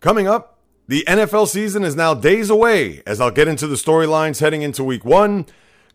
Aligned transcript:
Coming 0.00 0.28
up, 0.28 0.60
the 0.86 1.04
NFL 1.08 1.48
season 1.48 1.82
is 1.82 1.96
now 1.96 2.14
days 2.14 2.50
away 2.50 3.02
as 3.04 3.20
I'll 3.20 3.32
get 3.32 3.48
into 3.48 3.66
the 3.66 3.74
storylines 3.74 4.38
heading 4.38 4.62
into 4.62 4.84
week 4.84 5.04
one. 5.04 5.44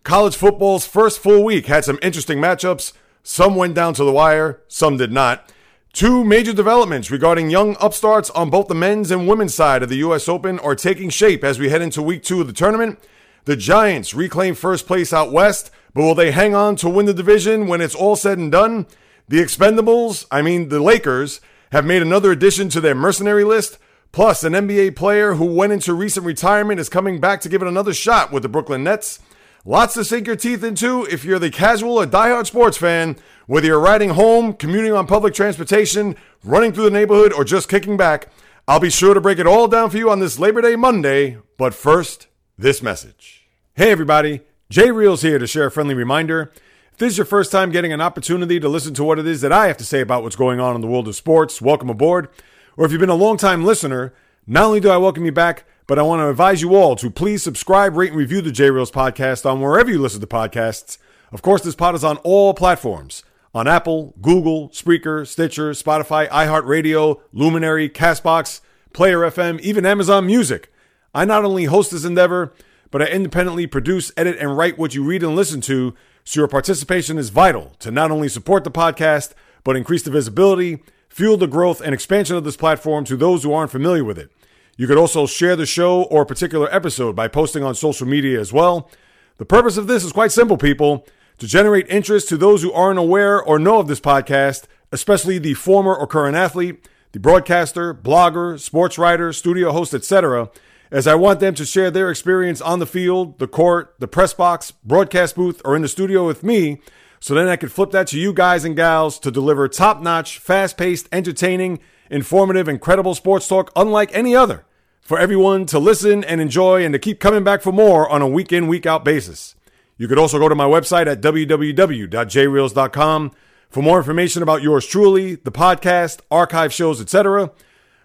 College 0.04 0.36
football's 0.36 0.86
first 0.86 1.20
full 1.20 1.42
week 1.42 1.68
had 1.68 1.86
some 1.86 2.00
interesting 2.02 2.40
matchups. 2.40 2.92
Some 3.24 3.56
went 3.56 3.76
down 3.76 3.94
to 3.94 4.04
the 4.04 4.12
wire, 4.12 4.62
some 4.68 4.98
did 4.98 5.14
not. 5.14 5.50
Two 5.94 6.26
major 6.26 6.52
developments 6.52 7.12
regarding 7.12 7.50
young 7.50 7.78
upstarts 7.80 8.30
on 8.32 8.50
both 8.50 8.68
the 8.68 8.76
men's 8.76 9.10
and 9.10 9.26
women's 9.26 9.56
side 9.56 9.82
of 9.82 9.88
the 9.88 9.98
U.S. 9.98 10.28
Open 10.28 10.60
are 10.60 10.76
taking 10.76 11.10
shape 11.10 11.42
as 11.42 11.58
we 11.58 11.70
head 11.70 11.82
into 11.82 12.02
week 12.02 12.24
two 12.24 12.42
of 12.42 12.48
the 12.48 12.52
tournament. 12.52 13.00
The 13.46 13.56
Giants 13.56 14.14
reclaim 14.14 14.54
first 14.54 14.86
place 14.86 15.14
out 15.14 15.32
west, 15.32 15.72
but 15.94 16.02
will 16.02 16.14
they 16.14 16.32
hang 16.32 16.54
on 16.54 16.76
to 16.78 16.90
win 16.90 17.06
the 17.06 17.14
division 17.14 17.68
when 17.68 17.80
it's 17.80 17.96
all 17.96 18.18
said 18.18 18.38
and 18.38 18.52
done? 18.52 18.86
The 19.30 19.40
Expendables, 19.40 20.26
I 20.30 20.42
mean 20.42 20.68
the 20.68 20.82
Lakers, 20.82 21.40
have 21.72 21.86
made 21.86 22.02
another 22.02 22.32
addition 22.32 22.68
to 22.68 22.82
their 22.82 22.96
mercenary 22.96 23.46
list. 23.46 23.80
Plus, 24.14 24.44
an 24.44 24.54
NBA 24.54 24.96
player 24.96 25.34
who 25.34 25.46
went 25.46 25.74
into 25.74 25.92
recent 25.92 26.24
retirement 26.24 26.80
is 26.80 26.88
coming 26.88 27.20
back 27.20 27.42
to 27.42 27.50
give 27.50 27.64
it 27.64 27.68
another 27.68 27.96
shot 27.96 28.32
with 28.32 28.44
the 28.44 28.48
Brooklyn 28.48 28.84
Nets. 28.84 29.20
Lots 29.66 29.96
to 29.96 30.06
sink 30.06 30.28
your 30.28 30.36
teeth 30.36 30.64
into 30.64 31.04
if 31.06 31.26
you're 31.26 31.40
the 31.40 31.50
casual 31.50 32.00
or 32.00 32.06
diehard 32.06 32.46
sports 32.46 32.78
fan, 32.78 33.16
whether 33.48 33.66
you're 33.66 33.80
riding 33.80 34.12
home, 34.12 34.54
commuting 34.54 34.94
on 34.94 35.08
public 35.08 35.34
transportation, 35.34 36.16
running 36.44 36.72
through 36.72 36.84
the 36.84 36.92
neighborhood, 36.92 37.34
or 37.34 37.44
just 37.44 37.68
kicking 37.68 37.98
back. 37.98 38.30
I'll 38.68 38.80
be 38.80 38.92
sure 38.92 39.16
to 39.16 39.22
break 39.22 39.40
it 39.40 39.48
all 39.48 39.68
down 39.68 39.90
for 39.90 39.98
you 39.98 40.12
on 40.12 40.20
this 40.20 40.38
Labor 40.38 40.62
Day 40.62 40.76
Monday. 40.76 41.40
But 41.58 41.74
first, 41.74 42.28
this 42.56 42.84
message. 42.84 43.48
Hey, 43.74 43.90
everybody. 43.90 44.42
Jay 44.70 44.92
Reels 44.92 45.24
here 45.24 45.40
to 45.40 45.48
share 45.48 45.66
a 45.66 45.72
friendly 45.72 45.96
reminder. 45.96 46.52
If 46.92 47.00
this 47.00 47.14
is 47.14 47.18
your 47.18 47.26
first 47.26 47.52
time 47.52 47.72
getting 47.72 47.92
an 47.92 48.00
opportunity 48.00 48.60
to 48.60 48.70
listen 48.70 48.94
to 48.94 49.04
what 49.04 49.18
it 49.18 49.26
is 49.26 49.42
that 49.42 49.52
I 49.52 49.66
have 49.70 49.78
to 49.78 49.86
say 49.86 50.02
about 50.02 50.22
what's 50.22 50.36
going 50.36 50.60
on 50.60 50.76
in 50.76 50.82
the 50.82 50.88
world 50.88 51.08
of 51.08 51.16
sports, 51.16 51.64
welcome 51.64 51.90
aboard. 51.90 52.30
Or 52.76 52.86
if 52.86 52.92
you've 52.92 53.02
been 53.02 53.10
a 53.10 53.16
long-time 53.16 53.64
listener, 53.64 54.14
not 54.48 54.66
only 54.66 54.80
do 54.80 54.90
I 54.90 54.98
welcome 54.98 55.26
you 55.26 55.32
back, 55.32 55.66
but 55.86 56.00
I 56.00 56.02
want 56.02 56.22
to 56.22 56.30
advise 56.30 56.62
you 56.62 56.76
all 56.76 56.96
to 56.96 57.10
please 57.10 57.44
subscribe, 57.44 57.96
rate, 57.96 58.10
and 58.10 58.18
review 58.18 58.42
the 58.42 58.52
J 58.52 58.72
Reels 58.72 58.92
podcast 58.92 59.50
on 59.50 59.62
wherever 59.62 59.92
you 59.92 60.00
listen 60.00 60.22
to 60.22 60.28
podcasts. 60.28 60.98
Of 61.32 61.42
course, 61.42 61.62
this 61.62 61.76
pod 61.76 61.96
is 61.96 62.04
on 62.04 62.18
all 62.18 62.54
platforms 62.54 63.24
on 63.54 63.68
Apple, 63.68 64.16
Google, 64.22 64.70
Spreaker, 64.70 65.28
Stitcher, 65.28 65.72
Spotify, 65.72 66.28
iHeartRadio, 66.30 67.22
Luminary, 67.32 67.88
Castbox, 67.90 68.62
Player 68.94 69.20
FM, 69.20 69.60
even 69.60 69.86
Amazon 69.86 70.26
Music. 70.26 70.74
I 71.14 71.26
not 71.26 71.46
only 71.46 71.66
host 71.66 71.92
this 71.92 72.06
endeavor, 72.06 72.54
but 72.90 73.04
I 73.04 73.06
independently 73.06 73.68
produce, 73.68 74.12
edit, 74.18 74.38
and 74.40 74.58
write 74.58 74.80
what 74.80 74.96
you 74.96 75.04
read 75.04 75.22
and 75.22 75.36
listen 75.36 75.62
to, 75.62 75.94
so 76.24 76.40
your 76.40 76.48
participation 76.48 77.20
is 77.20 77.30
vital 77.30 77.74
to 77.80 77.92
not 77.92 78.10
only 78.10 78.30
support 78.30 78.64
the 78.64 78.72
podcast, 78.72 79.34
but 79.64 79.76
increase 79.76 80.02
the 80.02 80.12
visibility, 80.12 80.82
fuel 81.14 81.38
the 81.38 81.46
growth, 81.46 81.80
and 81.80 81.94
expansion 81.94 82.36
of 82.36 82.44
this 82.44 82.58
platform 82.58 83.06
to 83.06 83.16
those 83.16 83.44
who 83.44 83.54
aren't 83.54 83.70
familiar 83.70 84.04
with 84.04 84.18
it. 84.18 84.32
You 84.78 84.88
could 84.88 84.98
also 84.98 85.28
share 85.28 85.56
the 85.56 85.68
show 85.68 86.04
or 86.06 86.24
a 86.24 86.26
particular 86.26 86.68
episode 86.74 87.16
by 87.16 87.28
posting 87.28 87.64
on 87.64 87.76
social 87.76 88.08
media 88.08 88.40
as 88.40 88.52
well. 88.52 88.90
The 89.38 89.46
purpose 89.46 89.78
of 89.78 89.86
this 89.86 90.04
is 90.04 90.12
quite 90.12 90.32
simple, 90.32 90.58
people 90.58 91.06
to 91.38 91.46
generate 91.46 91.88
interest 91.88 92.30
to 92.30 92.38
those 92.38 92.64
who 92.64 92.74
aren't 92.74 92.98
aware 92.98 93.40
or 93.40 93.60
know 93.60 93.80
of 93.80 93.88
this 93.88 94.00
podcast, 94.00 94.64
especially 94.92 95.38
the 95.38 95.54
former 95.54 95.96
or 95.96 96.08
current 96.08 96.36
athlete, 96.36 96.90
the 97.12 97.20
broadcaster, 97.20 97.94
blogger, 97.94 98.60
sports 98.60 98.98
writer, 98.98 99.32
studio 99.32 99.72
host, 99.72 99.94
etc., 99.94 100.50
as 100.90 101.06
I 101.06 101.14
want 101.16 101.40
them 101.40 101.54
to 101.56 101.66
share 101.66 101.92
their 101.92 102.10
experience 102.10 102.60
on 102.60 102.80
the 102.80 102.86
field, 102.88 103.38
the 103.38 103.48
court, 103.48 103.96
the 104.00 104.08
press 104.08 104.34
box, 104.34 104.72
broadcast 104.72 105.36
booth, 105.36 105.62
or 105.64 105.76
in 105.76 105.84
the 105.84 105.88
studio 105.88 106.26
with 106.26 106.44
me, 106.44 106.82
so 107.24 107.34
then 107.34 107.48
I 107.48 107.56
could 107.56 107.72
flip 107.72 107.92
that 107.92 108.08
to 108.08 108.20
you 108.20 108.34
guys 108.34 108.66
and 108.66 108.76
gals 108.76 109.18
to 109.20 109.32
deliver 109.32 109.70
top 109.70 110.02
notch, 110.02 110.40
fast 110.40 110.76
paced, 110.76 111.08
entertaining, 111.10 111.80
informative, 112.10 112.68
and 112.68 112.82
credible 112.82 113.16
sports 113.16 113.48
talk 113.48 113.72
unlike 113.78 114.14
any 114.14 114.36
other 114.36 114.66
for 115.00 115.18
everyone 115.18 115.66
to 115.68 115.80
listen 115.80 116.26
and 116.26 116.42
enjoy 116.42 116.84
and 116.84 116.92
to 116.92 117.00
keep 117.00 117.22
coming 117.22 117.46
back 117.46 117.62
for 117.62 117.72
more 117.72 118.10
on 118.10 118.22
a 118.22 118.28
week 118.28 118.52
in, 118.52 118.68
week 118.68 118.86
out 118.86 119.06
basis. 119.06 119.56
You 119.96 120.10
could 120.10 120.20
also 120.20 120.38
go 120.38 120.50
to 120.50 120.56
my 120.56 120.66
website 120.66 121.08
at 121.08 121.22
www.jreels.com 121.22 123.32
for 123.70 123.82
more 123.82 124.00
information 124.00 124.44
about 124.44 124.62
yours 124.62 124.86
truly, 124.86 125.36
the 125.36 125.50
podcast, 125.50 126.20
archive 126.30 126.74
shows, 126.74 127.00
etc. 127.00 127.54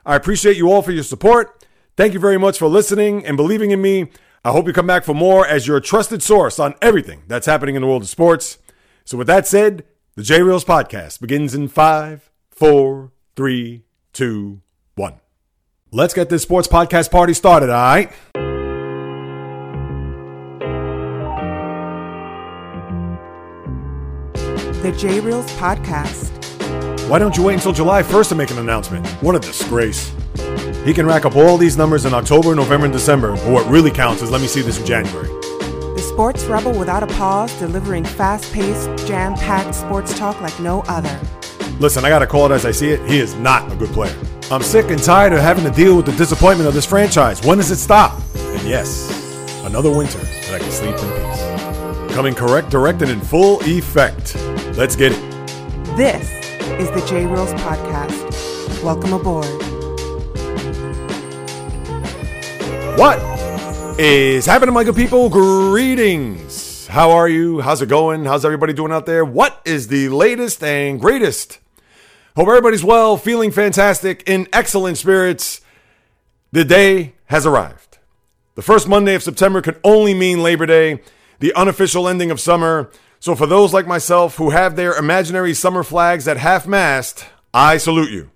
I 0.07 0.15
appreciate 0.15 0.57
you 0.57 0.71
all 0.71 0.83
for 0.83 0.93
your 0.93 1.03
support. 1.03 1.67
Thank 1.97 2.15
you 2.15 2.21
very 2.21 2.39
much 2.39 2.57
for 2.57 2.69
listening 2.69 3.27
and 3.27 3.37
believing 3.37 3.73
in 3.73 3.83
me. 3.83 4.13
I 4.45 4.53
hope 4.53 4.69
you 4.69 4.73
come 4.73 4.87
back 4.87 5.03
for 5.03 5.13
more 5.13 5.45
as 5.45 5.67
your 5.67 5.81
trusted 5.81 6.23
source 6.23 6.61
on 6.61 6.77
everything 6.81 7.25
that's 7.27 7.47
happening 7.47 7.75
in 7.75 7.83
the 7.83 7.89
world 7.89 8.03
of 8.03 8.09
sports. 8.09 8.59
So, 9.09 9.17
with 9.17 9.27
that 9.29 9.47
said, 9.47 9.85
the 10.17 10.23
J 10.23 10.43
Reels 10.43 10.67
podcast 10.67 11.19
begins 11.19 11.55
in 11.55 11.69
five, 11.69 12.31
four, 12.51 13.11
three, 13.37 13.85
two, 14.13 14.61
one. 14.97 15.15
Let's 15.91 16.13
get 16.13 16.29
this 16.29 16.43
sports 16.43 16.69
podcast 16.69 17.11
party 17.11 17.33
started, 17.33 17.71
all 17.71 17.77
right? 17.77 18.13
The 24.83 24.95
J 24.99 25.21
Reels 25.21 25.51
Podcast. 25.53 26.29
Why 27.09 27.19
don't 27.19 27.35
you 27.35 27.45
wait 27.45 27.55
until 27.55 27.73
July 27.73 28.03
1st 28.03 28.29
to 28.29 28.35
make 28.35 28.51
an 28.51 28.59
announcement? 28.59 29.07
What 29.23 29.35
a 29.35 29.39
disgrace. 29.39 30.13
He 30.85 30.93
can 30.93 31.07
rack 31.07 31.25
up 31.25 31.35
all 31.35 31.57
these 31.57 31.79
numbers 31.79 32.05
in 32.05 32.13
October, 32.13 32.55
November, 32.55 32.85
and 32.85 32.93
December, 32.93 33.37
but 33.37 33.51
what 33.51 33.67
really 33.71 33.91
counts 33.91 34.21
is 34.21 34.31
let 34.31 34.43
me 34.43 34.49
see 34.49 34.61
this 34.61 34.79
in 34.79 34.85
January. 34.85 35.31
Sports 36.09 36.45
rebel 36.47 36.77
without 36.77 37.03
a 37.03 37.07
pause, 37.07 37.57
delivering 37.59 38.03
fast 38.03 38.51
paced, 38.53 38.89
jam 39.07 39.35
packed 39.35 39.75
sports 39.75 40.19
talk 40.19 40.41
like 40.41 40.59
no 40.59 40.81
other. 40.89 41.21
Listen, 41.79 42.05
I 42.05 42.09
gotta 42.09 42.27
call 42.27 42.51
it 42.51 42.55
as 42.55 42.65
I 42.65 42.71
see 42.71 42.89
it. 42.89 43.09
He 43.09 43.19
is 43.19 43.35
not 43.35 43.71
a 43.71 43.77
good 43.77 43.91
player. 43.91 44.17
I'm 44.51 44.63
sick 44.63 44.91
and 44.91 45.01
tired 45.01 45.35
of 45.35 45.41
having 45.41 45.65
to 45.65 45.71
deal 45.71 45.95
with 45.97 46.07
the 46.07 46.13
disappointment 46.13 46.67
of 46.67 46.73
this 46.73 46.87
franchise. 46.87 47.45
When 47.45 47.59
does 47.59 47.71
it 47.71 47.77
stop? 47.77 48.19
And 48.35 48.67
yes, 48.67 49.11
another 49.65 49.91
winter 49.91 50.19
that 50.19 50.55
I 50.55 50.59
can 50.59 50.71
sleep 50.71 50.97
in 50.97 52.07
peace. 52.09 52.15
Coming 52.17 52.35
correct, 52.35 52.71
direct, 52.71 53.03
and 53.03 53.11
in 53.11 53.21
full 53.21 53.61
effect. 53.65 54.35
Let's 54.79 54.97
get 54.97 55.13
it. 55.13 55.21
This 55.97 56.31
is 56.81 56.91
the 56.91 57.07
J 57.07 57.27
Reels 57.27 57.53
Podcast. 57.53 58.83
Welcome 58.83 59.13
aboard. 59.13 59.45
What 62.99 63.38
is 63.99 64.47
happening, 64.47 64.73
my 64.73 64.85
good 64.85 64.95
people? 64.95 65.29
Greetings. 65.29 66.87
How 66.87 67.11
are 67.11 67.29
you? 67.29 67.61
How's 67.61 67.83
it 67.83 67.89
going? 67.89 68.25
How's 68.25 68.45
everybody 68.45 68.73
doing 68.73 68.93
out 68.93 69.07
there? 69.07 69.25
What 69.25 69.61
is 69.65 69.89
the 69.89 70.09
latest 70.09 70.63
and 70.63 71.01
greatest? 71.01 71.59
Hope 72.37 72.47
everybody's 72.47 72.85
well, 72.85 73.17
feeling 73.17 73.51
fantastic, 73.51 74.23
in 74.29 74.47
excellent 74.53 74.99
spirits. 74.99 75.63
The 76.53 76.65
day 76.65 77.15
has 77.27 77.45
arrived. 77.45 77.99
The 78.55 78.63
first 78.63 78.87
Monday 78.87 79.17
of 79.17 79.23
September 79.25 79.61
could 79.61 79.81
only 79.83 80.15
mean 80.15 80.45
Labor 80.45 80.67
Day, 80.67 81.01
the 81.41 81.53
unofficial 81.55 82.07
ending 82.07 82.31
of 82.31 82.39
summer. 82.39 82.91
So, 83.19 83.35
for 83.35 83.47
those 83.47 83.75
like 83.75 83.89
myself 83.89 84.37
who 84.37 84.51
have 84.51 84.77
their 84.77 84.97
imaginary 84.97 85.55
summer 85.55 85.83
flags 85.83 86.29
at 86.29 86.37
half 86.37 86.69
mast, 86.69 87.27
I 87.53 87.79
salute 87.79 88.13
you. 88.13 88.31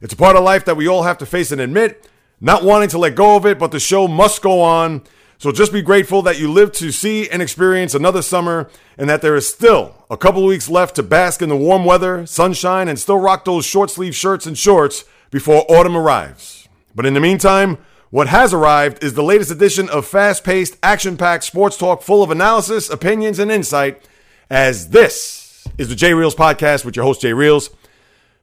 It's 0.00 0.14
a 0.14 0.16
part 0.16 0.34
of 0.34 0.42
life 0.42 0.64
that 0.64 0.76
we 0.76 0.88
all 0.88 1.04
have 1.04 1.18
to 1.18 1.26
face 1.26 1.52
and 1.52 1.60
admit, 1.60 2.08
not 2.40 2.64
wanting 2.64 2.88
to 2.90 2.98
let 2.98 3.14
go 3.14 3.36
of 3.36 3.44
it, 3.46 3.58
but 3.58 3.70
the 3.70 3.80
show 3.80 4.08
must 4.08 4.42
go 4.42 4.60
on. 4.60 5.02
So 5.38 5.52
just 5.52 5.72
be 5.72 5.82
grateful 5.82 6.20
that 6.22 6.38
you 6.38 6.52
live 6.52 6.72
to 6.72 6.90
see 6.90 7.28
and 7.28 7.40
experience 7.40 7.94
another 7.94 8.20
summer 8.20 8.68
and 8.98 9.08
that 9.08 9.22
there 9.22 9.36
is 9.36 9.48
still 9.48 10.04
a 10.10 10.16
couple 10.16 10.42
of 10.42 10.48
weeks 10.48 10.68
left 10.68 10.96
to 10.96 11.02
bask 11.02 11.40
in 11.40 11.48
the 11.48 11.56
warm 11.56 11.84
weather, 11.84 12.26
sunshine, 12.26 12.88
and 12.88 12.98
still 12.98 13.18
rock 13.18 13.46
those 13.46 13.64
short 13.64 13.90
sleeve 13.90 14.14
shirts 14.14 14.46
and 14.46 14.58
shorts 14.58 15.04
before 15.30 15.64
autumn 15.70 15.96
arrives. 15.96 16.68
But 16.94 17.06
in 17.06 17.14
the 17.14 17.20
meantime, 17.20 17.78
what 18.10 18.26
has 18.26 18.52
arrived 18.52 19.02
is 19.04 19.14
the 19.14 19.22
latest 19.22 19.50
edition 19.50 19.88
of 19.88 20.06
fast 20.06 20.44
paced, 20.44 20.76
action 20.82 21.16
packed 21.16 21.44
sports 21.44 21.76
talk 21.76 22.02
full 22.02 22.22
of 22.22 22.30
analysis, 22.30 22.90
opinions, 22.90 23.38
and 23.38 23.50
insight, 23.50 24.06
as 24.50 24.90
this 24.90 25.64
is 25.78 25.88
the 25.88 25.94
J 25.94 26.12
Reels 26.12 26.34
podcast 26.34 26.84
with 26.84 26.96
your 26.96 27.04
host, 27.04 27.20
Jay 27.20 27.32
Reels. 27.32 27.70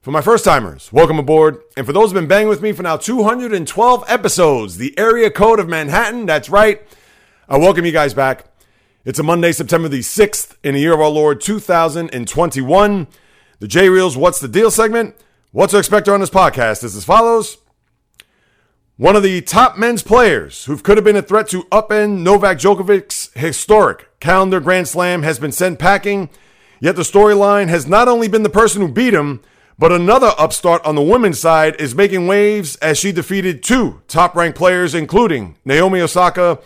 For 0.07 0.11
my 0.11 0.21
first 0.21 0.45
timers, 0.45 0.89
welcome 0.93 1.19
aboard. 1.19 1.61
And 1.75 1.85
for 1.85 1.91
those 1.91 2.11
who've 2.11 2.13
been 2.13 2.29
banging 2.29 2.47
with 2.47 2.61
me 2.61 2.71
for 2.71 2.81
now 2.81 2.95
212 2.95 4.05
episodes, 4.07 4.77
the 4.77 4.97
area 4.97 5.29
code 5.29 5.59
of 5.59 5.67
Manhattan, 5.67 6.25
that's 6.25 6.47
right, 6.47 6.81
I 7.49 7.57
welcome 7.57 7.83
you 7.83 7.91
guys 7.91 8.13
back. 8.13 8.45
It's 9.03 9.19
a 9.19 9.23
Monday, 9.23 9.51
September 9.51 9.89
the 9.89 9.99
6th, 9.99 10.55
in 10.63 10.75
the 10.75 10.79
year 10.79 10.93
of 10.93 11.01
our 11.01 11.09
Lord 11.09 11.41
2021. 11.41 13.07
The 13.59 13.67
J 13.67 13.89
Reels 13.89 14.15
What's 14.15 14.39
the 14.39 14.47
Deal 14.47 14.71
segment. 14.71 15.13
What 15.51 15.71
to 15.71 15.77
expect 15.77 16.07
on 16.07 16.21
this 16.21 16.29
podcast 16.29 16.85
is 16.85 16.95
as 16.95 17.03
follows. 17.03 17.57
One 18.95 19.17
of 19.17 19.23
the 19.23 19.41
top 19.41 19.77
men's 19.77 20.03
players 20.03 20.63
who 20.63 20.77
could 20.77 20.95
have 20.95 21.03
been 21.03 21.17
a 21.17 21.21
threat 21.21 21.49
to 21.49 21.63
upend 21.63 22.19
Novak 22.19 22.59
Djokovic's 22.59 23.29
historic 23.33 24.07
calendar 24.21 24.61
Grand 24.61 24.87
Slam 24.87 25.23
has 25.23 25.37
been 25.37 25.51
sent 25.51 25.79
packing. 25.79 26.29
Yet 26.79 26.95
the 26.95 27.01
storyline 27.01 27.67
has 27.67 27.87
not 27.87 28.07
only 28.07 28.29
been 28.29 28.43
the 28.43 28.49
person 28.49 28.81
who 28.81 28.87
beat 28.87 29.13
him, 29.13 29.41
but 29.79 29.91
another 29.91 30.31
upstart 30.37 30.83
on 30.85 30.95
the 30.95 31.01
women's 31.01 31.39
side 31.39 31.75
is 31.79 31.93
making 31.93 32.27
waves 32.27 32.75
as 32.77 32.97
she 32.97 33.11
defeated 33.11 33.61
two 33.61 34.01
top 34.07 34.35
ranked 34.35 34.57
players, 34.57 34.95
including 34.95 35.55
Naomi 35.63 36.01
Osaka 36.01 36.59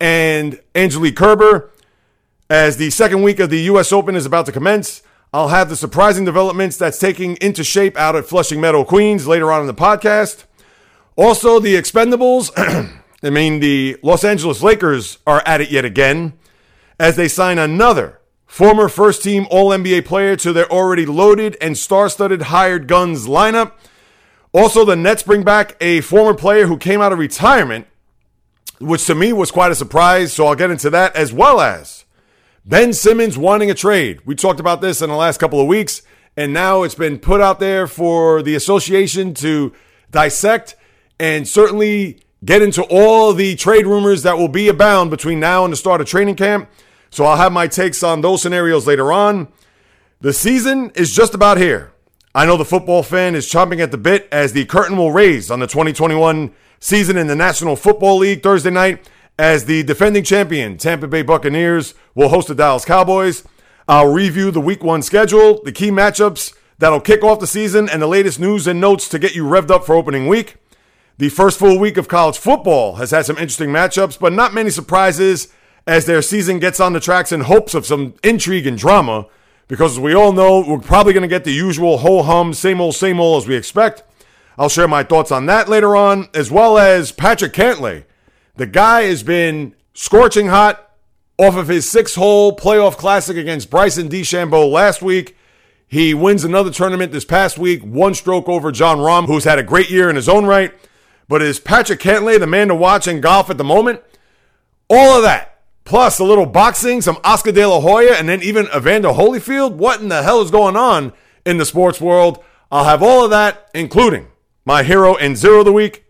and 0.00 0.60
Angelique 0.74 1.16
Kerber. 1.16 1.70
As 2.48 2.76
the 2.76 2.90
second 2.90 3.22
week 3.22 3.40
of 3.40 3.50
the 3.50 3.62
U.S. 3.62 3.92
Open 3.92 4.14
is 4.14 4.26
about 4.26 4.46
to 4.46 4.52
commence, 4.52 5.02
I'll 5.32 5.48
have 5.48 5.68
the 5.68 5.76
surprising 5.76 6.24
developments 6.24 6.76
that's 6.76 6.98
taking 6.98 7.36
into 7.36 7.64
shape 7.64 7.96
out 7.96 8.16
at 8.16 8.26
Flushing 8.26 8.60
Meadow, 8.60 8.84
Queens 8.84 9.26
later 9.26 9.50
on 9.50 9.62
in 9.62 9.66
the 9.66 9.74
podcast. 9.74 10.44
Also, 11.16 11.58
the 11.58 11.74
Expendables, 11.74 12.50
I 13.22 13.30
mean, 13.30 13.60
the 13.60 13.96
Los 14.02 14.24
Angeles 14.24 14.62
Lakers 14.62 15.18
are 15.26 15.42
at 15.46 15.60
it 15.60 15.70
yet 15.70 15.84
again 15.84 16.34
as 17.00 17.16
they 17.16 17.28
sign 17.28 17.58
another 17.58 18.20
former 18.54 18.88
first 18.88 19.20
team 19.20 19.48
All 19.50 19.70
NBA 19.70 20.04
player 20.04 20.36
to 20.36 20.52
their 20.52 20.70
already 20.70 21.06
loaded 21.06 21.56
and 21.60 21.76
star 21.76 22.08
studded 22.08 22.42
hired 22.42 22.86
guns 22.86 23.26
lineup. 23.26 23.72
Also, 24.52 24.84
the 24.84 24.94
Nets 24.94 25.24
bring 25.24 25.42
back 25.42 25.76
a 25.80 26.02
former 26.02 26.34
player 26.34 26.68
who 26.68 26.78
came 26.78 27.00
out 27.00 27.12
of 27.12 27.18
retirement, 27.18 27.88
which 28.78 29.06
to 29.06 29.14
me 29.16 29.32
was 29.32 29.50
quite 29.50 29.72
a 29.72 29.74
surprise. 29.74 30.32
So 30.32 30.46
I'll 30.46 30.54
get 30.54 30.70
into 30.70 30.88
that 30.90 31.16
as 31.16 31.32
well 31.32 31.60
as 31.60 32.04
Ben 32.64 32.92
Simmons 32.92 33.36
wanting 33.36 33.72
a 33.72 33.74
trade. 33.74 34.20
We 34.24 34.36
talked 34.36 34.60
about 34.60 34.80
this 34.80 35.02
in 35.02 35.10
the 35.10 35.16
last 35.16 35.38
couple 35.40 35.60
of 35.60 35.66
weeks, 35.66 36.02
and 36.36 36.52
now 36.52 36.84
it's 36.84 36.94
been 36.94 37.18
put 37.18 37.40
out 37.40 37.58
there 37.58 37.88
for 37.88 38.40
the 38.40 38.54
association 38.54 39.34
to 39.34 39.72
dissect 40.12 40.76
and 41.18 41.48
certainly 41.48 42.20
get 42.44 42.62
into 42.62 42.84
all 42.84 43.32
the 43.32 43.56
trade 43.56 43.84
rumors 43.84 44.22
that 44.22 44.38
will 44.38 44.46
be 44.46 44.68
abound 44.68 45.10
between 45.10 45.40
now 45.40 45.64
and 45.64 45.72
the 45.72 45.76
start 45.76 46.00
of 46.00 46.06
training 46.06 46.36
camp. 46.36 46.70
So 47.14 47.24
I'll 47.26 47.36
have 47.36 47.52
my 47.52 47.68
takes 47.68 48.02
on 48.02 48.22
those 48.22 48.42
scenarios 48.42 48.88
later 48.88 49.12
on. 49.12 49.46
The 50.20 50.32
season 50.32 50.90
is 50.96 51.14
just 51.14 51.32
about 51.32 51.58
here. 51.58 51.92
I 52.34 52.44
know 52.44 52.56
the 52.56 52.64
football 52.64 53.04
fan 53.04 53.36
is 53.36 53.48
chomping 53.48 53.78
at 53.78 53.92
the 53.92 53.98
bit 53.98 54.26
as 54.32 54.52
the 54.52 54.64
curtain 54.64 54.96
will 54.96 55.12
raise 55.12 55.48
on 55.48 55.60
the 55.60 55.68
2021 55.68 56.52
season 56.80 57.16
in 57.16 57.28
the 57.28 57.36
National 57.36 57.76
Football 57.76 58.16
League 58.16 58.42
Thursday 58.42 58.70
night 58.70 59.08
as 59.38 59.66
the 59.66 59.84
defending 59.84 60.24
champion 60.24 60.76
Tampa 60.76 61.06
Bay 61.06 61.22
Buccaneers 61.22 61.94
will 62.16 62.30
host 62.30 62.48
the 62.48 62.54
Dallas 62.56 62.84
Cowboys. 62.84 63.44
I'll 63.86 64.12
review 64.12 64.50
the 64.50 64.60
week 64.60 64.82
one 64.82 65.02
schedule, 65.02 65.62
the 65.62 65.70
key 65.70 65.92
matchups 65.92 66.52
that'll 66.80 67.00
kick 67.00 67.22
off 67.22 67.38
the 67.38 67.46
season, 67.46 67.88
and 67.88 68.02
the 68.02 68.08
latest 68.08 68.40
news 68.40 68.66
and 68.66 68.80
notes 68.80 69.08
to 69.10 69.20
get 69.20 69.36
you 69.36 69.44
revved 69.44 69.70
up 69.70 69.86
for 69.86 69.94
opening 69.94 70.26
week. 70.26 70.56
The 71.18 71.28
first 71.28 71.60
full 71.60 71.78
week 71.78 71.96
of 71.96 72.08
college 72.08 72.38
football 72.38 72.96
has 72.96 73.12
had 73.12 73.24
some 73.24 73.36
interesting 73.36 73.68
matchups, 73.70 74.18
but 74.18 74.32
not 74.32 74.52
many 74.52 74.70
surprises 74.70 75.46
as 75.86 76.06
their 76.06 76.22
season 76.22 76.58
gets 76.58 76.80
on 76.80 76.92
the 76.92 77.00
tracks 77.00 77.32
in 77.32 77.42
hopes 77.42 77.74
of 77.74 77.86
some 77.86 78.14
intrigue 78.22 78.66
and 78.66 78.78
drama. 78.78 79.26
Because 79.68 79.92
as 79.92 80.00
we 80.00 80.14
all 80.14 80.32
know, 80.32 80.64
we're 80.66 80.78
probably 80.78 81.12
going 81.12 81.22
to 81.22 81.28
get 81.28 81.44
the 81.44 81.52
usual 81.52 81.98
ho 81.98 82.22
hum, 82.22 82.52
same 82.52 82.80
old, 82.80 82.94
same 82.94 83.20
old 83.20 83.42
as 83.42 83.48
we 83.48 83.56
expect. 83.56 84.02
I'll 84.58 84.68
share 84.68 84.88
my 84.88 85.02
thoughts 85.02 85.32
on 85.32 85.46
that 85.46 85.68
later 85.68 85.96
on, 85.96 86.28
as 86.32 86.50
well 86.50 86.78
as 86.78 87.12
Patrick 87.12 87.52
Cantlay. 87.52 88.04
The 88.56 88.66
guy 88.66 89.02
has 89.02 89.22
been 89.22 89.74
scorching 89.94 90.48
hot 90.48 90.92
off 91.38 91.56
of 91.56 91.68
his 91.68 91.90
six 91.90 92.14
hole 92.14 92.54
playoff 92.54 92.96
classic 92.96 93.36
against 93.36 93.70
Bryson 93.70 94.08
DeChambeau 94.08 94.70
last 94.70 95.02
week. 95.02 95.36
He 95.86 96.14
wins 96.14 96.44
another 96.44 96.70
tournament 96.70 97.12
this 97.12 97.24
past 97.24 97.58
week, 97.58 97.82
one 97.82 98.14
stroke 98.14 98.48
over 98.48 98.70
Jon 98.70 98.98
Rahm, 98.98 99.26
who's 99.26 99.44
had 99.44 99.58
a 99.58 99.64
great 99.64 99.90
year 99.90 100.08
in 100.08 100.16
his 100.16 100.28
own 100.28 100.46
right. 100.46 100.72
But 101.28 101.42
is 101.42 101.58
Patrick 101.58 102.00
Cantlay 102.00 102.38
the 102.38 102.46
man 102.46 102.68
to 102.68 102.74
watch 102.74 103.08
in 103.08 103.20
golf 103.20 103.50
at 103.50 103.58
the 103.58 103.64
moment? 103.64 104.02
All 104.88 105.16
of 105.16 105.22
that, 105.22 105.53
plus 105.84 106.18
a 106.18 106.24
little 106.24 106.46
boxing, 106.46 107.00
some 107.00 107.18
Oscar 107.24 107.52
De 107.52 107.64
La 107.64 107.80
Hoya, 107.80 108.14
and 108.14 108.28
then 108.28 108.42
even 108.42 108.66
Evander 108.74 109.10
Holyfield. 109.10 109.74
What 109.74 110.00
in 110.00 110.08
the 110.08 110.22
hell 110.22 110.40
is 110.40 110.50
going 110.50 110.76
on 110.76 111.12
in 111.44 111.58
the 111.58 111.66
sports 111.66 112.00
world? 112.00 112.42
I'll 112.70 112.84
have 112.84 113.02
all 113.02 113.24
of 113.24 113.30
that, 113.30 113.70
including 113.74 114.28
my 114.64 114.82
hero 114.82 115.14
and 115.14 115.36
zero 115.36 115.60
of 115.60 115.66
the 115.66 115.72
week. 115.72 116.04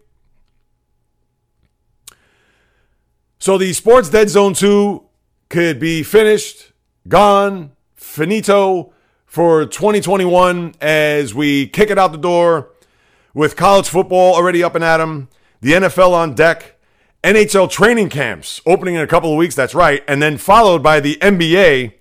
So 3.38 3.58
the 3.58 3.72
Sports 3.74 4.08
Dead 4.08 4.30
Zone 4.30 4.54
2 4.54 5.04
could 5.50 5.78
be 5.78 6.02
finished, 6.02 6.72
gone, 7.06 7.72
finito 7.94 8.94
for 9.26 9.66
2021 9.66 10.74
as 10.80 11.34
we 11.34 11.66
kick 11.66 11.90
it 11.90 11.98
out 11.98 12.12
the 12.12 12.18
door 12.18 12.70
with 13.34 13.56
college 13.56 13.88
football 13.88 14.34
already 14.34 14.62
up 14.62 14.74
and 14.74 14.84
at 14.84 15.00
'em, 15.00 15.28
the 15.60 15.74
NFL 15.74 16.14
on 16.14 16.34
deck, 16.34 16.73
NHL 17.24 17.70
training 17.70 18.10
camps 18.10 18.60
opening 18.66 18.96
in 18.96 19.00
a 19.00 19.06
couple 19.06 19.32
of 19.32 19.38
weeks, 19.38 19.54
that's 19.54 19.74
right, 19.74 20.04
and 20.06 20.22
then 20.22 20.36
followed 20.36 20.82
by 20.82 21.00
the 21.00 21.16
NBA, 21.16 21.94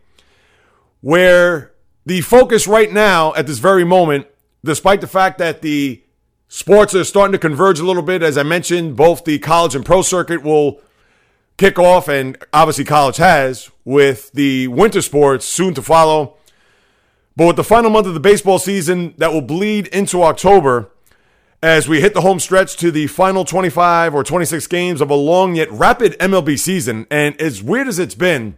where 1.00 1.72
the 2.06 2.20
focus 2.22 2.68
right 2.68 2.92
now 2.92 3.34
at 3.36 3.48
this 3.48 3.60
very 3.60 3.86
moment, 3.86 4.28
despite 4.66 5.00
the 5.00 5.08
fact 5.08 5.38
that 5.38 5.62
the 5.62 6.04
sports 6.50 6.94
are 6.94 7.06
starting 7.06 7.32
to 7.32 7.40
converge 7.40 7.80
a 7.80 7.86
little 7.86 8.04
bit, 8.04 8.22
as 8.22 8.38
I 8.38 8.44
mentioned, 8.44 8.98
both 8.98 9.24
the 9.24 9.40
college 9.40 9.76
and 9.76 9.86
pro 9.86 10.02
circuit 10.02 10.44
will 10.44 10.82
kick 11.58 11.80
off, 11.80 12.10
and 12.10 12.38
obviously 12.52 12.84
college 12.84 13.18
has, 13.18 13.72
with 13.86 14.30
the 14.34 14.68
winter 14.68 15.02
sports 15.02 15.46
soon 15.46 15.74
to 15.74 15.82
follow. 15.82 16.36
But 17.38 17.48
with 17.48 17.56
the 17.56 17.64
final 17.64 17.90
month 17.90 18.08
of 18.08 18.14
the 18.14 18.20
baseball 18.20 18.60
season 18.60 19.14
that 19.18 19.32
will 19.32 19.42
bleed 19.42 19.88
into 19.88 20.22
October, 20.22 20.92
as 21.64 21.88
we 21.88 22.02
hit 22.02 22.14
the 22.14 22.20
home 22.20 22.42
stretch 22.42 22.76
to 22.76 22.92
the 22.92 23.08
final 23.08 23.46
25 23.46 24.14
or 24.14 24.22
26 24.22 24.68
games 24.68 25.00
of 25.00 25.10
a 25.10 25.16
long 25.16 25.56
yet 25.56 25.72
rapid 25.72 26.12
MLB 26.20 26.60
season. 26.60 27.08
And 27.10 27.40
as 27.40 27.64
weird 27.64 27.88
as 27.88 28.00
it's 28.00 28.16
been, 28.16 28.58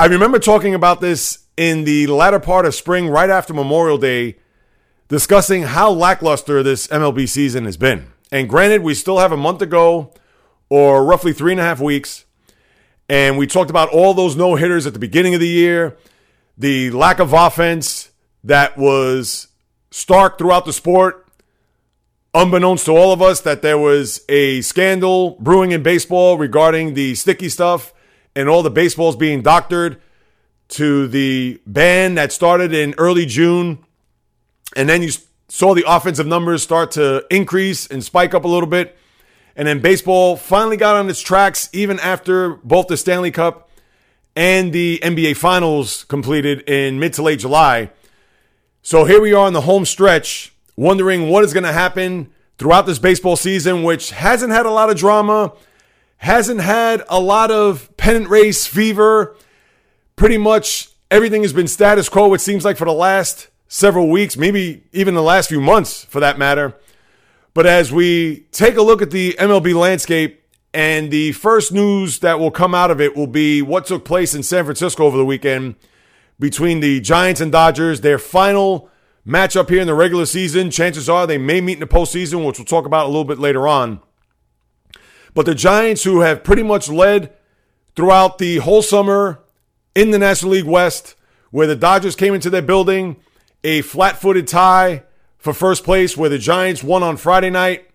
I 0.00 0.06
remember 0.06 0.40
talking 0.40 0.74
about 0.74 1.00
this 1.00 1.46
in 1.56 1.84
the 1.84 2.08
latter 2.08 2.40
part 2.40 2.66
of 2.66 2.74
spring, 2.74 3.08
right 3.08 3.30
after 3.30 3.54
Memorial 3.54 3.98
Day, 3.98 4.36
discussing 5.06 5.62
how 5.62 5.92
lackluster 5.92 6.60
this 6.60 6.88
MLB 6.88 7.28
season 7.28 7.66
has 7.66 7.76
been. 7.76 8.06
And 8.32 8.48
granted, 8.48 8.82
we 8.82 8.92
still 8.92 9.18
have 9.18 9.30
a 9.30 9.36
month 9.36 9.60
to 9.60 9.66
go, 9.66 10.12
or 10.70 11.04
roughly 11.04 11.32
three 11.32 11.52
and 11.52 11.60
a 11.60 11.64
half 11.64 11.78
weeks. 11.78 12.24
And 13.08 13.38
we 13.38 13.46
talked 13.46 13.70
about 13.70 13.90
all 13.90 14.12
those 14.12 14.34
no 14.34 14.56
hitters 14.56 14.88
at 14.88 14.92
the 14.92 14.98
beginning 14.98 15.34
of 15.34 15.40
the 15.40 15.48
year, 15.48 15.96
the 16.58 16.90
lack 16.90 17.20
of 17.20 17.32
offense 17.32 18.10
that 18.42 18.76
was 18.76 19.46
stark 19.92 20.38
throughout 20.38 20.64
the 20.64 20.72
sport. 20.72 21.28
Unbeknownst 22.34 22.86
to 22.86 22.92
all 22.92 23.12
of 23.12 23.20
us, 23.20 23.42
that 23.42 23.60
there 23.60 23.78
was 23.78 24.24
a 24.28 24.62
scandal 24.62 25.36
brewing 25.38 25.70
in 25.70 25.82
baseball 25.82 26.38
regarding 26.38 26.94
the 26.94 27.14
sticky 27.14 27.50
stuff 27.50 27.92
and 28.34 28.48
all 28.48 28.62
the 28.62 28.70
baseballs 28.70 29.16
being 29.16 29.42
doctored 29.42 30.00
to 30.68 31.06
the 31.08 31.60
ban 31.66 32.14
that 32.14 32.32
started 32.32 32.72
in 32.72 32.94
early 32.96 33.26
June. 33.26 33.78
And 34.74 34.88
then 34.88 35.02
you 35.02 35.10
saw 35.48 35.74
the 35.74 35.84
offensive 35.86 36.26
numbers 36.26 36.62
start 36.62 36.92
to 36.92 37.26
increase 37.30 37.86
and 37.86 38.02
spike 38.02 38.32
up 38.32 38.44
a 38.44 38.48
little 38.48 38.68
bit. 38.68 38.96
And 39.54 39.68
then 39.68 39.80
baseball 39.80 40.36
finally 40.36 40.78
got 40.78 40.96
on 40.96 41.10
its 41.10 41.20
tracks 41.20 41.68
even 41.74 42.00
after 42.00 42.54
both 42.54 42.86
the 42.86 42.96
Stanley 42.96 43.30
Cup 43.30 43.68
and 44.34 44.72
the 44.72 44.98
NBA 45.02 45.36
Finals 45.36 46.04
completed 46.04 46.66
in 46.66 46.98
mid 46.98 47.12
to 47.14 47.22
late 47.22 47.40
July. 47.40 47.90
So 48.84 49.04
here 49.04 49.20
we 49.20 49.32
are 49.32 49.46
in 49.46 49.52
the 49.52 49.60
home 49.60 49.84
stretch, 49.84 50.52
wondering 50.74 51.28
what 51.28 51.44
is 51.44 51.52
going 51.52 51.62
to 51.62 51.72
happen 51.72 52.32
throughout 52.58 52.84
this 52.84 52.98
baseball 52.98 53.36
season, 53.36 53.84
which 53.84 54.10
hasn't 54.10 54.52
had 54.52 54.66
a 54.66 54.72
lot 54.72 54.90
of 54.90 54.96
drama, 54.96 55.52
hasn't 56.16 56.60
had 56.60 57.04
a 57.08 57.20
lot 57.20 57.52
of 57.52 57.96
pennant 57.96 58.28
race 58.28 58.66
fever. 58.66 59.36
Pretty 60.16 60.36
much 60.36 60.88
everything 61.12 61.42
has 61.42 61.52
been 61.52 61.68
status 61.68 62.08
quo, 62.08 62.34
it 62.34 62.40
seems 62.40 62.64
like, 62.64 62.76
for 62.76 62.84
the 62.84 62.92
last 62.92 63.50
several 63.68 64.10
weeks, 64.10 64.36
maybe 64.36 64.82
even 64.92 65.14
the 65.14 65.22
last 65.22 65.48
few 65.48 65.60
months 65.60 66.04
for 66.06 66.18
that 66.18 66.36
matter. 66.36 66.74
But 67.54 67.66
as 67.66 67.92
we 67.92 68.46
take 68.50 68.76
a 68.76 68.82
look 68.82 69.00
at 69.00 69.12
the 69.12 69.36
MLB 69.38 69.76
landscape, 69.76 70.42
and 70.74 71.12
the 71.12 71.30
first 71.32 71.70
news 71.70 72.18
that 72.18 72.40
will 72.40 72.50
come 72.50 72.74
out 72.74 72.90
of 72.90 73.00
it 73.00 73.14
will 73.14 73.28
be 73.28 73.62
what 73.62 73.86
took 73.86 74.04
place 74.04 74.34
in 74.34 74.42
San 74.42 74.64
Francisco 74.64 75.04
over 75.04 75.16
the 75.16 75.24
weekend 75.24 75.76
between 76.42 76.80
the 76.80 77.00
Giants 77.00 77.40
and 77.40 77.52
Dodgers. 77.52 78.00
Their 78.00 78.18
final 78.18 78.90
matchup 79.24 79.70
here 79.70 79.80
in 79.80 79.86
the 79.86 79.94
regular 79.94 80.26
season. 80.26 80.72
Chances 80.72 81.08
are 81.08 81.24
they 81.24 81.38
may 81.38 81.60
meet 81.60 81.74
in 81.74 81.80
the 81.80 81.86
postseason, 81.86 82.44
which 82.44 82.58
we'll 82.58 82.66
talk 82.66 82.84
about 82.84 83.06
a 83.06 83.08
little 83.08 83.24
bit 83.24 83.38
later 83.38 83.68
on. 83.68 84.00
But 85.34 85.46
the 85.46 85.54
Giants, 85.54 86.02
who 86.02 86.20
have 86.20 86.42
pretty 86.42 86.64
much 86.64 86.88
led 86.88 87.32
throughout 87.94 88.38
the 88.38 88.56
whole 88.56 88.82
summer 88.82 89.38
in 89.94 90.10
the 90.10 90.18
National 90.18 90.50
League 90.50 90.64
West, 90.64 91.14
where 91.52 91.68
the 91.68 91.76
Dodgers 91.76 92.16
came 92.16 92.34
into 92.34 92.50
their 92.50 92.60
building, 92.60 93.16
a 93.62 93.82
flat 93.82 94.20
footed 94.20 94.48
tie 94.48 95.04
for 95.38 95.54
first 95.54 95.84
place, 95.84 96.16
where 96.16 96.28
the 96.28 96.38
Giants 96.38 96.82
won 96.82 97.04
on 97.04 97.16
Friday 97.16 97.50
night 97.50 97.88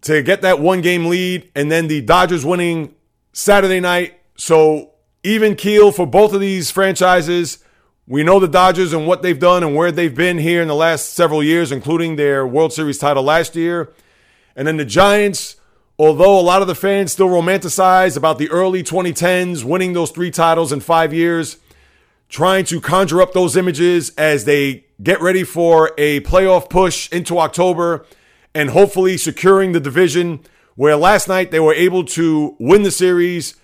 to 0.00 0.22
get 0.22 0.40
that 0.40 0.60
one 0.60 0.80
game 0.80 1.06
lead, 1.06 1.50
and 1.54 1.70
then 1.70 1.88
the 1.88 2.00
Dodgers 2.00 2.42
winning 2.42 2.94
Saturday 3.34 3.80
night. 3.80 4.18
So 4.36 4.89
even 5.22 5.54
keel 5.54 5.92
for 5.92 6.06
both 6.06 6.32
of 6.32 6.40
these 6.40 6.70
franchises. 6.70 7.58
We 8.06 8.22
know 8.22 8.40
the 8.40 8.48
Dodgers 8.48 8.92
and 8.92 9.06
what 9.06 9.22
they've 9.22 9.38
done 9.38 9.62
and 9.62 9.76
where 9.76 9.92
they've 9.92 10.14
been 10.14 10.38
here 10.38 10.62
in 10.62 10.68
the 10.68 10.74
last 10.74 11.12
several 11.12 11.42
years, 11.42 11.70
including 11.70 12.16
their 12.16 12.46
World 12.46 12.72
Series 12.72 12.98
title 12.98 13.22
last 13.22 13.54
year. 13.54 13.92
And 14.56 14.66
then 14.66 14.78
the 14.78 14.84
Giants, 14.84 15.56
although 15.98 16.38
a 16.38 16.42
lot 16.42 16.62
of 16.62 16.68
the 16.68 16.74
fans 16.74 17.12
still 17.12 17.28
romanticize 17.28 18.16
about 18.16 18.38
the 18.38 18.50
early 18.50 18.82
2010s 18.82 19.62
winning 19.62 19.92
those 19.92 20.10
three 20.10 20.30
titles 20.30 20.72
in 20.72 20.80
five 20.80 21.12
years, 21.12 21.58
trying 22.28 22.64
to 22.64 22.80
conjure 22.80 23.20
up 23.20 23.32
those 23.32 23.56
images 23.56 24.12
as 24.16 24.44
they 24.44 24.84
get 25.02 25.20
ready 25.20 25.44
for 25.44 25.92
a 25.98 26.20
playoff 26.20 26.70
push 26.70 27.10
into 27.12 27.38
October 27.38 28.06
and 28.54 28.70
hopefully 28.70 29.16
securing 29.16 29.72
the 29.72 29.80
division. 29.80 30.40
Where 30.76 30.96
last 30.96 31.28
night 31.28 31.50
they 31.50 31.60
were 31.60 31.74
able 31.74 32.04
to 32.04 32.56
win 32.58 32.84
the 32.84 32.90
series 32.90 33.54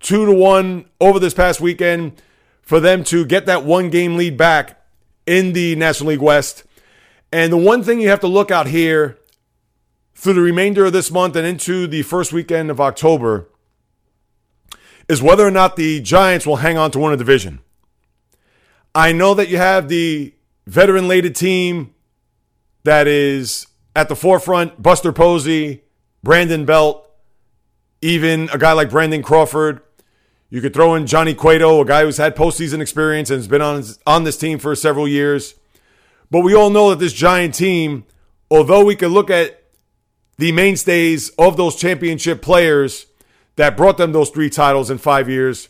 two 0.00 0.26
to 0.26 0.32
one 0.32 0.86
over 1.00 1.18
this 1.18 1.34
past 1.34 1.60
weekend 1.60 2.20
for 2.62 2.80
them 2.80 3.04
to 3.04 3.24
get 3.24 3.46
that 3.46 3.64
one 3.64 3.90
game 3.90 4.16
lead 4.16 4.36
back 4.36 4.80
in 5.26 5.52
the 5.52 5.76
National 5.76 6.10
League 6.10 6.20
West. 6.20 6.64
And 7.32 7.52
the 7.52 7.56
one 7.56 7.82
thing 7.82 8.00
you 8.00 8.08
have 8.08 8.20
to 8.20 8.26
look 8.26 8.50
out 8.50 8.66
here 8.66 9.18
through 10.14 10.34
the 10.34 10.40
remainder 10.40 10.84
of 10.84 10.92
this 10.92 11.10
month 11.10 11.36
and 11.36 11.46
into 11.46 11.86
the 11.86 12.02
first 12.02 12.32
weekend 12.32 12.70
of 12.70 12.80
October 12.80 13.48
is 15.08 15.22
whether 15.22 15.46
or 15.46 15.50
not 15.50 15.76
the 15.76 16.00
Giants 16.00 16.46
will 16.46 16.56
hang 16.56 16.76
on 16.76 16.90
to 16.92 16.98
win 16.98 17.12
a 17.12 17.16
division. 17.16 17.60
I 18.94 19.12
know 19.12 19.34
that 19.34 19.48
you 19.48 19.56
have 19.56 19.88
the 19.88 20.34
veteran 20.66 21.08
laden 21.08 21.32
team 21.32 21.94
that 22.84 23.06
is 23.06 23.66
at 23.94 24.08
the 24.08 24.16
forefront 24.16 24.82
Buster 24.82 25.12
Posey, 25.12 25.82
Brandon 26.22 26.64
Belt, 26.64 27.08
even 28.00 28.48
a 28.52 28.58
guy 28.58 28.72
like 28.72 28.90
Brandon 28.90 29.22
Crawford. 29.22 29.82
You 30.50 30.60
could 30.60 30.74
throw 30.74 30.96
in 30.96 31.06
Johnny 31.06 31.32
Cueto, 31.32 31.80
a 31.80 31.84
guy 31.84 32.02
who's 32.02 32.16
had 32.16 32.34
postseason 32.34 32.80
experience 32.80 33.30
and 33.30 33.38
has 33.38 33.46
been 33.46 33.62
on, 33.62 33.84
on 34.04 34.24
this 34.24 34.36
team 34.36 34.58
for 34.58 34.74
several 34.74 35.06
years. 35.06 35.54
But 36.28 36.40
we 36.40 36.54
all 36.54 36.70
know 36.70 36.90
that 36.90 36.98
this 36.98 37.12
Giant 37.12 37.54
team, 37.54 38.04
although 38.50 38.84
we 38.84 38.96
could 38.96 39.12
look 39.12 39.30
at 39.30 39.62
the 40.38 40.50
mainstays 40.50 41.28
of 41.38 41.56
those 41.56 41.76
championship 41.76 42.42
players 42.42 43.06
that 43.56 43.76
brought 43.76 43.96
them 43.96 44.10
those 44.10 44.30
three 44.30 44.50
titles 44.50 44.90
in 44.90 44.98
five 44.98 45.28
years, 45.28 45.68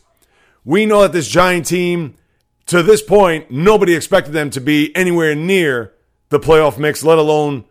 we 0.65 0.87
know 0.87 1.03
that 1.03 1.11
this 1.11 1.27
Giant 1.27 1.67
team, 1.67 2.15
to 2.65 2.81
this 2.81 3.03
point, 3.03 3.51
nobody 3.51 3.95
expected 3.95 4.31
them 4.31 4.49
to 4.49 4.61
be 4.61 4.95
anywhere 4.95 5.35
near 5.35 5.93
the 6.29 6.39
playoff 6.39 6.79
mix, 6.79 7.03
let 7.03 7.19
alone 7.19 7.65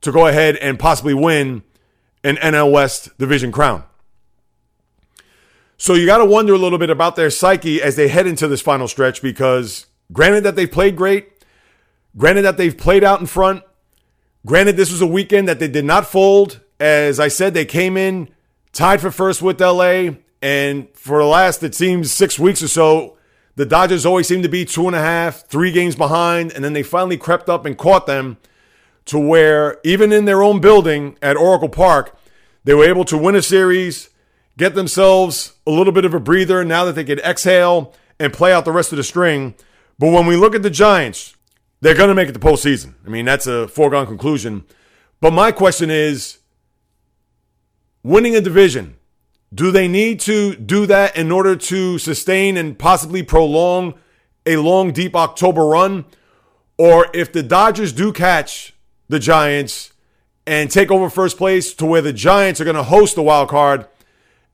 to 0.00 0.10
go 0.10 0.26
ahead 0.26 0.56
and 0.56 0.80
possibly 0.80 1.14
win 1.14 1.62
an 2.24 2.36
NL 2.36 2.72
West 2.72 3.16
division 3.18 3.52
crown. 3.52 3.84
So 5.78 5.94
you 5.94 6.06
got 6.06 6.18
to 6.18 6.24
wonder 6.24 6.54
a 6.54 6.58
little 6.58 6.78
bit 6.78 6.90
about 6.90 7.16
their 7.16 7.30
psyche 7.30 7.82
as 7.82 7.96
they 7.96 8.08
head 8.08 8.26
into 8.26 8.48
this 8.48 8.62
final 8.62 8.88
stretch 8.88 9.20
because 9.20 9.86
granted 10.12 10.42
that 10.44 10.56
they've 10.56 10.70
played 10.70 10.96
great, 10.96 11.44
granted 12.16 12.42
that 12.42 12.56
they've 12.56 12.76
played 12.76 13.04
out 13.04 13.20
in 13.20 13.26
front, 13.26 13.62
granted 14.46 14.76
this 14.76 14.90
was 14.90 15.02
a 15.02 15.06
weekend 15.06 15.48
that 15.48 15.58
they 15.58 15.68
did 15.68 15.84
not 15.84 16.06
fold. 16.06 16.60
As 16.80 17.20
I 17.20 17.28
said, 17.28 17.52
they 17.52 17.66
came 17.66 17.96
in 17.96 18.30
tied 18.72 19.00
for 19.00 19.10
first 19.10 19.42
with 19.42 19.60
LA, 19.60 20.10
and 20.40 20.88
for 20.94 21.18
the 21.18 21.24
last, 21.24 21.62
it 21.62 21.74
seems, 21.74 22.12
six 22.12 22.38
weeks 22.38 22.62
or 22.62 22.68
so, 22.68 23.16
the 23.56 23.64
Dodgers 23.66 24.04
always 24.04 24.28
seem 24.28 24.42
to 24.42 24.48
be 24.48 24.64
two 24.64 24.86
and 24.86 24.94
a 24.94 25.00
half, 25.00 25.46
three 25.46 25.72
games 25.72 25.96
behind, 25.96 26.52
and 26.52 26.62
then 26.62 26.74
they 26.74 26.82
finally 26.82 27.16
crept 27.16 27.48
up 27.48 27.64
and 27.64 27.76
caught 27.76 28.06
them 28.06 28.36
to 29.06 29.18
where 29.18 29.78
even 29.82 30.12
in 30.12 30.26
their 30.26 30.42
own 30.42 30.60
building 30.60 31.16
at 31.22 31.36
Oracle 31.36 31.68
Park, 31.68 32.18
they 32.64 32.74
were 32.74 32.84
able 32.84 33.04
to 33.06 33.16
win 33.16 33.34
a 33.34 33.42
series 33.42 34.10
get 34.58 34.74
themselves 34.74 35.54
a 35.66 35.70
little 35.70 35.92
bit 35.92 36.04
of 36.04 36.14
a 36.14 36.20
breather 36.20 36.64
now 36.64 36.84
that 36.84 36.94
they 36.94 37.04
can 37.04 37.18
exhale 37.20 37.94
and 38.18 38.32
play 38.32 38.52
out 38.52 38.64
the 38.64 38.72
rest 38.72 38.92
of 38.92 38.96
the 38.96 39.04
string. 39.04 39.54
But 39.98 40.12
when 40.12 40.26
we 40.26 40.36
look 40.36 40.54
at 40.54 40.62
the 40.62 40.70
Giants, 40.70 41.36
they're 41.80 41.94
going 41.94 42.08
to 42.08 42.14
make 42.14 42.28
it 42.28 42.32
the 42.32 42.38
postseason. 42.38 42.94
I 43.04 43.08
mean, 43.08 43.24
that's 43.24 43.46
a 43.46 43.68
foregone 43.68 44.06
conclusion. 44.06 44.64
But 45.20 45.32
my 45.32 45.52
question 45.52 45.90
is 45.90 46.38
winning 48.02 48.36
a 48.36 48.40
division, 48.40 48.96
do 49.54 49.70
they 49.70 49.88
need 49.88 50.20
to 50.20 50.54
do 50.54 50.86
that 50.86 51.16
in 51.16 51.30
order 51.30 51.56
to 51.56 51.98
sustain 51.98 52.56
and 52.56 52.78
possibly 52.78 53.22
prolong 53.22 53.94
a 54.44 54.56
long, 54.56 54.92
deep 54.92 55.14
October 55.14 55.66
run? 55.66 56.04
Or 56.78 57.08
if 57.14 57.32
the 57.32 57.42
Dodgers 57.42 57.92
do 57.92 58.12
catch 58.12 58.74
the 59.08 59.18
Giants 59.18 59.92
and 60.46 60.70
take 60.70 60.90
over 60.90 61.08
first 61.08 61.36
place 61.36 61.74
to 61.74 61.86
where 61.86 62.02
the 62.02 62.12
Giants 62.12 62.60
are 62.60 62.64
going 62.64 62.76
to 62.76 62.82
host 62.82 63.14
the 63.14 63.22
wild 63.22 63.48
card, 63.48 63.86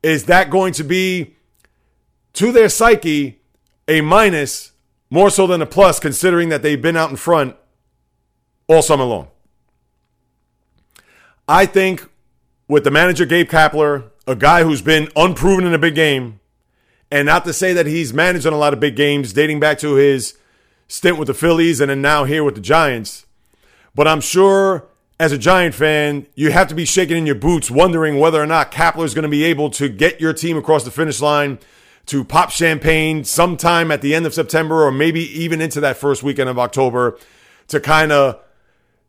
is 0.03 0.25
that 0.25 0.49
going 0.49 0.73
to 0.73 0.83
be 0.83 1.35
to 2.33 2.51
their 2.51 2.69
psyche 2.69 3.39
a 3.87 4.01
minus 4.01 4.73
more 5.09 5.29
so 5.29 5.47
than 5.47 5.61
a 5.61 5.65
plus, 5.65 5.99
considering 5.99 6.49
that 6.49 6.61
they've 6.61 6.81
been 6.81 6.97
out 6.97 7.09
in 7.09 7.15
front 7.15 7.55
all 8.67 8.81
summer 8.81 9.05
long? 9.05 9.29
I 11.47 11.65
think 11.65 12.09
with 12.67 12.83
the 12.83 12.91
manager 12.91 13.25
Gabe 13.25 13.49
Kapler, 13.49 14.09
a 14.27 14.35
guy 14.35 14.63
who's 14.63 14.81
been 14.81 15.09
unproven 15.15 15.65
in 15.65 15.73
a 15.73 15.79
big 15.79 15.95
game, 15.95 16.39
and 17.11 17.25
not 17.25 17.45
to 17.45 17.53
say 17.53 17.73
that 17.73 17.85
he's 17.85 18.13
managed 18.13 18.47
on 18.47 18.53
a 18.53 18.57
lot 18.57 18.73
of 18.73 18.79
big 18.79 18.95
games 18.95 19.33
dating 19.33 19.59
back 19.59 19.77
to 19.79 19.95
his 19.95 20.37
stint 20.87 21.17
with 21.17 21.27
the 21.27 21.33
Phillies 21.33 21.79
and 21.79 21.89
then 21.89 22.01
now 22.01 22.23
here 22.23 22.43
with 22.43 22.55
the 22.55 22.61
Giants, 22.61 23.25
but 23.93 24.07
I'm 24.07 24.21
sure 24.21 24.87
as 25.19 25.31
a 25.31 25.37
Giant 25.37 25.75
fan, 25.75 26.27
you 26.35 26.51
have 26.51 26.67
to 26.67 26.75
be 26.75 26.85
shaking 26.85 27.17
in 27.17 27.25
your 27.25 27.35
boots, 27.35 27.69
wondering 27.69 28.19
whether 28.19 28.41
or 28.41 28.47
not 28.47 28.71
Kapler 28.71 29.05
is 29.05 29.13
going 29.13 29.23
to 29.23 29.29
be 29.29 29.43
able 29.43 29.69
to 29.71 29.87
get 29.87 30.19
your 30.19 30.33
team 30.33 30.57
across 30.57 30.83
the 30.83 30.91
finish 30.91 31.21
line 31.21 31.59
to 32.07 32.23
pop 32.23 32.51
champagne 32.51 33.23
sometime 33.23 33.91
at 33.91 34.01
the 34.01 34.13
end 34.13 34.25
of 34.25 34.33
September 34.33 34.83
or 34.83 34.91
maybe 34.91 35.21
even 35.21 35.61
into 35.61 35.79
that 35.79 35.97
first 35.97 36.23
weekend 36.23 36.49
of 36.49 36.59
October 36.59 37.17
to 37.67 37.79
kind 37.79 38.11
of 38.11 38.39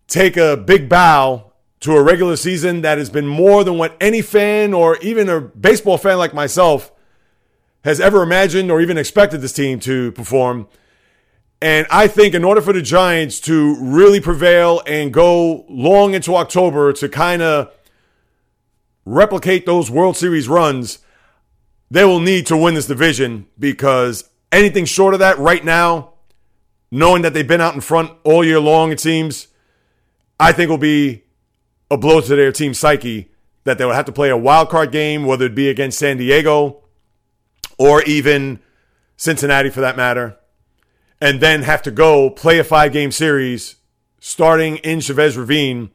take 0.06 0.37
a 0.37 0.56
big 0.56 0.88
bow 0.88 1.50
to 1.80 1.92
a 1.96 2.02
regular 2.02 2.37
season 2.37 2.82
that 2.82 2.99
has 2.99 3.11
been 3.11 3.26
more 3.26 3.64
than 3.64 3.78
what 3.78 3.96
any 4.00 4.23
fan 4.23 4.73
or 4.73 4.96
even 4.99 5.28
a 5.28 5.40
baseball 5.40 5.99
fan 5.99 6.18
like 6.18 6.32
myself 6.32 6.92
has 7.82 8.00
ever 8.00 8.23
imagined 8.23 8.70
or 8.70 8.80
even 8.80 8.96
expected 8.96 9.40
this 9.40 9.52
team 9.52 9.80
to 9.80 10.12
perform. 10.12 10.68
And 11.64 11.87
I 11.88 12.09
think 12.09 12.35
in 12.35 12.44
order 12.44 12.61
for 12.61 12.75
the 12.75 12.83
Giants 12.83 13.40
to 13.40 13.76
really 13.80 14.21
prevail 14.21 14.83
and 14.87 15.11
go 15.11 15.64
long 15.66 16.12
into 16.12 16.37
October 16.37 16.92
to 16.92 17.09
kind 17.09 17.40
of 17.40 17.73
replicate 19.06 19.64
those 19.64 19.90
World 19.90 20.14
Series 20.14 20.47
runs, 20.47 20.99
they 21.90 22.04
will 22.04 22.21
need 22.21 22.44
to 22.49 22.56
win 22.59 22.75
this 22.75 22.87
division 22.87 23.47
because 23.59 24.28
anything 24.52 24.85
short 24.85 25.14
of 25.14 25.21
that 25.21 25.38
right 25.38 25.64
now, 25.64 26.12
knowing 26.90 27.23
that 27.23 27.33
they've 27.33 27.49
been 27.49 27.62
out 27.62 27.75
in 27.75 27.80
front 27.80 28.12
all 28.25 28.44
year 28.44 28.61
long, 28.61 28.92
it 28.92 29.00
seems, 29.00 29.49
I 30.38 30.52
think 30.52 30.68
will 30.68 30.76
be 30.76 31.25
a 31.90 31.97
blow 31.97 32.21
to 32.21 32.37
their 32.37 32.52
team 32.52 32.75
psyche 32.75 33.30
that 33.64 33.78
they 33.78 33.87
will 33.87 33.94
have 33.94 34.04
to 34.04 34.12
play 34.12 34.28
a 34.28 34.37
wild 34.37 34.68
card 34.68 34.92
game, 34.92 35.25
whether 35.25 35.47
it 35.47 35.54
be 35.54 35.71
against 35.71 35.99
San 35.99 36.18
Diego 36.18 36.83
or 37.78 38.02
even 38.02 38.61
Cincinnati 39.16 39.71
for 39.71 39.80
that 39.80 39.97
matter 39.97 40.37
and 41.24 41.40
then 41.40 41.62
have 41.62 41.80
to 41.80 41.90
go 41.90 42.28
play 42.28 42.58
a 42.58 42.64
five 42.64 42.92
game 42.92 43.10
series 43.10 43.76
starting 44.20 44.76
in 44.76 45.00
Chavez 45.00 45.38
Ravine, 45.38 45.90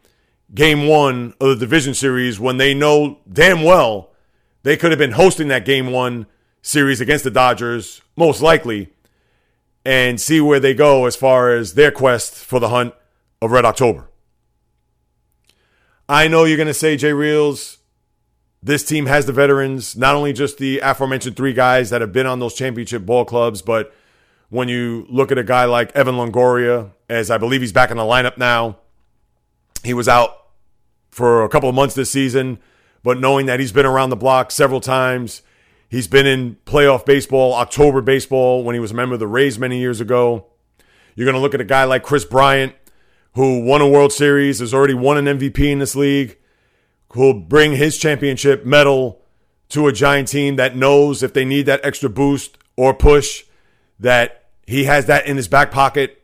game 0.56 0.88
one 0.88 1.36
of 1.40 1.50
the 1.50 1.56
division 1.56 1.94
series, 1.94 2.40
when 2.40 2.58
they 2.58 2.74
know 2.74 3.20
damn 3.32 3.64
well 3.64 4.10
they 4.64 4.76
could 4.76 4.90
have 4.90 4.98
been 4.98 5.12
hosting 5.12 5.48
that 5.50 5.66
game 5.66 5.92
one 5.92 6.26
series 6.64 7.00
against 7.00 7.24
the 7.24 7.30
Dodgers, 7.30 8.02
most 8.16 8.42
likely, 8.42 8.90
and 9.86 10.20
see 10.20 10.42
where 10.42 10.60
they 10.60 10.74
go 10.74 11.06
as 11.06 11.16
far 11.16 11.52
as 11.56 11.76
their 11.76 11.92
quest 11.92 12.34
for 12.34 12.60
the 12.60 12.70
hunt 12.70 12.96
of 13.40 13.52
Red 13.52 13.66
October. 13.66 14.10
I 16.10 16.28
know 16.28 16.44
you're 16.46 16.58
going 16.58 16.66
to 16.66 16.74
say, 16.74 16.98
Jay 16.98 17.14
Reels, 17.14 17.78
this 18.64 18.84
team 18.84 19.06
has 19.06 19.28
the 19.28 19.32
veterans, 19.32 19.96
not 19.96 20.16
only 20.16 20.34
just 20.34 20.58
the 20.58 20.80
aforementioned 20.80 21.38
three 21.38 21.54
guys 21.54 21.92
that 21.92 22.02
have 22.02 22.12
been 22.12 22.26
on 22.26 22.40
those 22.40 22.56
championship 22.56 23.06
ball 23.06 23.26
clubs, 23.26 23.62
but 23.62 23.94
when 24.50 24.68
you 24.68 25.06
look 25.10 25.32
at 25.32 25.38
a 25.38 25.44
guy 25.44 25.66
like 25.66 25.96
Evan 25.96 26.16
Longoria, 26.16 26.92
as 27.10 27.32
I 27.32 27.38
believe 27.38 27.62
he's 27.62 27.74
back 27.74 27.92
in 27.92 27.98
the 27.98 28.04
lineup 28.04 28.38
now. 28.38 28.78
He 29.84 29.94
was 29.94 30.08
out 30.08 30.36
for 31.10 31.44
a 31.44 31.50
couple 31.50 31.70
of 31.70 31.76
months 31.76 31.96
this 31.96 32.12
season, 32.12 32.60
but 33.04 33.20
knowing 33.20 33.46
that 33.48 33.60
he's 33.60 33.72
been 33.72 33.86
around 33.86 34.10
the 34.10 34.16
block 34.16 34.52
several 34.52 34.82
times, 34.82 35.42
he's 35.90 36.08
been 36.08 36.28
in 36.28 36.58
playoff 36.66 37.06
baseball, 37.06 37.54
October 37.54 38.02
baseball 38.02 38.64
when 38.64 38.74
he 38.74 38.80
was 38.80 38.92
a 38.92 38.96
member 38.96 39.14
of 39.14 39.20
the 39.20 39.28
Rays 39.28 39.58
many 39.58 39.80
years 39.80 40.02
ago. 40.02 40.46
You're 41.16 41.26
going 41.26 41.36
to 41.36 41.42
look 41.42 41.54
at 41.54 41.62
a 41.62 41.66
guy 41.66 41.84
like 41.86 42.04
Kris 42.04 42.26
Bryant, 42.26 42.76
who 43.34 43.64
won 43.64 43.82
a 43.82 43.88
World 43.88 44.12
Series, 44.12 44.60
has 44.60 44.74
already 44.74 44.94
won 44.94 45.18
an 45.18 45.40
MVP 45.40 45.72
in 45.72 45.80
this 45.80 45.96
league, 45.96 46.38
who'll 47.14 47.40
bring 47.40 47.76
his 47.76 47.98
championship 47.98 48.66
medal 48.66 49.22
to 49.70 49.88
a 49.88 49.94
Giant 49.94 50.28
team 50.28 50.56
that 50.58 50.76
knows 50.76 51.24
if 51.24 51.34
they 51.34 51.46
need 51.46 51.66
that 51.68 51.84
extra 51.84 52.10
boost 52.10 52.58
or 52.76 52.94
push, 52.94 53.44
that 54.00 54.39
he 54.70 54.84
has 54.84 55.08
that 55.08 55.26
in 55.26 55.36
his 55.36 55.48
back 55.48 55.72
pocket. 55.72 56.24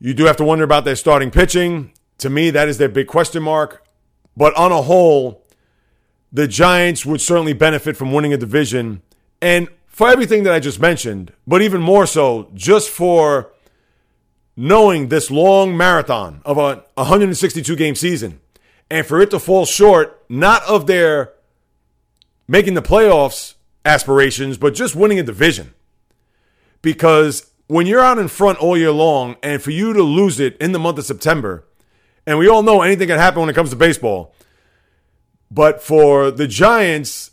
You 0.00 0.14
do 0.14 0.24
have 0.24 0.36
to 0.38 0.44
wonder 0.44 0.64
about 0.64 0.84
their 0.84 0.96
starting 0.96 1.30
pitching. 1.30 1.92
To 2.18 2.28
me, 2.28 2.50
that 2.50 2.68
is 2.68 2.78
their 2.78 2.88
big 2.88 3.06
question 3.06 3.40
mark. 3.40 3.86
But 4.36 4.52
on 4.56 4.72
a 4.72 4.82
whole, 4.82 5.46
the 6.32 6.48
Giants 6.48 7.06
would 7.06 7.20
certainly 7.20 7.52
benefit 7.52 7.96
from 7.96 8.12
winning 8.12 8.32
a 8.32 8.36
division. 8.36 9.02
And 9.40 9.68
for 9.86 10.08
everything 10.08 10.42
that 10.42 10.52
I 10.52 10.58
just 10.58 10.80
mentioned, 10.80 11.32
but 11.46 11.62
even 11.62 11.80
more 11.80 12.04
so, 12.04 12.50
just 12.52 12.90
for 12.90 13.52
knowing 14.56 15.06
this 15.06 15.30
long 15.30 15.76
marathon 15.76 16.42
of 16.44 16.58
a 16.58 16.82
162 16.94 17.76
game 17.76 17.94
season 17.94 18.40
and 18.90 19.06
for 19.06 19.20
it 19.20 19.30
to 19.30 19.38
fall 19.38 19.66
short, 19.66 20.20
not 20.28 20.64
of 20.64 20.88
their 20.88 21.32
making 22.48 22.74
the 22.74 22.82
playoffs 22.82 23.54
aspirations, 23.84 24.58
but 24.58 24.74
just 24.74 24.96
winning 24.96 25.20
a 25.20 25.22
division 25.22 25.74
because 26.82 27.50
when 27.66 27.86
you're 27.86 28.00
out 28.00 28.18
in 28.18 28.28
front 28.28 28.58
all 28.58 28.76
year 28.76 28.90
long 28.90 29.36
and 29.42 29.62
for 29.62 29.70
you 29.70 29.92
to 29.92 30.02
lose 30.02 30.40
it 30.40 30.56
in 30.58 30.72
the 30.72 30.78
month 30.78 30.98
of 30.98 31.04
September, 31.04 31.64
and 32.26 32.38
we 32.38 32.48
all 32.48 32.62
know 32.62 32.82
anything 32.82 33.08
can 33.08 33.18
happen 33.18 33.40
when 33.40 33.50
it 33.50 33.54
comes 33.54 33.70
to 33.70 33.76
baseball, 33.76 34.34
but 35.50 35.82
for 35.82 36.30
the 36.30 36.46
Giants, 36.46 37.30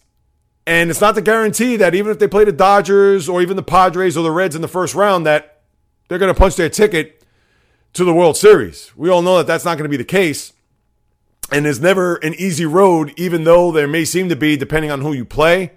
and 0.67 0.89
it's 0.89 1.01
not 1.01 1.15
the 1.15 1.21
guarantee 1.21 1.75
that 1.77 1.93
even 1.95 2.11
if 2.11 2.19
they 2.19 2.27
play 2.27 2.43
the 2.43 2.51
Dodgers 2.51 3.29
or 3.29 3.41
even 3.41 3.55
the 3.55 3.63
Padres 3.63 4.17
or 4.17 4.23
the 4.23 4.31
Reds 4.31 4.55
in 4.55 4.61
the 4.61 4.67
first 4.67 4.95
round, 4.95 5.25
that 5.25 5.61
they're 6.07 6.17
going 6.17 6.33
to 6.33 6.39
punch 6.39 6.55
their 6.55 6.69
ticket 6.69 7.23
to 7.93 8.03
the 8.03 8.13
World 8.13 8.37
Series. 8.37 8.91
We 8.95 9.09
all 9.09 9.21
know 9.21 9.37
that 9.37 9.47
that's 9.47 9.65
not 9.65 9.77
going 9.77 9.89
to 9.89 9.89
be 9.89 9.97
the 9.97 10.03
case. 10.03 10.53
And 11.51 11.65
there's 11.65 11.79
never 11.79 12.15
an 12.17 12.33
easy 12.35 12.65
road, 12.65 13.13
even 13.17 13.43
though 13.43 13.71
there 13.71 13.87
may 13.87 14.03
seem 14.03 14.29
to 14.29 14.35
be, 14.35 14.57
depending 14.57 14.91
on 14.91 15.01
who 15.01 15.13
you 15.13 15.25
play. 15.25 15.73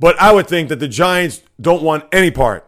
But 0.00 0.20
I 0.20 0.32
would 0.32 0.48
think 0.48 0.70
that 0.70 0.80
the 0.80 0.88
Giants 0.88 1.42
don't 1.60 1.82
want 1.82 2.04
any 2.10 2.30
part 2.30 2.66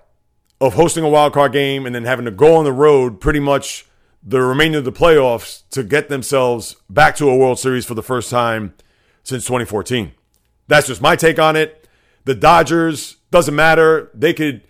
of 0.61 0.75
hosting 0.75 1.03
a 1.03 1.09
wild 1.09 1.33
card 1.33 1.53
game 1.53 1.87
and 1.87 1.95
then 1.95 2.05
having 2.05 2.27
to 2.27 2.31
go 2.31 2.55
on 2.55 2.65
the 2.65 2.73
road 2.73 3.21
pretty 3.21 3.41
much 3.41 3.87
the 4.23 4.41
remainder 4.41 4.79
of 4.79 4.85
the 4.85 4.93
playoffs 4.93 5.63
to 5.71 5.83
get 5.83 6.09
themselves 6.09 6.77
back 6.89 7.17
to 7.17 7.29
a 7.29 7.37
World 7.37 7.59
Series 7.59 7.85
for 7.85 7.95
the 7.95 8.03
first 8.03 8.31
time 8.31 8.75
since 9.25 9.45
2014. 9.47 10.13
That's 10.69 10.87
just 10.87 11.01
my 11.01 11.17
take 11.17 11.39
on 11.39 11.57
it. 11.57 11.89
The 12.25 12.35
Dodgers, 12.35 13.17
doesn't 13.33 13.57
matter. 13.57 14.11
They 14.15 14.33
could 14.35 14.63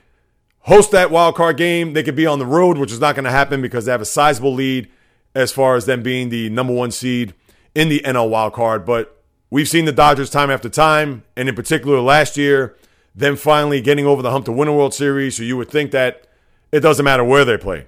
host 0.61 0.93
that 0.93 1.11
wild 1.11 1.35
card 1.35 1.57
game. 1.57 1.93
They 1.93 2.03
could 2.03 2.17
be 2.17 2.27
on 2.27 2.39
the 2.39 2.47
road, 2.47 2.79
which 2.79 2.93
is 2.93 3.01
not 3.01 3.15
going 3.15 3.25
to 3.25 3.31
happen 3.31 3.61
because 3.61 3.85
they 3.85 3.93
have 3.93 4.01
a 4.01 4.07
sizable 4.07 4.55
lead 4.55 4.89
as 5.35 5.53
far 5.53 5.75
as 5.75 5.85
them 5.85 6.03
being 6.03 6.31
the 6.31 6.49
number 6.49 6.73
one 6.73 6.93
seed 6.93 7.35
in 7.75 7.89
the 7.89 8.01
NL 8.01 8.31
wild 8.31 8.53
card. 8.53 8.87
But 8.87 9.22
we've 9.53 9.69
seen 9.69 9.85
the 9.85 9.93
Dodgers 9.93 10.31
time 10.31 10.51
after 10.51 10.71
time, 10.71 11.25
and 11.37 11.47
in 11.47 11.55
particular 11.55 12.01
last 12.01 12.39
year, 12.39 12.75
them 13.15 13.37
finally 13.37 13.83
getting 13.83 14.07
over 14.07 14.23
the 14.23 14.31
hump 14.31 14.47
to 14.47 14.53
win 14.53 14.67
a 14.67 14.73
World 14.73 14.95
Series. 14.95 15.37
So 15.37 15.43
you 15.43 15.59
would 15.59 15.71
think 15.71 15.91
that 15.91 16.27
it 16.73 16.81
doesn't 16.81 17.05
matter 17.05 17.23
where 17.23 17.45
they 17.45 17.59
play, 17.59 17.87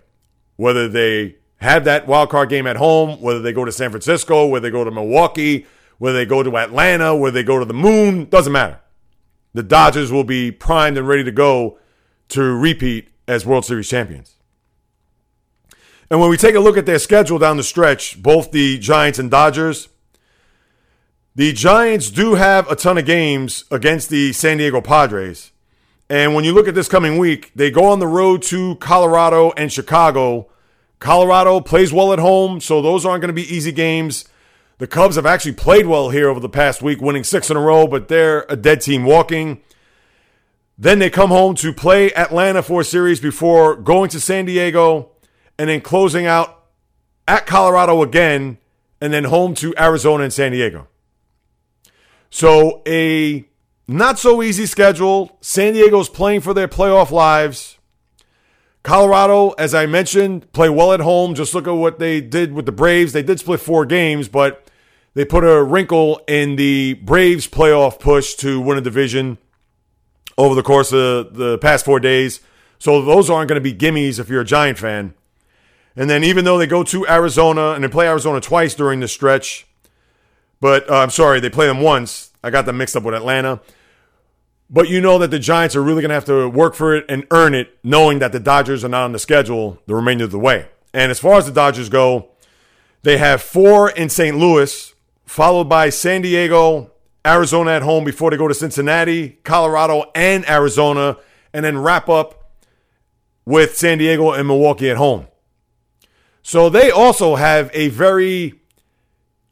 whether 0.56 0.88
they 0.88 1.36
have 1.56 1.84
that 1.84 2.06
wild 2.06 2.28
card 2.28 2.50
game 2.50 2.66
at 2.66 2.76
home, 2.76 3.18
whether 3.22 3.40
they 3.40 3.54
go 3.54 3.64
to 3.64 3.72
San 3.72 3.88
Francisco, 3.88 4.46
whether 4.46 4.68
they 4.68 4.70
go 4.70 4.84
to 4.84 4.90
Milwaukee, 4.90 5.66
whether 5.96 6.18
they 6.18 6.26
go 6.26 6.42
to 6.42 6.58
Atlanta, 6.58 7.16
whether 7.16 7.32
they 7.32 7.42
go 7.42 7.58
to 7.58 7.64
the 7.64 7.72
moon, 7.72 8.26
doesn't 8.26 8.52
matter. 8.52 8.78
The 9.54 9.62
Dodgers 9.62 10.12
will 10.12 10.24
be 10.24 10.52
primed 10.52 10.98
and 10.98 11.08
ready 11.08 11.24
to 11.24 11.32
go 11.32 11.78
to 12.28 12.42
repeat 12.42 13.08
as 13.26 13.46
World 13.46 13.64
Series 13.64 13.88
champions. 13.88 14.36
And 16.10 16.20
when 16.20 16.28
we 16.28 16.36
take 16.36 16.56
a 16.56 16.60
look 16.60 16.76
at 16.76 16.84
their 16.84 16.98
schedule 16.98 17.38
down 17.38 17.56
the 17.56 17.62
stretch, 17.62 18.22
both 18.22 18.50
the 18.50 18.78
Giants 18.78 19.18
and 19.18 19.30
Dodgers, 19.30 19.88
the 21.36 21.52
Giants 21.52 22.10
do 22.10 22.34
have 22.34 22.70
a 22.70 22.76
ton 22.76 22.96
of 22.96 23.06
games 23.06 23.64
against 23.68 24.08
the 24.08 24.32
San 24.32 24.58
Diego 24.58 24.80
Padres. 24.80 25.50
And 26.08 26.32
when 26.32 26.44
you 26.44 26.52
look 26.52 26.68
at 26.68 26.76
this 26.76 26.86
coming 26.86 27.18
week, 27.18 27.50
they 27.56 27.72
go 27.72 27.86
on 27.86 27.98
the 27.98 28.06
road 28.06 28.40
to 28.42 28.76
Colorado 28.76 29.52
and 29.56 29.72
Chicago. 29.72 30.48
Colorado 31.00 31.60
plays 31.60 31.92
well 31.92 32.12
at 32.12 32.20
home, 32.20 32.60
so 32.60 32.80
those 32.80 33.04
aren't 33.04 33.20
going 33.20 33.34
to 33.34 33.42
be 33.42 33.52
easy 33.52 33.72
games. 33.72 34.28
The 34.78 34.86
Cubs 34.86 35.16
have 35.16 35.26
actually 35.26 35.54
played 35.54 35.86
well 35.86 36.10
here 36.10 36.28
over 36.28 36.38
the 36.38 36.48
past 36.48 36.82
week, 36.82 37.00
winning 37.00 37.24
six 37.24 37.50
in 37.50 37.56
a 37.56 37.60
row, 37.60 37.88
but 37.88 38.06
they're 38.06 38.46
a 38.48 38.54
dead 38.54 38.80
team 38.80 39.04
walking. 39.04 39.60
Then 40.78 41.00
they 41.00 41.10
come 41.10 41.30
home 41.30 41.56
to 41.56 41.72
play 41.72 42.12
Atlanta 42.14 42.62
for 42.62 42.82
a 42.82 42.84
series 42.84 43.18
before 43.18 43.74
going 43.74 44.08
to 44.10 44.20
San 44.20 44.44
Diego 44.44 45.10
and 45.58 45.68
then 45.68 45.80
closing 45.80 46.26
out 46.26 46.66
at 47.26 47.44
Colorado 47.44 48.02
again 48.02 48.58
and 49.00 49.12
then 49.12 49.24
home 49.24 49.54
to 49.54 49.74
Arizona 49.76 50.24
and 50.24 50.32
San 50.32 50.52
Diego. 50.52 50.86
So 52.34 52.82
a 52.84 53.44
not 53.86 54.18
so 54.18 54.42
easy 54.42 54.66
schedule. 54.66 55.38
San 55.40 55.74
Diego's 55.74 56.08
playing 56.08 56.40
for 56.40 56.52
their 56.52 56.66
playoff 56.66 57.12
lives. 57.12 57.78
Colorado, 58.82 59.50
as 59.50 59.72
I 59.72 59.86
mentioned, 59.86 60.50
play 60.50 60.68
well 60.68 60.92
at 60.92 60.98
home. 60.98 61.36
Just 61.36 61.54
look 61.54 61.68
at 61.68 61.70
what 61.70 62.00
they 62.00 62.20
did 62.20 62.52
with 62.52 62.66
the 62.66 62.72
Braves. 62.72 63.12
They 63.12 63.22
did 63.22 63.38
split 63.38 63.60
four 63.60 63.86
games, 63.86 64.28
but 64.28 64.68
they 65.14 65.24
put 65.24 65.44
a 65.44 65.62
wrinkle 65.62 66.22
in 66.26 66.56
the 66.56 66.94
Braves 66.94 67.46
playoff 67.46 68.00
push 68.00 68.34
to 68.34 68.60
win 68.60 68.78
a 68.78 68.80
division 68.80 69.38
over 70.36 70.56
the 70.56 70.62
course 70.64 70.92
of 70.92 71.36
the 71.36 71.56
past 71.58 71.84
four 71.84 72.00
days. 72.00 72.40
So 72.80 73.00
those 73.00 73.30
aren't 73.30 73.48
going 73.48 73.62
to 73.62 73.72
be 73.72 73.72
gimmies 73.72 74.18
if 74.18 74.28
you're 74.28 74.40
a 74.40 74.44
Giant 74.44 74.78
fan. 74.78 75.14
And 75.94 76.10
then 76.10 76.24
even 76.24 76.44
though 76.44 76.58
they 76.58 76.66
go 76.66 76.82
to 76.82 77.06
Arizona 77.06 77.74
and 77.74 77.84
they 77.84 77.88
play 77.88 78.08
Arizona 78.08 78.40
twice 78.40 78.74
during 78.74 78.98
the 78.98 79.06
stretch, 79.06 79.68
but 80.60 80.88
uh, 80.90 80.96
I'm 80.96 81.10
sorry, 81.10 81.40
they 81.40 81.50
play 81.50 81.66
them 81.66 81.80
once. 81.80 82.32
I 82.42 82.50
got 82.50 82.66
them 82.66 82.78
mixed 82.78 82.96
up 82.96 83.02
with 83.02 83.14
Atlanta. 83.14 83.60
But 84.70 84.88
you 84.88 85.00
know 85.00 85.18
that 85.18 85.30
the 85.30 85.38
Giants 85.38 85.76
are 85.76 85.82
really 85.82 86.02
going 86.02 86.08
to 86.08 86.14
have 86.14 86.24
to 86.26 86.48
work 86.48 86.74
for 86.74 86.94
it 86.94 87.04
and 87.08 87.26
earn 87.30 87.54
it, 87.54 87.78
knowing 87.84 88.18
that 88.18 88.32
the 88.32 88.40
Dodgers 88.40 88.84
are 88.84 88.88
not 88.88 89.04
on 89.04 89.12
the 89.12 89.18
schedule 89.18 89.78
the 89.86 89.94
remainder 89.94 90.24
of 90.24 90.30
the 90.30 90.38
way. 90.38 90.68
And 90.92 91.10
as 91.10 91.20
far 91.20 91.38
as 91.38 91.46
the 91.46 91.52
Dodgers 91.52 91.88
go, 91.88 92.30
they 93.02 93.18
have 93.18 93.42
four 93.42 93.90
in 93.90 94.08
St. 94.08 94.36
Louis, 94.36 94.94
followed 95.26 95.68
by 95.68 95.90
San 95.90 96.22
Diego, 96.22 96.90
Arizona 97.26 97.72
at 97.72 97.82
home 97.82 98.04
before 98.04 98.30
they 98.30 98.36
go 98.36 98.48
to 98.48 98.54
Cincinnati, 98.54 99.38
Colorado, 99.44 100.10
and 100.14 100.48
Arizona, 100.48 101.18
and 101.52 101.64
then 101.64 101.78
wrap 101.78 102.08
up 102.08 102.52
with 103.44 103.76
San 103.76 103.98
Diego 103.98 104.32
and 104.32 104.46
Milwaukee 104.46 104.90
at 104.90 104.96
home. 104.96 105.26
So 106.42 106.68
they 106.68 106.90
also 106.90 107.36
have 107.36 107.70
a 107.72 107.88
very 107.88 108.60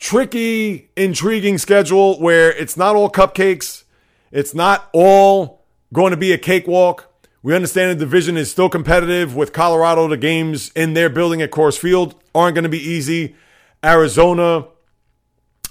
tricky, 0.03 0.91
intriguing 0.97 1.57
schedule 1.59 2.19
where 2.19 2.53
it's 2.53 2.77
not 2.77 2.97
all 2.97 3.09
cupcakes. 3.09 3.85
It's 4.33 4.53
not 4.53 4.91
all 4.93 5.63
going 5.93 6.11
to 6.11 6.17
be 6.17 6.33
a 6.33 6.39
cakewalk. 6.39 7.09
We 7.41 7.55
understand 7.55 7.93
the 7.93 8.05
division 8.05 8.37
is 8.37 8.51
still 8.51 8.69
competitive 8.69 9.37
with 9.37 9.53
Colorado. 9.53 10.09
The 10.09 10.17
games 10.17 10.73
in 10.75 10.95
their 10.95 11.09
building 11.09 11.41
at 11.41 11.53
Coors 11.53 11.79
Field 11.79 12.17
aren't 12.35 12.57
going 12.57 12.65
to 12.65 12.69
be 12.69 12.83
easy. 12.83 13.37
Arizona, 13.85 14.67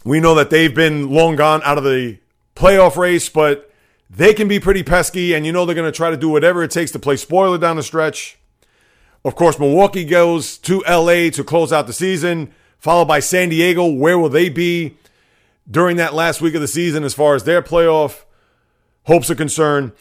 we 0.05 0.21
know 0.21 0.33
that 0.35 0.49
they've 0.49 0.73
been 0.73 1.09
long 1.09 1.35
gone 1.35 1.61
out 1.65 1.77
of 1.77 1.83
the 1.83 2.17
playoff 2.55 2.95
race, 2.95 3.27
but 3.27 3.69
they 4.09 4.33
can 4.33 4.47
be 4.47 4.61
pretty 4.61 4.83
pesky, 4.83 5.33
and 5.33 5.45
you 5.45 5.51
know 5.51 5.65
they're 5.65 5.75
going 5.75 5.91
to 5.91 5.95
try 5.95 6.09
to 6.09 6.17
do 6.17 6.29
whatever 6.29 6.63
it 6.63 6.71
takes 6.71 6.91
to 6.91 6.99
play 6.99 7.17
spoiler 7.17 7.57
down 7.57 7.75
the 7.75 7.83
stretch. 7.83 8.39
Of 9.25 9.35
course, 9.35 9.59
Milwaukee 9.59 10.05
goes 10.05 10.57
to 10.59 10.83
LA 10.87 11.29
to 11.31 11.43
close 11.43 11.73
out 11.73 11.85
the 11.85 11.93
season, 11.93 12.53
followed 12.81 13.05
by 13.05 13.21
San 13.21 13.47
Diego. 13.49 13.85
Where 13.85 14.19
will 14.19 14.29
they 14.29 14.49
be 14.49 14.97
during 15.69 15.95
that 15.97 16.13
last 16.13 16.41
week 16.41 16.55
of 16.55 16.61
the 16.61 16.67
season 16.67 17.05
as 17.05 17.13
far 17.13 17.35
as 17.35 17.45
their 17.45 17.61
playoff 17.61 18.25
hopes 19.03 19.29
are 19.29 19.35
concerned? 19.35 19.93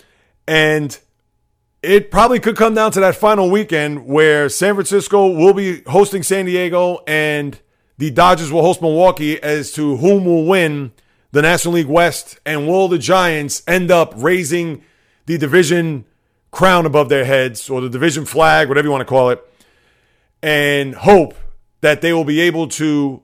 And 0.49 0.99
it 1.83 2.11
probably 2.11 2.41
could 2.41 2.57
come 2.57 2.75
down 2.75 2.91
to 2.93 3.01
that 3.01 3.15
final 3.15 3.51
weekend 3.51 4.07
where 4.07 4.49
San 4.49 4.75
Francisco 4.75 5.29
will 5.29 5.55
be 5.55 5.83
hosting 5.83 6.23
San 6.23 6.47
Diego 6.47 7.05
and 7.07 7.61
the 7.99 8.11
Dodgers 8.11 8.51
will 8.51 8.63
host 8.63 8.81
Milwaukee 8.83 9.41
as 9.43 9.73
to 9.73 9.99
whom 9.99 10.25
will 10.25 10.47
win 10.47 10.93
the 11.33 11.43
National 11.43 11.75
League 11.75 11.87
West 11.87 12.41
and 12.45 12.67
will 12.67 12.89
the 12.89 12.99
Giants 12.99 13.63
end 13.69 13.91
up 13.91 14.15
raising 14.17 14.83
the 15.27 15.39
division 15.39 16.07
crown 16.51 16.87
above 16.87 17.11
their 17.11 17.25
heads 17.25 17.71
or 17.71 17.81
the 17.81 17.91
division 17.91 18.25
flag, 18.25 18.69
whatever 18.69 18.87
you 18.87 18.91
want 18.91 19.03
to 19.03 19.07
call 19.07 19.31
it, 19.31 19.41
and 20.43 20.95
hope 20.95 21.35
that 21.81 22.01
they 22.01 22.13
will 22.13 22.25
be 22.25 22.41
able 22.41 22.69
to 22.69 23.23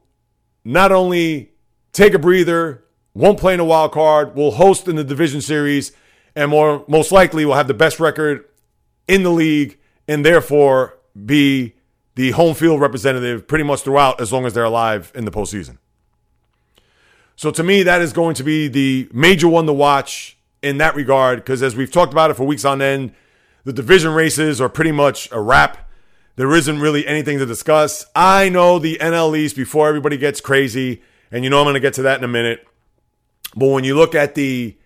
not 0.64 0.92
only 0.92 1.52
take 1.92 2.14
a 2.14 2.18
breather, 2.18 2.84
won't 3.14 3.38
play 3.38 3.54
in 3.54 3.60
a 3.60 3.64
wild 3.64 3.92
card, 3.92 4.34
will 4.34 4.52
host 4.52 4.88
in 4.88 4.96
the 4.96 5.04
division 5.04 5.40
series, 5.40 5.92
and 6.34 6.50
more 6.50 6.84
most 6.88 7.12
likely 7.12 7.44
will 7.44 7.54
have 7.54 7.68
the 7.68 7.74
best 7.74 8.00
record 8.00 8.44
in 9.08 9.22
the 9.22 9.30
league 9.30 9.78
and 10.08 10.24
therefore 10.24 10.98
be 11.24 11.74
the 12.14 12.30
home 12.32 12.54
field 12.54 12.80
representative 12.80 13.46
pretty 13.46 13.64
much 13.64 13.82
throughout 13.82 14.20
as 14.20 14.32
long 14.32 14.46
as 14.46 14.54
they're 14.54 14.64
alive 14.64 15.12
in 15.14 15.24
the 15.24 15.30
postseason. 15.30 15.78
So 17.36 17.50
to 17.50 17.62
me, 17.62 17.82
that 17.82 18.00
is 18.00 18.12
going 18.12 18.34
to 18.36 18.44
be 18.44 18.68
the 18.68 19.08
major 19.12 19.48
one 19.48 19.66
to 19.66 19.72
watch 19.72 20.38
in 20.62 20.78
that 20.78 20.94
regard 20.94 21.38
because 21.38 21.62
as 21.62 21.76
we've 21.76 21.90
talked 21.90 22.12
about 22.12 22.30
it 22.30 22.34
for 22.34 22.44
weeks 22.44 22.64
on 22.64 22.80
end, 22.80 23.12
the 23.64 23.72
division 23.72 24.12
races 24.12 24.60
are 24.60 24.68
pretty 24.68 24.92
much 24.92 25.30
a 25.32 25.40
wrap. 25.40 25.85
There 26.36 26.54
isn't 26.54 26.80
really 26.80 27.06
anything 27.06 27.38
to 27.38 27.46
discuss. 27.46 28.04
I 28.14 28.50
know 28.50 28.78
the 28.78 28.98
NL 29.00 29.36
East 29.36 29.56
before 29.56 29.88
everybody 29.88 30.18
gets 30.18 30.40
crazy, 30.40 31.02
and 31.30 31.42
you 31.42 31.50
know 31.50 31.58
I'm 31.60 31.64
going 31.64 31.74
to 31.74 31.80
get 31.80 31.94
to 31.94 32.02
that 32.02 32.18
in 32.18 32.24
a 32.24 32.28
minute. 32.28 32.66
But 33.54 33.68
when 33.68 33.84
you 33.84 33.96
look 33.96 34.14
at 34.14 34.34
the 34.34 34.76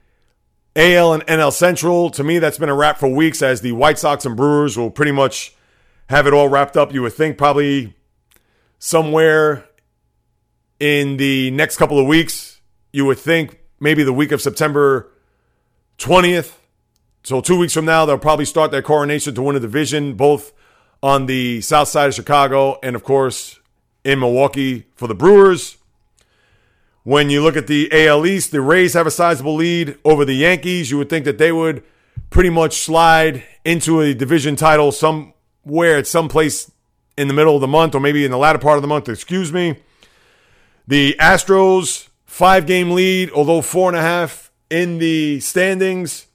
AL 0.76 1.12
and 1.12 1.26
NL 1.26 1.52
Central, 1.52 2.10
to 2.10 2.22
me, 2.22 2.38
that's 2.38 2.58
been 2.58 2.68
a 2.68 2.74
wrap 2.74 2.98
for 2.98 3.08
weeks 3.08 3.42
as 3.42 3.62
the 3.62 3.72
White 3.72 3.98
Sox 3.98 4.24
and 4.24 4.36
Brewers 4.36 4.78
will 4.78 4.90
pretty 4.90 5.10
much 5.10 5.52
have 6.08 6.28
it 6.28 6.32
all 6.32 6.48
wrapped 6.48 6.76
up. 6.76 6.94
You 6.94 7.02
would 7.02 7.14
think 7.14 7.36
probably 7.36 7.94
somewhere 8.78 9.66
in 10.78 11.16
the 11.16 11.50
next 11.50 11.78
couple 11.78 11.98
of 11.98 12.06
weeks, 12.06 12.60
you 12.92 13.04
would 13.06 13.18
think 13.18 13.58
maybe 13.80 14.04
the 14.04 14.12
week 14.12 14.30
of 14.30 14.40
September 14.40 15.10
20th. 15.98 16.54
So, 17.24 17.40
two 17.40 17.58
weeks 17.58 17.74
from 17.74 17.84
now, 17.84 18.06
they'll 18.06 18.18
probably 18.18 18.44
start 18.44 18.70
their 18.70 18.82
coronation 18.82 19.34
to 19.34 19.42
win 19.42 19.56
a 19.56 19.60
division, 19.60 20.14
both 20.14 20.52
on 21.02 21.26
the 21.26 21.60
south 21.60 21.88
side 21.88 22.08
of 22.08 22.14
Chicago 22.14 22.78
and, 22.82 22.94
of 22.94 23.04
course, 23.04 23.58
in 24.04 24.20
Milwaukee 24.20 24.86
for 24.94 25.06
the 25.06 25.14
Brewers. 25.14 25.76
When 27.02 27.30
you 27.30 27.42
look 27.42 27.56
at 27.56 27.66
the 27.66 27.88
AL 27.92 28.26
East, 28.26 28.52
the 28.52 28.60
Rays 28.60 28.92
have 28.92 29.06
a 29.06 29.10
sizable 29.10 29.54
lead 29.54 29.96
over 30.04 30.24
the 30.24 30.34
Yankees. 30.34 30.90
You 30.90 30.98
would 30.98 31.08
think 31.08 31.24
that 31.24 31.38
they 31.38 31.50
would 31.50 31.82
pretty 32.28 32.50
much 32.50 32.78
slide 32.78 33.42
into 33.64 34.00
a 34.00 34.14
division 34.14 34.56
title 34.56 34.92
somewhere 34.92 35.96
at 35.96 36.06
some 36.06 36.28
place 36.28 36.70
in 37.16 37.28
the 37.28 37.34
middle 37.34 37.54
of 37.54 37.60
the 37.60 37.68
month 37.68 37.94
or 37.94 38.00
maybe 38.00 38.24
in 38.24 38.30
the 38.30 38.38
latter 38.38 38.58
part 38.58 38.76
of 38.76 38.82
the 38.82 38.88
month, 38.88 39.08
excuse 39.08 39.52
me. 39.52 39.78
The 40.86 41.16
Astros, 41.18 42.08
five 42.26 42.66
game 42.66 42.90
lead, 42.92 43.30
although 43.30 43.60
four 43.60 43.88
and 43.88 43.96
a 43.96 44.02
half 44.02 44.50
in 44.70 44.98
the 44.98 45.40
standings. 45.40 46.26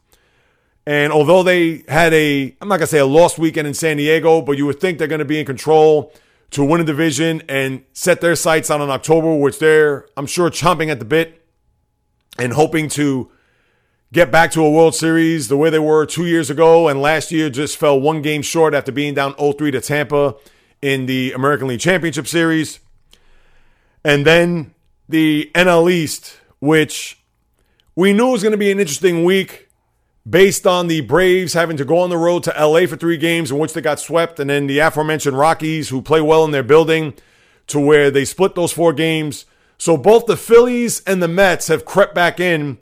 And 0.88 1.12
although 1.12 1.42
they 1.42 1.84
had 1.88 2.14
a, 2.14 2.56
I'm 2.62 2.68
not 2.68 2.78
going 2.78 2.82
to 2.82 2.88
say 2.88 3.00
a 3.00 3.06
lost 3.06 3.40
weekend 3.40 3.68
in 3.68 3.74
San 3.74 3.98
Diego, 3.98 4.42
but 4.42 4.58
you 4.58 4.66
would 4.66 4.80
think 4.80 5.00
they're 5.00 5.08
going 5.08 5.20
to 5.20 5.26
be 5.26 5.40
in 5.40 5.46
control 5.46 6.14
to 6.52 6.64
win 6.64 6.80
a 6.80 6.84
division 6.84 7.42
and 7.50 7.84
set 7.94 8.22
their 8.22 8.36
sights 8.36 8.70
on 8.70 8.82
in 8.82 8.90
October, 8.90 9.36
which 9.36 9.58
they're, 9.58 10.06
I'm 10.16 10.28
sure, 10.28 10.50
chomping 10.50 10.90
at 10.90 11.00
the 11.00 11.06
bit 11.06 11.44
and 12.38 12.54
hoping 12.54 12.88
to 12.90 13.32
get 14.14 14.32
back 14.32 14.52
to 14.52 14.64
a 14.64 14.70
World 14.70 14.94
Series 14.94 15.48
the 15.48 15.58
way 15.58 15.70
they 15.70 15.80
were 15.80 16.06
two 16.06 16.26
years 16.26 16.50
ago. 16.52 16.88
And 16.88 17.02
last 17.02 17.32
year 17.32 17.50
just 17.50 17.78
fell 17.78 18.00
one 18.00 18.22
game 18.22 18.44
short 18.44 18.74
after 18.76 18.92
being 18.92 19.16
down 19.16 19.36
0 19.38 19.54
3 19.54 19.72
to 19.72 19.82
Tampa 19.82 20.36
in 20.82 21.08
the 21.08 21.32
American 21.34 21.68
League 21.68 21.80
Championship 21.80 22.28
Series. 22.28 22.80
And 24.04 24.24
then 24.26 24.76
the 25.10 25.50
NL 25.56 25.92
East, 25.92 26.38
which 26.60 27.20
we 27.96 28.14
knew 28.14 28.28
was 28.28 28.44
going 28.44 28.52
to 28.52 28.58
be 28.58 28.72
an 28.72 28.80
interesting 28.80 29.24
week 29.24 29.65
based 30.28 30.66
on 30.66 30.88
the 30.88 31.02
Braves 31.02 31.54
having 31.54 31.78
to 31.78 31.86
go 31.86 32.00
on 32.00 32.10
the 32.10 32.18
road 32.18 32.44
to 32.44 32.54
LA 32.58 32.88
for 32.88 32.96
three 32.96 33.18
games 33.18 33.52
in 33.52 33.58
which 33.58 33.74
they 33.74 33.82
got 33.82 34.00
swept, 34.00 34.40
and 34.40 34.50
then 34.50 34.68
the 34.68 34.80
aforementioned 34.80 35.38
Rockies, 35.38 35.90
who 35.90 36.02
play 36.02 36.22
well 36.22 36.44
in 36.46 36.52
their 36.52 36.64
building, 36.64 37.14
to 37.68 37.80
where 37.80 38.10
they 38.10 38.26
split 38.26 38.56
those 38.56 38.72
four 38.72 38.94
games. 38.94 39.46
So 39.78 39.98
both 39.98 40.26
the 40.26 40.38
Phillies 40.38 41.02
and 41.02 41.22
the 41.22 41.28
Mets 41.28 41.68
have 41.68 41.86
crept 41.86 42.16
back 42.16 42.40
in 42.40 42.78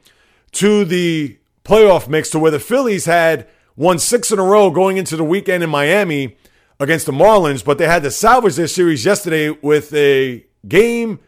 to 0.54 0.86
the 0.86 1.38
playoff 1.66 2.08
mix 2.08 2.30
to 2.30 2.40
where 2.40 2.52
the 2.52 2.60
Phillies 2.60 3.06
had 3.06 3.48
won 3.76 4.00
six 4.00 4.32
in 4.32 4.40
a 4.40 4.44
row 4.44 4.70
going 4.70 4.98
into 4.98 5.16
the 5.16 5.24
weekend 5.24 5.64
in 5.64 5.70
Miami 5.70 6.38
against 6.80 7.06
the 7.06 7.12
Marlins, 7.12 7.64
but 7.64 7.78
they 7.78 7.88
had 7.88 8.04
to 8.04 8.12
salvage 8.12 8.56
their 8.56 8.68
series 8.68 9.06
yesterday 9.06 9.50
with 9.50 9.94
a 9.94 10.46
game 10.68 11.20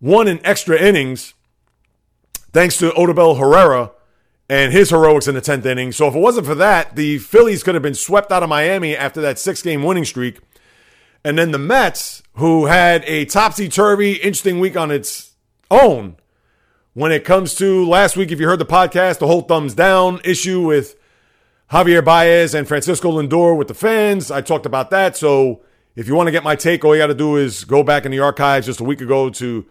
one 0.00 0.28
in 0.28 0.44
extra 0.44 0.78
innings 0.78 1.34
thanks 2.52 2.76
to 2.76 2.90
Odubel 2.90 3.38
Herrera 3.38 3.90
and 4.48 4.72
his 4.72 4.90
heroics 4.90 5.26
in 5.26 5.34
the 5.34 5.40
10th 5.40 5.64
inning. 5.64 5.92
So 5.92 6.08
if 6.08 6.14
it 6.14 6.20
wasn't 6.20 6.46
for 6.46 6.54
that, 6.56 6.96
the 6.96 7.18
Phillies 7.18 7.62
could 7.62 7.74
have 7.74 7.82
been 7.82 7.94
swept 7.94 8.30
out 8.30 8.42
of 8.42 8.48
Miami 8.48 8.96
after 8.96 9.20
that 9.22 9.38
six 9.38 9.62
game 9.62 9.82
winning 9.82 10.04
streak. 10.04 10.40
And 11.24 11.38
then 11.38 11.52
the 11.52 11.58
Mets, 11.58 12.22
who 12.34 12.66
had 12.66 13.02
a 13.06 13.24
topsy 13.24 13.68
turvy, 13.68 14.14
interesting 14.14 14.60
week 14.60 14.76
on 14.76 14.90
its 14.90 15.32
own 15.70 16.16
when 16.94 17.10
it 17.10 17.24
comes 17.24 17.54
to 17.56 17.84
last 17.84 18.16
week, 18.16 18.30
if 18.30 18.38
you 18.38 18.46
heard 18.46 18.60
the 18.60 18.64
podcast, 18.64 19.18
the 19.18 19.26
whole 19.26 19.42
thumbs 19.42 19.74
down 19.74 20.20
issue 20.24 20.60
with 20.60 20.94
Javier 21.72 22.04
Baez 22.04 22.54
and 22.54 22.68
Francisco 22.68 23.20
Lindor 23.20 23.56
with 23.58 23.66
the 23.66 23.74
fans. 23.74 24.30
I 24.30 24.40
talked 24.40 24.64
about 24.64 24.90
that. 24.90 25.16
So 25.16 25.62
if 25.96 26.06
you 26.06 26.14
want 26.14 26.28
to 26.28 26.32
get 26.32 26.44
my 26.44 26.54
take, 26.54 26.84
all 26.84 26.94
you 26.94 27.02
got 27.02 27.08
to 27.08 27.14
do 27.14 27.36
is 27.36 27.64
go 27.64 27.82
back 27.82 28.04
in 28.04 28.12
the 28.12 28.20
archives 28.20 28.66
just 28.66 28.78
a 28.78 28.84
week 28.84 29.00
ago 29.00 29.28
to 29.30 29.66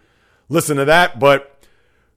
listen 0.50 0.76
to 0.78 0.86
that. 0.86 1.18
But 1.18 1.66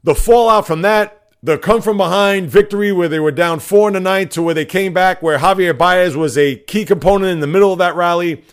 the 0.03 0.15
fallout 0.15 0.67
from 0.67 0.83
that, 0.83 1.16
the 1.43 1.59
come 1.59 1.83
from 1.83 1.97
behind 1.97 2.51
victory 2.51 2.93
where 2.93 3.09
they 3.09 3.21
were 3.21 3.31
down 3.31 3.61
four 3.61 3.89
in 3.89 3.95
the 3.95 4.01
ninth 4.01 4.31
to 4.31 4.43
where 4.43 4.55
they 4.55 4.65
came 4.65 4.93
back, 4.93 5.23
where 5.23 5.39
Javier 5.39 5.77
Baez 5.77 6.17
was 6.17 6.37
a 6.37 6.57
key 6.57 6.85
component 6.85 7.31
in 7.31 7.41
the 7.41 7.47
middle 7.47 7.73
of 7.73 7.79
that 7.79 7.95
rally, 7.95 8.45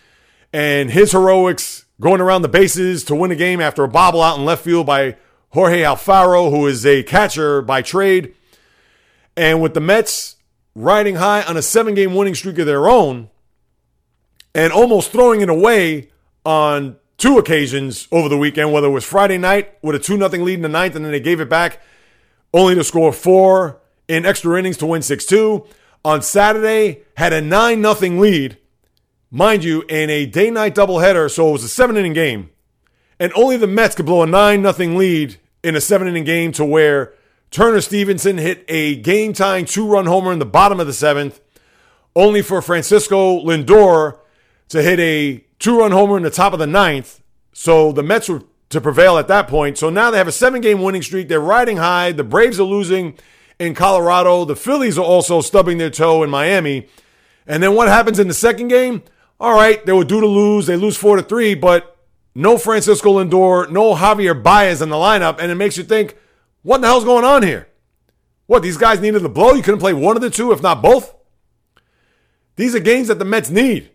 and 0.51 0.91
his 0.91 1.11
heroics 1.11 1.85
going 1.99 2.21
around 2.21 2.41
the 2.41 2.49
bases 2.49 3.03
to 3.05 3.15
win 3.15 3.31
a 3.31 3.35
game 3.35 3.61
after 3.61 3.83
a 3.83 3.87
bobble 3.87 4.21
out 4.21 4.37
in 4.37 4.45
left 4.45 4.63
field 4.63 4.85
by 4.85 5.15
Jorge 5.49 5.81
Alfaro, 5.81 6.49
who 6.49 6.67
is 6.67 6.85
a 6.85 7.03
catcher 7.03 7.61
by 7.61 7.81
trade. 7.81 8.35
And 9.37 9.61
with 9.61 9.73
the 9.73 9.79
Mets 9.79 10.35
riding 10.75 11.15
high 11.15 11.43
on 11.43 11.57
a 11.57 11.61
seven 11.61 11.93
game 11.93 12.15
winning 12.15 12.35
streak 12.35 12.57
of 12.59 12.65
their 12.65 12.87
own 12.87 13.29
and 14.53 14.73
almost 14.73 15.11
throwing 15.11 15.41
it 15.41 15.49
away 15.49 16.09
on 16.45 16.97
two 17.17 17.37
occasions 17.37 18.07
over 18.11 18.27
the 18.27 18.37
weekend, 18.37 18.73
whether 18.73 18.87
it 18.87 18.91
was 18.91 19.05
Friday 19.05 19.37
night 19.37 19.77
with 19.81 19.95
a 19.95 19.99
2 19.99 20.17
0 20.17 20.29
lead 20.43 20.55
in 20.55 20.61
the 20.61 20.69
ninth 20.69 20.95
and 20.95 21.05
then 21.05 21.11
they 21.11 21.19
gave 21.19 21.39
it 21.39 21.49
back 21.49 21.79
only 22.53 22.75
to 22.75 22.83
score 22.83 23.11
four 23.11 23.81
in 24.07 24.25
extra 24.25 24.57
innings 24.57 24.77
to 24.77 24.85
win 24.85 25.01
6 25.01 25.25
2. 25.25 25.65
On 26.05 26.21
Saturday, 26.21 27.03
had 27.15 27.33
a 27.33 27.41
9 27.41 27.81
0 27.81 28.19
lead, 28.19 28.57
mind 29.31 29.63
you, 29.63 29.83
in 29.83 30.09
a 30.09 30.25
day 30.25 30.51
night 30.51 30.75
doubleheader, 30.75 31.31
so 31.31 31.49
it 31.49 31.53
was 31.53 31.63
a 31.63 31.69
seven 31.69 31.97
inning 31.97 32.13
game. 32.13 32.49
And 33.19 33.31
only 33.35 33.57
the 33.57 33.67
Mets 33.67 33.95
could 33.95 34.05
blow 34.05 34.21
a 34.21 34.27
9 34.27 34.73
0 34.73 34.97
lead 34.97 35.37
in 35.63 35.75
a 35.75 35.81
seven 35.81 36.07
inning 36.07 36.25
game 36.25 36.51
to 36.53 36.65
where 36.65 37.13
Turner 37.51 37.81
Stevenson 37.81 38.37
hit 38.37 38.65
a 38.67 38.95
game 38.95 39.31
tying 39.31 39.65
two 39.65 39.87
run 39.87 40.07
homer 40.07 40.33
in 40.33 40.39
the 40.39 40.45
bottom 40.45 40.79
of 40.79 40.87
the 40.87 40.93
seventh, 40.93 41.39
only 42.15 42.41
for 42.41 42.61
Francisco 42.61 43.39
Lindor 43.39 44.17
to 44.69 44.81
hit 44.81 44.99
a 44.99 45.45
two 45.59 45.79
run 45.79 45.91
homer 45.91 46.17
in 46.17 46.23
the 46.23 46.29
top 46.29 46.51
of 46.53 46.59
the 46.59 46.67
ninth. 46.67 47.21
So 47.53 47.91
the 47.91 48.03
Mets 48.03 48.27
were 48.27 48.43
to 48.73 48.81
prevail 48.81 49.17
at 49.17 49.27
that 49.29 49.47
point. 49.47 49.77
So 49.77 49.89
now 49.89 50.11
they 50.11 50.17
have 50.17 50.27
a 50.27 50.31
seven 50.31 50.61
game 50.61 50.81
winning 50.81 51.01
streak. 51.01 51.27
They're 51.27 51.39
riding 51.39 51.77
high. 51.77 52.11
The 52.11 52.23
Braves 52.23 52.59
are 52.59 52.63
losing 52.63 53.17
in 53.59 53.73
Colorado. 53.73 54.45
The 54.45 54.55
Phillies 54.55 54.97
are 54.97 55.05
also 55.05 55.41
stubbing 55.41 55.77
their 55.77 55.89
toe 55.89 56.23
in 56.23 56.29
Miami. 56.29 56.87
And 57.47 57.63
then 57.63 57.75
what 57.75 57.87
happens 57.87 58.19
in 58.19 58.27
the 58.27 58.33
second 58.33 58.67
game? 58.67 59.03
All 59.39 59.53
right, 59.53 59.85
they 59.85 59.91
were 59.91 60.05
due 60.05 60.21
to 60.21 60.27
lose. 60.27 60.67
They 60.67 60.77
lose 60.77 60.95
four 60.95 61.17
to 61.17 61.23
three, 61.23 61.55
but 61.55 61.97
no 62.35 62.57
Francisco 62.57 63.21
Lindor, 63.21 63.69
no 63.69 63.95
Javier 63.95 64.41
Baez 64.41 64.81
in 64.81 64.89
the 64.89 64.95
lineup. 64.95 65.39
And 65.39 65.51
it 65.51 65.55
makes 65.55 65.77
you 65.77 65.83
think, 65.83 66.17
what 66.61 66.81
the 66.81 66.87
hell's 66.87 67.03
going 67.03 67.25
on 67.25 67.43
here? 67.43 67.67
What, 68.45 68.61
these 68.61 68.77
guys 68.77 68.99
needed 68.99 69.21
the 69.21 69.29
blow? 69.29 69.53
You 69.53 69.63
couldn't 69.63 69.79
play 69.79 69.93
one 69.93 70.15
of 70.15 70.21
the 70.21 70.29
two, 70.29 70.51
if 70.51 70.61
not 70.61 70.81
both? 70.81 71.13
These 72.55 72.75
are 72.75 72.79
games 72.79 73.07
that 73.07 73.19
the 73.19 73.25
Mets 73.25 73.49
need. 73.49 73.89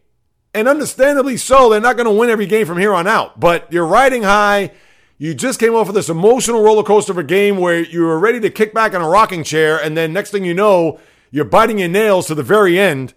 And 0.54 0.66
understandably 0.66 1.36
so, 1.36 1.68
they're 1.68 1.80
not 1.80 1.96
going 1.96 2.06
to 2.06 2.12
win 2.12 2.30
every 2.30 2.46
game 2.46 2.66
from 2.66 2.78
here 2.78 2.94
on 2.94 3.06
out. 3.06 3.38
But 3.38 3.72
you're 3.72 3.86
riding 3.86 4.22
high. 4.22 4.72
You 5.18 5.34
just 5.34 5.60
came 5.60 5.74
off 5.74 5.88
of 5.88 5.94
this 5.94 6.08
emotional 6.08 6.62
roller 6.62 6.82
coaster 6.82 7.12
of 7.12 7.18
a 7.18 7.24
game 7.24 7.58
where 7.58 7.80
you 7.80 8.02
were 8.02 8.18
ready 8.18 8.40
to 8.40 8.50
kick 8.50 8.72
back 8.72 8.94
in 8.94 9.00
a 9.00 9.08
rocking 9.08 9.44
chair. 9.44 9.78
And 9.82 9.96
then 9.96 10.12
next 10.12 10.30
thing 10.30 10.44
you 10.44 10.54
know, 10.54 11.00
you're 11.30 11.44
biting 11.44 11.78
your 11.78 11.88
nails 11.88 12.26
to 12.28 12.34
the 12.34 12.42
very 12.42 12.78
end 12.78 13.14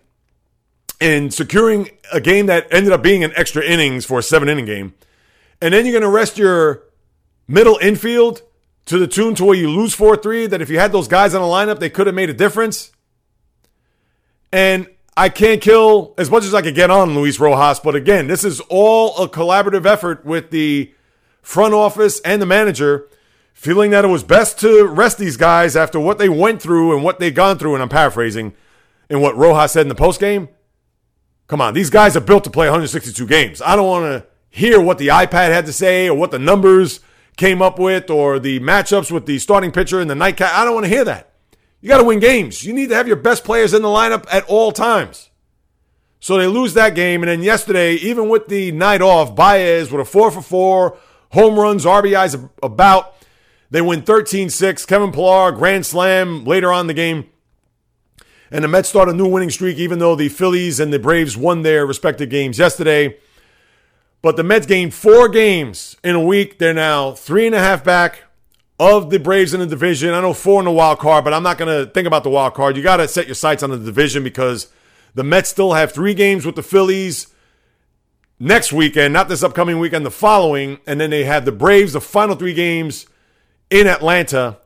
and 1.00 1.34
securing 1.34 1.90
a 2.12 2.20
game 2.20 2.48
that 2.48 2.68
ended 2.72 2.92
up 2.92 3.02
being 3.02 3.24
an 3.24 3.32
extra 3.36 3.64
innings 3.64 4.06
for 4.06 4.20
a 4.20 4.24
seven 4.24 4.50
inning 4.50 4.66
game. 4.66 4.94
And 5.62 5.74
then 5.74 5.86
you're 5.86 5.94
going 5.94 6.04
to 6.04 6.10
rest 6.10 6.38
your 6.38 6.84
middle 7.48 7.78
infield 7.78 8.42
to 8.86 8.98
the 8.98 9.08
tune 9.08 9.36
to 9.36 9.46
where 9.46 9.56
you 9.56 9.70
lose 9.70 9.94
4 9.94 10.18
3, 10.18 10.48
that 10.48 10.62
if 10.62 10.70
you 10.70 10.80
had 10.80 10.92
those 10.92 11.08
guys 11.08 11.34
on 11.34 11.42
the 11.42 11.48
lineup, 11.48 11.80
they 11.80 11.90
could 11.90 12.08
have 12.08 12.16
made 12.16 12.30
a 12.30 12.34
difference. 12.34 12.92
And 14.52 14.88
I 15.18 15.30
can't 15.30 15.62
kill 15.62 16.14
as 16.18 16.32
much 16.32 16.44
as 16.44 16.54
I 16.54 16.62
could 16.62 16.76
get 16.76 16.90
on 16.90 17.16
Luis 17.16 17.40
Rojas, 17.40 17.80
but 17.80 17.96
again, 17.96 18.28
this 18.28 18.44
is 18.44 18.62
all 18.70 19.18
a 19.18 19.28
collaborative 19.28 19.86
effort 19.86 20.26
with 20.26 20.52
the 20.52 20.94
front 21.42 21.74
office 21.74 22.22
and 22.22 22.42
the 22.42 22.46
manager 22.46 23.08
feeling 23.54 23.92
that 23.92 24.06
it 24.06 24.08
was 24.08 24.24
best 24.24 24.60
to 24.60 24.86
rest 24.88 25.18
these 25.18 25.38
guys 25.38 25.76
after 25.76 26.00
what 26.00 26.18
they 26.18 26.30
went 26.30 26.62
through 26.62 26.96
and 26.96 27.04
what 27.04 27.20
they've 27.20 27.36
gone 27.36 27.58
through. 27.58 27.74
And 27.74 27.84
I'm 27.84 27.90
paraphrasing 27.90 28.54
in 29.10 29.22
what 29.22 29.36
Rojas 29.36 29.74
said 29.74 29.82
in 29.82 29.90
the 29.90 29.96
postgame. 29.96 30.48
Come 31.48 31.60
on, 31.60 31.74
these 31.74 31.90
guys 31.90 32.16
are 32.16 32.22
built 32.22 32.46
to 32.46 32.50
play 32.50 32.68
162 32.68 33.28
games. 33.28 33.62
I 33.62 33.76
don't 33.76 33.88
want 33.88 34.06
to 34.06 34.26
hear 34.50 34.80
what 34.80 34.98
the 34.98 35.10
iPad 35.10 35.52
had 35.52 35.66
to 35.66 35.74
say 35.74 36.08
or 36.08 36.16
what 36.16 36.32
the 36.32 36.40
numbers 36.40 37.02
came 37.36 37.62
up 37.62 37.78
with 37.78 38.10
or 38.10 38.40
the 38.40 38.60
matchups 38.62 39.12
with 39.12 39.26
the 39.26 39.40
starting 39.40 39.72
pitcher 39.72 40.00
and 40.00 40.10
the 40.10 40.16
nightcap. 40.16 40.54
I 40.54 40.64
don't 40.64 40.74
want 40.74 40.86
to 40.86 40.90
hear 40.90 41.04
that. 41.06 41.31
You 41.82 41.90
got 41.90 41.98
to 41.98 42.04
win 42.04 42.20
games. 42.20 42.64
You 42.64 42.74
need 42.74 42.90
to 42.90 42.96
have 42.96 43.08
your 43.08 43.16
best 43.18 43.44
players 43.44 43.74
in 43.74 43.82
the 43.82 43.88
lineup 43.88 44.26
at 44.32 44.46
all 44.46 44.72
times. 44.72 45.32
So 46.20 46.38
they 46.38 46.46
lose 46.46 46.76
that 46.76 46.94
game. 46.94 47.24
And 47.24 47.30
then 47.30 47.42
yesterday, 47.42 47.96
even 47.96 48.30
with 48.30 48.48
the 48.48 48.72
night 48.72 49.02
off, 49.02 49.36
Baez 49.36 49.92
with 49.92 50.02
a 50.02 50.06
4 50.06 50.30
for 50.30 50.42
4, 50.42 50.98
home 51.32 51.60
runs, 51.60 51.84
RBIs 51.84 52.50
about, 52.62 53.16
they 53.72 53.82
win 53.82 54.04
13 54.04 54.50
6. 54.50 54.86
Kevin 54.86 55.12
Pillar, 55.12 55.52
grand 55.52 55.86
slam 55.86 56.46
later 56.46 56.72
on 56.72 56.86
the 56.86 56.94
game. 56.94 57.30
And 58.52 58.64
the 58.64 58.68
Mets 58.68 58.90
start 58.90 59.10
a 59.10 59.14
new 59.14 59.28
winning 59.28 59.50
streak, 59.50 59.78
even 59.78 59.98
though 59.98 60.16
the 60.16 60.30
Phillies 60.30 60.80
and 60.80 60.94
the 60.94 61.00
Braves 61.00 61.38
won 61.38 61.64
their 61.64 61.86
respective 61.86 62.30
games 62.30 62.60
yesterday. 62.60 63.18
But 64.22 64.36
the 64.36 64.44
Mets 64.44 64.68
gained 64.68 64.94
four 64.94 65.30
games 65.30 65.96
in 66.04 66.16
a 66.16 66.24
week. 66.24 66.60
They're 66.60 66.74
now 66.74 67.14
three 67.14 67.48
and 67.48 67.56
a 67.56 67.60
half 67.60 67.84
back 67.84 68.24
of 68.82 69.12
the 69.12 69.20
Braves 69.20 69.54
in 69.54 69.60
the 69.60 69.68
division. 69.68 70.12
I 70.12 70.22
know 70.22 70.34
four 70.34 70.60
in 70.60 70.66
the 70.66 70.72
wild 70.72 70.98
card, 70.98 71.24
but 71.24 71.36
I'm 71.36 71.44
not 71.44 71.60
going 71.60 71.86
to 71.86 71.92
think 71.92 72.08
about 72.08 72.24
the 72.24 72.32
wild 72.32 72.56
card. 72.56 72.76
You 72.76 72.82
got 72.82 72.98
to 72.98 73.08
set 73.08 73.28
your 73.28 73.36
sights 73.36 73.62
on 73.62 73.70
the 73.70 73.78
division 73.78 74.24
because 74.24 74.70
the 75.14 75.24
Mets 75.24 75.52
still 75.52 75.74
have 75.74 75.92
three 75.92 76.16
games 76.16 76.48
with 76.48 76.56
the 76.56 76.64
Phillies 76.64 77.28
next 78.40 78.74
weekend, 78.74 79.14
not 79.14 79.30
this 79.30 79.44
upcoming 79.44 79.78
weekend, 79.78 80.04
the 80.04 80.10
following. 80.10 80.80
And 80.88 81.00
then 81.00 81.12
they 81.12 81.26
have 81.26 81.46
the 81.46 81.52
Braves, 81.52 81.94
the 81.94 82.02
final 82.02 82.36
three 82.36 82.56
games 82.56 83.06
in 83.70 83.86
Atlanta 83.86 84.58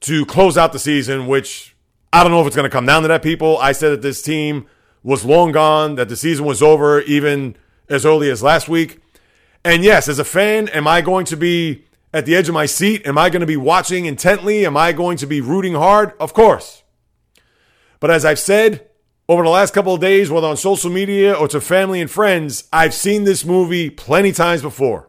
to 0.00 0.26
close 0.26 0.58
out 0.58 0.72
the 0.72 0.80
season, 0.80 1.28
which 1.28 1.76
I 2.12 2.24
don't 2.24 2.32
know 2.32 2.40
if 2.40 2.48
it's 2.48 2.56
going 2.56 2.68
to 2.68 2.74
come 2.74 2.86
down 2.86 3.02
to 3.02 3.08
that, 3.08 3.22
people. 3.22 3.56
I 3.58 3.70
said 3.70 3.92
that 3.92 4.02
this 4.02 4.20
team 4.20 4.66
was 5.04 5.24
long 5.24 5.52
gone, 5.52 5.94
that 5.94 6.08
the 6.08 6.16
season 6.16 6.44
was 6.44 6.60
over 6.60 7.02
even 7.02 7.54
as 7.88 8.04
early 8.04 8.30
as 8.30 8.42
last 8.42 8.68
week. 8.68 9.00
And 9.64 9.84
yes, 9.84 10.08
as 10.08 10.18
a 10.18 10.24
fan, 10.24 10.66
am 10.70 10.88
I 10.88 11.02
going 11.02 11.24
to 11.26 11.36
be 11.36 11.84
at 12.12 12.26
the 12.26 12.34
edge 12.34 12.48
of 12.48 12.54
my 12.54 12.66
seat? 12.66 13.06
Am 13.06 13.18
I 13.18 13.30
going 13.30 13.40
to 13.40 13.46
be 13.46 13.56
watching 13.56 14.06
intently? 14.06 14.66
Am 14.66 14.76
I 14.76 14.92
going 14.92 15.16
to 15.18 15.26
be 15.26 15.40
rooting 15.40 15.74
hard? 15.74 16.12
Of 16.18 16.34
course. 16.34 16.82
But 17.98 18.10
as 18.10 18.24
I've 18.24 18.38
said 18.38 18.88
over 19.28 19.42
the 19.42 19.50
last 19.50 19.74
couple 19.74 19.94
of 19.94 20.00
days, 20.00 20.30
whether 20.30 20.46
on 20.46 20.56
social 20.56 20.90
media 20.90 21.34
or 21.34 21.48
to 21.48 21.60
family 21.60 22.00
and 22.00 22.10
friends, 22.10 22.64
I've 22.72 22.94
seen 22.94 23.24
this 23.24 23.44
movie 23.44 23.90
plenty 23.90 24.32
times 24.32 24.62
before. 24.62 25.08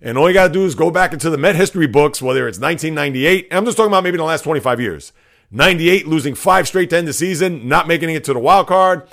And 0.00 0.18
all 0.18 0.28
you 0.28 0.34
got 0.34 0.48
to 0.48 0.52
do 0.52 0.66
is 0.66 0.74
go 0.74 0.90
back 0.90 1.12
into 1.12 1.30
the 1.30 1.38
Met 1.38 1.56
history 1.56 1.86
books, 1.86 2.20
whether 2.20 2.46
it's 2.48 2.58
1998, 2.58 3.48
I'm 3.50 3.64
just 3.64 3.76
talking 3.76 3.90
about 3.90 4.04
maybe 4.04 4.16
in 4.16 4.18
the 4.18 4.24
last 4.24 4.42
25 4.42 4.80
years. 4.80 5.12
98, 5.50 6.06
losing 6.06 6.34
five 6.34 6.66
straight 6.68 6.90
to 6.90 6.96
end 6.96 7.08
the 7.08 7.12
season, 7.12 7.68
not 7.68 7.88
making 7.88 8.10
it 8.10 8.24
to 8.24 8.32
the 8.32 8.38
wild 8.38 8.66
card 8.66 9.08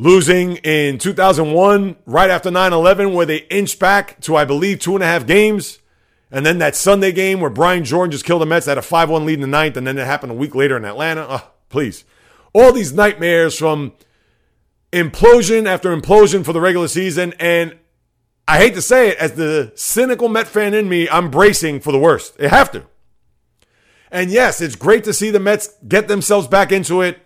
losing 0.00 0.56
in 0.58 0.96
2001, 0.96 1.94
right 2.06 2.30
after 2.30 2.50
9 2.50 2.72
11, 2.72 3.12
where 3.12 3.26
they 3.26 3.38
inched 3.50 3.78
back 3.78 4.18
to, 4.22 4.34
I 4.34 4.46
believe, 4.46 4.78
two 4.78 4.94
and 4.94 5.04
a 5.04 5.06
half 5.06 5.26
games. 5.26 5.79
And 6.30 6.46
then 6.46 6.58
that 6.58 6.76
Sunday 6.76 7.12
game 7.12 7.40
where 7.40 7.50
Brian 7.50 7.84
Jordan 7.84 8.12
just 8.12 8.24
killed 8.24 8.42
the 8.42 8.46
Mets, 8.46 8.66
had 8.66 8.78
a 8.78 8.82
5 8.82 9.10
1 9.10 9.26
lead 9.26 9.34
in 9.34 9.40
the 9.40 9.46
ninth, 9.46 9.76
and 9.76 9.86
then 9.86 9.98
it 9.98 10.06
happened 10.06 10.32
a 10.32 10.36
week 10.36 10.54
later 10.54 10.76
in 10.76 10.84
Atlanta. 10.84 11.26
Oh, 11.28 11.50
please. 11.68 12.04
All 12.52 12.72
these 12.72 12.92
nightmares 12.92 13.58
from 13.58 13.92
implosion 14.92 15.66
after 15.66 15.96
implosion 15.96 16.44
for 16.44 16.52
the 16.52 16.60
regular 16.60 16.88
season. 16.88 17.34
And 17.38 17.76
I 18.46 18.58
hate 18.58 18.74
to 18.74 18.82
say 18.82 19.08
it, 19.08 19.18
as 19.18 19.32
the 19.32 19.72
cynical 19.74 20.28
Met 20.28 20.48
fan 20.48 20.74
in 20.74 20.88
me, 20.88 21.08
I'm 21.08 21.30
bracing 21.30 21.80
for 21.80 21.92
the 21.92 21.98
worst. 21.98 22.38
They 22.38 22.48
have 22.48 22.70
to. 22.72 22.84
And 24.10 24.30
yes, 24.30 24.60
it's 24.60 24.74
great 24.74 25.04
to 25.04 25.12
see 25.12 25.30
the 25.30 25.40
Mets 25.40 25.74
get 25.86 26.08
themselves 26.08 26.48
back 26.48 26.72
into 26.72 27.00
it. 27.00 27.18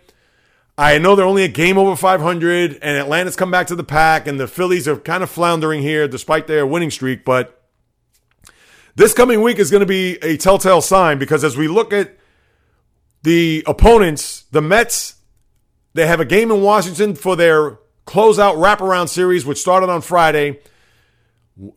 I 0.77 0.97
know 0.97 1.15
they're 1.15 1.25
only 1.25 1.45
a 1.45 1.49
game 1.49 1.77
over 1.77 1.95
500, 1.95 2.79
and 2.81 2.97
Atlanta's 2.97 3.37
come 3.37 3.49
back 3.49 3.67
to 3.67 3.75
the 3.75 3.83
pack, 3.83 4.27
and 4.27 4.39
the 4.39 4.47
Phillies 4.47 4.87
are 4.87 4.97
kind 4.97 5.23
of 5.23 5.29
floundering 5.29 5.81
here 5.81 6.07
despite 6.07 6.47
their 6.47 6.67
winning 6.67 6.91
streak. 6.91 7.23
But 7.23 7.54
this 8.95 9.13
coming 9.13 9.41
week 9.41 9.59
is 9.59 9.69
going 9.69 9.81
to 9.81 9.85
be 9.85 10.17
a 10.21 10.37
telltale 10.37 10.81
sign 10.81 11.17
because 11.19 11.43
as 11.43 11.57
we 11.57 11.67
look 11.67 11.91
at 11.91 12.17
the 13.23 13.63
opponents, 13.67 14.45
the 14.51 14.61
Mets, 14.61 15.15
they 15.93 16.07
have 16.07 16.19
a 16.19 16.25
game 16.25 16.51
in 16.51 16.61
Washington 16.61 17.15
for 17.15 17.35
their 17.35 17.79
closeout 18.05 18.55
wraparound 18.55 19.09
series, 19.09 19.45
which 19.45 19.57
started 19.57 19.89
on 19.89 20.01
Friday. 20.01 20.59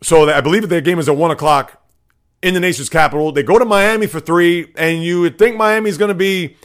So 0.03 0.29
I 0.29 0.41
believe 0.41 0.67
their 0.69 0.81
game 0.81 0.99
is 0.99 1.09
at 1.09 1.15
1 1.15 1.31
o'clock 1.31 1.81
in 2.41 2.53
the 2.53 2.59
nation's 2.59 2.89
capital. 2.89 3.31
They 3.31 3.43
go 3.43 3.59
to 3.59 3.65
Miami 3.65 4.07
for 4.07 4.19
three, 4.19 4.71
and 4.75 5.03
you 5.03 5.21
would 5.21 5.37
think 5.37 5.57
Miami's 5.57 5.97
going 5.97 6.09
to 6.09 6.15
be 6.15 6.55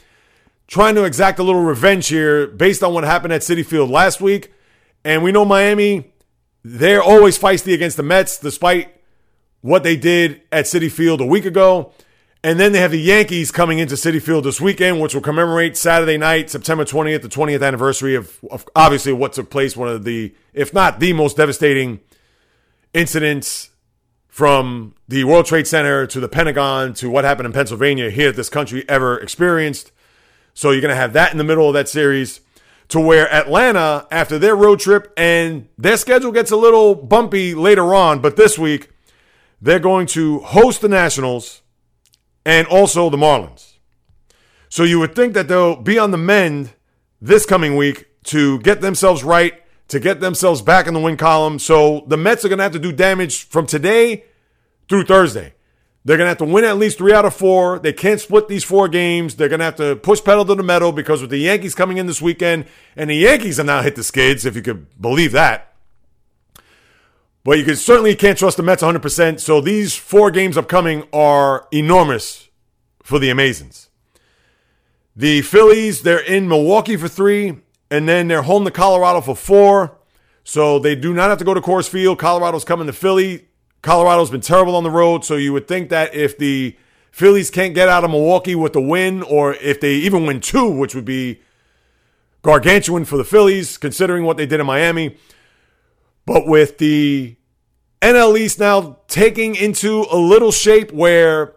trying 0.67 0.95
to 0.95 1.03
exact 1.03 1.39
a 1.39 1.43
little 1.43 1.61
revenge 1.61 2.07
here 2.07 2.47
based 2.47 2.83
on 2.83 2.93
what 2.93 3.03
happened 3.03 3.33
at 3.33 3.41
Citi 3.41 3.65
Field 3.65 3.89
last 3.89 4.21
week. 4.21 4.53
And 5.03 5.23
we 5.23 5.31
know 5.31 5.45
Miami, 5.45 6.13
they're 6.63 7.03
always 7.03 7.37
feisty 7.37 7.73
against 7.73 7.97
the 7.97 8.03
Mets, 8.03 8.37
despite 8.39 8.89
what 9.65 9.81
they 9.81 9.95
did 9.95 10.41
at 10.51 10.65
Citi 10.65 10.91
Field 10.91 11.19
a 11.21 11.25
week 11.25 11.43
ago. 11.43 11.91
And 12.43 12.59
then 12.59 12.71
they 12.71 12.79
have 12.79 12.91
the 12.91 13.01
Yankees 13.01 13.51
coming 13.51 13.79
into 13.79 13.95
Citi 13.95 14.21
Field 14.21 14.43
this 14.43 14.61
weekend, 14.61 15.01
which 15.01 15.15
will 15.15 15.23
commemorate 15.23 15.75
Saturday 15.75 16.19
night, 16.19 16.51
September 16.51 16.85
20th, 16.85 17.23
the 17.23 17.29
20th 17.29 17.65
anniversary 17.65 18.13
of, 18.13 18.37
of 18.51 18.63
obviously 18.75 19.11
what 19.11 19.33
took 19.33 19.49
place, 19.49 19.75
one 19.75 19.87
of 19.87 20.03
the, 20.03 20.35
if 20.53 20.71
not 20.71 20.99
the 20.99 21.13
most 21.13 21.37
devastating 21.37 21.99
incidents 22.93 23.71
from 24.27 24.93
the 25.07 25.23
World 25.23 25.47
Trade 25.47 25.65
Center 25.65 26.05
to 26.05 26.19
the 26.19 26.29
Pentagon 26.29 26.93
to 26.93 27.09
what 27.09 27.23
happened 27.23 27.47
in 27.47 27.51
Pennsylvania 27.51 28.11
here 28.11 28.31
this 28.31 28.49
country 28.49 28.87
ever 28.87 29.17
experienced. 29.17 29.91
So 30.53 30.69
you're 30.69 30.81
going 30.81 30.89
to 30.89 30.95
have 30.95 31.13
that 31.13 31.31
in 31.31 31.39
the 31.39 31.43
middle 31.43 31.67
of 31.67 31.73
that 31.73 31.89
series 31.89 32.41
to 32.89 32.99
where 32.99 33.27
Atlanta, 33.33 34.05
after 34.11 34.37
their 34.37 34.55
road 34.55 34.79
trip, 34.79 35.11
and 35.17 35.67
their 35.75 35.97
schedule 35.97 36.31
gets 36.31 36.51
a 36.51 36.55
little 36.55 36.93
bumpy 36.93 37.55
later 37.55 37.95
on, 37.95 38.19
but 38.19 38.35
this 38.35 38.59
week, 38.59 38.91
they're 39.65 39.79
going 39.79 40.05
to 40.05 40.39
host 40.41 40.81
the 40.81 40.87
Nationals 40.87 41.63
and 42.45 42.67
also 42.67 43.09
the 43.09 43.17
Marlins. 43.17 43.73
So 44.69 44.83
you 44.83 44.99
would 44.99 45.15
think 45.15 45.33
that 45.33 45.47
they'll 45.47 45.75
be 45.75 45.97
on 45.97 46.11
the 46.11 46.19
mend 46.19 46.73
this 47.19 47.47
coming 47.47 47.75
week 47.75 48.05
to 48.25 48.59
get 48.59 48.81
themselves 48.81 49.23
right, 49.23 49.63
to 49.87 49.99
get 49.99 50.19
themselves 50.19 50.61
back 50.61 50.85
in 50.85 50.93
the 50.93 50.99
win 50.99 51.17
column. 51.17 51.57
So 51.57 52.05
the 52.05 52.15
Mets 52.15 52.45
are 52.45 52.47
going 52.47 52.59
to 52.59 52.63
have 52.63 52.73
to 52.73 52.79
do 52.79 52.91
damage 52.91 53.45
from 53.45 53.65
today 53.65 54.25
through 54.87 55.05
Thursday. 55.05 55.55
They're 56.03 56.17
going 56.17 56.25
to 56.25 56.29
have 56.29 56.37
to 56.37 56.45
win 56.45 56.63
at 56.63 56.77
least 56.77 56.99
three 56.99 57.13
out 57.13 57.25
of 57.25 57.33
four. 57.33 57.79
They 57.79 57.93
can't 57.93 58.21
split 58.21 58.47
these 58.47 58.63
four 58.63 58.87
games. 58.87 59.35
They're 59.35 59.49
going 59.49 59.59
to 59.59 59.65
have 59.65 59.77
to 59.77 59.95
push 59.95 60.23
pedal 60.23 60.45
to 60.45 60.53
the 60.53 60.61
metal 60.61 60.91
because 60.91 61.21
with 61.21 61.31
the 61.31 61.39
Yankees 61.39 61.73
coming 61.73 61.97
in 61.97 62.05
this 62.05 62.21
weekend, 62.21 62.65
and 62.95 63.09
the 63.09 63.15
Yankees 63.15 63.57
have 63.57 63.65
now 63.65 63.81
hit 63.81 63.95
the 63.95 64.03
skids, 64.03 64.45
if 64.45 64.55
you 64.55 64.61
could 64.61 65.01
believe 65.01 65.31
that. 65.31 65.74
But 67.45 67.59
you 67.59 67.63
can 67.63 67.75
certainly 67.75 68.15
can't 68.15 68.39
trust 68.39 68.57
the 68.57 68.63
Mets 68.63 68.81
100%. 68.81 69.39
So 69.39 69.61
these 69.61 69.95
four 69.95 70.31
games 70.31 70.57
upcoming 70.57 71.07
are 71.13 71.67
enormous 71.71 72.49
for 73.03 73.19
the 73.19 73.29
Amazons. 73.29 73.89
The 75.15 75.43
Phillies, 75.43 76.01
they're 76.01 76.19
in 76.19 76.49
Milwaukee 76.49 76.97
for 76.97 77.07
three, 77.07 77.59
and 77.91 78.09
then 78.09 78.27
they're 78.27 78.41
home 78.41 78.65
to 78.65 78.71
Colorado 78.71 79.21
for 79.21 79.35
four. 79.35 79.95
So 80.43 80.79
they 80.79 80.95
do 80.95 81.13
not 81.13 81.29
have 81.29 81.37
to 81.37 81.45
go 81.45 81.53
to 81.53 81.61
Coors 81.61 81.87
Field. 81.87 82.17
Colorado's 82.17 82.65
coming 82.65 82.87
to 82.87 82.93
Philly. 82.93 83.47
Colorado's 83.83 84.31
been 84.31 84.41
terrible 84.41 84.75
on 84.75 84.83
the 84.83 84.89
road. 84.89 85.23
So 85.23 85.35
you 85.35 85.53
would 85.53 85.67
think 85.67 85.89
that 85.89 86.15
if 86.15 86.39
the 86.39 86.75
Phillies 87.11 87.51
can't 87.51 87.75
get 87.75 87.87
out 87.87 88.03
of 88.03 88.09
Milwaukee 88.09 88.55
with 88.55 88.75
a 88.75 88.81
win, 88.81 89.21
or 89.21 89.53
if 89.53 89.79
they 89.79 89.93
even 89.93 90.25
win 90.25 90.41
two, 90.41 90.67
which 90.67 90.95
would 90.95 91.05
be 91.05 91.41
gargantuan 92.41 93.05
for 93.05 93.17
the 93.17 93.23
Phillies, 93.23 93.77
considering 93.77 94.23
what 94.23 94.35
they 94.35 94.47
did 94.47 94.59
in 94.59 94.65
Miami, 94.65 95.17
but 96.25 96.47
with 96.47 96.77
the 96.77 97.35
NL 98.01 98.37
East 98.37 98.59
now 98.59 98.99
taking 99.07 99.55
into 99.55 100.05
a 100.11 100.17
little 100.17 100.51
shape 100.51 100.91
where 100.91 101.55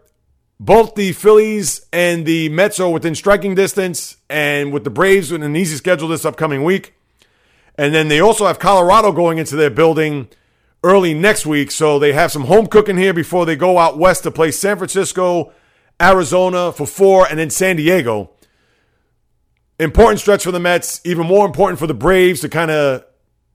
both 0.61 0.95
the 0.95 1.13
Phillies 1.13 1.87
and 1.93 2.27
the 2.27 2.49
Mets 2.49 2.81
are 2.81 2.91
within 2.91 3.15
striking 3.15 3.55
distance, 3.55 4.17
and 4.29 4.73
with 4.73 4.85
the 4.85 4.91
Braves 4.91 5.31
with 5.31 5.43
an 5.43 5.57
easy 5.57 5.77
schedule 5.77 6.09
this 6.09 6.25
upcoming 6.25 6.65
week. 6.65 6.95
And 7.77 7.95
then 7.95 8.09
they 8.09 8.19
also 8.19 8.47
have 8.47 8.59
Colorado 8.59 9.13
going 9.13 9.39
into 9.39 9.55
their 9.55 9.71
building 9.71 10.29
early 10.83 11.15
next 11.15 11.47
week. 11.47 11.71
So 11.71 11.99
they 11.99 12.13
have 12.13 12.33
some 12.33 12.45
home 12.45 12.67
cooking 12.67 12.97
here 12.97 13.15
before 13.15 13.47
they 13.47 13.55
go 13.55 13.79
out 13.79 13.99
west 13.99 14.25
to 14.25 14.33
play 14.33 14.51
San 14.51 14.79
Francisco, 14.79 15.53
Arizona 16.03 16.73
for 16.73 16.87
four, 16.87 17.27
and 17.29 17.39
then 17.39 17.51
San 17.51 17.77
Diego. 17.77 18.31
Important 19.79 20.19
stretch 20.19 20.43
for 20.43 20.51
the 20.51 20.59
Mets, 20.59 21.01
even 21.05 21.25
more 21.27 21.47
important 21.47 21.79
for 21.79 21.87
the 21.87 21.95
Braves 21.95 22.41
to 22.41 22.49
kind 22.49 22.73
of 22.73 23.05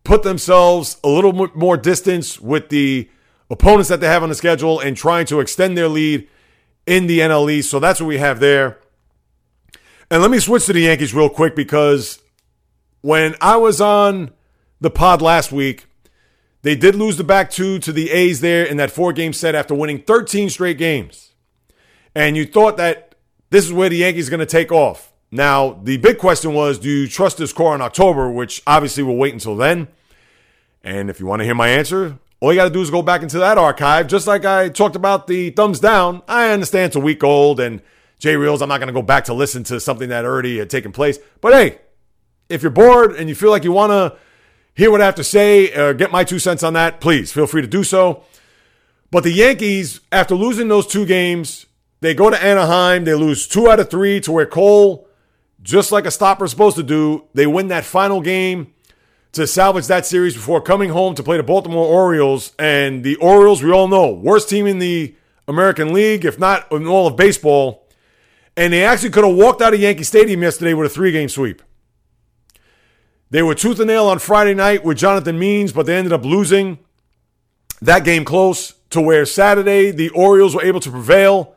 put 0.03 0.23
themselves 0.23 0.97
a 1.03 1.07
little 1.07 1.33
more 1.55 1.77
distance 1.77 2.39
with 2.39 2.69
the 2.69 3.09
opponents 3.49 3.89
that 3.89 3.99
they 3.99 4.07
have 4.07 4.23
on 4.23 4.29
the 4.29 4.35
schedule 4.35 4.79
and 4.79 4.97
trying 4.97 5.25
to 5.27 5.39
extend 5.39 5.77
their 5.77 5.87
lead 5.87 6.27
in 6.85 7.07
the 7.07 7.19
NL 7.19 7.51
East. 7.51 7.69
So 7.69 7.79
that's 7.79 8.01
what 8.01 8.07
we 8.07 8.17
have 8.17 8.39
there. 8.39 8.79
And 10.11 10.21
let 10.21 10.31
me 10.31 10.39
switch 10.39 10.65
to 10.65 10.73
the 10.73 10.81
Yankees 10.81 11.13
real 11.13 11.29
quick 11.29 11.55
because 11.55 12.19
when 13.01 13.35
I 13.41 13.57
was 13.57 13.79
on 13.79 14.31
the 14.81 14.89
pod 14.89 15.21
last 15.21 15.51
week, 15.51 15.85
they 16.61 16.75
did 16.75 16.95
lose 16.95 17.17
the 17.17 17.23
back 17.23 17.49
two 17.49 17.79
to 17.79 17.91
the 17.91 18.11
A's 18.11 18.41
there 18.41 18.65
in 18.65 18.77
that 18.77 18.91
four 18.91 19.13
game 19.13 19.33
set 19.33 19.55
after 19.55 19.73
winning 19.73 20.01
13 20.01 20.49
straight 20.49 20.77
games. 20.77 21.33
And 22.15 22.37
you 22.37 22.45
thought 22.45 22.77
that 22.77 23.15
this 23.49 23.65
is 23.65 23.73
where 23.73 23.89
the 23.89 23.97
Yankees 23.97 24.27
are 24.27 24.31
going 24.31 24.39
to 24.39 24.45
take 24.45 24.71
off. 24.71 25.12
Now, 25.33 25.79
the 25.81 25.97
big 25.97 26.19
question 26.19 26.53
was 26.53 26.77
do 26.77 26.87
you 26.87 27.07
trust 27.07 27.39
this 27.39 27.51
core 27.51 27.73
in 27.73 27.81
October, 27.81 28.29
which 28.29 28.61
obviously 28.67 29.01
we'll 29.01 29.15
wait 29.15 29.33
until 29.33 29.55
then. 29.55 29.87
And 30.83 31.09
if 31.09 31.19
you 31.19 31.25
want 31.25 31.39
to 31.39 31.43
hear 31.43 31.55
my 31.55 31.69
answer, 31.69 32.19
all 32.39 32.53
you 32.53 32.59
got 32.59 32.65
to 32.65 32.69
do 32.69 32.83
is 32.83 32.91
go 32.91 33.01
back 33.01 33.23
into 33.23 33.39
that 33.39 33.57
archive. 33.57 34.05
Just 34.05 34.27
like 34.27 34.45
I 34.45 34.69
talked 34.69 34.95
about 34.95 35.25
the 35.25 35.49
thumbs 35.49 35.79
down, 35.79 36.21
I 36.27 36.51
understand 36.51 36.87
it's 36.87 36.95
a 36.97 36.99
week 36.99 37.23
old 37.23 37.59
and 37.59 37.81
J 38.19 38.37
Reels, 38.37 38.61
I'm 38.61 38.69
not 38.69 38.77
going 38.77 38.87
to 38.89 38.93
go 38.93 39.01
back 39.01 39.25
to 39.25 39.33
listen 39.33 39.63
to 39.65 39.79
something 39.79 40.09
that 40.09 40.23
already 40.23 40.59
had 40.59 40.69
taken 40.69 40.91
place. 40.91 41.17
But 41.41 41.53
hey, 41.53 41.79
if 42.47 42.61
you're 42.61 42.69
bored 42.71 43.15
and 43.15 43.27
you 43.27 43.33
feel 43.33 43.49
like 43.49 43.63
you 43.63 43.71
want 43.71 43.89
to 43.89 44.15
hear 44.75 44.91
what 44.91 45.01
I 45.01 45.05
have 45.05 45.15
to 45.15 45.23
say, 45.23 45.73
or 45.73 45.95
get 45.95 46.11
my 46.11 46.23
two 46.23 46.37
cents 46.37 46.61
on 46.61 46.73
that, 46.73 47.01
please 47.01 47.33
feel 47.33 47.47
free 47.47 47.63
to 47.63 47.67
do 47.67 47.83
so. 47.83 48.23
But 49.09 49.23
the 49.23 49.31
Yankees, 49.31 49.99
after 50.11 50.35
losing 50.35 50.67
those 50.67 50.85
two 50.85 51.07
games, 51.07 51.65
they 52.01 52.13
go 52.13 52.29
to 52.29 52.41
Anaheim. 52.41 53.03
They 53.03 53.15
lose 53.15 53.47
two 53.47 53.67
out 53.67 53.79
of 53.79 53.89
three 53.89 54.19
to 54.21 54.31
where 54.31 54.45
Cole 54.45 55.07
just 55.63 55.91
like 55.91 56.05
a 56.05 56.11
stopper 56.11 56.45
is 56.45 56.51
supposed 56.51 56.75
to 56.75 56.83
do, 56.83 57.25
they 57.33 57.47
win 57.47 57.69
that 57.69 57.85
final 57.85 58.21
game 58.21 58.73
to 59.31 59.47
salvage 59.47 59.87
that 59.87 60.05
series 60.05 60.35
before 60.35 60.61
coming 60.61 60.91
home 60.91 61.15
to 61.15 61.23
play 61.23 61.37
the 61.37 61.43
Baltimore 61.43 61.87
Orioles. 61.87 62.53
And 62.59 63.03
the 63.03 63.15
Orioles, 63.15 63.63
we 63.63 63.71
all 63.71 63.87
know, 63.87 64.11
worst 64.11 64.49
team 64.49 64.67
in 64.67 64.79
the 64.79 65.15
American 65.47 65.93
League, 65.93 66.25
if 66.25 66.37
not 66.37 66.71
in 66.71 66.85
all 66.85 67.07
of 67.07 67.15
baseball. 67.15 67.87
And 68.55 68.71
they 68.71 68.85
actually 68.85 69.09
could 69.09 69.25
have 69.25 69.35
walked 69.35 69.61
out 69.61 69.73
of 69.73 69.79
Yankee 69.79 70.03
Stadium 70.03 70.43
yesterday 70.43 70.73
with 70.73 70.91
a 70.91 70.93
three 70.93 71.11
game 71.11 71.29
sweep. 71.29 71.61
They 73.31 73.41
were 73.41 73.55
tooth 73.55 73.79
and 73.79 73.87
nail 73.87 74.05
on 74.05 74.19
Friday 74.19 74.53
night 74.53 74.83
with 74.83 74.97
Jonathan 74.97 75.39
Means, 75.39 75.71
but 75.71 75.87
they 75.87 75.97
ended 75.97 76.13
up 76.13 76.23
losing 76.23 76.77
that 77.81 78.03
game 78.03 78.25
close 78.25 78.75
to 78.91 79.01
where 79.01 79.25
Saturday 79.25 79.89
the 79.89 80.09
Orioles 80.09 80.53
were 80.53 80.63
able 80.63 80.79
to 80.81 80.91
prevail 80.91 81.55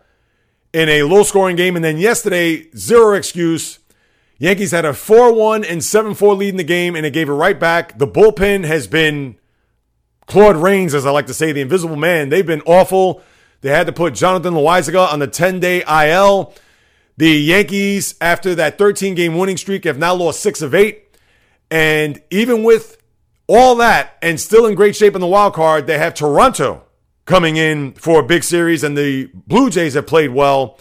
in 0.72 0.88
a 0.88 1.02
low 1.02 1.22
scoring 1.22 1.56
game. 1.56 1.76
And 1.76 1.84
then 1.84 1.98
yesterday, 1.98 2.70
zero 2.74 3.12
excuse. 3.12 3.80
Yankees 4.38 4.70
had 4.70 4.84
a 4.84 4.92
4 4.92 5.32
1 5.32 5.64
and 5.64 5.82
7 5.82 6.14
4 6.14 6.34
lead 6.34 6.50
in 6.50 6.56
the 6.56 6.64
game, 6.64 6.94
and 6.94 7.06
it 7.06 7.12
gave 7.12 7.28
it 7.28 7.32
right 7.32 7.58
back. 7.58 7.98
The 7.98 8.06
bullpen 8.06 8.64
has 8.64 8.86
been 8.86 9.36
Claude 10.26 10.56
Rains, 10.56 10.94
as 10.94 11.06
I 11.06 11.10
like 11.10 11.26
to 11.26 11.34
say, 11.34 11.52
the 11.52 11.60
invisible 11.60 11.96
man. 11.96 12.28
They've 12.28 12.46
been 12.46 12.62
awful. 12.62 13.22
They 13.62 13.70
had 13.70 13.86
to 13.86 13.92
put 13.92 14.14
Jonathan 14.14 14.54
Loaisiga 14.54 15.12
on 15.12 15.20
the 15.20 15.26
10 15.26 15.60
day 15.60 15.82
IL. 15.82 16.54
The 17.16 17.30
Yankees, 17.30 18.14
after 18.20 18.54
that 18.56 18.76
13 18.76 19.14
game 19.14 19.38
winning 19.38 19.56
streak, 19.56 19.84
have 19.84 19.98
now 19.98 20.14
lost 20.14 20.40
six 20.40 20.60
of 20.60 20.74
eight. 20.74 21.16
And 21.70 22.22
even 22.30 22.62
with 22.62 23.02
all 23.46 23.76
that 23.76 24.18
and 24.20 24.38
still 24.38 24.66
in 24.66 24.74
great 24.74 24.96
shape 24.96 25.14
in 25.14 25.20
the 25.20 25.26
wild 25.26 25.54
card, 25.54 25.86
they 25.86 25.98
have 25.98 26.12
Toronto 26.12 26.82
coming 27.24 27.56
in 27.56 27.92
for 27.94 28.20
a 28.20 28.22
big 28.22 28.44
series, 28.44 28.84
and 28.84 28.96
the 28.96 29.30
Blue 29.34 29.70
Jays 29.70 29.94
have 29.94 30.06
played 30.06 30.30
well 30.30 30.78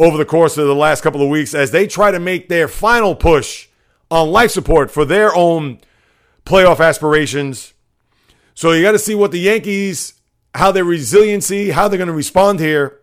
over 0.00 0.16
the 0.16 0.24
course 0.24 0.56
of 0.56 0.66
the 0.66 0.74
last 0.74 1.02
couple 1.02 1.22
of 1.22 1.28
weeks 1.28 1.54
as 1.54 1.70
they 1.70 1.86
try 1.86 2.10
to 2.10 2.20
make 2.20 2.48
their 2.48 2.68
final 2.68 3.14
push 3.14 3.68
on 4.10 4.30
life 4.30 4.50
support 4.50 4.90
for 4.90 5.04
their 5.04 5.34
own 5.34 5.80
playoff 6.44 6.80
aspirations. 6.80 7.74
So 8.54 8.72
you 8.72 8.82
got 8.82 8.92
to 8.92 8.98
see 8.98 9.14
what 9.14 9.32
the 9.32 9.40
Yankees, 9.40 10.14
how 10.54 10.72
their 10.72 10.84
resiliency, 10.84 11.70
how 11.70 11.88
they're 11.88 11.98
going 11.98 12.08
to 12.08 12.14
respond 12.14 12.60
here 12.60 13.00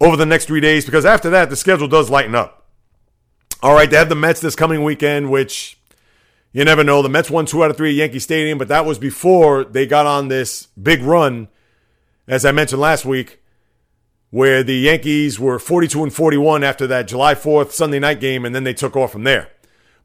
over 0.00 0.16
the 0.16 0.26
next 0.26 0.46
three 0.46 0.60
days, 0.60 0.84
because 0.84 1.04
after 1.04 1.30
that, 1.30 1.50
the 1.50 1.56
schedule 1.56 1.88
does 1.88 2.10
lighten 2.10 2.34
up. 2.34 2.66
All 3.62 3.74
right, 3.74 3.90
they 3.90 3.96
have 3.96 4.08
the 4.08 4.14
Mets 4.14 4.40
this 4.40 4.54
coming 4.54 4.84
weekend, 4.84 5.30
which 5.30 5.78
you 6.52 6.64
never 6.64 6.84
know. 6.84 7.02
The 7.02 7.08
Mets 7.08 7.30
won 7.30 7.46
two 7.46 7.64
out 7.64 7.70
of 7.70 7.76
three 7.76 7.90
at 7.90 7.96
Yankee 7.96 8.20
Stadium, 8.20 8.58
but 8.58 8.68
that 8.68 8.86
was 8.86 8.98
before 8.98 9.64
they 9.64 9.86
got 9.86 10.06
on 10.06 10.28
this 10.28 10.66
big 10.80 11.02
run, 11.02 11.48
as 12.26 12.44
I 12.44 12.52
mentioned 12.52 12.80
last 12.80 13.04
week, 13.04 13.40
where 14.30 14.62
the 14.62 14.76
Yankees 14.76 15.40
were 15.40 15.58
42 15.58 16.02
and 16.02 16.12
41 16.12 16.62
after 16.62 16.86
that 16.86 17.08
July 17.08 17.34
4th 17.34 17.72
Sunday 17.72 17.98
night 17.98 18.20
game, 18.20 18.44
and 18.44 18.54
then 18.54 18.64
they 18.64 18.74
took 18.74 18.96
off 18.96 19.12
from 19.12 19.24
there. 19.24 19.50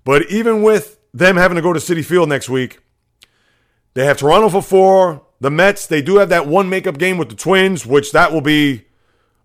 But 0.03 0.29
even 0.29 0.61
with 0.61 0.99
them 1.13 1.37
having 1.37 1.55
to 1.55 1.61
go 1.61 1.73
to 1.73 1.79
Citi 1.79 2.03
Field 2.03 2.29
next 2.29 2.49
week, 2.49 2.79
they 3.93 4.05
have 4.05 4.17
Toronto 4.17 4.49
for 4.49 4.61
four. 4.61 5.25
The 5.39 5.51
Mets, 5.51 5.85
they 5.85 6.01
do 6.01 6.17
have 6.17 6.29
that 6.29 6.47
one 6.47 6.69
makeup 6.69 6.97
game 6.97 7.17
with 7.17 7.29
the 7.29 7.35
Twins, 7.35 7.85
which 7.85 8.11
that 8.13 8.31
will 8.31 8.41
be, 8.41 8.85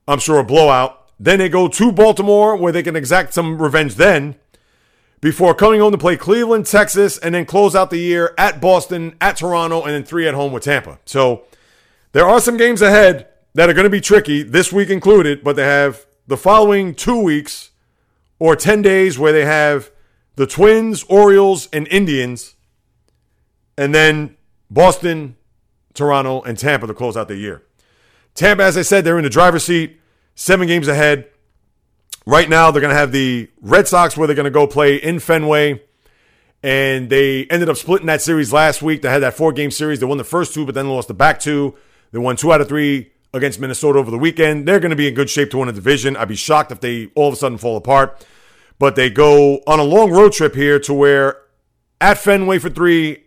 I'm 0.07 0.21
sure, 0.21 0.39
a 0.39 0.45
blowout. 0.45 1.11
Then 1.19 1.41
they 1.41 1.49
go 1.49 1.67
to 1.67 1.93
Baltimore, 1.93 2.57
where 2.57 2.73
they 2.73 2.85
can 2.85 2.95
exact 2.95 3.35
some 3.35 3.61
revenge 3.61 3.97
then, 3.97 4.37
before 5.21 5.55
coming 5.55 5.81
home 5.81 5.91
to 5.91 5.99
play 5.99 6.17
Cleveland, 6.17 6.67
Texas, 6.67 7.19
and 7.19 7.35
then 7.35 7.45
close 7.45 7.75
out 7.75 7.91
the 7.91 7.99
year 7.99 8.33
at 8.39 8.61
Boston, 8.61 9.17
at 9.21 9.39
Toronto, 9.39 9.83
and 9.83 9.93
then 9.93 10.05
three 10.05 10.29
at 10.29 10.35
home 10.35 10.53
with 10.53 10.63
Tampa. 10.63 11.01
So 11.05 11.43
there 12.13 12.29
are 12.29 12.41
some 12.41 12.57
games 12.57 12.81
ahead 12.81 13.27
that 13.59 13.69
are 13.69 13.75
going 13.75 13.83
to 13.83 13.91
be 13.91 14.01
tricky, 14.01 14.45
this 14.45 14.73
week 14.73 14.89
included, 14.89 15.43
but 15.43 15.57
they 15.57 15.65
have 15.65 16.07
the 16.29 16.37
following 16.37 16.95
two 16.95 17.21
weeks 17.21 17.71
or 18.39 18.55
10 18.55 18.83
days 18.83 19.19
where 19.19 19.33
they 19.33 19.45
have 19.45 19.91
the 20.37 20.47
Twins, 20.47 21.03
Orioles, 21.09 21.69
and 21.73 21.89
Indians, 21.89 22.55
and 23.77 23.93
then 23.93 24.37
Boston, 24.71 25.35
Toronto, 25.93 26.41
and 26.43 26.57
Tampa 26.57 26.87
to 26.87 26.95
close 26.95 27.17
out 27.17 27.27
the 27.27 27.35
year. 27.35 27.65
Tampa, 28.37 28.63
as 28.63 28.77
I 28.77 28.83
said, 28.83 29.05
they're 29.05 29.19
in 29.19 29.25
the 29.25 29.29
driver's 29.29 29.65
seat, 29.65 29.99
seven 30.37 30.69
games 30.69 30.87
ahead. 30.87 31.27
Right 32.27 32.49
now, 32.49 32.71
they're 32.71 32.81
going 32.81 32.95
to 32.95 32.97
have 32.97 33.11
the 33.11 33.51
Red 33.61 33.89
Sox 33.89 34.17
where 34.17 34.29
they're 34.29 34.37
going 34.37 34.45
to 34.45 34.51
go 34.51 34.69
play 34.69 34.95
in 34.95 35.19
Fenway. 35.19 35.83
And 36.63 37.11
they 37.11 37.47
ended 37.47 37.69
up 37.69 37.77
splitting 37.77 38.07
that 38.07 38.23
series 38.23 38.53
last 38.53 38.83
week. 38.83 39.03
They 39.03 39.11
had 39.11 39.23
that 39.23 39.35
four 39.35 39.53
game 39.53 39.73
series. 39.73 39.99
They 39.99 40.07
won 40.07 40.19
the 40.19 40.23
first 40.23 40.55
two, 40.55 40.65
but 40.65 40.77
then 40.77 40.89
lost 40.89 41.09
the 41.09 41.15
back 41.15 41.41
two. 41.41 41.75
They 42.13 42.21
won 42.21 42.37
two 42.37 42.53
out 42.53 42.61
of 42.61 42.69
three 42.69 43.11
against 43.33 43.61
Minnesota 43.61 43.99
over 43.99 44.11
the 44.11 44.19
weekend. 44.19 44.67
They're 44.67 44.81
going 44.81 44.91
to 44.91 44.97
be 44.97 45.09
in 45.09 45.15
good 45.15 45.31
shape 45.31 45.51
to 45.51 45.59
win 45.59 45.69
a 45.69 45.73
division. 45.73 46.17
I'd 46.17 46.29
be 46.29 46.37
shocked 46.37 46.73
if 46.73 46.81
they 46.81 47.11
all 47.15 47.29
of 47.29 47.35
a 47.35 47.37
sudden 47.37 47.59
fall 47.59 47.77
apart. 47.77 48.27
But 48.79 48.97
they 48.97 49.11
go 49.11 49.61
on 49.67 49.81
a 49.81 49.85
long 49.85 50.11
road 50.11 50.33
trip 50.33 50.55
here 50.55 50.79
to 50.81 50.95
where 50.95 51.43
at 52.01 52.19
Fenway 52.19 52.59
for 52.59 52.71
three, 52.71 53.25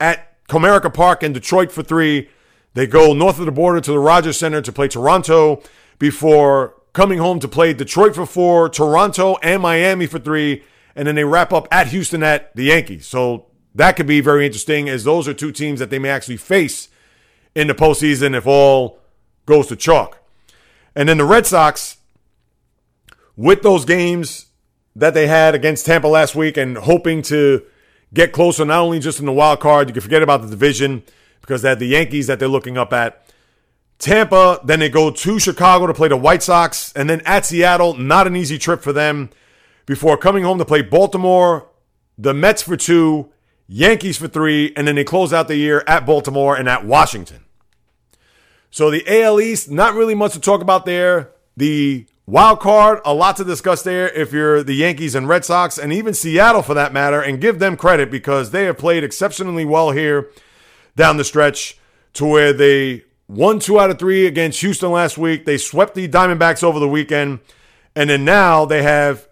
at 0.00 0.44
Comerica 0.48 0.92
Park 0.92 1.22
in 1.22 1.32
Detroit 1.32 1.70
for 1.70 1.82
three. 1.82 2.28
They 2.74 2.86
go 2.86 3.12
north 3.12 3.38
of 3.38 3.46
the 3.46 3.52
border 3.52 3.80
to 3.80 3.90
the 3.90 3.98
Rogers 3.98 4.38
Center 4.38 4.60
to 4.60 4.72
play 4.72 4.88
Toronto 4.88 5.62
before 5.98 6.74
coming 6.92 7.18
home 7.18 7.38
to 7.40 7.48
play 7.48 7.72
Detroit 7.72 8.14
for 8.14 8.26
four, 8.26 8.68
Toronto 8.68 9.36
and 9.42 9.62
Miami 9.62 10.06
for 10.06 10.18
three, 10.18 10.64
and 10.96 11.06
then 11.06 11.14
they 11.14 11.24
wrap 11.24 11.52
up 11.52 11.68
at 11.70 11.88
Houston 11.88 12.22
at 12.22 12.54
the 12.56 12.64
Yankees. 12.64 13.06
So 13.06 13.46
that 13.74 13.92
could 13.92 14.06
be 14.06 14.20
very 14.20 14.44
interesting 14.46 14.88
as 14.88 15.04
those 15.04 15.28
are 15.28 15.34
two 15.34 15.52
teams 15.52 15.78
that 15.80 15.90
they 15.90 15.98
may 15.98 16.08
actually 16.08 16.38
face 16.38 16.88
in 17.54 17.68
the 17.68 17.74
postseason 17.74 18.36
if 18.36 18.46
all 18.46 18.98
goes 19.48 19.66
to 19.66 19.76
chalk. 19.76 20.22
And 20.94 21.08
then 21.08 21.18
the 21.18 21.24
Red 21.24 21.46
Sox, 21.46 21.96
with 23.36 23.62
those 23.62 23.84
games 23.84 24.46
that 24.94 25.14
they 25.14 25.26
had 25.26 25.54
against 25.54 25.86
Tampa 25.86 26.06
last 26.06 26.34
week 26.36 26.56
and 26.56 26.76
hoping 26.76 27.22
to 27.22 27.64
get 28.12 28.32
closer, 28.32 28.64
not 28.64 28.80
only 28.80 29.00
just 29.00 29.18
in 29.18 29.26
the 29.26 29.32
wild 29.32 29.60
card, 29.60 29.88
you 29.88 29.94
can 29.94 30.02
forget 30.02 30.22
about 30.22 30.42
the 30.42 30.48
division 30.48 31.02
because 31.40 31.62
they 31.62 31.70
had 31.70 31.78
the 31.78 31.86
Yankees 31.86 32.26
that 32.26 32.38
they're 32.38 32.48
looking 32.48 32.76
up 32.76 32.92
at. 32.92 33.24
Tampa, 33.98 34.60
then 34.64 34.78
they 34.78 34.88
go 34.88 35.10
to 35.10 35.38
Chicago 35.38 35.86
to 35.86 35.94
play 35.94 36.08
the 36.08 36.16
White 36.16 36.42
Sox, 36.42 36.92
and 36.92 37.10
then 37.10 37.20
at 37.22 37.46
Seattle, 37.46 37.94
not 37.94 38.28
an 38.28 38.36
easy 38.36 38.58
trip 38.58 38.80
for 38.82 38.92
them, 38.92 39.30
before 39.86 40.16
coming 40.16 40.44
home 40.44 40.58
to 40.58 40.64
play 40.64 40.82
Baltimore, 40.82 41.68
the 42.16 42.34
Mets 42.34 42.62
for 42.62 42.76
two, 42.76 43.32
Yankees 43.66 44.16
for 44.18 44.28
three, 44.28 44.72
and 44.76 44.86
then 44.86 44.94
they 44.94 45.04
close 45.04 45.32
out 45.32 45.48
the 45.48 45.56
year 45.56 45.82
at 45.86 46.06
Baltimore 46.06 46.56
and 46.56 46.68
at 46.68 46.84
Washington. 46.84 47.44
So 48.70 48.90
the 48.90 49.04
AL 49.06 49.40
East, 49.40 49.70
not 49.70 49.94
really 49.94 50.14
much 50.14 50.32
to 50.32 50.40
talk 50.40 50.60
about 50.60 50.84
there. 50.84 51.30
The 51.56 52.06
wild 52.26 52.60
card, 52.60 53.00
a 53.04 53.14
lot 53.14 53.36
to 53.36 53.44
discuss 53.44 53.82
there 53.82 54.08
if 54.10 54.32
you're 54.32 54.62
the 54.62 54.74
Yankees 54.74 55.14
and 55.14 55.28
Red 55.28 55.44
Sox, 55.44 55.78
and 55.78 55.92
even 55.92 56.14
Seattle 56.14 56.62
for 56.62 56.74
that 56.74 56.92
matter, 56.92 57.20
and 57.20 57.40
give 57.40 57.58
them 57.58 57.76
credit 57.76 58.10
because 58.10 58.50
they 58.50 58.64
have 58.64 58.78
played 58.78 59.04
exceptionally 59.04 59.64
well 59.64 59.90
here 59.90 60.30
down 60.96 61.16
the 61.16 61.24
stretch 61.24 61.78
to 62.14 62.26
where 62.26 62.52
they 62.52 63.04
won 63.28 63.58
two 63.58 63.78
out 63.78 63.90
of 63.90 63.98
three 63.98 64.26
against 64.26 64.60
Houston 64.60 64.90
last 64.90 65.18
week. 65.18 65.44
They 65.44 65.58
swept 65.58 65.94
the 65.94 66.08
Diamondbacks 66.08 66.62
over 66.62 66.78
the 66.78 66.88
weekend. 66.88 67.40
And 67.94 68.10
then 68.10 68.24
now 68.24 68.64
they 68.64 68.82
have 68.82 69.28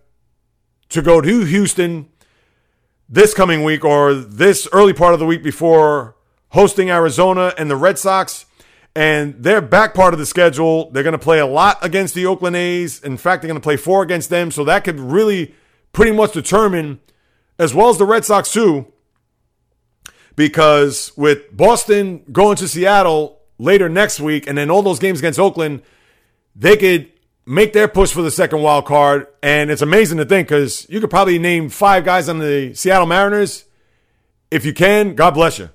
to 0.90 1.02
go 1.02 1.20
to 1.20 1.44
Houston 1.44 2.08
this 3.08 3.34
coming 3.34 3.64
week 3.64 3.84
or 3.84 4.14
this 4.14 4.68
early 4.72 4.92
part 4.92 5.14
of 5.14 5.20
the 5.20 5.26
week 5.26 5.42
before 5.42 6.16
hosting 6.50 6.90
Arizona 6.90 7.54
and 7.56 7.70
the 7.70 7.76
Red 7.76 7.98
Sox. 7.98 8.46
And 8.96 9.42
their 9.42 9.60
back 9.60 9.92
part 9.92 10.14
of 10.14 10.18
the 10.18 10.24
schedule, 10.24 10.90
they're 10.90 11.02
going 11.02 11.12
to 11.12 11.18
play 11.18 11.38
a 11.38 11.44
lot 11.44 11.76
against 11.84 12.14
the 12.14 12.24
Oakland 12.24 12.56
A's. 12.56 12.98
In 13.02 13.18
fact, 13.18 13.42
they're 13.42 13.48
going 13.48 13.60
to 13.60 13.62
play 13.62 13.76
four 13.76 14.02
against 14.02 14.30
them. 14.30 14.50
So 14.50 14.64
that 14.64 14.84
could 14.84 14.98
really 14.98 15.54
pretty 15.92 16.12
much 16.12 16.32
determine, 16.32 17.00
as 17.58 17.74
well 17.74 17.90
as 17.90 17.98
the 17.98 18.06
Red 18.06 18.24
Sox 18.24 18.50
too, 18.50 18.90
because 20.34 21.12
with 21.14 21.54
Boston 21.54 22.24
going 22.32 22.56
to 22.56 22.66
Seattle 22.66 23.42
later 23.58 23.90
next 23.90 24.18
week 24.18 24.46
and 24.46 24.56
then 24.56 24.70
all 24.70 24.80
those 24.80 24.98
games 24.98 25.18
against 25.18 25.38
Oakland, 25.38 25.82
they 26.54 26.78
could 26.78 27.12
make 27.44 27.74
their 27.74 27.88
push 27.88 28.12
for 28.12 28.22
the 28.22 28.30
second 28.30 28.62
wild 28.62 28.86
card. 28.86 29.26
And 29.42 29.70
it's 29.70 29.82
amazing 29.82 30.16
to 30.18 30.24
think 30.24 30.48
because 30.48 30.88
you 30.88 31.02
could 31.02 31.10
probably 31.10 31.38
name 31.38 31.68
five 31.68 32.06
guys 32.06 32.30
on 32.30 32.38
the 32.38 32.72
Seattle 32.72 33.06
Mariners. 33.06 33.66
If 34.50 34.64
you 34.64 34.72
can, 34.72 35.14
God 35.14 35.32
bless 35.32 35.58
you. 35.58 35.68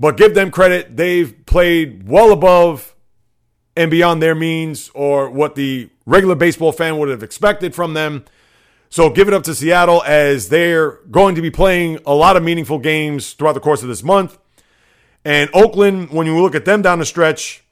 But 0.00 0.16
give 0.16 0.34
them 0.34 0.50
credit. 0.50 0.96
They've 0.96 1.44
played 1.44 2.08
well 2.08 2.32
above 2.32 2.96
and 3.76 3.90
beyond 3.90 4.22
their 4.22 4.34
means 4.34 4.90
or 4.94 5.30
what 5.30 5.54
the 5.54 5.90
regular 6.06 6.34
baseball 6.34 6.72
fan 6.72 6.98
would 6.98 7.10
have 7.10 7.22
expected 7.22 7.74
from 7.74 7.92
them. 7.92 8.24
So 8.88 9.10
give 9.10 9.28
it 9.28 9.34
up 9.34 9.44
to 9.44 9.54
Seattle 9.54 10.02
as 10.04 10.48
they're 10.48 10.92
going 11.10 11.34
to 11.36 11.42
be 11.42 11.50
playing 11.50 12.00
a 12.06 12.14
lot 12.14 12.36
of 12.36 12.42
meaningful 12.42 12.78
games 12.78 13.34
throughout 13.34 13.52
the 13.52 13.60
course 13.60 13.82
of 13.82 13.88
this 13.88 14.02
month. 14.02 14.38
And 15.24 15.50
Oakland, 15.52 16.10
when 16.10 16.26
you 16.26 16.40
look 16.40 16.54
at 16.54 16.64
them 16.64 16.80
down 16.80 16.98
the 16.98 17.04
stretch, 17.04 17.62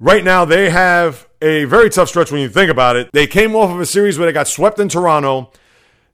right 0.00 0.24
now 0.24 0.44
they 0.44 0.70
have 0.70 1.28
a 1.40 1.64
very 1.64 1.88
tough 1.88 2.08
stretch 2.08 2.32
when 2.32 2.40
you 2.40 2.48
think 2.48 2.70
about 2.70 2.96
it. 2.96 3.10
They 3.12 3.28
came 3.28 3.54
off 3.54 3.70
of 3.70 3.80
a 3.80 3.86
series 3.86 4.18
where 4.18 4.26
they 4.26 4.32
got 4.32 4.48
swept 4.48 4.80
in 4.80 4.88
Toronto. 4.88 5.52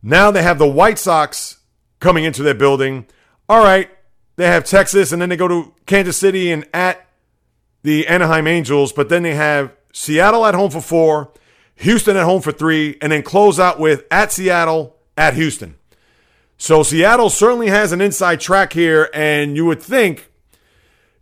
Now 0.02 0.30
they 0.30 0.42
have 0.42 0.58
the 0.58 0.68
White 0.68 0.98
Sox 0.98 1.58
coming 1.98 2.24
into 2.24 2.42
their 2.42 2.54
building. 2.54 3.06
All 3.48 3.64
right, 3.64 3.90
they 4.38 4.46
have 4.46 4.62
Texas, 4.64 5.10
and 5.10 5.20
then 5.20 5.30
they 5.30 5.36
go 5.36 5.48
to 5.48 5.74
Kansas 5.84 6.16
City 6.16 6.52
and 6.52 6.64
at 6.72 7.08
the 7.82 8.06
Anaheim 8.06 8.46
Angels, 8.46 8.92
but 8.92 9.08
then 9.08 9.24
they 9.24 9.34
have 9.34 9.72
Seattle 9.92 10.46
at 10.46 10.54
home 10.54 10.70
for 10.70 10.80
four, 10.80 11.32
Houston 11.74 12.16
at 12.16 12.22
home 12.22 12.40
for 12.40 12.52
three, 12.52 12.96
and 13.02 13.10
then 13.10 13.24
close 13.24 13.58
out 13.58 13.80
with 13.80 14.04
at 14.12 14.30
Seattle, 14.30 14.96
at 15.16 15.34
Houston. 15.34 15.74
So 16.56 16.84
Seattle 16.84 17.30
certainly 17.30 17.66
has 17.66 17.90
an 17.90 18.00
inside 18.00 18.38
track 18.38 18.74
here, 18.74 19.10
and 19.12 19.56
you 19.56 19.66
would 19.66 19.82
think 19.82 20.30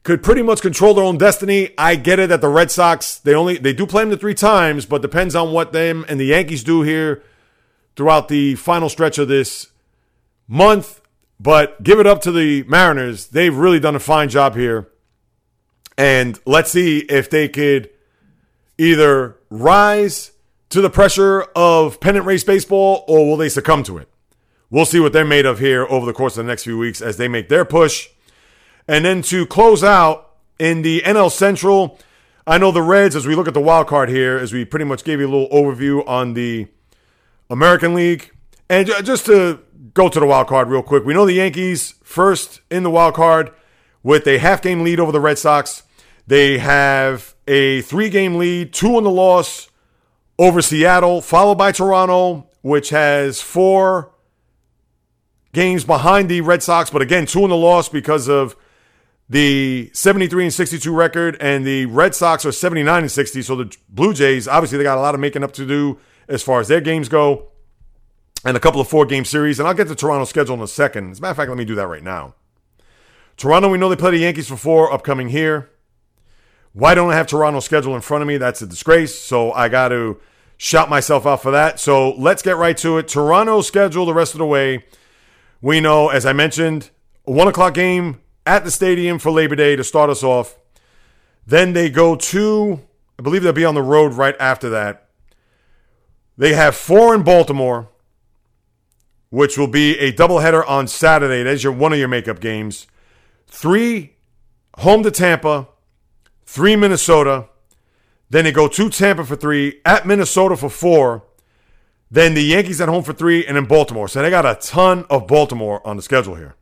could 0.02 0.22
pretty 0.22 0.42
much 0.42 0.61
control 0.61 0.92
their 0.92 1.05
own 1.05 1.16
destiny. 1.16 1.70
I 1.79 1.96
get 1.96 2.18
it 2.18 2.29
that 2.29 2.42
the 2.42 2.48
Red 2.48 2.70
Sox 2.70 3.16
they 3.16 3.35
only 3.35 3.57
they 3.57 3.72
do 3.72 3.87
play 3.87 4.02
them 4.02 4.11
the 4.11 4.18
three 4.18 4.35
times, 4.35 4.85
but 4.85 5.00
depends 5.00 5.35
on 5.35 5.52
what 5.52 5.72
them 5.72 6.05
and 6.07 6.20
the 6.20 6.26
Yankees 6.26 6.62
do 6.62 6.83
here 6.83 7.22
throughout 7.96 8.29
the 8.29 8.57
final 8.57 8.90
stretch 8.90 9.16
of 9.16 9.29
this 9.29 9.68
month. 10.46 11.00
But 11.38 11.83
give 11.83 12.00
it 12.00 12.06
up 12.06 12.21
to 12.23 12.33
the 12.33 12.63
Mariners. 12.65 13.29
They've 13.29 13.54
really 13.54 13.81
done 13.81 13.94
a 13.94 14.00
fine 14.00 14.29
job 14.29 14.56
here. 14.56 14.88
And 15.98 16.38
let's 16.44 16.71
see 16.71 16.98
if 17.00 17.31
they 17.31 17.48
could 17.48 17.90
either 18.79 19.37
rise 19.50 20.33
to 20.71 20.81
the 20.81 20.90
pressure 20.90 21.42
of 21.54 22.00
pennant 22.00 22.27
race 22.27 22.44
baseball 22.44 23.04
or 23.06 23.27
will 23.27 23.37
they 23.37 23.48
succumb 23.48 23.83
to 23.85 23.98
it? 23.98 24.08
We'll 24.69 24.85
see 24.85 25.00
what 25.00 25.13
they're 25.13 25.25
made 25.25 25.46
of 25.46 25.58
here 25.58 25.87
over 25.88 26.04
the 26.04 26.13
course 26.13 26.37
of 26.37 26.44
the 26.44 26.50
next 26.50 26.65
few 26.65 26.77
weeks 26.77 27.00
as 27.00 27.17
they 27.17 27.29
make 27.29 27.48
their 27.48 27.65
push. 27.65 28.08
And 28.88 29.04
then 29.04 29.23
to 29.23 29.46
close 29.46 29.85
out 29.85 30.35
in 30.58 30.83
the 30.83 31.02
NL 31.02 31.31
Central, 31.31 31.98
I 32.46 32.58
know 32.58 32.73
the 32.73 32.83
Reds, 32.83 33.17
as 33.17 33.27
we 33.27 33.35
look 33.35 33.48
at 33.48 33.54
the 33.54 33.60
wild 33.60 33.87
card 33.87 34.08
here, 34.08 34.37
as 34.37 34.52
we 34.52 34.65
pretty 34.65 34.85
much 34.85 35.04
gave 35.04 35.21
you 35.21 35.27
a 35.27 35.33
little 35.33 35.48
overview 35.48 36.06
on 36.06 36.35
the 36.35 36.67
American 37.48 37.94
League. 37.94 38.33
And 38.69 38.87
just 38.87 39.27
to 39.27 39.60
go 39.94 40.08
to 40.08 40.20
the 40.20 40.26
wild 40.26 40.48
card 40.48 40.68
real 40.68 40.82
quick. 40.82 41.04
We 41.04 41.14
know 41.14 41.26
the 41.26 41.34
Yankees 41.34 41.94
first 42.02 42.60
in 42.70 42.82
the 42.82 42.90
wild 42.90 43.14
card 43.14 43.52
with 44.02 44.26
a 44.26 44.38
half 44.38 44.62
game 44.62 44.82
lead 44.82 45.00
over 45.00 45.12
the 45.12 45.20
Red 45.20 45.38
Sox. 45.38 45.82
They 46.26 46.58
have 46.58 47.34
a 47.46 47.82
three 47.82 48.08
game 48.08 48.37
lead, 48.37 48.72
two 48.72 48.96
on 48.96 49.04
the 49.04 49.10
loss 49.10 49.70
over 50.38 50.60
Seattle, 50.60 51.20
followed 51.20 51.56
by 51.56 51.72
Toronto, 51.72 52.48
which 52.62 52.90
has 52.90 53.40
four 53.40 54.12
games 55.52 55.84
behind 55.84 56.28
the 56.28 56.42
Red 56.42 56.62
Sox, 56.62 56.90
but 56.90 57.00
again, 57.00 57.24
two 57.24 57.42
in 57.44 57.50
the 57.50 57.56
loss 57.56 57.88
because 57.88 58.28
of 58.28 58.54
the 59.28 59.90
73 59.92 60.44
and 60.44 60.54
62 60.54 60.94
record, 60.94 61.37
and 61.40 61.66
the 61.66 61.87
Red 61.87 62.14
Sox 62.14 62.44
are 62.44 62.52
79 62.52 63.02
and 63.02 63.10
60. 63.10 63.42
So 63.42 63.56
the 63.56 63.76
Blue 63.88 64.12
Jays, 64.12 64.46
obviously, 64.46 64.78
they 64.78 64.84
got 64.84 64.98
a 64.98 65.00
lot 65.00 65.14
of 65.14 65.20
making 65.20 65.42
up 65.42 65.52
to 65.52 65.66
do 65.66 65.98
as 66.28 66.42
far 66.42 66.60
as 66.60 66.68
their 66.68 66.80
games 66.80 67.08
go, 67.08 67.48
and 68.47 68.57
a 68.57 68.61
couple 68.61 68.81
of 68.81 68.88
four 68.88 69.05
game 69.05 69.25
series. 69.25 69.59
And 69.59 69.67
I'll 69.67 69.75
get 69.75 69.88
to 69.88 69.94
Toronto's 69.94 70.31
schedule 70.31 70.55
in 70.55 70.61
a 70.61 70.69
second. 70.69 71.11
As 71.11 71.19
a 71.19 71.23
matter 71.23 71.33
of 71.33 71.37
fact, 71.37 71.49
let 71.49 71.59
me 71.59 71.65
do 71.65 71.75
that 71.75 71.88
right 71.88 72.03
now. 72.03 72.35
Toronto, 73.37 73.69
we 73.69 73.77
know 73.77 73.88
they 73.88 73.97
play 73.97 74.13
the 74.13 74.19
Yankees 74.19 74.49
for 74.49 74.57
four 74.57 74.92
upcoming 74.92 75.29
here. 75.29 75.69
Why 76.73 76.94
don't 76.94 77.11
I 77.11 77.17
have 77.17 77.27
Toronto's 77.27 77.65
schedule 77.65 77.94
in 77.94 78.03
front 78.03 78.23
of 78.23 78.29
me? 78.29 78.37
That's 78.37 78.63
a 78.63 78.67
disgrace. 78.67 79.19
So 79.19 79.53
I 79.53 79.69
got 79.69 79.88
to 79.88 80.21
shout 80.57 80.88
myself 80.88 81.27
out 81.27 81.42
for 81.42 81.51
that. 81.51 81.81
So 81.81 82.13
let's 82.13 82.42
get 82.42 82.57
right 82.57 82.77
to 82.79 82.99
it. 82.99 83.09
Toronto's 83.09 83.67
schedule 83.67 84.07
the 84.07 84.15
rest 84.15 84.35
of 84.35 84.38
the 84.38 84.47
way. 84.47 84.85
We 85.61 85.81
know, 85.81 86.09
as 86.09 86.25
I 86.25 86.33
mentioned, 86.33 86.90
a 87.27 87.33
one 87.33 87.49
o'clock 87.49 87.75
game 87.75 88.21
at 88.47 88.65
the 88.65 88.71
stadium 88.71 89.19
for 89.19 89.33
Labor 89.33 89.57
Day 89.57 89.75
to 89.75 89.83
start 89.83 90.09
us 90.09 90.23
off. 90.23 90.57
Then 91.47 91.73
they 91.73 91.90
go 91.90 92.15
to, 92.15 92.81
I 93.19 93.23
believe 93.23 93.42
they'll 93.42 93.53
be 93.53 93.65
on 93.65 93.75
the 93.75 93.83
road 93.83 94.13
right 94.13 94.37
after 94.38 94.69
that. 94.71 95.09
They 96.38 96.55
have 96.55 96.77
four 96.77 97.15
in 97.15 97.23
Baltimore, 97.23 97.88
which 99.37 99.58
will 99.58 99.68
be 99.68 99.98
a 99.98 100.10
doubleheader 100.10 100.66
on 100.66 100.88
Saturday. 100.88 101.42
That's 101.42 101.62
your 101.62 101.74
one 101.74 101.92
of 101.92 101.98
your 101.98 102.08
makeup 102.08 102.40
games. 102.40 102.87
Three 103.46 104.14
home 104.78 105.02
to 105.02 105.10
Tampa, 105.10 105.68
three 106.46 106.74
Minnesota. 106.74 107.46
Then 108.30 108.44
they 108.44 108.50
go 108.50 108.66
to 108.66 108.88
Tampa 108.88 109.26
for 109.26 109.37
three, 109.37 109.82
at 109.84 110.06
Minnesota 110.06 110.56
for 110.56 110.70
four. 110.70 111.26
Then 112.10 112.32
the 112.32 112.40
Yankees 112.40 112.80
at 112.80 112.88
home 112.88 113.02
for 113.02 113.12
three, 113.12 113.44
and 113.44 113.58
then 113.58 113.66
Baltimore. 113.66 114.08
So 114.08 114.22
they 114.22 114.30
got 114.30 114.46
a 114.46 114.54
ton 114.54 115.04
of 115.10 115.26
Baltimore 115.26 115.87
on 115.87 115.98
the 115.98 116.02
schedule 116.02 116.37
here. 116.37 116.54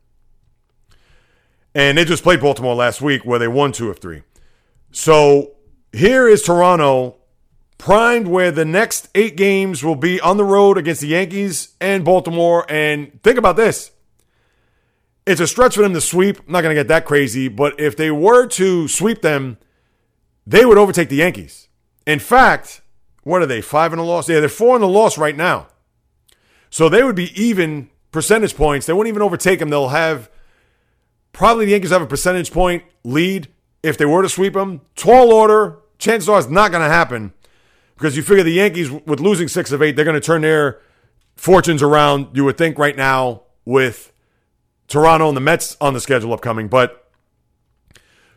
And 1.73 1.97
they 1.97 2.03
just 2.03 2.23
played 2.23 2.41
Baltimore 2.41 2.75
last 2.75 3.01
week 3.01 3.23
where 3.23 3.39
they 3.39 3.47
won 3.47 3.71
two 3.71 3.89
of 3.89 3.99
three. 3.99 4.23
So 4.91 5.53
here 5.93 6.27
is 6.27 6.41
Toronto 6.41 7.19
primed 7.77 8.27
where 8.27 8.51
the 8.51 8.65
next 8.65 9.09
eight 9.15 9.35
games 9.35 9.83
will 9.83 9.95
be 9.95 10.19
on 10.21 10.37
the 10.37 10.43
road 10.43 10.77
against 10.77 11.01
the 11.01 11.07
Yankees 11.07 11.75
and 11.79 12.05
Baltimore. 12.05 12.65
And 12.69 13.21
think 13.23 13.37
about 13.37 13.55
this 13.55 13.91
it's 15.25 15.41
a 15.41 15.47
stretch 15.47 15.75
for 15.75 15.81
them 15.81 15.93
to 15.93 16.01
sweep. 16.01 16.37
I'm 16.39 16.51
not 16.51 16.61
going 16.61 16.75
to 16.75 16.79
get 16.79 16.87
that 16.89 17.05
crazy, 17.05 17.47
but 17.47 17.79
if 17.79 17.97
they 17.97 18.11
were 18.11 18.45
to 18.47 18.87
sweep 18.87 19.21
them, 19.21 19.57
they 20.45 20.65
would 20.65 20.77
overtake 20.77 21.09
the 21.09 21.15
Yankees. 21.17 21.67
In 22.05 22.19
fact, 22.19 22.81
what 23.23 23.41
are 23.41 23.47
they? 23.47 23.61
Five 23.61 23.91
in 23.91 23.99
a 23.99 24.03
loss? 24.03 24.29
Yeah, 24.29 24.39
they're 24.39 24.49
four 24.49 24.75
in 24.75 24.81
the 24.81 24.87
loss 24.87 25.17
right 25.17 25.35
now. 25.35 25.67
So 26.69 26.89
they 26.89 27.03
would 27.03 27.15
be 27.15 27.31
even 27.41 27.89
percentage 28.11 28.55
points. 28.55 28.85
They 28.85 28.93
wouldn't 28.93 29.11
even 29.11 29.23
overtake 29.23 29.59
them. 29.59 29.69
They'll 29.69 29.89
have 29.89 30.29
probably 31.33 31.65
the 31.65 31.71
Yankees 31.71 31.89
have 31.89 32.03
a 32.03 32.07
percentage 32.07 32.51
point 32.51 32.83
lead 33.03 33.47
if 33.81 33.97
they 33.97 34.05
were 34.05 34.21
to 34.21 34.29
sweep 34.29 34.53
them. 34.53 34.81
Tall 34.95 35.33
order, 35.33 35.79
chances 35.97 36.29
are 36.29 36.37
it's 36.37 36.49
not 36.49 36.71
going 36.71 36.83
to 36.83 36.93
happen 36.93 37.33
because 37.95 38.15
you 38.15 38.23
figure 38.23 38.43
the 38.43 38.51
Yankees, 38.51 38.91
with 38.91 39.19
losing 39.19 39.47
six 39.47 39.71
of 39.71 39.81
eight, 39.81 39.95
they're 39.95 40.05
going 40.05 40.19
to 40.19 40.25
turn 40.25 40.41
their 40.41 40.79
fortunes 41.35 41.81
around, 41.81 42.27
you 42.33 42.43
would 42.45 42.57
think, 42.57 42.77
right 42.77 42.95
now 42.95 43.43
with 43.63 44.11
Toronto 44.87 45.27
and 45.27 45.37
the 45.37 45.41
Mets 45.41 45.75
on 45.81 45.93
the 45.93 45.99
schedule 45.99 46.33
upcoming. 46.33 46.67
But 46.67 47.09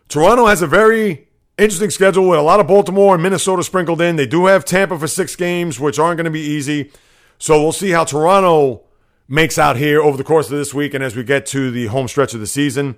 Toronto 0.09 0.47
has 0.47 0.63
a 0.63 0.67
very 0.67 1.29
interesting 1.59 1.91
schedule 1.91 2.29
with 2.29 2.39
a 2.39 2.43
lot 2.43 2.61
of 2.61 2.67
Baltimore 2.67 3.15
and 3.15 3.23
Minnesota 3.23 3.63
sprinkled 3.63 4.01
in. 4.01 4.17
They 4.17 4.27
do 4.27 4.47
have 4.47 4.65
Tampa 4.65 4.99
for 4.99 5.09
six 5.09 5.37
games, 5.37 5.79
which 5.79 5.99
aren't 5.99 6.17
going 6.17 6.25
to 6.25 6.31
be 6.31 6.41
easy. 6.41 6.93
So 7.39 7.61
we'll 7.61 7.73
see 7.73 7.91
how 7.91 8.05
Toronto 8.05 8.83
makes 9.29 9.59
out 9.59 9.77
here 9.77 10.01
over 10.01 10.17
the 10.17 10.25
course 10.25 10.51
of 10.51 10.57
this 10.57 10.73
week 10.73 10.95
and 10.95 11.05
as 11.05 11.15
we 11.15 11.23
get 11.23 11.45
to 11.47 11.71
the 11.71 11.87
home 11.87 12.09
stretch 12.09 12.33
of 12.33 12.41
the 12.41 12.47
season. 12.47 12.97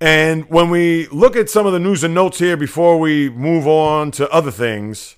And 0.00 0.48
when 0.50 0.70
we 0.70 1.06
look 1.08 1.36
at 1.36 1.48
some 1.48 1.66
of 1.66 1.72
the 1.72 1.78
news 1.78 2.02
and 2.02 2.12
notes 2.12 2.40
here 2.40 2.56
before 2.56 2.98
we 2.98 3.30
move 3.30 3.66
on 3.66 4.10
to 4.12 4.28
other 4.30 4.50
things, 4.50 5.14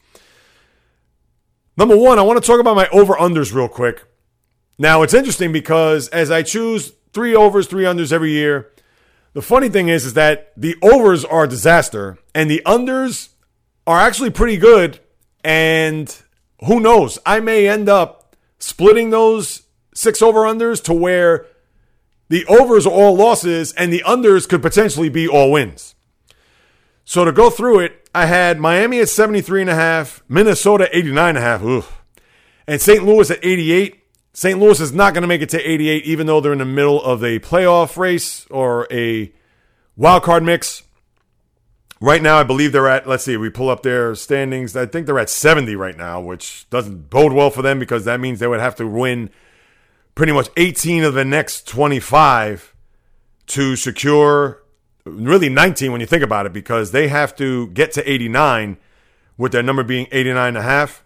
number 1.76 1.96
one, 1.96 2.18
I 2.18 2.22
want 2.22 2.42
to 2.42 2.46
talk 2.46 2.60
about 2.60 2.76
my 2.76 2.88
over 2.88 3.14
unders 3.14 3.54
real 3.54 3.68
quick. 3.68 4.04
Now, 4.78 5.02
it's 5.02 5.14
interesting 5.14 5.52
because 5.52 6.08
as 6.08 6.30
I 6.30 6.42
choose 6.42 6.92
three 7.12 7.34
overs, 7.34 7.66
three 7.66 7.84
unders 7.84 8.12
every 8.12 8.32
year, 8.32 8.70
the 9.32 9.42
funny 9.42 9.68
thing 9.68 9.88
is, 9.88 10.04
is 10.04 10.14
that 10.14 10.52
the 10.56 10.76
overs 10.82 11.24
are 11.24 11.44
a 11.44 11.48
disaster 11.48 12.18
and 12.34 12.50
the 12.50 12.62
unders 12.64 13.30
are 13.86 13.98
actually 13.98 14.30
pretty 14.30 14.56
good. 14.56 15.00
And 15.44 16.14
who 16.64 16.80
knows? 16.80 17.18
I 17.24 17.40
may 17.40 17.68
end 17.68 17.88
up 17.88 18.36
splitting 18.58 19.10
those 19.10 19.62
six 19.94 20.22
over 20.22 20.40
unders 20.40 20.82
to 20.84 20.94
where 20.94 21.46
the 22.28 22.44
overs 22.46 22.86
are 22.86 22.92
all 22.92 23.16
losses 23.16 23.72
and 23.72 23.92
the 23.92 24.02
unders 24.06 24.48
could 24.48 24.62
potentially 24.62 25.08
be 25.08 25.28
all 25.28 25.52
wins. 25.52 25.95
So 27.08 27.24
to 27.24 27.30
go 27.30 27.50
through 27.50 27.78
it, 27.80 28.08
I 28.12 28.26
had 28.26 28.58
Miami 28.58 28.98
at 28.98 29.08
73 29.08 29.60
and 29.60 29.70
a 29.70 29.76
half, 29.76 30.24
Minnesota 30.28 30.88
89 30.92 31.28
and 31.28 31.38
a 31.38 31.40
half, 31.40 31.62
oof, 31.62 32.02
and 32.66 32.80
St. 32.80 33.04
Louis 33.04 33.30
at 33.30 33.38
88. 33.44 34.02
St. 34.32 34.58
Louis 34.58 34.80
is 34.80 34.92
not 34.92 35.14
going 35.14 35.22
to 35.22 35.28
make 35.28 35.40
it 35.40 35.48
to 35.50 35.70
88, 35.70 36.04
even 36.04 36.26
though 36.26 36.40
they're 36.40 36.52
in 36.52 36.58
the 36.58 36.64
middle 36.64 37.00
of 37.02 37.22
a 37.22 37.38
playoff 37.38 37.96
race 37.96 38.44
or 38.50 38.88
a 38.90 39.32
wild 39.96 40.24
card 40.24 40.42
mix. 40.42 40.82
Right 42.00 42.20
now, 42.20 42.38
I 42.38 42.42
believe 42.42 42.72
they're 42.72 42.88
at, 42.88 43.06
let's 43.06 43.22
see, 43.22 43.36
we 43.36 43.50
pull 43.50 43.70
up 43.70 43.84
their 43.84 44.16
standings. 44.16 44.76
I 44.76 44.84
think 44.84 45.06
they're 45.06 45.18
at 45.20 45.30
70 45.30 45.76
right 45.76 45.96
now, 45.96 46.20
which 46.20 46.68
doesn't 46.70 47.08
bode 47.08 47.32
well 47.32 47.50
for 47.50 47.62
them 47.62 47.78
because 47.78 48.04
that 48.04 48.18
means 48.18 48.40
they 48.40 48.48
would 48.48 48.60
have 48.60 48.74
to 48.76 48.86
win 48.86 49.30
pretty 50.16 50.32
much 50.32 50.48
18 50.56 51.04
of 51.04 51.14
the 51.14 51.24
next 51.24 51.68
25 51.68 52.74
to 53.46 53.76
secure 53.76 54.65
really 55.06 55.48
19 55.48 55.92
when 55.92 56.00
you 56.00 56.06
think 56.06 56.22
about 56.22 56.46
it 56.46 56.52
because 56.52 56.90
they 56.90 57.08
have 57.08 57.34
to 57.36 57.68
get 57.68 57.92
to 57.92 58.10
89 58.10 58.76
with 59.38 59.52
their 59.52 59.62
number 59.62 59.82
being 59.82 60.06
89 60.10 60.48
and 60.48 60.56
a 60.56 60.62
half. 60.62 61.04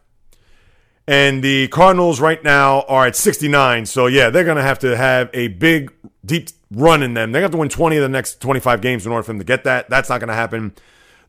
And 1.06 1.42
the 1.42 1.68
Cardinals 1.68 2.20
right 2.20 2.42
now 2.42 2.82
are 2.82 3.06
at 3.06 3.16
69. 3.16 3.86
So, 3.86 4.06
yeah, 4.06 4.30
they're 4.30 4.44
going 4.44 4.56
to 4.56 4.62
have 4.62 4.78
to 4.80 4.96
have 4.96 5.28
a 5.34 5.48
big, 5.48 5.92
deep 6.24 6.50
run 6.70 7.02
in 7.02 7.14
them. 7.14 7.32
They 7.32 7.40
have 7.40 7.50
to 7.50 7.56
win 7.56 7.68
20 7.68 7.96
of 7.96 8.02
the 8.02 8.08
next 8.08 8.40
25 8.40 8.80
games 8.80 9.06
in 9.06 9.12
order 9.12 9.22
for 9.22 9.32
them 9.32 9.38
to 9.38 9.44
get 9.44 9.64
that. 9.64 9.90
That's 9.90 10.08
not 10.08 10.20
going 10.20 10.28
to 10.28 10.34
happen. 10.34 10.74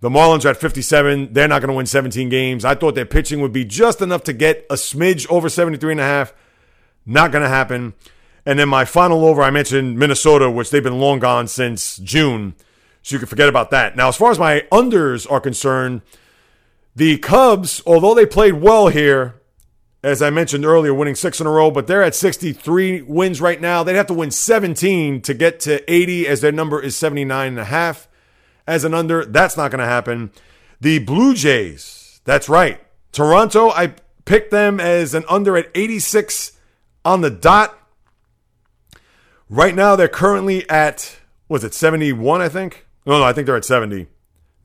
The 0.01 0.09
Marlins 0.09 0.45
are 0.45 0.49
at 0.49 0.57
57. 0.57 1.33
They're 1.33 1.47
not 1.47 1.61
going 1.61 1.69
to 1.69 1.75
win 1.75 1.85
17 1.85 2.29
games. 2.29 2.65
I 2.65 2.75
thought 2.75 2.95
their 2.95 3.05
pitching 3.05 3.41
would 3.41 3.53
be 3.53 3.65
just 3.65 4.01
enough 4.01 4.23
to 4.25 4.33
get 4.33 4.65
a 4.69 4.75
smidge 4.75 5.29
over 5.31 5.49
73 5.49 5.93
and 5.93 6.01
a 6.01 6.03
half. 6.03 6.33
Not 7.05 7.31
going 7.31 7.43
to 7.43 7.49
happen. 7.49 7.93
And 8.45 8.57
then 8.57 8.69
my 8.69 8.85
final 8.85 9.25
over, 9.25 9.41
I 9.41 9.51
mentioned 9.51 9.97
Minnesota, 9.97 10.49
which 10.49 10.69
they've 10.69 10.83
been 10.83 10.99
long 10.99 11.19
gone 11.19 11.47
since 11.47 11.97
June. 11.97 12.55
So 13.03 13.15
you 13.15 13.19
can 13.19 13.27
forget 13.27 13.49
about 13.49 13.71
that. 13.71 13.95
Now, 13.95 14.07
as 14.07 14.17
far 14.17 14.31
as 14.31 14.39
my 14.39 14.65
unders 14.71 15.29
are 15.31 15.39
concerned, 15.39 16.01
the 16.95 17.17
Cubs, 17.17 17.81
although 17.85 18.13
they 18.13 18.25
played 18.25 18.55
well 18.55 18.87
here, 18.87 19.41
as 20.03 20.21
I 20.21 20.29
mentioned 20.29 20.65
earlier, 20.65 20.93
winning 20.93 21.15
six 21.15 21.39
in 21.39 21.47
a 21.47 21.51
row, 21.51 21.69
but 21.69 21.87
they're 21.87 22.03
at 22.03 22.15
63 22.15 23.03
wins 23.03 23.39
right 23.39 23.61
now. 23.61 23.83
They'd 23.83 23.95
have 23.95 24.07
to 24.07 24.13
win 24.13 24.31
17 24.31 25.21
to 25.21 25.33
get 25.33 25.59
to 25.61 25.91
80, 25.91 26.27
as 26.27 26.41
their 26.41 26.51
number 26.51 26.81
is 26.81 26.95
79 26.95 27.47
and 27.47 27.59
a 27.59 27.65
half 27.65 28.07
as 28.67 28.83
an 28.83 28.93
under. 28.93 29.25
That's 29.25 29.57
not 29.57 29.71
going 29.71 29.79
to 29.79 29.85
happen. 29.85 30.31
The 30.79 30.99
Blue 30.99 31.35
Jays, 31.35 32.21
that's 32.25 32.49
right. 32.49 32.81
Toronto, 33.11 33.69
I 33.69 33.93
picked 34.25 34.51
them 34.51 34.79
as 34.79 35.13
an 35.13 35.23
under 35.29 35.55
at 35.55 35.69
86 35.75 36.53
on 37.05 37.21
the 37.21 37.29
dot. 37.29 37.77
Right 39.51 39.75
now, 39.75 39.97
they're 39.97 40.07
currently 40.07 40.67
at, 40.69 41.19
was 41.49 41.65
it 41.65 41.73
71, 41.73 42.41
I 42.41 42.47
think? 42.47 42.85
No, 43.05 43.19
no, 43.19 43.25
I 43.25 43.33
think 43.33 43.47
they're 43.47 43.57
at 43.57 43.65
70. 43.65 44.07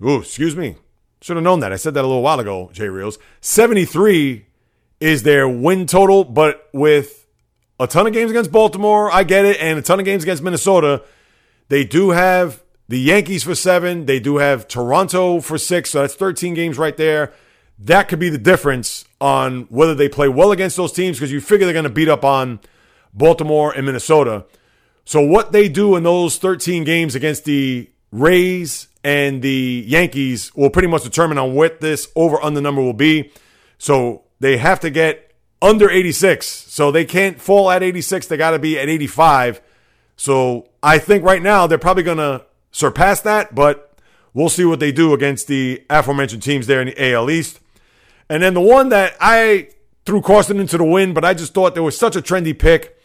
Ooh, 0.04 0.20
excuse 0.20 0.54
me. 0.54 0.76
Should 1.20 1.34
have 1.34 1.42
known 1.42 1.58
that. 1.58 1.72
I 1.72 1.76
said 1.76 1.94
that 1.94 2.04
a 2.04 2.06
little 2.06 2.22
while 2.22 2.38
ago, 2.38 2.70
J 2.72 2.88
Reels. 2.88 3.18
73 3.40 4.46
is 5.00 5.24
their 5.24 5.48
win 5.48 5.86
total, 5.86 6.22
but 6.22 6.68
with 6.72 7.26
a 7.80 7.88
ton 7.88 8.06
of 8.06 8.12
games 8.12 8.30
against 8.30 8.52
Baltimore, 8.52 9.10
I 9.10 9.24
get 9.24 9.44
it, 9.44 9.60
and 9.60 9.76
a 9.76 9.82
ton 9.82 9.98
of 9.98 10.04
games 10.04 10.22
against 10.22 10.44
Minnesota, 10.44 11.02
they 11.68 11.82
do 11.82 12.10
have 12.10 12.62
the 12.86 13.00
Yankees 13.00 13.42
for 13.42 13.56
seven. 13.56 14.06
They 14.06 14.20
do 14.20 14.36
have 14.36 14.68
Toronto 14.68 15.40
for 15.40 15.58
six. 15.58 15.90
So 15.90 16.02
that's 16.02 16.14
13 16.14 16.54
games 16.54 16.78
right 16.78 16.96
there. 16.96 17.32
That 17.76 18.06
could 18.06 18.20
be 18.20 18.28
the 18.28 18.38
difference 18.38 19.04
on 19.20 19.62
whether 19.62 19.96
they 19.96 20.08
play 20.08 20.28
well 20.28 20.52
against 20.52 20.76
those 20.76 20.92
teams 20.92 21.16
because 21.16 21.32
you 21.32 21.40
figure 21.40 21.66
they're 21.66 21.72
going 21.72 21.82
to 21.82 21.90
beat 21.90 22.08
up 22.08 22.24
on 22.24 22.60
Baltimore 23.12 23.72
and 23.72 23.84
Minnesota. 23.84 24.44
So 25.06 25.22
what 25.22 25.52
they 25.52 25.68
do 25.68 25.96
in 25.96 26.02
those 26.02 26.36
13 26.36 26.84
games 26.84 27.14
against 27.14 27.44
the 27.44 27.88
Rays 28.10 28.88
and 29.04 29.40
the 29.40 29.84
Yankees 29.86 30.54
will 30.56 30.68
pretty 30.68 30.88
much 30.88 31.04
determine 31.04 31.38
on 31.38 31.54
what 31.54 31.80
this 31.80 32.08
over 32.16 32.42
under 32.42 32.60
number 32.60 32.82
will 32.82 32.92
be. 32.92 33.32
So 33.78 34.24
they 34.40 34.56
have 34.56 34.80
to 34.80 34.90
get 34.90 35.32
under 35.62 35.88
86. 35.88 36.44
So 36.44 36.90
they 36.90 37.04
can't 37.04 37.40
fall 37.40 37.70
at 37.70 37.84
86. 37.84 38.26
They 38.26 38.36
got 38.36 38.50
to 38.50 38.58
be 38.58 38.78
at 38.78 38.88
85. 38.88 39.60
So 40.16 40.68
I 40.82 40.98
think 40.98 41.22
right 41.24 41.42
now 41.42 41.68
they're 41.68 41.78
probably 41.78 42.02
going 42.02 42.18
to 42.18 42.44
surpass 42.72 43.20
that, 43.20 43.54
but 43.54 43.96
we'll 44.34 44.48
see 44.48 44.64
what 44.64 44.80
they 44.80 44.90
do 44.90 45.14
against 45.14 45.46
the 45.46 45.84
aforementioned 45.88 46.42
teams 46.42 46.66
there 46.66 46.80
in 46.80 46.88
the 46.88 47.12
AL 47.12 47.30
East. 47.30 47.60
And 48.28 48.42
then 48.42 48.54
the 48.54 48.60
one 48.60 48.88
that 48.88 49.14
I 49.20 49.68
threw 50.04 50.20
caution 50.20 50.58
into 50.58 50.78
the 50.78 50.84
wind, 50.84 51.14
but 51.14 51.24
I 51.24 51.32
just 51.32 51.54
thought 51.54 51.74
there 51.74 51.82
was 51.82 51.96
such 51.96 52.16
a 52.16 52.22
trendy 52.22 52.58
pick. 52.58 52.95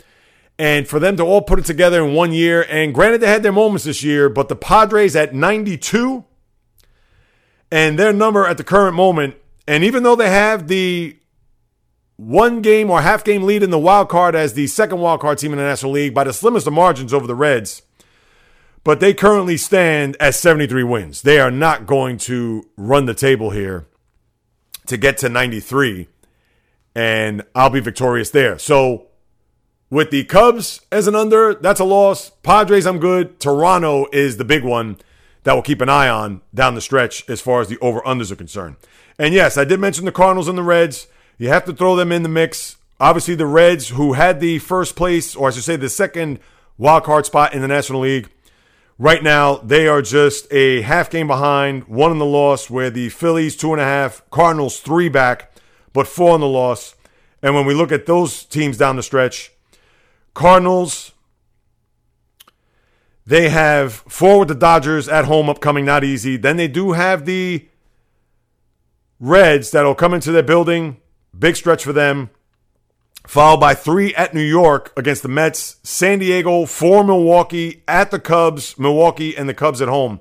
And 0.60 0.88
for 0.88 1.00
them 1.00 1.18
to 1.18 1.24
all 1.24 1.42
put 1.42 1.60
it 1.60 1.66
together 1.66 2.06
in 2.06 2.14
one 2.14 2.34
year, 2.34 2.66
and 2.70 2.94
granted 2.94 3.22
they 3.22 3.28
had 3.28 3.42
their 3.42 3.52
moments 3.52 3.86
this 3.86 4.04
year, 4.04 4.30
but 4.30 4.48
the 4.48 4.56
Padres 4.56 5.16
at 5.16 5.34
92 5.34 6.24
and 7.72 7.98
their 7.98 8.14
number 8.14 8.46
at 8.46 8.58
the 8.58 8.64
current 8.64 8.96
moment, 8.96 9.36
and 9.68 9.84
even 9.84 10.04
though 10.04 10.16
they 10.16 10.30
have 10.30 10.68
the 10.68 11.18
one 12.18 12.62
game 12.62 12.92
or 12.92 13.02
half 13.02 13.24
game 13.24 13.44
lead 13.44 13.64
in 13.64 13.72
the 13.72 13.80
wild 13.80 14.10
card 14.10 14.36
as 14.36 14.54
the 14.54 14.68
second 14.68 15.00
wild 15.00 15.22
card 15.22 15.40
team 15.40 15.54
in 15.54 15.58
the 15.58 15.64
National 15.64 15.94
League 15.94 16.14
by 16.14 16.24
the 16.24 16.34
slimmest 16.34 16.68
of 16.68 16.74
margins 16.74 17.14
over 17.14 17.26
the 17.26 17.34
Reds, 17.34 17.82
but 18.84 19.00
they 19.00 19.14
currently 19.14 19.58
stand 19.58 20.18
at 20.20 20.36
73 20.36 20.84
wins. 20.84 21.22
They 21.24 21.40
are 21.40 21.50
not 21.50 21.88
going 21.88 22.18
to 22.20 22.70
run 22.78 23.06
the 23.06 23.14
table 23.14 23.52
here 23.52 23.88
to 24.88 24.98
get 24.98 25.18
to 25.20 25.30
93, 25.30 26.08
and 26.94 27.44
I'll 27.56 27.70
be 27.70 27.80
victorious 27.80 28.30
there. 28.32 28.60
So, 28.60 29.08
with 29.92 30.10
the 30.10 30.24
Cubs 30.24 30.82
as 30.92 31.06
an 31.06 31.16
under, 31.16 31.54
that's 31.54 31.82
a 31.82 31.84
loss. 31.84 32.32
Padres, 32.42 32.88
I'm 32.88 32.98
good. 32.98 33.40
Toronto 33.40 34.08
is 34.12 34.38
the 34.38 34.46
big 34.46 34.64
one 34.64 34.98
that 35.44 35.54
we'll 35.54 35.62
keep 35.62 35.82
an 35.82 35.90
eye 35.90 36.08
on 36.08 36.42
down 36.56 36.76
the 36.76 36.82
stretch 36.82 37.30
as 37.30 37.42
far 37.42 37.62
as 37.62 37.68
the 37.68 37.78
over 37.80 38.00
unders 38.02 38.32
are 38.32 38.38
concerned. 38.38 38.78
And 39.20 39.34
yes, 39.34 39.58
I 39.58 39.66
did 39.66 39.80
mention 39.80 40.06
the 40.06 40.12
Cardinals 40.12 40.48
and 40.48 40.58
the 40.58 40.64
Reds. 40.64 41.08
You 41.38 41.50
have 41.50 41.66
to 41.66 41.74
throw 41.74 41.96
them 41.96 42.12
in 42.12 42.24
the 42.24 42.30
mix. 42.30 42.78
Obviously, 43.00 43.36
the 43.36 43.46
Reds, 43.46 43.90
who 43.90 44.14
had 44.14 44.40
the 44.40 44.60
first 44.60 44.96
place, 44.96 45.36
or 45.36 45.50
I 45.50 45.52
should 45.52 45.64
say 45.64 45.76
the 45.76 45.90
second 45.90 46.40
wild 46.78 47.04
card 47.04 47.26
spot 47.26 47.54
in 47.54 47.62
the 47.62 47.68
National 47.68 48.02
League, 48.02 48.30
right 48.98 49.22
now 49.22 49.58
they 49.58 49.88
are 49.88 50.02
just 50.02 50.52
a 50.54 50.82
half 50.82 51.10
game 51.10 51.28
behind, 51.28 51.84
one 51.86 52.12
in 52.12 52.20
the 52.20 52.26
loss, 52.26 52.70
where 52.70 52.90
the 52.90 53.10
Phillies 53.10 53.58
two 53.58 53.74
and 53.74 53.82
a 53.82 53.86
half, 53.86 54.22
Cardinals 54.30 54.80
three 54.80 55.10
back, 55.10 55.52
but 55.92 56.08
four 56.08 56.36
in 56.36 56.42
the 56.42 56.48
loss. 56.48 56.96
And 57.44 57.56
when 57.56 57.66
we 57.66 57.74
look 57.74 57.92
at 57.92 58.06
those 58.06 58.46
teams 58.46 58.78
down 58.78 58.96
the 58.96 59.04
stretch, 59.04 59.52
Cardinals, 60.34 61.12
they 63.26 63.50
have 63.50 63.94
four 63.94 64.40
with 64.40 64.48
the 64.48 64.56
Dodgers 64.56 65.08
at 65.08 65.26
home 65.26 65.50
upcoming, 65.50 65.86
not 65.86 66.04
easy. 66.04 66.38
Then 66.38 66.58
they 66.58 66.68
do 66.68 66.94
have 66.94 67.26
the 67.26 67.68
Reds 69.20 69.70
that'll 69.72 69.96
come 69.96 70.14
into 70.14 70.32
their 70.32 70.42
building, 70.44 70.98
big 71.38 71.56
stretch 71.56 71.84
for 71.84 71.94
them. 71.94 72.32
Followed 73.28 73.60
by 73.60 73.76
three 73.76 74.16
at 74.16 74.34
New 74.34 74.42
York 74.42 74.92
against 74.98 75.22
the 75.22 75.30
Mets, 75.30 75.78
San 75.84 76.18
Diego, 76.18 76.66
four 76.66 77.04
Milwaukee, 77.04 77.84
at 77.88 78.10
the 78.10 78.20
Cubs, 78.20 78.80
Milwaukee, 78.80 79.38
and 79.38 79.48
the 79.48 79.54
Cubs 79.54 79.80
at 79.80 79.88
home. 79.88 80.20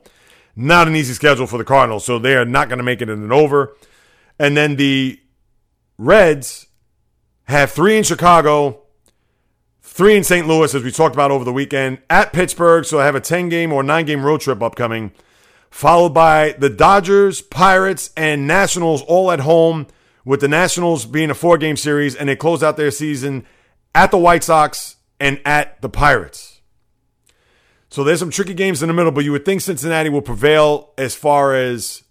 Not 0.55 0.87
an 0.87 0.95
easy 0.95 1.15
schedule 1.15 1.47
for 1.47 1.57
the 1.57 1.65
Cardinals, 1.65 2.05
so 2.05 2.19
they 2.19 2.35
are 2.35 2.45
not 2.45 2.69
going 2.69 2.79
to 2.79 2.85
make 2.85 3.01
it 3.01 3.09
in 3.09 3.23
an 3.23 3.33
over. 3.33 3.75
And 4.39 4.55
then 4.55 4.77
the 4.77 5.19
Reds 5.97 6.67
have 7.45 7.71
three 7.71 7.97
in 7.97 8.05
Chicago, 8.05 8.83
Three 9.93 10.17
in 10.17 10.23
St. 10.23 10.47
Louis, 10.47 10.73
as 10.73 10.85
we 10.85 10.93
talked 10.93 11.17
about 11.17 11.33
over 11.33 11.45
the 11.45 11.53
weekend, 11.53 11.99
at 12.09 12.33
Pittsburgh. 12.33 12.85
So 12.85 13.01
I 13.01 13.07
have 13.07 13.17
a 13.17 13.21
10 13.21 13.49
game 13.49 13.73
or 13.73 13.83
9 13.83 14.07
game 14.07 14.25
road 14.25 14.41
trip 14.41 14.63
upcoming, 14.63 15.11
followed 15.69 16.15
by 16.15 16.53
the 16.53 16.71
Dodgers, 16.71 17.43
Pirates, 17.43 18.11
and 18.17 18.47
Nationals 18.47 19.03
all 19.03 19.33
at 19.33 19.41
home, 19.41 19.89
with 20.25 20.41
the 20.43 20.49
Nationals 20.49 21.07
being 21.07 21.29
a 21.29 21.35
four 21.35 21.59
game 21.59 21.77
series. 21.77 22.15
And 22.15 22.29
they 22.29 22.37
close 22.37 22.63
out 22.63 22.77
their 22.77 22.93
season 22.93 23.45
at 23.93 24.13
the 24.13 24.17
White 24.17 24.45
Sox 24.45 24.97
and 25.19 25.41
at 25.45 25.83
the 25.83 25.89
Pirates. 25.89 26.61
So 27.91 28.05
there's 28.05 28.21
some 28.21 28.31
tricky 28.31 28.55
games 28.55 28.85
in 28.85 28.87
the 28.87 28.95
middle, 28.95 29.13
but 29.13 29.25
you 29.25 29.33
would 29.33 29.45
think 29.45 29.61
Cincinnati 29.61 30.09
will 30.09 30.23
prevail 30.23 30.95
as 30.97 31.17
far 31.17 31.53
as 31.53 32.05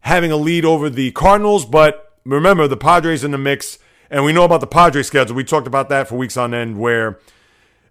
having 0.00 0.30
a 0.30 0.36
lead 0.36 0.66
over 0.66 0.90
the 0.90 1.10
Cardinals. 1.12 1.64
But 1.64 2.18
remember, 2.26 2.68
the 2.68 2.76
Padres 2.76 3.24
in 3.24 3.30
the 3.30 3.38
mix. 3.38 3.78
And 4.10 4.24
we 4.24 4.32
know 4.32 4.44
about 4.44 4.60
the 4.60 4.66
Padres 4.66 5.06
schedule. 5.06 5.36
We 5.36 5.44
talked 5.44 5.66
about 5.66 5.88
that 5.90 6.08
for 6.08 6.16
weeks 6.16 6.36
on 6.36 6.54
end, 6.54 6.78
where 6.78 7.18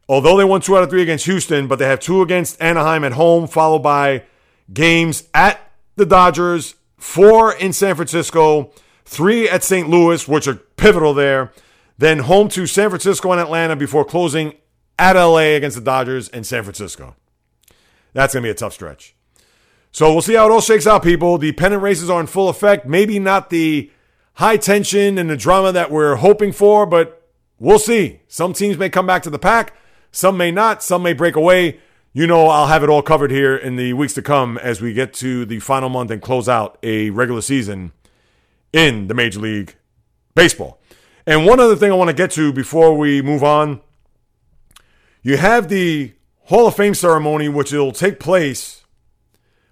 although 0.09 0.37
they 0.37 0.43
won 0.43 0.61
two 0.61 0.75
out 0.75 0.83
of 0.83 0.89
three 0.89 1.01
against 1.01 1.25
Houston, 1.25 1.67
but 1.67 1.79
they 1.79 1.85
have 1.85 1.99
two 1.99 2.21
against 2.21 2.61
Anaheim 2.61 3.03
at 3.03 3.13
home, 3.13 3.47
followed 3.47 3.79
by 3.79 4.23
games 4.73 5.27
at 5.33 5.59
the 5.95 6.05
Dodgers, 6.05 6.75
four 6.97 7.53
in 7.53 7.73
San 7.73 7.95
Francisco, 7.95 8.71
three 9.05 9.47
at 9.47 9.63
St. 9.63 9.89
Louis, 9.89 10.27
which 10.27 10.47
are 10.47 10.55
pivotal 10.55 11.13
there, 11.13 11.51
then 11.97 12.19
home 12.19 12.49
to 12.49 12.67
San 12.67 12.89
Francisco 12.89 13.31
and 13.31 13.41
Atlanta 13.41 13.75
before 13.75 14.05
closing 14.05 14.53
at 14.99 15.15
LA 15.15 15.55
against 15.55 15.77
the 15.77 15.83
Dodgers 15.83 16.29
and 16.29 16.45
San 16.45 16.63
Francisco. 16.63 17.15
That's 18.13 18.33
going 18.33 18.43
to 18.43 18.47
be 18.47 18.51
a 18.51 18.55
tough 18.55 18.73
stretch. 18.73 19.15
So 19.91 20.11
we'll 20.11 20.21
see 20.21 20.35
how 20.35 20.47
it 20.47 20.51
all 20.51 20.61
shakes 20.61 20.85
out, 20.85 21.03
people. 21.03 21.37
The 21.37 21.51
pennant 21.53 21.81
races 21.81 22.09
are 22.09 22.19
in 22.19 22.27
full 22.27 22.49
effect. 22.49 22.85
Maybe 22.85 23.19
not 23.19 23.49
the 23.49 23.91
high 24.37 24.57
tension 24.57 25.17
and 25.17 25.29
the 25.29 25.37
drama 25.37 25.71
that 25.71 25.91
we're 25.91 26.15
hoping 26.15 26.51
for, 26.51 26.85
but 26.85 27.27
we'll 27.59 27.79
see. 27.79 28.21
Some 28.27 28.53
teams 28.53 28.77
may 28.77 28.89
come 28.89 29.07
back 29.07 29.23
to 29.23 29.29
the 29.29 29.39
pack, 29.39 29.75
some 30.11 30.37
may 30.37 30.51
not, 30.51 30.83
some 30.83 31.03
may 31.03 31.13
break 31.13 31.35
away. 31.35 31.79
You 32.13 32.25
know, 32.25 32.47
I'll 32.47 32.67
have 32.67 32.83
it 32.83 32.89
all 32.89 33.01
covered 33.01 33.31
here 33.31 33.55
in 33.55 33.75
the 33.75 33.93
weeks 33.93 34.13
to 34.13 34.21
come 34.21 34.57
as 34.59 34.81
we 34.81 34.93
get 34.93 35.13
to 35.15 35.45
the 35.45 35.59
final 35.59 35.89
month 35.89 36.11
and 36.11 36.21
close 36.21 36.47
out 36.47 36.77
a 36.81 37.09
regular 37.09 37.41
season 37.41 37.91
in 38.73 39.07
the 39.07 39.13
Major 39.13 39.39
League 39.39 39.75
Baseball. 40.33 40.79
And 41.25 41.45
one 41.45 41.59
other 41.59 41.75
thing 41.75 41.91
I 41.91 41.95
want 41.95 42.09
to 42.09 42.15
get 42.15 42.31
to 42.31 42.53
before 42.53 42.97
we 42.97 43.21
move 43.21 43.43
on 43.43 43.81
you 45.23 45.35
have 45.35 45.67
the 45.67 46.13
Hall 46.45 46.67
of 46.67 46.75
Fame 46.75 46.93
ceremony, 46.93 47.49
which 47.49 47.73
will 47.73 47.91
take 47.91 48.17
place 48.17 48.85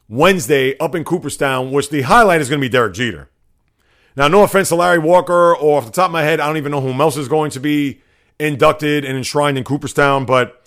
Wednesday 0.09 0.77
up 0.79 0.93
in 0.93 1.05
Cooperstown, 1.05 1.71
which 1.71 1.89
the 1.89 2.01
highlight 2.01 2.41
is 2.41 2.49
going 2.49 2.59
to 2.59 2.65
be 2.65 2.69
Derek 2.69 2.93
Jeter. 2.93 3.29
Now, 4.15 4.27
no 4.27 4.43
offense 4.43 4.69
to 4.69 4.75
Larry 4.75 4.99
Walker, 4.99 5.55
or 5.55 5.77
off 5.77 5.85
the 5.85 5.91
top 5.91 6.07
of 6.07 6.11
my 6.11 6.23
head, 6.23 6.39
I 6.39 6.47
don't 6.47 6.57
even 6.57 6.71
know 6.71 6.81
who 6.81 6.93
else 7.01 7.17
is 7.17 7.27
going 7.27 7.51
to 7.51 7.59
be 7.59 8.01
inducted 8.39 9.03
and 9.05 9.17
enshrined 9.17 9.57
in 9.57 9.63
Cooperstown, 9.63 10.25
but 10.25 10.61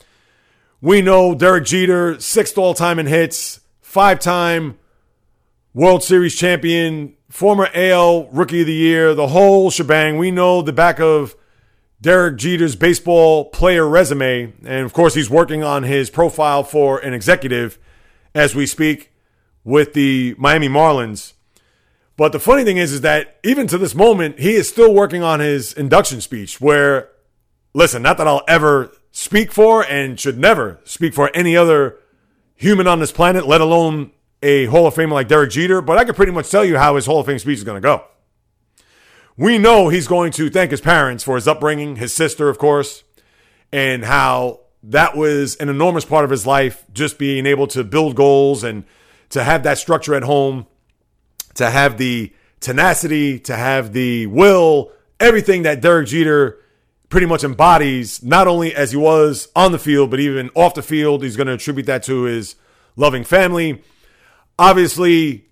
we 0.80 1.02
know 1.02 1.34
Derek 1.34 1.64
Jeter, 1.64 2.20
sixth 2.20 2.56
all 2.58 2.74
time 2.74 2.98
in 2.98 3.06
hits, 3.06 3.60
five 3.80 4.20
time 4.20 4.78
World 5.74 6.02
Series 6.02 6.34
champion, 6.34 7.14
former 7.28 7.68
AL 7.74 8.28
Rookie 8.28 8.60
of 8.60 8.66
the 8.66 8.74
Year, 8.74 9.14
the 9.14 9.28
whole 9.28 9.70
shebang. 9.70 10.18
We 10.18 10.30
know 10.30 10.62
the 10.62 10.72
back 10.72 11.00
of 11.00 11.36
Derek 12.00 12.36
Jeter's 12.36 12.76
baseball 12.76 13.46
player 13.46 13.88
resume. 13.88 14.52
And 14.64 14.84
of 14.84 14.92
course, 14.92 15.14
he's 15.14 15.28
working 15.28 15.62
on 15.62 15.82
his 15.82 16.10
profile 16.10 16.62
for 16.62 16.98
an 16.98 17.12
executive 17.12 17.78
as 18.34 18.54
we 18.54 18.66
speak 18.66 19.12
with 19.64 19.94
the 19.94 20.34
Miami 20.38 20.68
Marlins. 20.68 21.34
But 22.18 22.32
the 22.32 22.40
funny 22.40 22.64
thing 22.64 22.78
is, 22.78 22.92
is 22.92 23.02
that 23.02 23.38
even 23.44 23.68
to 23.68 23.78
this 23.78 23.94
moment, 23.94 24.40
he 24.40 24.54
is 24.54 24.68
still 24.68 24.92
working 24.92 25.22
on 25.22 25.38
his 25.38 25.72
induction 25.72 26.20
speech. 26.20 26.60
Where, 26.60 27.10
listen, 27.74 28.02
not 28.02 28.18
that 28.18 28.26
I'll 28.26 28.42
ever 28.48 28.92
speak 29.12 29.52
for 29.52 29.84
and 29.84 30.18
should 30.18 30.36
never 30.36 30.80
speak 30.82 31.14
for 31.14 31.30
any 31.32 31.56
other 31.56 31.96
human 32.56 32.88
on 32.88 32.98
this 32.98 33.12
planet, 33.12 33.46
let 33.46 33.60
alone 33.60 34.10
a 34.42 34.66
Hall 34.66 34.88
of 34.88 34.94
Famer 34.94 35.12
like 35.12 35.28
Derek 35.28 35.50
Jeter, 35.50 35.80
but 35.80 35.96
I 35.96 36.04
can 36.04 36.16
pretty 36.16 36.32
much 36.32 36.50
tell 36.50 36.64
you 36.64 36.76
how 36.76 36.96
his 36.96 37.06
Hall 37.06 37.20
of 37.20 37.26
Fame 37.26 37.38
speech 37.38 37.58
is 37.58 37.64
going 37.64 37.80
to 37.80 37.86
go. 37.86 38.04
We 39.36 39.56
know 39.56 39.88
he's 39.88 40.08
going 40.08 40.32
to 40.32 40.50
thank 40.50 40.72
his 40.72 40.80
parents 40.80 41.22
for 41.22 41.36
his 41.36 41.46
upbringing, 41.46 41.96
his 41.96 42.12
sister, 42.12 42.48
of 42.48 42.58
course, 42.58 43.04
and 43.72 44.04
how 44.04 44.60
that 44.82 45.16
was 45.16 45.54
an 45.56 45.68
enormous 45.68 46.04
part 46.04 46.24
of 46.24 46.30
his 46.30 46.44
life, 46.44 46.84
just 46.92 47.16
being 47.16 47.46
able 47.46 47.68
to 47.68 47.84
build 47.84 48.16
goals 48.16 48.64
and 48.64 48.82
to 49.30 49.44
have 49.44 49.62
that 49.62 49.78
structure 49.78 50.16
at 50.16 50.24
home 50.24 50.66
to 51.58 51.70
have 51.70 51.98
the 51.98 52.32
tenacity, 52.60 53.38
to 53.40 53.56
have 53.56 53.92
the 53.92 54.26
will, 54.26 54.92
everything 55.20 55.62
that 55.62 55.80
Derek 55.80 56.08
Jeter 56.08 56.58
pretty 57.08 57.26
much 57.26 57.42
embodies, 57.42 58.22
not 58.22 58.46
only 58.46 58.74
as 58.74 58.92
he 58.92 58.96
was 58.96 59.48
on 59.56 59.72
the 59.72 59.78
field, 59.78 60.10
but 60.10 60.20
even 60.20 60.50
off 60.54 60.74
the 60.74 60.82
field. 60.82 61.22
He's 61.22 61.36
going 61.36 61.46
to 61.46 61.54
attribute 61.54 61.86
that 61.86 62.02
to 62.04 62.22
his 62.22 62.54
loving 62.96 63.24
family. 63.24 63.82
Obviously, 64.58 65.46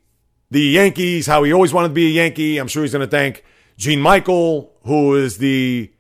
the 0.51 0.61
Yankees, 0.61 1.27
how 1.27 1.43
he 1.43 1.53
always 1.53 1.73
wanted 1.73 1.89
to 1.89 1.95
be 1.95 2.07
a 2.07 2.23
Yankee. 2.23 2.59
I'm 2.59 2.69
sure 2.69 2.83
he's 2.83 2.93
going 2.93 3.07
to 3.07 3.11
thank 3.11 3.45
Gene 3.77 4.01
Michael, 4.01 4.73
who 4.85 5.17
is 5.17 5.39
the 5.39 5.93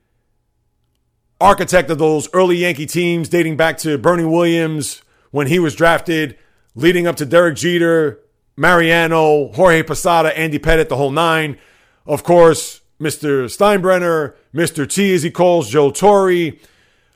architect 1.40 1.90
of 1.90 1.98
those 1.98 2.28
early 2.32 2.56
Yankee 2.56 2.86
teams 2.86 3.28
dating 3.28 3.56
back 3.56 3.78
to 3.78 3.98
Bernie 3.98 4.24
Williams 4.24 5.02
when 5.32 5.48
he 5.48 5.58
was 5.58 5.74
drafted, 5.74 6.38
leading 6.74 7.06
up 7.06 7.16
to 7.16 7.26
Derek 7.26 7.56
Jeter, 7.56 8.20
Mariano, 8.56 9.52
Jorge 9.52 9.82
Posada, 9.82 10.36
Andy 10.36 10.58
Pettitte, 10.58 10.88
the 10.88 10.96
whole 10.96 11.10
nine. 11.10 11.58
Of 12.06 12.24
course, 12.24 12.80
Mr. 13.00 13.44
Steinbrenner, 13.44 14.34
Mr. 14.54 14.88
T, 14.88 15.14
as 15.14 15.22
he 15.22 15.30
calls, 15.30 15.68
Joe 15.68 15.90
Torre. 15.90 16.52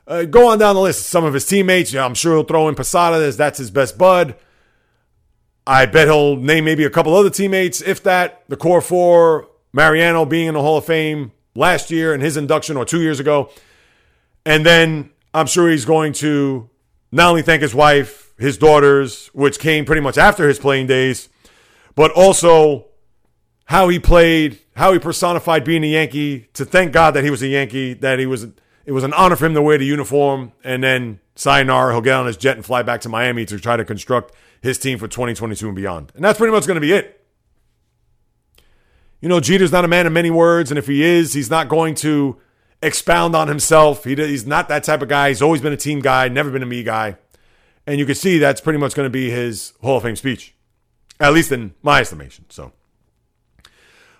Uh, 0.07 0.25
go 0.25 0.49
on 0.49 0.59
down 0.59 0.75
the 0.75 0.81
list. 0.81 1.07
Some 1.07 1.23
of 1.23 1.33
his 1.33 1.45
teammates. 1.45 1.93
Yeah, 1.93 2.05
I'm 2.05 2.13
sure 2.13 2.35
he'll 2.35 2.43
throw 2.43 2.67
in 2.67 2.75
Posada 2.75 3.23
as 3.25 3.37
that's 3.37 3.57
his 3.57 3.71
best 3.71 3.97
bud. 3.97 4.35
I 5.65 5.85
bet 5.85 6.07
he'll 6.07 6.35
name 6.35 6.65
maybe 6.65 6.83
a 6.83 6.89
couple 6.89 7.15
other 7.15 7.29
teammates, 7.29 7.81
if 7.81 8.03
that. 8.03 8.43
The 8.47 8.57
core 8.57 8.81
four, 8.81 9.49
Mariano 9.73 10.25
being 10.25 10.47
in 10.47 10.53
the 10.53 10.61
Hall 10.61 10.77
of 10.77 10.85
Fame 10.85 11.31
last 11.55 11.91
year 11.91 12.13
and 12.13 12.21
his 12.21 12.37
induction 12.37 12.77
or 12.77 12.85
two 12.85 13.01
years 13.01 13.19
ago. 13.19 13.49
And 14.45 14.65
then 14.65 15.11
I'm 15.33 15.47
sure 15.47 15.69
he's 15.69 15.85
going 15.85 16.13
to 16.13 16.69
not 17.11 17.29
only 17.29 17.41
thank 17.41 17.61
his 17.61 17.75
wife, 17.75 18.30
his 18.41 18.57
daughters, 18.57 19.27
which 19.27 19.59
came 19.59 19.85
pretty 19.85 20.01
much 20.01 20.17
after 20.17 20.47
his 20.47 20.59
playing 20.59 20.87
days, 20.87 21.29
but 21.95 22.11
also 22.11 22.87
how 23.65 23.87
he 23.89 23.99
played, 23.99 24.59
how 24.75 24.93
he 24.93 24.99
personified 24.99 25.63
being 25.63 25.83
a 25.83 25.87
Yankee. 25.87 26.47
To 26.53 26.65
thank 26.65 26.91
God 26.91 27.11
that 27.11 27.23
he 27.23 27.29
was 27.29 27.41
a 27.41 27.47
Yankee, 27.47 27.93
that 27.93 28.19
he 28.19 28.25
was 28.25 28.47
it 28.85 28.91
was 28.91 29.03
an 29.03 29.13
honor 29.13 29.35
for 29.35 29.45
him 29.45 29.53
to 29.53 29.61
wear 29.61 29.77
the 29.77 29.85
uniform. 29.85 30.51
And 30.63 30.83
then 30.83 31.19
sayonara, 31.35 31.93
he'll 31.93 32.01
get 32.01 32.15
on 32.15 32.25
his 32.25 32.37
jet 32.37 32.55
and 32.55 32.65
fly 32.65 32.81
back 32.83 33.01
to 33.01 33.09
Miami 33.09 33.45
to 33.45 33.59
try 33.59 33.77
to 33.77 33.85
construct 33.85 34.33
his 34.61 34.77
team 34.77 34.97
for 34.97 35.07
2022 35.07 35.67
and 35.67 35.75
beyond. 35.75 36.11
And 36.15 36.23
that's 36.23 36.37
pretty 36.37 36.51
much 36.51 36.67
going 36.67 36.75
to 36.75 36.81
be 36.81 36.93
it. 36.93 37.17
You 39.21 39.29
know, 39.29 39.39
Jeter's 39.39 39.71
not 39.71 39.85
a 39.85 39.87
man 39.87 40.07
of 40.07 40.13
many 40.13 40.31
words, 40.31 40.71
and 40.71 40.79
if 40.79 40.87
he 40.87 41.03
is, 41.03 41.33
he's 41.33 41.49
not 41.49 41.69
going 41.69 41.93
to 41.95 42.41
expound 42.81 43.35
on 43.35 43.47
himself. 43.47 44.03
He, 44.03 44.15
he's 44.15 44.47
not 44.47 44.67
that 44.69 44.83
type 44.83 45.03
of 45.03 45.09
guy. 45.09 45.29
He's 45.29 45.43
always 45.43 45.61
been 45.61 45.73
a 45.73 45.77
team 45.77 45.99
guy, 45.99 46.27
never 46.27 46.49
been 46.49 46.63
a 46.63 46.67
me 46.67 46.81
guy. 46.81 47.17
And 47.87 47.99
you 47.99 48.05
can 48.05 48.15
see 48.15 48.37
that's 48.37 48.61
pretty 48.61 48.79
much 48.79 48.93
going 48.93 49.05
to 49.05 49.11
be 49.11 49.29
his 49.29 49.73
Hall 49.81 49.97
of 49.97 50.03
Fame 50.03 50.15
speech, 50.15 50.55
at 51.19 51.33
least 51.33 51.51
in 51.51 51.73
my 51.81 52.01
estimation. 52.01 52.45
So, 52.49 52.71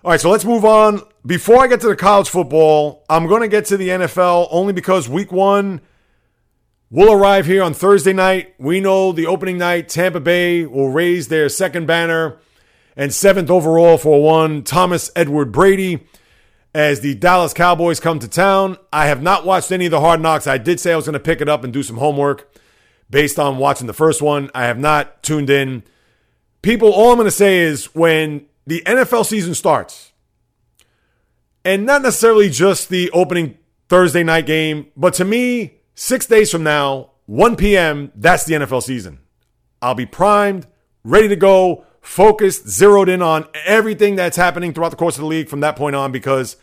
all 0.04 0.10
right, 0.10 0.20
so 0.20 0.30
let's 0.30 0.44
move 0.44 0.64
on. 0.64 1.02
Before 1.24 1.62
I 1.62 1.68
get 1.68 1.80
to 1.82 1.88
the 1.88 1.96
college 1.96 2.28
football, 2.28 3.04
I'm 3.08 3.28
going 3.28 3.42
to 3.42 3.48
get 3.48 3.66
to 3.66 3.76
the 3.76 3.88
NFL 3.88 4.48
only 4.50 4.72
because 4.72 5.08
week 5.08 5.30
one 5.30 5.80
will 6.90 7.12
arrive 7.12 7.46
here 7.46 7.62
on 7.62 7.72
Thursday 7.72 8.12
night. 8.12 8.54
We 8.58 8.80
know 8.80 9.12
the 9.12 9.26
opening 9.26 9.58
night, 9.58 9.88
Tampa 9.88 10.20
Bay 10.20 10.66
will 10.66 10.90
raise 10.90 11.28
their 11.28 11.48
second 11.48 11.86
banner 11.86 12.38
and 12.96 13.14
seventh 13.14 13.48
overall 13.48 13.96
for 13.96 14.22
one 14.22 14.62
Thomas 14.62 15.10
Edward 15.16 15.52
Brady 15.52 16.06
as 16.74 17.00
the 17.00 17.14
Dallas 17.14 17.54
Cowboys 17.54 18.00
come 18.00 18.18
to 18.18 18.28
town. 18.28 18.76
I 18.92 19.06
have 19.06 19.22
not 19.22 19.44
watched 19.44 19.72
any 19.72 19.86
of 19.86 19.90
the 19.90 20.00
hard 20.00 20.20
knocks. 20.20 20.46
I 20.46 20.58
did 20.58 20.80
say 20.80 20.92
I 20.92 20.96
was 20.96 21.06
going 21.06 21.14
to 21.14 21.20
pick 21.20 21.40
it 21.40 21.48
up 21.48 21.64
and 21.64 21.72
do 21.72 21.82
some 21.82 21.96
homework 21.96 22.52
based 23.12 23.38
on 23.38 23.58
watching 23.58 23.86
the 23.86 23.92
first 23.92 24.20
one. 24.20 24.50
I 24.54 24.64
have 24.64 24.78
not 24.78 25.22
tuned 25.22 25.50
in. 25.50 25.84
People, 26.62 26.92
all 26.92 27.10
I'm 27.10 27.16
going 27.16 27.26
to 27.26 27.30
say 27.30 27.60
is 27.60 27.94
when 27.94 28.46
the 28.66 28.82
NFL 28.86 29.26
season 29.26 29.54
starts, 29.54 30.12
and 31.64 31.86
not 31.86 32.02
necessarily 32.02 32.48
just 32.48 32.88
the 32.88 33.10
opening 33.10 33.58
Thursday 33.88 34.24
night 34.24 34.46
game, 34.46 34.86
but 34.96 35.14
to 35.14 35.24
me, 35.24 35.74
six 35.94 36.26
days 36.26 36.50
from 36.50 36.64
now, 36.64 37.10
1 37.26 37.54
p.m., 37.56 38.10
that's 38.16 38.44
the 38.44 38.54
NFL 38.54 38.82
season. 38.82 39.20
I'll 39.80 39.94
be 39.94 40.06
primed, 40.06 40.66
ready 41.04 41.28
to 41.28 41.36
go 41.36 41.84
focused, 42.00 42.68
zeroed 42.68 43.08
in 43.08 43.20
on 43.20 43.46
everything 43.64 44.16
that's 44.16 44.36
happening 44.36 44.72
throughout 44.72 44.90
the 44.90 44.96
course 44.96 45.16
of 45.16 45.20
the 45.20 45.26
league 45.26 45.48
from 45.48 45.60
that 45.60 45.76
point 45.76 45.94
on 45.94 46.10
because 46.10 46.56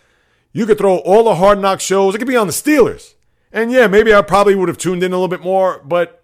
you 0.52 0.66
could 0.66 0.78
throw 0.78 0.98
all 0.98 1.24
the 1.24 1.36
hard 1.36 1.60
knock 1.60 1.80
shows. 1.80 2.16
It 2.16 2.18
could 2.18 2.28
be 2.28 2.36
on 2.36 2.48
the 2.48 2.54
Steelers. 2.54 3.14
And 3.52 3.72
yeah, 3.72 3.88
maybe 3.88 4.14
I 4.14 4.22
probably 4.22 4.56
would 4.56 4.68
have 4.68 4.78
tuned 4.78 5.04
in 5.04 5.12
a 5.12 5.16
little 5.16 5.28
bit 5.28 5.42
more, 5.42 5.82
but 5.86 6.19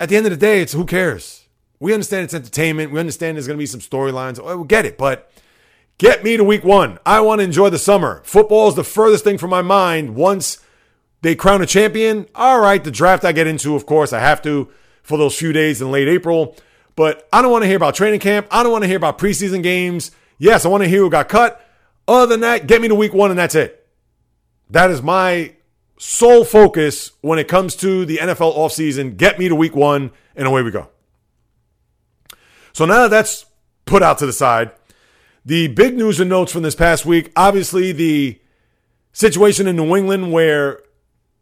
at 0.00 0.08
the 0.08 0.16
end 0.16 0.26
of 0.26 0.30
the 0.30 0.36
day, 0.36 0.60
it's 0.62 0.72
who 0.72 0.84
cares? 0.84 1.46
We 1.80 1.92
understand 1.92 2.24
it's 2.24 2.34
entertainment. 2.34 2.92
We 2.92 3.00
understand 3.00 3.36
there's 3.36 3.46
going 3.46 3.56
to 3.56 3.62
be 3.62 3.66
some 3.66 3.80
storylines. 3.80 4.58
We 4.58 4.66
get 4.66 4.84
it, 4.84 4.98
but 4.98 5.30
get 5.98 6.24
me 6.24 6.36
to 6.36 6.44
week 6.44 6.64
one. 6.64 6.98
I 7.06 7.20
want 7.20 7.40
to 7.40 7.44
enjoy 7.44 7.70
the 7.70 7.78
summer. 7.78 8.22
Football 8.24 8.68
is 8.68 8.74
the 8.74 8.84
furthest 8.84 9.24
thing 9.24 9.38
from 9.38 9.50
my 9.50 9.62
mind 9.62 10.14
once 10.14 10.58
they 11.22 11.34
crown 11.34 11.62
a 11.62 11.66
champion. 11.66 12.26
All 12.34 12.60
right, 12.60 12.82
the 12.82 12.90
draft 12.90 13.24
I 13.24 13.32
get 13.32 13.46
into, 13.46 13.74
of 13.74 13.86
course, 13.86 14.12
I 14.12 14.20
have 14.20 14.42
to 14.42 14.68
for 15.02 15.18
those 15.18 15.36
few 15.36 15.52
days 15.52 15.80
in 15.80 15.90
late 15.90 16.08
April. 16.08 16.56
But 16.96 17.28
I 17.32 17.42
don't 17.42 17.52
want 17.52 17.62
to 17.62 17.68
hear 17.68 17.76
about 17.76 17.94
training 17.94 18.20
camp. 18.20 18.48
I 18.50 18.62
don't 18.62 18.72
want 18.72 18.82
to 18.82 18.88
hear 18.88 18.96
about 18.96 19.18
preseason 19.18 19.62
games. 19.62 20.10
Yes, 20.38 20.64
I 20.64 20.68
want 20.68 20.82
to 20.82 20.88
hear 20.88 21.00
who 21.00 21.10
got 21.10 21.28
cut. 21.28 21.64
Other 22.08 22.26
than 22.26 22.40
that, 22.40 22.66
get 22.66 22.80
me 22.80 22.88
to 22.88 22.94
week 22.94 23.14
one 23.14 23.30
and 23.30 23.38
that's 23.38 23.54
it. 23.54 23.86
That 24.70 24.90
is 24.90 25.00
my 25.00 25.54
sole 25.98 26.44
focus 26.44 27.12
when 27.20 27.38
it 27.38 27.48
comes 27.48 27.74
to 27.76 28.04
the 28.04 28.18
NFL 28.18 28.56
offseason. 28.56 29.16
Get 29.16 29.38
me 29.38 29.48
to 29.48 29.54
week 29.54 29.74
one 29.74 30.10
and 30.36 30.46
away 30.46 30.62
we 30.62 30.70
go. 30.70 30.88
So 32.72 32.84
now 32.84 33.02
that 33.02 33.10
that's 33.10 33.46
put 33.84 34.02
out 34.02 34.18
to 34.18 34.26
the 34.26 34.32
side, 34.32 34.70
the 35.44 35.68
big 35.68 35.96
news 35.96 36.20
and 36.20 36.30
notes 36.30 36.52
from 36.52 36.62
this 36.62 36.74
past 36.74 37.04
week 37.04 37.32
obviously, 37.34 37.92
the 37.92 38.40
situation 39.12 39.66
in 39.66 39.76
New 39.76 39.96
England 39.96 40.32
where 40.32 40.80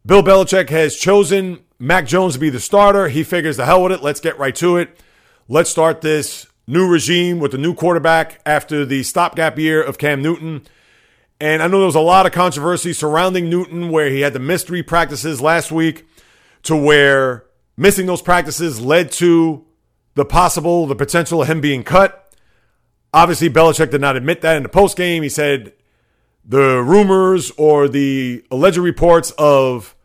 Bill 0.05 0.23
Belichick 0.23 0.69
has 0.69 0.95
chosen 0.95 1.59
Mac 1.79 2.07
Jones 2.07 2.33
to 2.33 2.39
be 2.39 2.49
the 2.49 2.59
starter. 2.59 3.09
He 3.09 3.23
figures 3.23 3.57
the 3.57 3.65
hell 3.65 3.83
with 3.83 3.91
it. 3.91 4.01
Let's 4.01 4.19
get 4.19 4.39
right 4.39 4.55
to 4.55 4.77
it. 4.77 4.99
Let's 5.47 5.69
start 5.69 6.01
this 6.01 6.47
new 6.65 6.87
regime 6.87 7.39
with 7.39 7.51
the 7.51 7.57
new 7.57 7.73
quarterback 7.73 8.41
after 8.45 8.85
the 8.85 9.03
stopgap 9.03 9.57
year 9.59 9.81
of 9.81 9.97
Cam 9.97 10.21
Newton. 10.21 10.65
And 11.39 11.61
I 11.61 11.67
know 11.67 11.77
there 11.77 11.85
was 11.85 11.95
a 11.95 11.99
lot 11.99 12.25
of 12.25 12.31
controversy 12.31 12.93
surrounding 12.93 13.49
Newton 13.49 13.89
where 13.89 14.09
he 14.09 14.21
had 14.21 14.33
the 14.33 14.57
three 14.57 14.81
practices 14.81 15.39
last 15.39 15.71
week 15.71 16.07
to 16.63 16.75
where 16.75 17.45
missing 17.75 18.07
those 18.07 18.21
practices 18.21 18.81
led 18.81 19.11
to 19.13 19.63
the 20.15 20.25
possible, 20.25 20.87
the 20.87 20.95
potential 20.95 21.41
of 21.41 21.47
him 21.47 21.61
being 21.61 21.83
cut. 21.83 22.33
Obviously, 23.13 23.49
Belichick 23.49 23.91
did 23.91 24.01
not 24.01 24.15
admit 24.15 24.41
that 24.41 24.57
in 24.57 24.63
the 24.63 24.69
post 24.69 24.97
game. 24.97 25.21
He 25.21 25.29
said 25.29 25.73
the 26.43 26.81
rumors 26.81 27.51
or 27.51 27.87
the 27.87 28.43
alleged 28.49 28.77
reports 28.77 29.31
of 29.37 29.95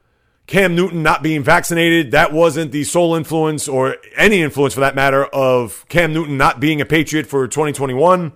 Cam 0.47 0.75
Newton 0.75 1.03
not 1.03 1.23
being 1.23 1.43
vaccinated, 1.43 2.11
that 2.11 2.33
wasn't 2.33 2.73
the 2.73 2.85
sole 2.85 3.15
influence 3.15 3.69
or 3.69 3.97
any 4.17 4.43
influence 4.43 4.75
for 4.75 4.81
that 4.81 4.95
matter 4.95 5.25
of 5.27 5.87
Cam 5.89 6.13
Newton 6.13 6.37
not 6.37 6.61
being 6.61 6.81
a 6.81 6.85
Patriot 6.85 7.27
for 7.27 7.49
2021. 7.49 8.33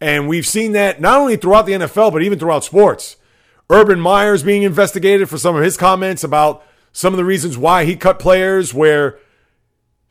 And 0.00 0.28
we've 0.28 0.46
seen 0.46 0.72
that 0.72 1.00
not 1.00 1.18
only 1.18 1.36
throughout 1.36 1.66
the 1.66 1.72
NFL, 1.72 2.12
but 2.12 2.22
even 2.22 2.38
throughout 2.38 2.64
sports. 2.64 3.16
Urban 3.70 3.98
Meyers 3.98 4.42
being 4.42 4.62
investigated 4.62 5.28
for 5.28 5.38
some 5.38 5.56
of 5.56 5.62
his 5.62 5.76
comments 5.76 6.22
about 6.22 6.62
some 6.92 7.12
of 7.12 7.16
the 7.16 7.24
reasons 7.24 7.56
why 7.56 7.84
he 7.84 7.96
cut 7.96 8.18
players, 8.18 8.74
where 8.74 9.18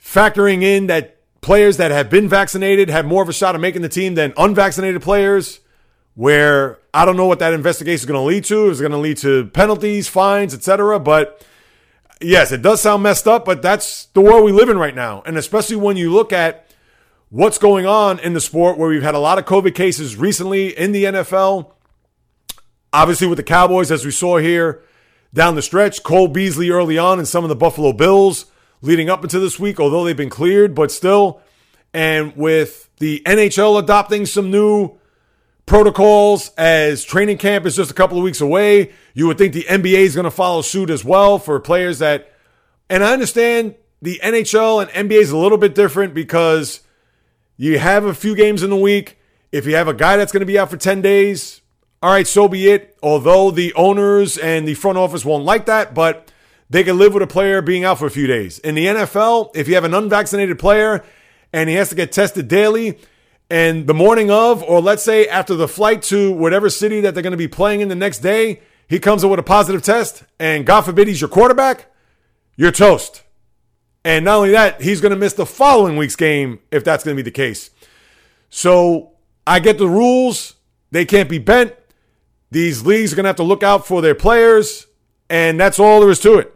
factoring 0.01 0.63
in 0.63 0.87
that 0.87 1.17
players 1.41 1.77
that 1.77 1.91
have 1.91 2.09
been 2.09 2.27
vaccinated 2.27 2.89
have 2.89 3.05
more 3.05 3.21
of 3.21 3.29
a 3.29 3.33
shot 3.33 3.55
of 3.55 3.61
making 3.61 3.81
the 3.81 3.89
team 3.89 4.15
than 4.15 4.33
unvaccinated 4.37 5.01
players 5.01 5.59
where 6.15 6.79
I 6.93 7.05
don't 7.05 7.17
know 7.17 7.25
what 7.25 7.39
that 7.39 7.53
investigation 7.53 8.01
is 8.01 8.05
going 8.05 8.19
to 8.19 8.25
lead 8.25 8.43
to. 8.45 8.69
Is 8.69 8.79
it 8.79 8.83
going 8.83 8.91
to 8.91 8.97
lead 8.97 9.17
to 9.17 9.47
penalties, 9.47 10.07
fines, 10.07 10.53
etc. 10.53 10.99
But 10.99 11.45
yes, 12.21 12.51
it 12.51 12.61
does 12.61 12.81
sound 12.81 13.03
messed 13.03 13.27
up, 13.27 13.45
but 13.45 13.61
that's 13.61 14.05
the 14.07 14.21
world 14.21 14.43
we 14.43 14.51
live 14.51 14.69
in 14.69 14.77
right 14.77 14.95
now. 14.95 15.23
And 15.25 15.37
especially 15.37 15.75
when 15.75 15.97
you 15.97 16.11
look 16.11 16.31
at 16.31 16.67
what's 17.33 17.57
going 17.57 17.83
on 17.83 18.19
in 18.19 18.33
the 18.33 18.39
sport 18.39 18.77
where 18.77 18.89
we've 18.89 19.01
had 19.01 19.15
a 19.15 19.19
lot 19.19 19.39
of 19.39 19.45
COVID 19.45 19.73
cases 19.73 20.15
recently 20.15 20.67
in 20.67 20.91
the 20.91 21.05
NFL. 21.05 21.71
Obviously, 22.93 23.25
with 23.25 23.37
the 23.37 23.43
Cowboys, 23.43 23.89
as 23.89 24.05
we 24.05 24.11
saw 24.11 24.37
here 24.37 24.83
down 25.33 25.55
the 25.55 25.63
stretch, 25.63 26.03
Cole 26.03 26.27
Beasley 26.27 26.69
early 26.69 26.95
on, 26.99 27.17
and 27.17 27.27
some 27.27 27.43
of 27.43 27.49
the 27.49 27.55
Buffalo 27.55 27.91
Bills 27.91 28.45
leading 28.83 29.09
up 29.09 29.23
into 29.23 29.39
this 29.39 29.59
week, 29.59 29.79
although 29.79 30.03
they've 30.03 30.15
been 30.15 30.29
cleared, 30.29 30.75
but 30.75 30.91
still. 30.91 31.41
And 31.91 32.37
with 32.37 32.91
the 32.97 33.23
NHL 33.25 33.79
adopting 33.79 34.27
some 34.27 34.51
new 34.51 34.99
protocols 35.65 36.51
as 36.55 37.03
training 37.03 37.39
camp 37.39 37.65
is 37.65 37.75
just 37.75 37.89
a 37.89 37.95
couple 37.95 38.19
of 38.19 38.23
weeks 38.23 38.41
away. 38.41 38.91
You 39.15 39.25
would 39.25 39.39
think 39.39 39.53
the 39.53 39.63
NBA 39.63 40.01
is 40.01 40.13
going 40.13 40.25
to 40.25 40.31
follow 40.31 40.61
suit 40.61 40.91
as 40.91 41.03
well 41.03 41.39
for 41.39 41.59
players 41.59 41.97
that, 41.97 42.31
and 42.91 43.03
I 43.03 43.11
understand 43.11 43.73
the 44.03 44.19
NHL 44.23 44.83
and 44.83 45.09
NBA 45.09 45.19
is 45.19 45.31
a 45.31 45.37
little 45.37 45.57
bit 45.57 45.73
different 45.73 46.13
because 46.13 46.82
you 47.57 47.79
have 47.79 48.05
a 48.05 48.13
few 48.13 48.35
games 48.35 48.63
in 48.63 48.69
the 48.69 48.75
week. 48.75 49.19
If 49.51 49.65
you 49.65 49.75
have 49.75 49.87
a 49.87 49.93
guy 49.93 50.17
that's 50.17 50.31
going 50.31 50.41
to 50.41 50.45
be 50.45 50.57
out 50.57 50.69
for 50.69 50.77
10 50.77 51.01
days, 51.01 51.61
all 52.01 52.11
right, 52.11 52.27
so 52.27 52.47
be 52.47 52.69
it. 52.69 52.97
Although 53.03 53.51
the 53.51 53.73
owners 53.75 54.37
and 54.37 54.67
the 54.67 54.73
front 54.73 54.97
office 54.97 55.23
won't 55.23 55.45
like 55.45 55.67
that, 55.67 55.93
but 55.93 56.31
they 56.69 56.83
can 56.83 56.97
live 56.97 57.13
with 57.13 57.23
a 57.23 57.27
player 57.27 57.61
being 57.61 57.83
out 57.83 57.99
for 57.99 58.07
a 58.07 58.11
few 58.11 58.27
days. 58.27 58.59
In 58.59 58.75
the 58.75 58.87
NFL, 58.87 59.55
if 59.55 59.67
you 59.67 59.75
have 59.75 59.83
an 59.83 59.93
unvaccinated 59.93 60.57
player 60.57 61.03
and 61.51 61.69
he 61.69 61.75
has 61.75 61.89
to 61.89 61.95
get 61.95 62.11
tested 62.11 62.47
daily, 62.47 62.97
and 63.49 63.85
the 63.85 63.93
morning 63.93 64.31
of, 64.31 64.63
or 64.63 64.81
let's 64.81 65.03
say 65.03 65.27
after 65.27 65.53
the 65.53 65.67
flight 65.67 66.01
to 66.03 66.31
whatever 66.31 66.69
city 66.69 67.01
that 67.01 67.13
they're 67.13 67.21
going 67.21 67.31
to 67.31 67.37
be 67.37 67.47
playing 67.47 67.81
in 67.81 67.89
the 67.89 67.95
next 67.95 68.19
day, 68.19 68.61
he 68.87 68.99
comes 68.99 69.23
up 69.23 69.29
with 69.29 69.39
a 69.39 69.43
positive 69.43 69.83
test, 69.83 70.23
and 70.39 70.65
God 70.65 70.81
forbid 70.81 71.07
he's 71.07 71.21
your 71.21 71.29
quarterback, 71.29 71.85
you're 72.55 72.71
toast. 72.71 73.23
And 74.05 74.25
not 74.25 74.37
only 74.37 74.51
that, 74.51 74.81
he's 74.81 75.01
going 75.01 75.11
to 75.11 75.17
miss 75.17 75.33
the 75.33 75.45
following 75.45 75.95
week's 75.95 76.15
game 76.15 76.59
if 76.71 76.83
that's 76.83 77.03
going 77.03 77.15
to 77.15 77.23
be 77.23 77.25
the 77.25 77.33
case. 77.33 77.69
So 78.49 79.13
I 79.47 79.59
get 79.59 79.77
the 79.77 79.87
rules. 79.87 80.55
They 80.91 81.05
can't 81.05 81.29
be 81.29 81.39
bent. 81.39 81.73
These 82.51 82.85
leagues 82.85 83.13
are 83.13 83.15
going 83.15 83.23
to 83.23 83.29
have 83.29 83.37
to 83.37 83.43
look 83.43 83.63
out 83.63 83.87
for 83.87 84.01
their 84.01 84.15
players. 84.15 84.87
And 85.29 85.59
that's 85.59 85.79
all 85.79 86.01
there 86.01 86.09
is 86.09 86.19
to 86.19 86.37
it. 86.37 86.53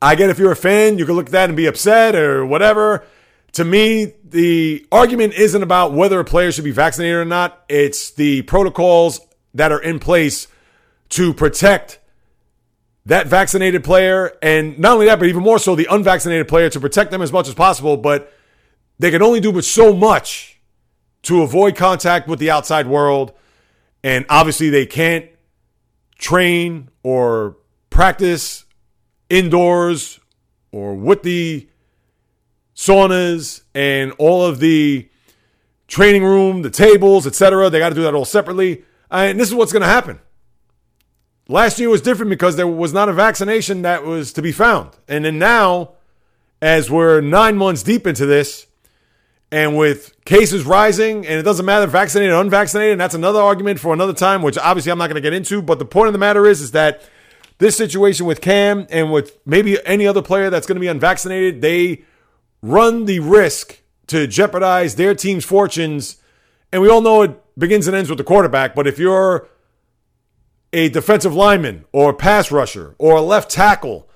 I 0.00 0.14
get 0.14 0.30
if 0.30 0.38
you're 0.38 0.52
a 0.52 0.56
fan, 0.56 0.98
you 0.98 1.06
can 1.06 1.14
look 1.14 1.26
at 1.26 1.32
that 1.32 1.48
and 1.50 1.56
be 1.56 1.66
upset 1.66 2.14
or 2.14 2.44
whatever 2.44 3.06
to 3.54 3.64
me, 3.64 4.14
the 4.24 4.84
argument 4.90 5.34
isn't 5.34 5.62
about 5.62 5.92
whether 5.92 6.18
a 6.18 6.24
player 6.24 6.50
should 6.50 6.64
be 6.64 6.72
vaccinated 6.72 7.16
or 7.16 7.24
not. 7.24 7.64
It's 7.68 8.10
the 8.10 8.42
protocols 8.42 9.20
that 9.54 9.70
are 9.70 9.80
in 9.80 10.00
place 10.00 10.48
to 11.10 11.32
protect 11.32 12.00
that 13.06 13.26
vaccinated 13.26 13.84
player. 13.84 14.32
And 14.42 14.78
not 14.78 14.94
only 14.94 15.06
that, 15.06 15.18
but 15.18 15.28
even 15.28 15.42
more 15.42 15.58
so 15.58 15.74
the 15.74 15.88
unvaccinated 15.90 16.48
player 16.48 16.70
to 16.70 16.80
protect 16.80 17.10
them 17.10 17.22
as 17.22 17.32
much 17.32 17.48
as 17.48 17.54
possible. 17.54 17.96
But 17.96 18.32
they 18.98 19.10
can 19.10 19.22
only 19.22 19.40
do 19.40 19.52
but 19.52 19.64
so 19.64 19.94
much 19.94 20.60
to 21.22 21.42
avoid 21.42 21.76
contact 21.76 22.28
with 22.28 22.38
the 22.38 22.50
outside 22.50 22.86
world. 22.86 23.32
And 24.02 24.26
obviously, 24.28 24.70
they 24.70 24.86
can't 24.86 25.26
train 26.18 26.90
or 27.02 27.56
practice 27.90 28.64
indoors 29.30 30.20
or 30.72 30.94
with 30.94 31.22
the 31.22 31.68
saunas 32.74 33.62
and 33.74 34.12
all 34.18 34.44
of 34.44 34.60
the 34.60 35.08
training 35.86 36.24
room, 36.24 36.62
the 36.62 36.70
tables, 36.70 37.26
etc. 37.26 37.70
They 37.70 37.78
got 37.78 37.90
to 37.90 37.94
do 37.94 38.02
that 38.02 38.14
all 38.14 38.24
separately. 38.24 38.84
And 39.10 39.38
this 39.38 39.48
is 39.48 39.54
what's 39.54 39.72
going 39.72 39.82
to 39.82 39.88
happen. 39.88 40.18
Last 41.48 41.78
year 41.78 41.88
was 41.88 42.00
different 42.00 42.30
because 42.30 42.56
there 42.56 42.66
was 42.66 42.92
not 42.92 43.08
a 43.08 43.12
vaccination 43.12 43.82
that 43.82 44.04
was 44.04 44.32
to 44.34 44.42
be 44.42 44.52
found. 44.52 44.90
And 45.08 45.24
then 45.24 45.38
now, 45.38 45.92
as 46.60 46.90
we're 46.90 47.20
nine 47.20 47.56
months 47.56 47.82
deep 47.82 48.06
into 48.06 48.26
this, 48.26 48.66
and 49.50 49.76
with 49.76 50.16
cases 50.24 50.64
rising, 50.64 51.26
and 51.26 51.38
it 51.38 51.42
doesn't 51.42 51.64
matter 51.64 51.86
vaccinated 51.86 52.34
or 52.34 52.40
unvaccinated, 52.40 52.92
and 52.92 53.00
that's 53.00 53.14
another 53.14 53.40
argument 53.40 53.78
for 53.78 53.92
another 53.92 54.12
time, 54.12 54.42
which 54.42 54.58
obviously 54.58 54.90
I'm 54.90 54.98
not 54.98 55.06
going 55.06 55.14
to 55.14 55.20
get 55.20 55.32
into. 55.32 55.62
But 55.62 55.78
the 55.78 55.84
point 55.84 56.08
of 56.08 56.12
the 56.12 56.18
matter 56.18 56.46
is, 56.46 56.60
is 56.60 56.72
that 56.72 57.02
this 57.58 57.76
situation 57.76 58.26
with 58.26 58.40
Cam 58.40 58.86
and 58.90 59.12
with 59.12 59.38
maybe 59.46 59.78
any 59.86 60.08
other 60.08 60.22
player 60.22 60.50
that's 60.50 60.66
going 60.66 60.74
to 60.74 60.80
be 60.80 60.88
unvaccinated, 60.88 61.60
they 61.60 62.04
run 62.62 63.04
the 63.04 63.20
risk 63.20 63.80
to 64.08 64.26
jeopardize 64.26 64.96
their 64.96 65.14
team's 65.14 65.44
fortunes. 65.44 66.16
And 66.72 66.82
we 66.82 66.88
all 66.88 67.00
know 67.00 67.22
it 67.22 67.58
begins 67.58 67.86
and 67.86 67.94
ends 67.94 68.10
with 68.10 68.18
the 68.18 68.24
quarterback. 68.24 68.74
But 68.74 68.88
if 68.88 68.98
you're 68.98 69.48
a 70.74 70.88
defensive 70.88 71.34
lineman 71.34 71.84
or 71.92 72.10
a 72.10 72.14
pass 72.14 72.50
rusher 72.50 72.96
or 72.98 73.16
a 73.16 73.22
left 73.22 73.48
tackle 73.48 74.08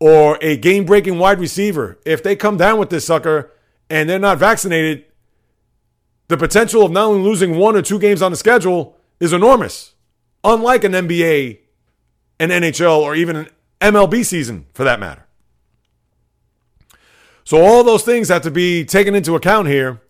or 0.00 0.38
a 0.40 0.56
game 0.56 0.86
breaking 0.86 1.18
wide 1.18 1.38
receiver, 1.38 1.98
if 2.06 2.22
they 2.22 2.34
come 2.34 2.56
down 2.56 2.78
with 2.78 2.88
this 2.88 3.06
sucker, 3.06 3.52
and 3.90 4.08
they're 4.08 4.18
not 4.18 4.38
vaccinated, 4.38 5.04
the 6.28 6.38
potential 6.38 6.82
of 6.86 6.90
not 6.90 7.04
only 7.04 7.20
losing 7.20 7.58
one 7.58 7.76
or 7.76 7.82
two 7.82 7.98
games 7.98 8.22
on 8.22 8.30
the 8.30 8.36
schedule 8.36 8.96
is 9.20 9.34
enormous. 9.34 9.94
Unlike 10.42 10.84
an 10.84 10.92
NBA, 10.92 11.58
an 12.38 12.48
NHL, 12.48 13.00
or 13.00 13.14
even 13.14 13.36
an 13.36 13.48
MLB 13.82 14.24
season 14.24 14.66
for 14.72 14.84
that 14.84 14.98
matter. 14.98 15.26
So, 17.44 17.60
all 17.60 17.84
those 17.84 18.04
things 18.04 18.28
have 18.28 18.42
to 18.42 18.50
be 18.50 18.86
taken 18.86 19.14
into 19.14 19.34
account 19.34 19.68
here 19.68 20.00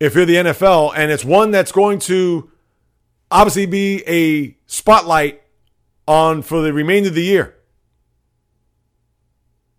if 0.00 0.14
you're 0.14 0.24
the 0.24 0.36
NFL, 0.36 0.94
and 0.96 1.10
it's 1.10 1.26
one 1.26 1.50
that's 1.50 1.72
going 1.72 1.98
to 2.00 2.50
obviously 3.30 3.66
be 3.66 4.02
a 4.06 4.56
spotlight 4.66 5.42
on 6.06 6.42
for 6.42 6.62
the 6.62 6.72
remainder 6.72 7.08
of 7.08 7.14
the 7.14 7.22
year. 7.22 7.54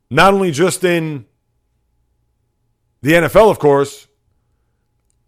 Not 0.10 0.34
only 0.34 0.52
just 0.52 0.84
in 0.84 1.26
the 3.02 3.14
NFL, 3.14 3.52
of 3.52 3.60
course, 3.60 4.08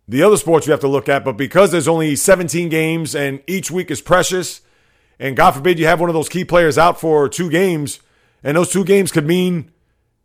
the 0.07 0.24
other 0.24 0.38
sports 0.38 0.67
you 0.67 0.72
have 0.72 0.80
to 0.82 0.88
look 0.88 1.07
at, 1.07 1.24
but 1.24 1.38
because 1.38 1.72
there's 1.72 1.88
only 1.88 2.15
17 2.15 2.69
games 2.69 3.15
and 3.15 3.41
each 3.47 3.72
week 3.72 3.89
is 3.91 4.01
precious, 4.01 4.61
and 5.19 5.36
God 5.36 5.51
forbid 5.51 5.80
you 5.80 5.86
have 5.86 5.99
one 5.99 6.09
of 6.09 6.15
those 6.15 6.30
key 6.30 6.43
players 6.43 6.78
out 6.78 6.99
for 6.99 7.30
two 7.30 7.49
games, 7.49 7.99
and 8.43 8.57
those 8.57 8.72
two 8.72 8.84
games 8.84 9.11
could 9.11 9.26
mean 9.26 9.72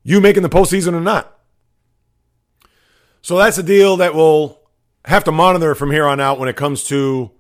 you 0.03 0.21
making 0.21 0.43
the 0.43 0.49
postseason 0.49 0.95
or 0.95 1.01
not. 1.01 1.39
So 3.21 3.37
that's 3.37 3.59
a 3.59 3.63
deal 3.63 3.97
that 3.99 4.15
we'll 4.15 4.61
have 5.05 5.25
to 5.25 5.33
monitor 5.33 5.75
from 5.75 5.91
here 5.91 6.07
on 6.07 6.21
out 6.21 6.39
when 6.39 6.49
it 6.49 6.57
comes 6.57 6.85
to 6.85 7.31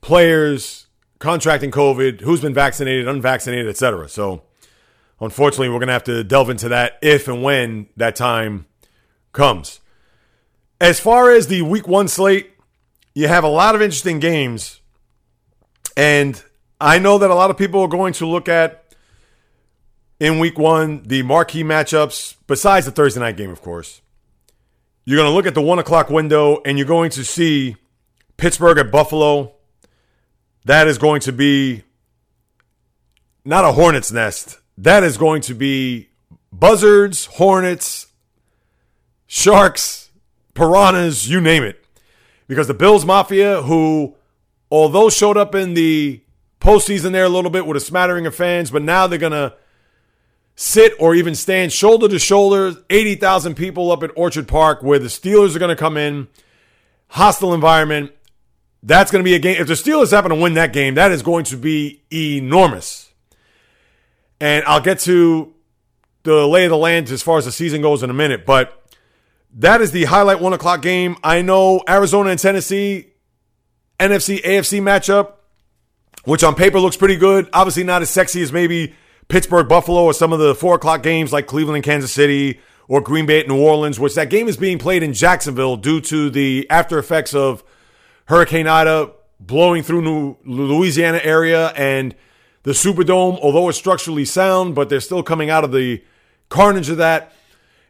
players 0.00 0.86
contracting 1.18 1.70
COVID, 1.70 2.20
who's 2.20 2.40
been 2.40 2.54
vaccinated, 2.54 3.06
unvaccinated, 3.06 3.68
etc. 3.68 4.08
So 4.08 4.42
unfortunately, 5.20 5.68
we're 5.68 5.78
going 5.78 5.88
to 5.88 5.92
have 5.92 6.04
to 6.04 6.24
delve 6.24 6.50
into 6.50 6.68
that 6.70 6.98
if 7.02 7.28
and 7.28 7.42
when 7.42 7.88
that 7.96 8.16
time 8.16 8.66
comes. 9.32 9.80
As 10.80 10.98
far 10.98 11.30
as 11.30 11.46
the 11.46 11.62
week 11.62 11.86
one 11.86 12.08
slate, 12.08 12.50
you 13.14 13.28
have 13.28 13.44
a 13.44 13.48
lot 13.48 13.74
of 13.74 13.82
interesting 13.82 14.18
games. 14.18 14.80
And 15.96 16.42
I 16.80 16.98
know 16.98 17.18
that 17.18 17.30
a 17.30 17.34
lot 17.34 17.50
of 17.50 17.58
people 17.58 17.80
are 17.82 17.88
going 17.88 18.14
to 18.14 18.26
look 18.26 18.48
at 18.48 18.94
in 20.18 20.38
week 20.38 20.58
one 20.58 21.02
the 21.02 21.22
marquee 21.22 21.64
matchups, 21.64 22.36
besides 22.46 22.86
the 22.86 22.92
Thursday 22.92 23.20
night 23.20 23.36
game, 23.36 23.50
of 23.50 23.60
course. 23.60 24.00
You're 25.04 25.18
going 25.18 25.30
to 25.30 25.34
look 25.34 25.46
at 25.46 25.54
the 25.54 25.62
one 25.62 25.78
o'clock 25.78 26.08
window 26.08 26.62
and 26.64 26.78
you're 26.78 26.86
going 26.86 27.10
to 27.10 27.24
see 27.24 27.76
Pittsburgh 28.36 28.78
at 28.78 28.90
Buffalo. 28.90 29.54
That 30.64 30.88
is 30.88 30.98
going 30.98 31.20
to 31.22 31.32
be 31.32 31.84
not 33.44 33.64
a 33.64 33.72
hornet's 33.72 34.12
nest. 34.12 34.58
That 34.78 35.02
is 35.02 35.16
going 35.16 35.42
to 35.42 35.54
be 35.54 36.08
buzzards, 36.52 37.26
hornets, 37.26 38.06
sharks, 39.26 40.10
piranhas, 40.54 41.28
you 41.28 41.40
name 41.40 41.62
it. 41.62 41.84
Because 42.46 42.66
the 42.66 42.74
Bills 42.74 43.04
Mafia, 43.04 43.62
who, 43.62 44.16
although 44.70 45.08
showed 45.08 45.36
up 45.36 45.54
in 45.54 45.74
the 45.74 46.22
postseason 46.60 47.12
there 47.12 47.24
a 47.24 47.28
little 47.28 47.50
bit 47.50 47.66
with 47.66 47.76
a 47.76 47.80
smattering 47.80 48.26
of 48.26 48.34
fans, 48.34 48.70
but 48.70 48.82
now 48.82 49.06
they're 49.06 49.18
going 49.18 49.32
to 49.32 49.54
sit 50.56 50.92
or 50.98 51.14
even 51.14 51.34
stand 51.34 51.72
shoulder 51.72 52.08
to 52.08 52.18
shoulder, 52.18 52.74
80,000 52.90 53.54
people 53.54 53.90
up 53.90 54.02
at 54.02 54.10
Orchard 54.14 54.46
Park 54.46 54.82
where 54.82 54.98
the 54.98 55.08
Steelers 55.08 55.56
are 55.56 55.58
going 55.58 55.70
to 55.70 55.76
come 55.76 55.96
in, 55.96 56.28
hostile 57.08 57.54
environment. 57.54 58.12
That's 58.82 59.10
going 59.10 59.22
to 59.22 59.28
be 59.28 59.34
a 59.34 59.38
game. 59.38 59.56
If 59.60 59.66
the 59.66 59.74
Steelers 59.74 60.10
happen 60.10 60.30
to 60.30 60.36
win 60.36 60.54
that 60.54 60.72
game, 60.72 60.94
that 60.94 61.12
is 61.12 61.22
going 61.22 61.44
to 61.46 61.56
be 61.56 62.02
enormous. 62.12 63.12
And 64.40 64.64
I'll 64.64 64.80
get 64.80 65.00
to 65.00 65.52
the 66.22 66.46
lay 66.46 66.64
of 66.64 66.70
the 66.70 66.78
land 66.78 67.10
as 67.10 67.22
far 67.22 67.38
as 67.38 67.44
the 67.44 67.52
season 67.52 67.82
goes 67.82 68.02
in 68.02 68.10
a 68.10 68.14
minute. 68.14 68.46
But 68.46 68.80
that 69.54 69.80
is 69.80 69.90
the 69.90 70.04
highlight 70.04 70.40
one 70.40 70.52
o'clock 70.52 70.82
game. 70.82 71.16
I 71.22 71.42
know 71.42 71.82
Arizona 71.88 72.30
and 72.30 72.38
Tennessee, 72.38 73.08
NFC, 73.98 74.42
AFC 74.42 74.80
matchup, 74.80 75.34
which 76.24 76.42
on 76.42 76.54
paper 76.54 76.80
looks 76.80 76.96
pretty 76.96 77.16
good. 77.16 77.48
Obviously, 77.52 77.84
not 77.84 78.00
as 78.00 78.10
sexy 78.10 78.42
as 78.42 78.52
maybe 78.52 78.94
Pittsburgh, 79.28 79.68
Buffalo, 79.68 80.04
or 80.04 80.14
some 80.14 80.32
of 80.32 80.38
the 80.38 80.54
four 80.54 80.76
o'clock 80.76 81.02
games 81.02 81.32
like 81.32 81.46
Cleveland, 81.46 81.84
Kansas 81.84 82.12
City, 82.12 82.60
or 82.88 83.00
Green 83.00 83.26
Bay 83.26 83.44
New 83.46 83.60
Orleans, 83.60 84.00
which 84.00 84.14
that 84.14 84.30
game 84.30 84.48
is 84.48 84.56
being 84.56 84.78
played 84.78 85.02
in 85.02 85.12
Jacksonville 85.12 85.76
due 85.76 86.00
to 86.02 86.30
the 86.30 86.66
after 86.70 86.98
effects 86.98 87.34
of 87.34 87.62
Hurricane 88.30 88.68
Ida 88.68 89.10
blowing 89.40 89.82
through 89.82 90.02
New 90.02 90.36
Louisiana 90.44 91.20
area 91.24 91.70
and 91.70 92.14
the 92.62 92.70
Superdome, 92.70 93.40
although 93.40 93.68
it's 93.68 93.76
structurally 93.76 94.24
sound, 94.24 94.76
but 94.76 94.88
they're 94.88 95.00
still 95.00 95.24
coming 95.24 95.50
out 95.50 95.64
of 95.64 95.72
the 95.72 96.04
carnage 96.48 96.88
of 96.90 96.98
that. 96.98 97.32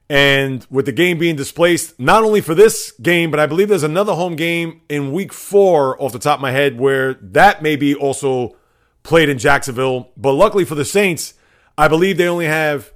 And 0.08 0.66
with 0.70 0.86
the 0.86 0.92
game 0.92 1.18
being 1.18 1.36
displaced, 1.36 2.00
not 2.00 2.24
only 2.24 2.40
for 2.40 2.54
this 2.54 2.90
game, 3.02 3.30
but 3.30 3.38
I 3.38 3.44
believe 3.44 3.68
there's 3.68 3.82
another 3.82 4.14
home 4.14 4.34
game 4.34 4.80
in 4.88 5.12
week 5.12 5.34
four 5.34 6.02
off 6.02 6.12
the 6.12 6.18
top 6.18 6.38
of 6.38 6.40
my 6.40 6.52
head 6.52 6.80
where 6.80 7.12
that 7.20 7.62
may 7.62 7.76
be 7.76 7.94
also 7.94 8.56
played 9.02 9.28
in 9.28 9.36
Jacksonville. 9.36 10.10
But 10.16 10.32
luckily 10.32 10.64
for 10.64 10.74
the 10.74 10.86
Saints, 10.86 11.34
I 11.76 11.86
believe 11.86 12.16
they 12.16 12.26
only 12.26 12.46
have 12.46 12.94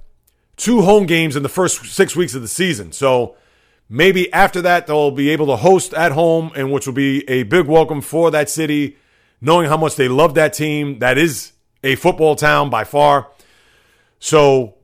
two 0.57 0.81
home 0.81 1.05
games 1.05 1.35
in 1.35 1.43
the 1.43 1.49
first 1.49 1.85
six 1.85 2.15
weeks 2.15 2.33
of 2.33 2.41
the 2.41 2.47
season. 2.47 2.91
So 2.91 3.37
maybe 3.89 4.31
after 4.33 4.61
that, 4.61 4.87
they'll 4.87 5.11
be 5.11 5.29
able 5.29 5.47
to 5.47 5.55
host 5.55 5.93
at 5.93 6.11
home, 6.11 6.51
and 6.55 6.71
which 6.71 6.85
will 6.85 6.93
be 6.93 7.27
a 7.29 7.43
big 7.43 7.67
welcome 7.67 8.01
for 8.01 8.31
that 8.31 8.49
city, 8.49 8.97
knowing 9.41 9.67
how 9.67 9.77
much 9.77 9.95
they 9.95 10.07
love 10.07 10.33
that 10.35 10.53
team. 10.53 10.99
That 10.99 11.17
is 11.17 11.51
a 11.83 11.95
football 11.95 12.35
town 12.35 12.69
by 12.69 12.83
far. 12.83 13.29
So 14.19 14.75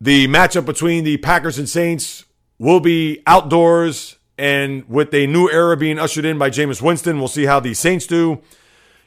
the 0.00 0.28
matchup 0.28 0.66
between 0.66 1.04
the 1.04 1.16
Packers 1.16 1.58
and 1.58 1.68
Saints 1.68 2.24
will 2.58 2.80
be 2.80 3.22
outdoors, 3.26 4.16
and 4.38 4.88
with 4.88 5.14
a 5.14 5.26
new 5.26 5.48
era 5.48 5.76
being 5.76 5.98
ushered 5.98 6.24
in 6.24 6.38
by 6.38 6.50
Jameis 6.50 6.82
Winston, 6.82 7.18
we'll 7.18 7.28
see 7.28 7.46
how 7.46 7.60
the 7.60 7.74
Saints 7.74 8.06
do. 8.06 8.42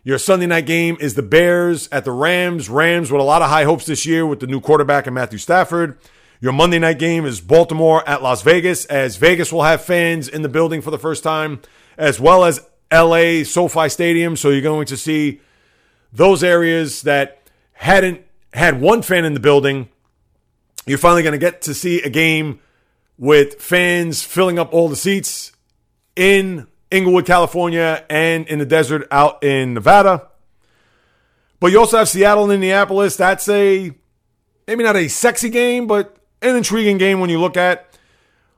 Your 0.03 0.17
Sunday 0.17 0.47
night 0.47 0.65
game 0.65 0.97
is 0.99 1.15
the 1.15 1.21
Bears 1.21 1.89
at 1.91 2.05
the 2.05 2.11
Rams. 2.11 2.69
Rams 2.69 3.11
with 3.11 3.21
a 3.21 3.23
lot 3.23 3.41
of 3.41 3.49
high 3.49 3.65
hopes 3.65 3.85
this 3.85 4.05
year 4.05 4.25
with 4.25 4.39
the 4.39 4.47
new 4.47 4.61
quarterback 4.61 5.05
and 5.05 5.13
Matthew 5.13 5.37
Stafford. 5.37 5.99
Your 6.41 6.53
Monday 6.53 6.79
night 6.79 6.99
game 6.99 7.25
is 7.25 7.41
Baltimore 7.41 8.07
at 8.07 8.23
Las 8.23 8.41
Vegas, 8.43 8.85
as 8.85 9.17
Vegas 9.17 9.51
will 9.51 9.63
have 9.63 9.83
fans 9.83 10.27
in 10.27 10.41
the 10.41 10.49
building 10.49 10.81
for 10.81 10.91
the 10.91 10.99
first 10.99 11.23
time, 11.23 11.61
as 11.97 12.19
well 12.19 12.45
as 12.45 12.65
LA 12.91 13.43
SoFi 13.43 13.89
Stadium. 13.89 14.35
So 14.35 14.49
you're 14.49 14.61
going 14.61 14.85
to 14.87 14.97
see 14.97 15.41
those 16.13 16.43
areas 16.43 17.01
that 17.01 17.41
hadn't 17.73 18.21
had 18.53 18.79
one 18.79 19.01
fan 19.01 19.25
in 19.25 19.33
the 19.33 19.39
building 19.39 19.89
you're 20.89 20.97
finally 20.97 21.21
going 21.21 21.33
to 21.33 21.37
get 21.37 21.61
to 21.61 21.73
see 21.75 22.01
a 22.01 22.09
game 22.09 22.59
with 23.19 23.61
fans 23.61 24.23
filling 24.23 24.57
up 24.57 24.73
all 24.73 24.89
the 24.89 24.95
seats 24.95 25.51
in 26.15 26.65
Inglewood, 26.89 27.27
California, 27.27 28.03
and 28.09 28.47
in 28.47 28.57
the 28.57 28.65
desert 28.65 29.07
out 29.11 29.43
in 29.43 29.75
Nevada. 29.75 30.27
But 31.59 31.71
you 31.71 31.79
also 31.79 31.99
have 31.99 32.09
Seattle 32.09 32.45
and 32.45 32.53
Indianapolis. 32.53 33.15
That's 33.17 33.47
a 33.49 33.91
maybe 34.67 34.83
not 34.83 34.95
a 34.95 35.07
sexy 35.09 35.49
game, 35.49 35.85
but 35.85 36.17
an 36.41 36.55
intriguing 36.55 36.97
game 36.97 37.19
when 37.19 37.29
you 37.29 37.39
look 37.39 37.57
at. 37.57 37.85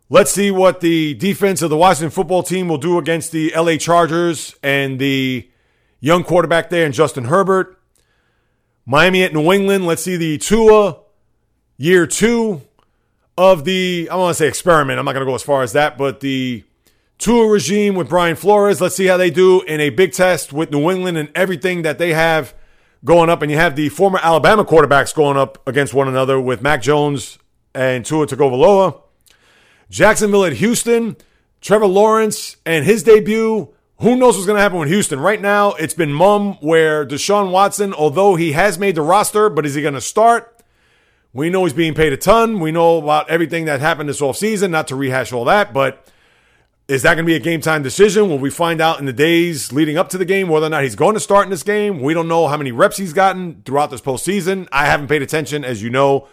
Let's 0.10 0.32
see 0.32 0.52
what 0.52 0.82
the 0.82 1.14
defense 1.14 1.62
of 1.62 1.70
the 1.70 1.78
Washington 1.78 2.10
football 2.10 2.44
team 2.44 2.68
will 2.68 2.78
do 2.78 2.98
against 2.98 3.32
the 3.32 3.54
LA 3.56 3.78
Chargers 3.78 4.54
and 4.62 5.00
the 5.00 5.50
young 6.02 6.24
quarterback 6.24 6.70
there 6.70 6.86
and 6.86 6.94
Justin 6.94 7.26
Herbert. 7.26 7.80
Miami 8.86 9.24
at 9.24 9.34
New 9.34 9.52
England. 9.54 9.86
Let's 9.86 10.04
see 10.04 10.18
the 10.18 10.38
Tua 10.38 10.98
year 11.78 12.06
two 12.06 12.62
of 13.38 13.64
the, 13.64 14.10
I 14.12 14.16
want 14.18 14.36
to 14.36 14.44
say 14.44 14.48
experiment. 14.48 15.00
I'm 15.00 15.06
not 15.06 15.14
going 15.14 15.26
to 15.26 15.30
go 15.30 15.36
as 15.36 15.44
far 15.44 15.64
as 15.64 15.74
that, 15.74 15.98
but 15.98 16.20
the 16.20 16.66
Tua 17.18 17.48
regime 17.50 17.96
with 17.96 18.10
Brian 18.10 18.36
Flores. 18.36 18.82
Let's 18.82 18.96
see 18.96 19.06
how 19.06 19.16
they 19.16 19.30
do 19.30 19.62
in 19.62 19.80
a 19.80 19.92
big 19.92 20.12
test 20.12 20.52
with 20.52 20.72
New 20.72 20.92
England 20.92 21.18
and 21.18 21.30
everything 21.36 21.84
that 21.84 22.00
they 22.00 22.14
have 22.14 22.54
going 23.06 23.30
up. 23.30 23.42
And 23.42 23.50
you 23.50 23.58
have 23.58 23.76
the 23.76 23.90
former 23.90 24.20
Alabama 24.22 24.66
quarterbacks 24.66 25.16
going 25.16 25.38
up 25.38 25.66
against 25.68 25.94
one 25.94 26.08
another 26.08 26.42
with 26.42 26.62
Mac 26.62 26.82
Jones 26.82 27.38
and 27.74 28.06
Tua 28.06 28.28
Tagovailoa. 28.28 29.02
Jacksonville 29.90 30.46
at 30.46 30.54
Houston. 30.54 31.18
Trevor 31.62 31.86
Lawrence 31.86 32.58
and 32.66 32.86
his 32.86 33.04
debut. 33.04 33.70
who 34.00 34.16
knows 34.16 34.36
what's 34.36 34.48
going 34.48 34.58
to 34.58 34.62
happen 34.64 34.80
with 34.80 34.90
Houston? 34.90 35.20
Right 35.20 35.40
now, 35.40 35.74
it's 35.74 35.94
been 35.94 36.12
mum 36.12 36.54
where 36.60 37.06
Deshaun 37.06 37.52
Watson, 37.52 37.94
although 37.94 38.36
he 38.36 38.54
has 38.54 38.80
made 38.80 38.96
the 38.96 39.04
roster, 39.04 39.48
but 39.48 39.64
is 39.64 39.76
he 39.76 39.82
going 39.84 39.94
to 39.94 40.02
start? 40.02 40.64
We 41.34 41.52
know 41.52 41.64
he's 41.64 41.74
being 41.74 41.94
paid 41.94 42.12
a 42.12 42.18
ton. 42.18 42.60
We 42.60 42.72
know 42.72 42.98
about 42.98 43.30
everything 43.30 43.66
that 43.66 43.80
happened 43.80 44.10
this 44.10 44.20
offseason, 44.20 44.72
not 44.72 44.88
to 44.88 44.96
rehash 44.96 45.32
all 45.32 45.46
that, 45.46 45.72
but 45.72 46.12
is 46.88 47.04
that 47.04 47.14
going 47.14 47.26
to 47.26 47.30
be 47.30 47.36
a 47.36 47.40
game 47.40 47.62
time 47.62 47.84
decision? 47.84 48.28
Will 48.28 48.40
we 48.40 48.50
find 48.50 48.82
out 48.82 49.00
in 49.00 49.06
the 49.06 49.14
days 49.14 49.72
leading 49.72 49.98
up 49.98 50.10
to 50.10 50.18
the 50.18 50.26
game 50.26 50.50
whether 50.50 50.66
or 50.66 50.70
not 50.70 50.84
he's 50.84 50.96
going 50.96 51.14
to 51.14 51.22
start 51.22 51.46
in 51.46 51.52
this 51.52 51.64
game? 51.64 52.02
We 52.02 52.14
don't 52.14 52.28
know 52.28 52.48
how 52.48 52.58
many 52.58 52.72
reps 52.72 52.98
he's 52.98 53.14
gotten 53.14 53.62
throughout 53.66 53.92
this 53.92 54.02
postseason. 54.02 54.68
I 54.72 54.88
haven't 54.88 55.08
paid 55.08 55.22
attention, 55.22 55.64
as 55.64 55.82
you 55.82 55.90
know, 55.90 56.28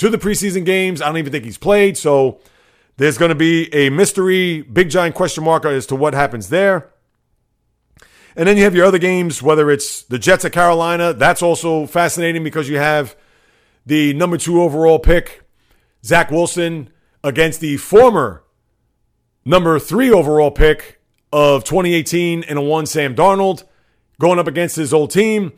to 0.00 0.08
the 0.08 0.16
preseason 0.16 0.64
games. 0.64 1.02
I 1.02 1.06
don't 1.08 1.18
even 1.18 1.30
think 1.30 1.44
he's 1.44 1.58
played. 1.58 1.94
So 1.94 2.40
there's 2.96 3.18
going 3.18 3.28
to 3.28 3.34
be 3.34 3.72
a 3.74 3.90
mystery, 3.90 4.62
big 4.62 4.88
giant 4.88 5.14
question 5.14 5.44
mark 5.44 5.66
as 5.66 5.84
to 5.88 5.94
what 5.94 6.14
happens 6.14 6.48
there. 6.48 6.88
And 8.34 8.48
then 8.48 8.56
you 8.56 8.64
have 8.64 8.74
your 8.74 8.86
other 8.86 8.98
games, 8.98 9.42
whether 9.42 9.70
it's 9.70 10.02
the 10.04 10.18
Jets 10.18 10.46
at 10.46 10.52
Carolina. 10.52 11.12
That's 11.12 11.42
also 11.42 11.84
fascinating 11.84 12.42
because 12.42 12.66
you 12.66 12.78
have 12.78 13.14
the 13.84 14.14
number 14.14 14.38
two 14.38 14.62
overall 14.62 14.98
pick, 14.98 15.42
Zach 16.02 16.30
Wilson, 16.30 16.88
against 17.22 17.60
the 17.60 17.76
former 17.76 18.42
number 19.44 19.78
three 19.78 20.10
overall 20.10 20.50
pick 20.50 20.98
of 21.30 21.62
2018 21.64 22.44
and 22.44 22.58
a 22.58 22.62
one, 22.62 22.86
Sam 22.86 23.14
Darnold, 23.14 23.64
going 24.18 24.38
up 24.38 24.46
against 24.46 24.76
his 24.76 24.94
old 24.94 25.10
team. 25.10 25.52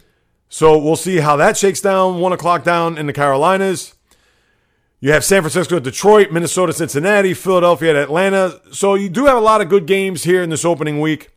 So 0.48 0.76
we'll 0.76 0.96
see 0.96 1.18
how 1.18 1.36
that 1.36 1.56
shakes 1.56 1.80
down. 1.80 2.18
One 2.18 2.32
o'clock 2.32 2.64
down 2.64 2.98
in 2.98 3.06
the 3.06 3.12
Carolinas. 3.12 3.94
You 5.02 5.10
have 5.10 5.24
San 5.24 5.42
Francisco, 5.42 5.80
Detroit, 5.80 6.30
Minnesota, 6.30 6.72
Cincinnati, 6.72 7.34
Philadelphia, 7.34 7.90
and 7.90 7.98
Atlanta. 7.98 8.60
So 8.70 8.94
you 8.94 9.08
do 9.08 9.26
have 9.26 9.36
a 9.36 9.40
lot 9.40 9.60
of 9.60 9.68
good 9.68 9.84
games 9.84 10.22
here 10.22 10.44
in 10.44 10.50
this 10.50 10.64
opening 10.64 11.00
week. 11.00 11.30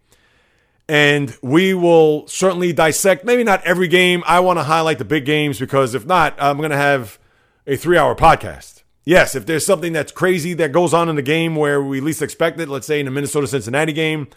And 0.87 1.35
we 1.41 1.73
will 1.73 2.27
certainly 2.27 2.73
dissect, 2.73 3.25
maybe 3.25 3.43
not 3.43 3.63
every 3.63 3.87
game. 3.87 4.23
I 4.27 4.39
want 4.41 4.59
to 4.59 4.63
highlight 4.63 4.99
the 4.99 5.03
big 5.03 5.25
games 5.25 5.59
because 5.59 5.95
if 5.95 6.05
not, 6.05 6.35
I'm 6.37 6.57
going 6.57 6.69
to 6.69 6.77
have 6.77 7.17
a 7.65 7.75
three 7.75 7.97
hour 7.97 8.13
podcast. 8.13 8.83
Yes, 9.03 9.33
if 9.33 9.47
there's 9.47 9.65
something 9.65 9.93
that's 9.93 10.11
crazy 10.11 10.53
that 10.53 10.71
goes 10.71 10.93
on 10.93 11.09
in 11.09 11.15
the 11.15 11.23
game 11.23 11.55
where 11.55 11.81
we 11.81 12.01
least 12.01 12.21
expect 12.21 12.59
it, 12.59 12.69
let's 12.69 12.85
say 12.85 12.99
in 12.99 13.07
the 13.07 13.11
Minnesota 13.11 13.47
Cincinnati 13.47 13.93
game, 13.93 14.27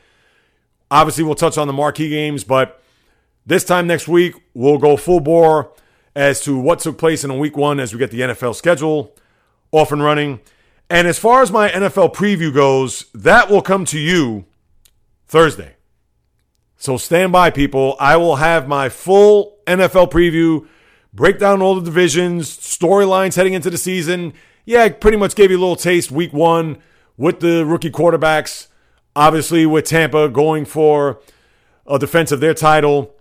obviously 0.90 1.22
we'll 1.22 1.34
touch 1.34 1.58
on 1.58 1.66
the 1.66 1.74
marquee 1.74 2.08
games, 2.08 2.44
but 2.44 2.82
this 3.44 3.62
time 3.62 3.86
next 3.86 4.08
week, 4.08 4.36
we'll 4.54 4.78
go 4.78 4.96
full 4.96 5.20
bore 5.20 5.70
as 6.18 6.40
to 6.40 6.58
what 6.58 6.80
took 6.80 6.98
place 6.98 7.22
in 7.22 7.38
week 7.38 7.56
one 7.56 7.78
as 7.78 7.92
we 7.92 7.98
get 8.00 8.10
the 8.10 8.22
NFL 8.22 8.56
schedule 8.56 9.14
off 9.70 9.92
and 9.92 10.02
running. 10.02 10.40
And 10.90 11.06
as 11.06 11.16
far 11.16 11.42
as 11.42 11.52
my 11.52 11.68
NFL 11.68 12.12
preview 12.12 12.52
goes, 12.52 13.04
that 13.14 13.48
will 13.48 13.62
come 13.62 13.84
to 13.84 14.00
you 14.00 14.44
Thursday. 15.28 15.76
So 16.76 16.96
stand 16.96 17.30
by, 17.30 17.50
people. 17.50 17.94
I 18.00 18.16
will 18.16 18.36
have 18.36 18.66
my 18.66 18.88
full 18.88 19.58
NFL 19.68 20.10
preview, 20.10 20.66
break 21.14 21.38
down 21.38 21.62
all 21.62 21.76
the 21.76 21.82
divisions, 21.82 22.50
storylines 22.50 23.36
heading 23.36 23.52
into 23.52 23.70
the 23.70 23.78
season. 23.78 24.32
Yeah, 24.64 24.82
I 24.82 24.88
pretty 24.88 25.18
much 25.18 25.36
gave 25.36 25.52
you 25.52 25.58
a 25.58 25.60
little 25.60 25.76
taste 25.76 26.10
week 26.10 26.32
one 26.32 26.78
with 27.16 27.38
the 27.38 27.64
rookie 27.64 27.92
quarterbacks. 27.92 28.66
Obviously, 29.14 29.66
with 29.66 29.84
Tampa 29.84 30.28
going 30.28 30.64
for 30.64 31.20
a 31.86 31.96
defense 31.96 32.32
of 32.32 32.40
their 32.40 32.54
title, 32.54 33.14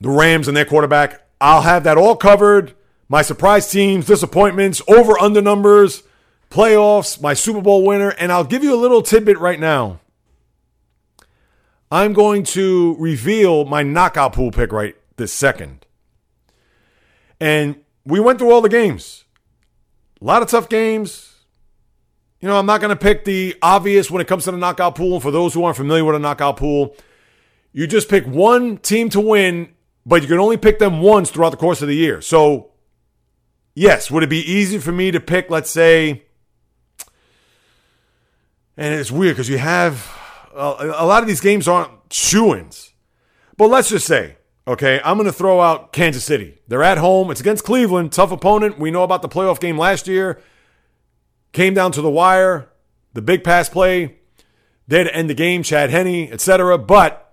the 0.00 0.10
Rams 0.10 0.46
and 0.46 0.56
their 0.56 0.64
quarterback. 0.64 1.25
I'll 1.40 1.62
have 1.62 1.84
that 1.84 1.98
all 1.98 2.16
covered. 2.16 2.74
My 3.08 3.22
surprise 3.22 3.70
teams, 3.70 4.06
disappointments, 4.06 4.82
over 4.88 5.18
under 5.18 5.40
numbers, 5.40 6.02
playoffs, 6.50 7.20
my 7.20 7.34
Super 7.34 7.60
Bowl 7.60 7.84
winner, 7.84 8.10
and 8.10 8.32
I'll 8.32 8.44
give 8.44 8.64
you 8.64 8.74
a 8.74 8.80
little 8.80 9.02
tidbit 9.02 9.38
right 9.38 9.60
now. 9.60 10.00
I'm 11.90 12.12
going 12.12 12.42
to 12.44 12.96
reveal 12.98 13.64
my 13.64 13.82
knockout 13.82 14.32
pool 14.32 14.50
pick 14.50 14.72
right 14.72 14.96
this 15.16 15.32
second. 15.32 15.86
And 17.40 17.76
we 18.04 18.18
went 18.18 18.38
through 18.38 18.50
all 18.50 18.60
the 18.60 18.68
games. 18.68 19.24
A 20.20 20.24
lot 20.24 20.42
of 20.42 20.48
tough 20.48 20.68
games. 20.68 21.34
You 22.40 22.48
know, 22.48 22.58
I'm 22.58 22.66
not 22.66 22.80
going 22.80 22.90
to 22.90 22.96
pick 22.96 23.24
the 23.24 23.56
obvious 23.62 24.10
when 24.10 24.20
it 24.20 24.26
comes 24.26 24.44
to 24.44 24.50
the 24.50 24.56
knockout 24.56 24.94
pool. 24.94 25.14
And 25.14 25.22
for 25.22 25.30
those 25.30 25.54
who 25.54 25.64
aren't 25.64 25.76
familiar 25.76 26.04
with 26.04 26.16
a 26.16 26.18
knockout 26.18 26.56
pool, 26.56 26.96
you 27.72 27.86
just 27.86 28.08
pick 28.08 28.26
one 28.26 28.78
team 28.78 29.08
to 29.10 29.20
win, 29.20 29.74
but 30.06 30.22
you 30.22 30.28
can 30.28 30.38
only 30.38 30.56
pick 30.56 30.78
them 30.78 31.02
once 31.02 31.30
throughout 31.30 31.50
the 31.50 31.56
course 31.58 31.82
of 31.82 31.88
the 31.88 31.96
year. 31.96 32.22
So, 32.22 32.70
yes, 33.74 34.10
would 34.10 34.22
it 34.22 34.30
be 34.30 34.40
easy 34.40 34.78
for 34.78 34.92
me 34.92 35.10
to 35.10 35.20
pick, 35.20 35.50
let's 35.50 35.68
say, 35.70 36.22
and 38.78 38.94
it's 38.94 39.10
weird 39.10 39.34
because 39.34 39.48
you 39.48 39.58
have 39.58 40.16
a 40.54 41.04
lot 41.04 41.22
of 41.22 41.26
these 41.28 41.40
games 41.40 41.68
aren't 41.68 41.90
shoo-ins. 42.10 42.92
But 43.56 43.68
let's 43.68 43.88
just 43.88 44.06
say, 44.06 44.36
okay, 44.66 45.00
I'm 45.04 45.16
going 45.16 45.26
to 45.26 45.32
throw 45.32 45.60
out 45.60 45.92
Kansas 45.92 46.24
City. 46.24 46.58
They're 46.68 46.82
at 46.82 46.98
home. 46.98 47.30
It's 47.30 47.40
against 47.40 47.64
Cleveland. 47.64 48.12
Tough 48.12 48.32
opponent. 48.32 48.78
We 48.78 48.90
know 48.90 49.02
about 49.02 49.22
the 49.22 49.28
playoff 49.28 49.60
game 49.60 49.78
last 49.78 50.06
year. 50.06 50.40
Came 51.52 51.74
down 51.74 51.92
to 51.92 52.02
the 52.02 52.10
wire. 52.10 52.68
The 53.14 53.22
big 53.22 53.44
pass 53.44 53.68
play. 53.68 54.18
They 54.88 54.98
had 54.98 55.04
to 55.04 55.16
end 55.16 55.30
the 55.30 55.34
game. 55.34 55.62
Chad 55.62 55.90
Henne, 55.90 56.30
etc. 56.30 56.76
But 56.78 57.25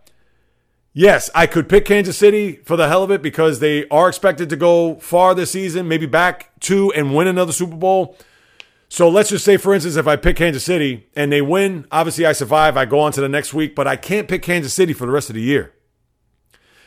yes, 0.94 1.30
I 1.36 1.48
could 1.48 1.68
pick 1.68 1.86
Kansas 1.86 2.18
City 2.18 2.54
for 2.64 2.78
the 2.78 2.88
hell 2.88 3.04
of 3.04 3.12
it 3.12 3.22
because 3.22 3.60
they 3.60 3.88
are 3.89 4.08
expected 4.08 4.50
to 4.50 4.56
go 4.56 4.96
far 4.96 5.36
this 5.36 5.52
season, 5.52 5.88
maybe 5.88 6.06
back 6.06 6.52
to 6.62 6.91
and 6.94 7.16
win 7.16 7.28
another 7.28 7.52
Super 7.52 7.76
Bowl. 7.76 8.18
So 8.89 9.10
let's 9.10 9.30
just 9.30 9.44
say, 9.44 9.58
for 9.58 9.74
instance, 9.74 9.96
if 9.96 10.08
I 10.08 10.16
pick 10.16 10.36
Kansas 10.36 10.64
City 10.64 11.08
and 11.16 11.32
they 11.32 11.41
win, 11.41 11.88
obviously 11.91 12.28
I 12.28 12.32
survive. 12.32 12.78
I 12.78 12.86
go 12.86 13.00
on 13.00 13.12
to 13.14 13.22
the 13.22 13.30
next 13.30 13.54
week, 13.54 13.76
but 13.76 13.88
I 13.88 13.96
can't 13.96 14.28
pick 14.28 14.44
Kansas 14.44 14.74
City 14.74 14.94
for 14.94 15.08
the 15.08 15.12
rest 15.12 15.30
of 15.30 15.36
the 15.36 15.41
year. 15.41 15.74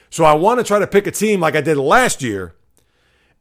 So 0.09 0.25
I 0.25 0.35
want 0.35 0.61
to 0.61 0.65
try 0.65 0.79
to 0.79 0.87
pick 0.87 1.07
a 1.09 1.11
team 1.11 1.41
like 1.41 1.57
I 1.57 1.61
did 1.61 1.77
last 1.77 2.23
year. 2.23 2.55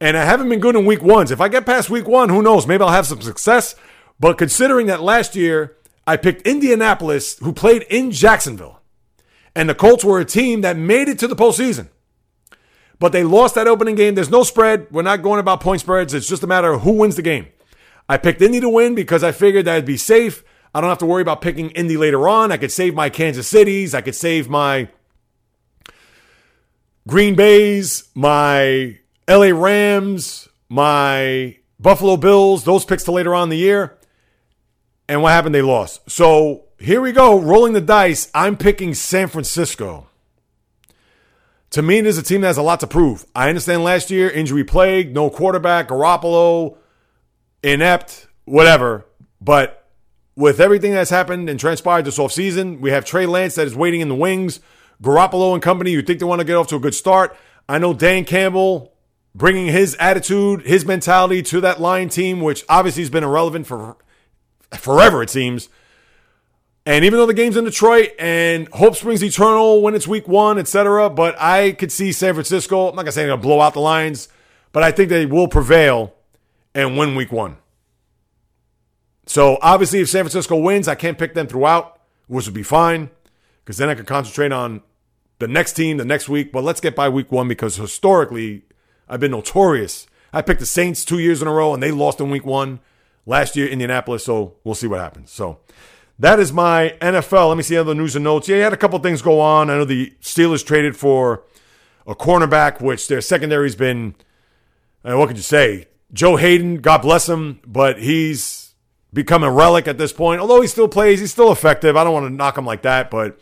And 0.00 0.16
I 0.16 0.24
haven't 0.24 0.48
been 0.48 0.60
good 0.60 0.76
in 0.76 0.84
week 0.84 1.00
ones. 1.00 1.30
If 1.30 1.40
I 1.40 1.48
get 1.48 1.64
past 1.64 1.88
week 1.88 2.08
one, 2.08 2.28
who 2.28 2.42
knows? 2.42 2.66
Maybe 2.66 2.82
I'll 2.82 2.90
have 2.90 3.06
some 3.06 3.22
success. 3.22 3.76
But 4.18 4.36
considering 4.36 4.86
that 4.88 5.00
last 5.00 5.36
year 5.36 5.76
I 6.06 6.16
picked 6.16 6.46
Indianapolis, 6.46 7.38
who 7.38 7.52
played 7.52 7.82
in 7.88 8.10
Jacksonville, 8.10 8.80
and 9.56 9.70
the 9.70 9.74
Colts 9.74 10.04
were 10.04 10.20
a 10.20 10.24
team 10.24 10.60
that 10.60 10.76
made 10.76 11.08
it 11.08 11.18
to 11.18 11.26
the 11.26 11.34
postseason. 11.34 11.88
But 12.98 13.12
they 13.12 13.24
lost 13.24 13.54
that 13.54 13.66
opening 13.66 13.94
game. 13.94 14.14
There's 14.14 14.30
no 14.30 14.42
spread. 14.42 14.86
We're 14.90 15.02
not 15.02 15.22
going 15.22 15.40
about 15.40 15.62
point 15.62 15.80
spreads. 15.80 16.12
It's 16.12 16.28
just 16.28 16.42
a 16.42 16.46
matter 16.46 16.72
of 16.72 16.82
who 16.82 16.92
wins 16.92 17.16
the 17.16 17.22
game. 17.22 17.46
I 18.06 18.18
picked 18.18 18.42
Indy 18.42 18.60
to 18.60 18.68
win 18.68 18.94
because 18.94 19.24
I 19.24 19.32
figured 19.32 19.64
that'd 19.64 19.86
be 19.86 19.96
safe. 19.96 20.44
I 20.74 20.80
don't 20.80 20.90
have 20.90 20.98
to 20.98 21.06
worry 21.06 21.22
about 21.22 21.40
picking 21.40 21.70
Indy 21.70 21.96
later 21.96 22.28
on. 22.28 22.52
I 22.52 22.58
could 22.58 22.70
save 22.70 22.94
my 22.94 23.08
Kansas 23.08 23.48
Cities. 23.48 23.94
I 23.94 24.02
could 24.02 24.14
save 24.14 24.48
my 24.48 24.90
Green 27.08 27.34
Bays, 27.34 28.10
my 28.14 28.98
LA 29.26 29.52
Rams, 29.58 30.48
my 30.68 31.56
Buffalo 31.80 32.18
Bills, 32.18 32.64
those 32.64 32.84
picks 32.84 33.04
to 33.04 33.12
later 33.12 33.34
on 33.34 33.48
the 33.48 33.56
year. 33.56 33.96
And 35.08 35.22
what 35.22 35.32
happened? 35.32 35.54
They 35.54 35.62
lost. 35.62 36.10
So 36.10 36.65
here 36.78 37.00
we 37.00 37.12
go, 37.12 37.40
rolling 37.40 37.72
the 37.72 37.80
dice. 37.80 38.30
I'm 38.34 38.56
picking 38.56 38.94
San 38.94 39.28
Francisco. 39.28 40.08
To 41.70 41.82
me, 41.82 41.98
it 41.98 42.06
is 42.06 42.18
a 42.18 42.22
team 42.22 42.42
that 42.42 42.48
has 42.48 42.58
a 42.58 42.62
lot 42.62 42.80
to 42.80 42.86
prove. 42.86 43.26
I 43.34 43.48
understand 43.48 43.84
last 43.84 44.10
year, 44.10 44.30
injury 44.30 44.64
plague, 44.64 45.14
no 45.14 45.30
quarterback, 45.30 45.88
Garoppolo, 45.88 46.76
inept, 47.62 48.28
whatever. 48.44 49.04
But 49.40 49.84
with 50.36 50.60
everything 50.60 50.92
that's 50.92 51.10
happened 51.10 51.50
and 51.50 51.58
transpired 51.58 52.04
this 52.04 52.18
offseason, 52.18 52.80
we 52.80 52.90
have 52.90 53.04
Trey 53.04 53.26
Lance 53.26 53.56
that 53.56 53.66
is 53.66 53.74
waiting 53.74 54.00
in 54.00 54.08
the 54.08 54.14
wings. 54.14 54.60
Garoppolo 55.02 55.52
and 55.54 55.62
company, 55.62 55.90
you 55.90 56.02
think 56.02 56.20
they 56.20 56.24
want 56.24 56.40
to 56.40 56.46
get 56.46 56.56
off 56.56 56.68
to 56.68 56.76
a 56.76 56.80
good 56.80 56.94
start. 56.94 57.36
I 57.68 57.78
know 57.78 57.92
Dan 57.92 58.24
Campbell 58.24 58.92
bringing 59.34 59.66
his 59.66 59.96
attitude, 60.00 60.62
his 60.62 60.86
mentality 60.86 61.42
to 61.42 61.60
that 61.60 61.80
line 61.80 62.08
team, 62.08 62.40
which 62.40 62.64
obviously 62.68 63.02
has 63.02 63.10
been 63.10 63.24
irrelevant 63.24 63.66
for 63.66 63.96
forever, 64.72 65.22
it 65.22 65.30
seems. 65.30 65.68
And 66.86 67.04
even 67.04 67.18
though 67.18 67.26
the 67.26 67.34
game's 67.34 67.56
in 67.56 67.64
Detroit 67.64 68.12
and 68.16 68.68
hope 68.68 68.94
springs 68.94 69.22
eternal 69.22 69.82
when 69.82 69.96
it's 69.96 70.06
week 70.06 70.28
one, 70.28 70.56
etc., 70.56 71.10
but 71.10 71.34
I 71.38 71.72
could 71.72 71.90
see 71.90 72.12
San 72.12 72.34
Francisco, 72.34 72.88
I'm 72.88 72.94
not 72.94 73.06
to 73.06 73.12
say 73.12 73.22
they're 73.22 73.32
to 73.32 73.36
blow 73.36 73.60
out 73.60 73.74
the 73.74 73.80
Lions, 73.80 74.28
but 74.70 74.84
I 74.84 74.92
think 74.92 75.08
they 75.08 75.26
will 75.26 75.48
prevail 75.48 76.14
and 76.76 76.96
win 76.96 77.16
week 77.16 77.32
one. 77.32 77.56
So 79.26 79.58
obviously, 79.60 80.00
if 80.00 80.08
San 80.08 80.22
Francisco 80.22 80.56
wins, 80.56 80.86
I 80.86 80.94
can't 80.94 81.18
pick 81.18 81.34
them 81.34 81.48
throughout, 81.48 82.00
which 82.28 82.46
would 82.46 82.54
be 82.54 82.62
fine 82.62 83.10
because 83.64 83.78
then 83.78 83.88
I 83.88 83.96
can 83.96 84.04
concentrate 84.04 84.52
on 84.52 84.82
the 85.40 85.48
next 85.48 85.72
team 85.72 85.96
the 85.96 86.04
next 86.04 86.28
week. 86.28 86.52
But 86.52 86.62
let's 86.62 86.80
get 86.80 86.94
by 86.94 87.08
week 87.08 87.32
one 87.32 87.48
because 87.48 87.74
historically, 87.74 88.62
I've 89.08 89.18
been 89.18 89.32
notorious. 89.32 90.06
I 90.32 90.40
picked 90.40 90.60
the 90.60 90.66
Saints 90.66 91.04
two 91.04 91.18
years 91.18 91.42
in 91.42 91.48
a 91.48 91.52
row 91.52 91.74
and 91.74 91.82
they 91.82 91.90
lost 91.90 92.20
in 92.20 92.30
week 92.30 92.46
one 92.46 92.78
last 93.26 93.56
year, 93.56 93.66
Indianapolis. 93.66 94.24
So 94.24 94.54
we'll 94.62 94.76
see 94.76 94.86
what 94.86 95.00
happens. 95.00 95.32
So 95.32 95.58
that 96.18 96.40
is 96.40 96.52
my 96.52 96.96
NFL. 97.00 97.48
Let 97.48 97.56
me 97.56 97.62
see 97.62 97.76
other 97.76 97.94
news 97.94 98.16
and 98.16 98.24
notes. 98.24 98.48
Yeah, 98.48 98.56
you 98.56 98.62
had 98.62 98.72
a 98.72 98.76
couple 98.76 98.98
things 99.00 99.22
go 99.22 99.40
on. 99.40 99.70
I 99.70 99.74
know 99.74 99.84
the 99.84 100.12
Steelers 100.20 100.64
traded 100.64 100.96
for 100.96 101.44
a 102.06 102.14
cornerback, 102.14 102.80
which 102.80 103.08
their 103.08 103.20
secondary's 103.20 103.76
been, 103.76 104.14
uh, 105.04 105.16
what 105.16 105.28
could 105.28 105.36
you 105.36 105.42
say? 105.42 105.88
Joe 106.12 106.36
Haden, 106.36 106.76
God 106.76 107.02
bless 107.02 107.28
him, 107.28 107.60
but 107.66 107.98
he's 107.98 108.74
become 109.12 109.42
a 109.42 109.50
relic 109.50 109.88
at 109.88 109.98
this 109.98 110.12
point. 110.12 110.40
Although 110.40 110.60
he 110.60 110.68
still 110.68 110.88
plays, 110.88 111.20
he's 111.20 111.32
still 111.32 111.52
effective. 111.52 111.96
I 111.96 112.04
don't 112.04 112.12
want 112.12 112.26
to 112.26 112.30
knock 112.30 112.56
him 112.56 112.64
like 112.64 112.82
that, 112.82 113.10
but 113.10 113.38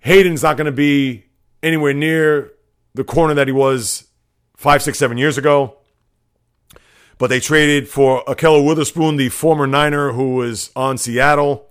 Haden's 0.00 0.42
not 0.42 0.56
going 0.56 0.66
to 0.66 0.72
be 0.72 1.24
anywhere 1.62 1.94
near 1.94 2.52
the 2.94 3.04
corner 3.04 3.34
that 3.34 3.48
he 3.48 3.52
was 3.52 4.06
five, 4.56 4.82
six, 4.82 4.98
seven 4.98 5.18
years 5.18 5.38
ago. 5.38 5.78
But 7.18 7.28
they 7.28 7.40
traded 7.40 7.88
for 7.88 8.22
Ahkello 8.24 8.64
Witherspoon, 8.64 9.16
the 9.16 9.30
former 9.30 9.66
Niner 9.66 10.12
who 10.12 10.34
was 10.34 10.70
on 10.76 10.98
Seattle. 10.98 11.65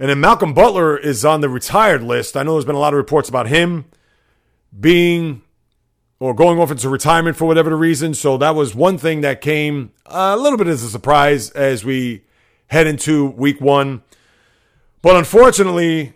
And 0.00 0.08
then 0.08 0.18
Malcolm 0.18 0.54
Butler 0.54 0.96
is 0.96 1.26
on 1.26 1.42
the 1.42 1.50
retired 1.50 2.02
list. 2.02 2.34
I 2.34 2.42
know 2.42 2.54
there's 2.54 2.64
been 2.64 2.74
a 2.74 2.80
lot 2.80 2.94
of 2.94 2.96
reports 2.96 3.28
about 3.28 3.48
him 3.48 3.84
being 4.78 5.42
or 6.18 6.34
going 6.34 6.58
off 6.58 6.70
into 6.70 6.88
retirement 6.88 7.36
for 7.36 7.44
whatever 7.44 7.68
the 7.68 7.76
reason. 7.76 8.14
So 8.14 8.38
that 8.38 8.54
was 8.54 8.74
one 8.74 8.96
thing 8.96 9.20
that 9.20 9.42
came 9.42 9.92
a 10.06 10.38
little 10.38 10.56
bit 10.56 10.68
as 10.68 10.82
a 10.82 10.88
surprise 10.88 11.50
as 11.50 11.84
we 11.84 12.24
head 12.68 12.86
into 12.86 13.26
week 13.26 13.60
one. 13.60 14.02
But 15.02 15.16
unfortunately, 15.16 16.14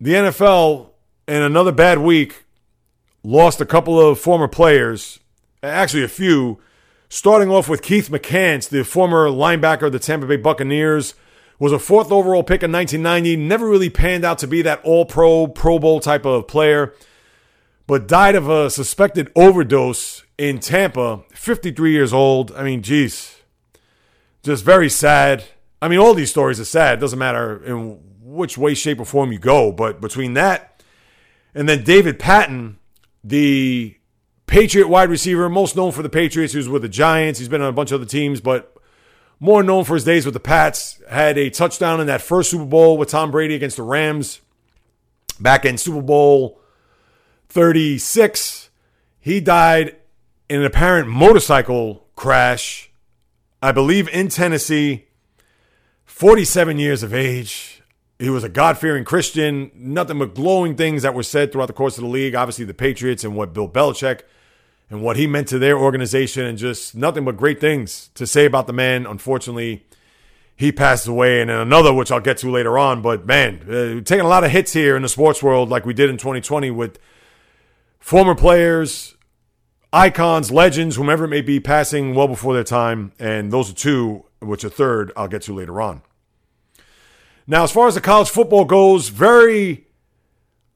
the 0.00 0.12
NFL 0.12 0.90
in 1.26 1.42
another 1.42 1.72
bad 1.72 1.98
week 1.98 2.44
lost 3.24 3.60
a 3.60 3.66
couple 3.66 4.00
of 4.00 4.20
former 4.20 4.46
players, 4.46 5.18
actually 5.60 6.04
a 6.04 6.08
few, 6.08 6.60
starting 7.08 7.50
off 7.50 7.68
with 7.68 7.82
Keith 7.82 8.10
McCants, 8.10 8.68
the 8.68 8.84
former 8.84 9.28
linebacker 9.28 9.82
of 9.82 9.92
the 9.92 9.98
Tampa 9.98 10.26
Bay 10.26 10.36
Buccaneers, 10.36 11.14
was 11.58 11.72
a 11.72 11.78
fourth 11.78 12.10
overall 12.10 12.42
pick 12.42 12.62
in 12.62 12.72
1990, 12.72 13.36
never 13.36 13.68
really 13.68 13.90
panned 13.90 14.24
out 14.24 14.38
to 14.38 14.46
be 14.46 14.62
that 14.62 14.80
all 14.84 15.04
pro, 15.04 15.46
Pro 15.46 15.78
Bowl 15.78 16.00
type 16.00 16.24
of 16.24 16.48
player 16.48 16.94
but 17.86 18.08
died 18.08 18.34
of 18.34 18.48
a 18.48 18.70
suspected 18.70 19.30
overdose 19.36 20.24
in 20.38 20.58
Tampa, 20.58 21.22
53 21.32 21.92
years 21.92 22.12
old. 22.12 22.52
I 22.52 22.64
mean, 22.64 22.82
geez, 22.82 23.42
just 24.42 24.64
very 24.64 24.88
sad. 24.88 25.44
I 25.82 25.88
mean, 25.88 25.98
all 25.98 26.14
these 26.14 26.30
stories 26.30 26.58
are 26.58 26.64
sad. 26.64 26.98
It 26.98 27.00
doesn't 27.00 27.18
matter 27.18 27.62
in 27.64 28.00
which 28.22 28.56
way, 28.56 28.74
shape, 28.74 29.00
or 29.00 29.04
form 29.04 29.32
you 29.32 29.38
go. 29.38 29.70
But 29.70 30.00
between 30.00 30.34
that 30.34 30.82
and 31.54 31.68
then 31.68 31.84
David 31.84 32.18
Patten, 32.18 32.78
the 33.22 33.96
Patriot 34.46 34.88
wide 34.88 35.10
receiver, 35.10 35.48
most 35.48 35.76
known 35.76 35.92
for 35.92 36.02
the 36.02 36.08
Patriots, 36.08 36.54
who's 36.54 36.68
with 36.68 36.82
the 36.82 36.88
Giants. 36.88 37.38
He's 37.38 37.48
been 37.48 37.62
on 37.62 37.68
a 37.68 37.72
bunch 37.72 37.92
of 37.92 38.00
other 38.00 38.08
teams, 38.08 38.40
but 38.40 38.73
more 39.40 39.62
known 39.62 39.84
for 39.84 39.94
his 39.94 40.04
days 40.04 40.24
with 40.24 40.34
the 40.34 40.40
Pats. 40.40 41.00
Had 41.08 41.38
a 41.38 41.50
touchdown 41.50 42.00
in 42.00 42.06
that 42.06 42.22
first 42.22 42.50
Super 42.50 42.64
Bowl 42.64 42.96
with 42.96 43.08
Tom 43.08 43.30
Brady 43.30 43.54
against 43.54 43.76
the 43.76 43.82
Rams 43.82 44.40
back 45.40 45.64
in 45.64 45.78
Super 45.78 46.02
Bowl 46.02 46.60
36. 47.48 48.70
He 49.20 49.40
died 49.40 49.96
in 50.48 50.60
an 50.60 50.66
apparent 50.66 51.08
motorcycle 51.08 52.06
crash, 52.16 52.90
I 53.62 53.72
believe 53.72 54.08
in 54.08 54.28
Tennessee, 54.28 55.06
47 56.04 56.78
years 56.78 57.02
of 57.02 57.14
age. 57.14 57.82
He 58.18 58.30
was 58.30 58.44
a 58.44 58.48
God 58.48 58.78
fearing 58.78 59.04
Christian. 59.04 59.70
Nothing 59.74 60.18
but 60.18 60.34
glowing 60.34 60.76
things 60.76 61.02
that 61.02 61.14
were 61.14 61.22
said 61.22 61.50
throughout 61.50 61.66
the 61.66 61.72
course 61.72 61.98
of 61.98 62.04
the 62.04 62.10
league. 62.10 62.34
Obviously, 62.34 62.64
the 62.64 62.74
Patriots 62.74 63.24
and 63.24 63.34
what 63.34 63.52
Bill 63.52 63.68
Belichick 63.68 64.20
and 64.90 65.02
what 65.02 65.16
he 65.16 65.26
meant 65.26 65.48
to 65.48 65.58
their 65.58 65.78
organization, 65.78 66.44
and 66.44 66.58
just 66.58 66.94
nothing 66.94 67.24
but 67.24 67.36
great 67.36 67.60
things 67.60 68.10
to 68.14 68.26
say 68.26 68.44
about 68.44 68.66
the 68.66 68.72
man. 68.72 69.06
Unfortunately, 69.06 69.84
he 70.56 70.70
passed 70.70 71.06
away, 71.06 71.40
and 71.40 71.50
then 71.50 71.58
another, 71.58 71.92
which 71.92 72.12
I'll 72.12 72.20
get 72.20 72.38
to 72.38 72.50
later 72.50 72.78
on. 72.78 73.02
But 73.02 73.26
man, 73.26 73.62
uh, 73.62 74.00
taking 74.02 74.24
a 74.24 74.28
lot 74.28 74.44
of 74.44 74.50
hits 74.50 74.72
here 74.72 74.96
in 74.96 75.02
the 75.02 75.08
sports 75.08 75.42
world, 75.42 75.68
like 75.68 75.84
we 75.84 75.94
did 75.94 76.10
in 76.10 76.16
2020 76.16 76.70
with 76.70 76.98
former 77.98 78.34
players, 78.34 79.16
icons, 79.92 80.50
legends, 80.50 80.96
whomever 80.96 81.24
it 81.24 81.28
may 81.28 81.40
be, 81.40 81.58
passing 81.58 82.14
well 82.14 82.28
before 82.28 82.54
their 82.54 82.64
time. 82.64 83.12
And 83.18 83.52
those 83.52 83.70
are 83.70 83.74
two, 83.74 84.26
which 84.40 84.64
a 84.64 84.70
third 84.70 85.12
I'll 85.16 85.28
get 85.28 85.42
to 85.42 85.54
later 85.54 85.80
on. 85.80 86.02
Now, 87.46 87.64
as 87.64 87.72
far 87.72 87.88
as 87.88 87.94
the 87.94 88.00
college 88.00 88.30
football 88.30 88.64
goes, 88.64 89.08
very 89.08 89.86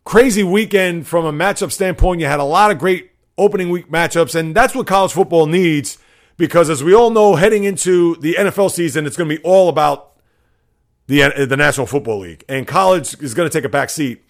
crazy 0.04 0.42
weekend 0.42 1.06
from 1.06 1.24
a 1.24 1.32
matchup 1.32 1.70
standpoint. 1.70 2.20
You 2.20 2.26
had 2.26 2.40
a 2.40 2.44
lot 2.44 2.70
of 2.70 2.78
great 2.78 3.10
opening 3.38 3.70
week 3.70 3.90
matchups, 3.90 4.34
and 4.34 4.54
that's 4.54 4.74
what 4.74 4.86
college 4.86 5.12
football 5.12 5.46
needs 5.46 5.98
because, 6.36 6.70
as 6.70 6.84
we 6.84 6.94
all 6.94 7.10
know, 7.10 7.36
heading 7.36 7.64
into 7.64 8.16
the 8.16 8.34
NFL 8.34 8.70
season, 8.70 9.06
it's 9.06 9.16
going 9.16 9.28
to 9.28 9.36
be 9.36 9.42
all 9.42 9.68
about 9.68 10.16
the, 11.06 11.46
the 11.48 11.56
National 11.56 11.86
Football 11.86 12.20
League, 12.20 12.44
and 12.48 12.66
college 12.66 13.20
is 13.22 13.34
going 13.34 13.48
to 13.48 13.52
take 13.52 13.64
a 13.64 13.68
back 13.68 13.90
seat. 13.90 14.22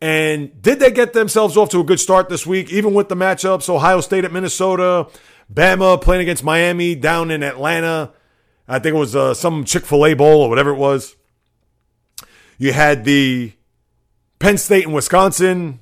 And 0.00 0.62
did 0.62 0.80
they 0.80 0.90
get 0.90 1.12
themselves 1.12 1.56
off 1.56 1.68
to 1.70 1.80
a 1.80 1.84
good 1.84 2.00
start 2.00 2.28
this 2.28 2.46
week, 2.46 2.72
even 2.72 2.94
with 2.94 3.08
the 3.08 3.16
matchups? 3.16 3.68
Ohio 3.68 4.00
State 4.00 4.24
at 4.24 4.32
Minnesota, 4.32 5.08
Bama 5.52 6.00
playing 6.00 6.22
against 6.22 6.42
Miami 6.42 6.94
down 6.94 7.30
in 7.30 7.42
Atlanta. 7.42 8.12
I 8.66 8.78
think 8.78 8.94
it 8.94 8.98
was 8.98 9.14
uh, 9.14 9.34
some 9.34 9.64
Chick 9.64 9.84
fil 9.84 10.06
A 10.06 10.14
Bowl 10.14 10.42
or 10.42 10.48
whatever 10.48 10.70
it 10.70 10.76
was. 10.76 11.16
You 12.56 12.72
had 12.72 13.04
the 13.04 13.52
Penn 14.38 14.56
State 14.56 14.84
and 14.84 14.94
Wisconsin 14.94 15.80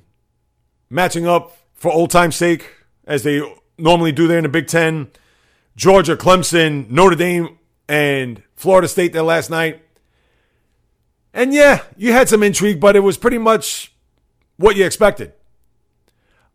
matching 0.89 1.27
up 1.27 1.55
for 1.79 1.91
old 1.91 2.11
time's 2.11 2.35
sake, 2.35 2.69
as 3.05 3.23
they 3.23 3.41
normally 3.77 4.11
do 4.11 4.27
there 4.27 4.37
in 4.37 4.43
the 4.43 4.49
Big 4.49 4.67
Ten. 4.67 5.09
Georgia, 5.75 6.17
Clemson, 6.17 6.89
Notre 6.89 7.15
Dame, 7.15 7.57
and 7.87 8.43
Florida 8.55 8.87
State 8.87 9.13
there 9.13 9.23
last 9.23 9.49
night. 9.49 9.81
And 11.33 11.53
yeah, 11.53 11.83
you 11.95 12.11
had 12.11 12.27
some 12.27 12.43
intrigue, 12.43 12.79
but 12.79 12.95
it 12.95 12.99
was 12.99 13.17
pretty 13.17 13.37
much 13.37 13.93
what 14.57 14.75
you 14.75 14.85
expected. 14.85 15.33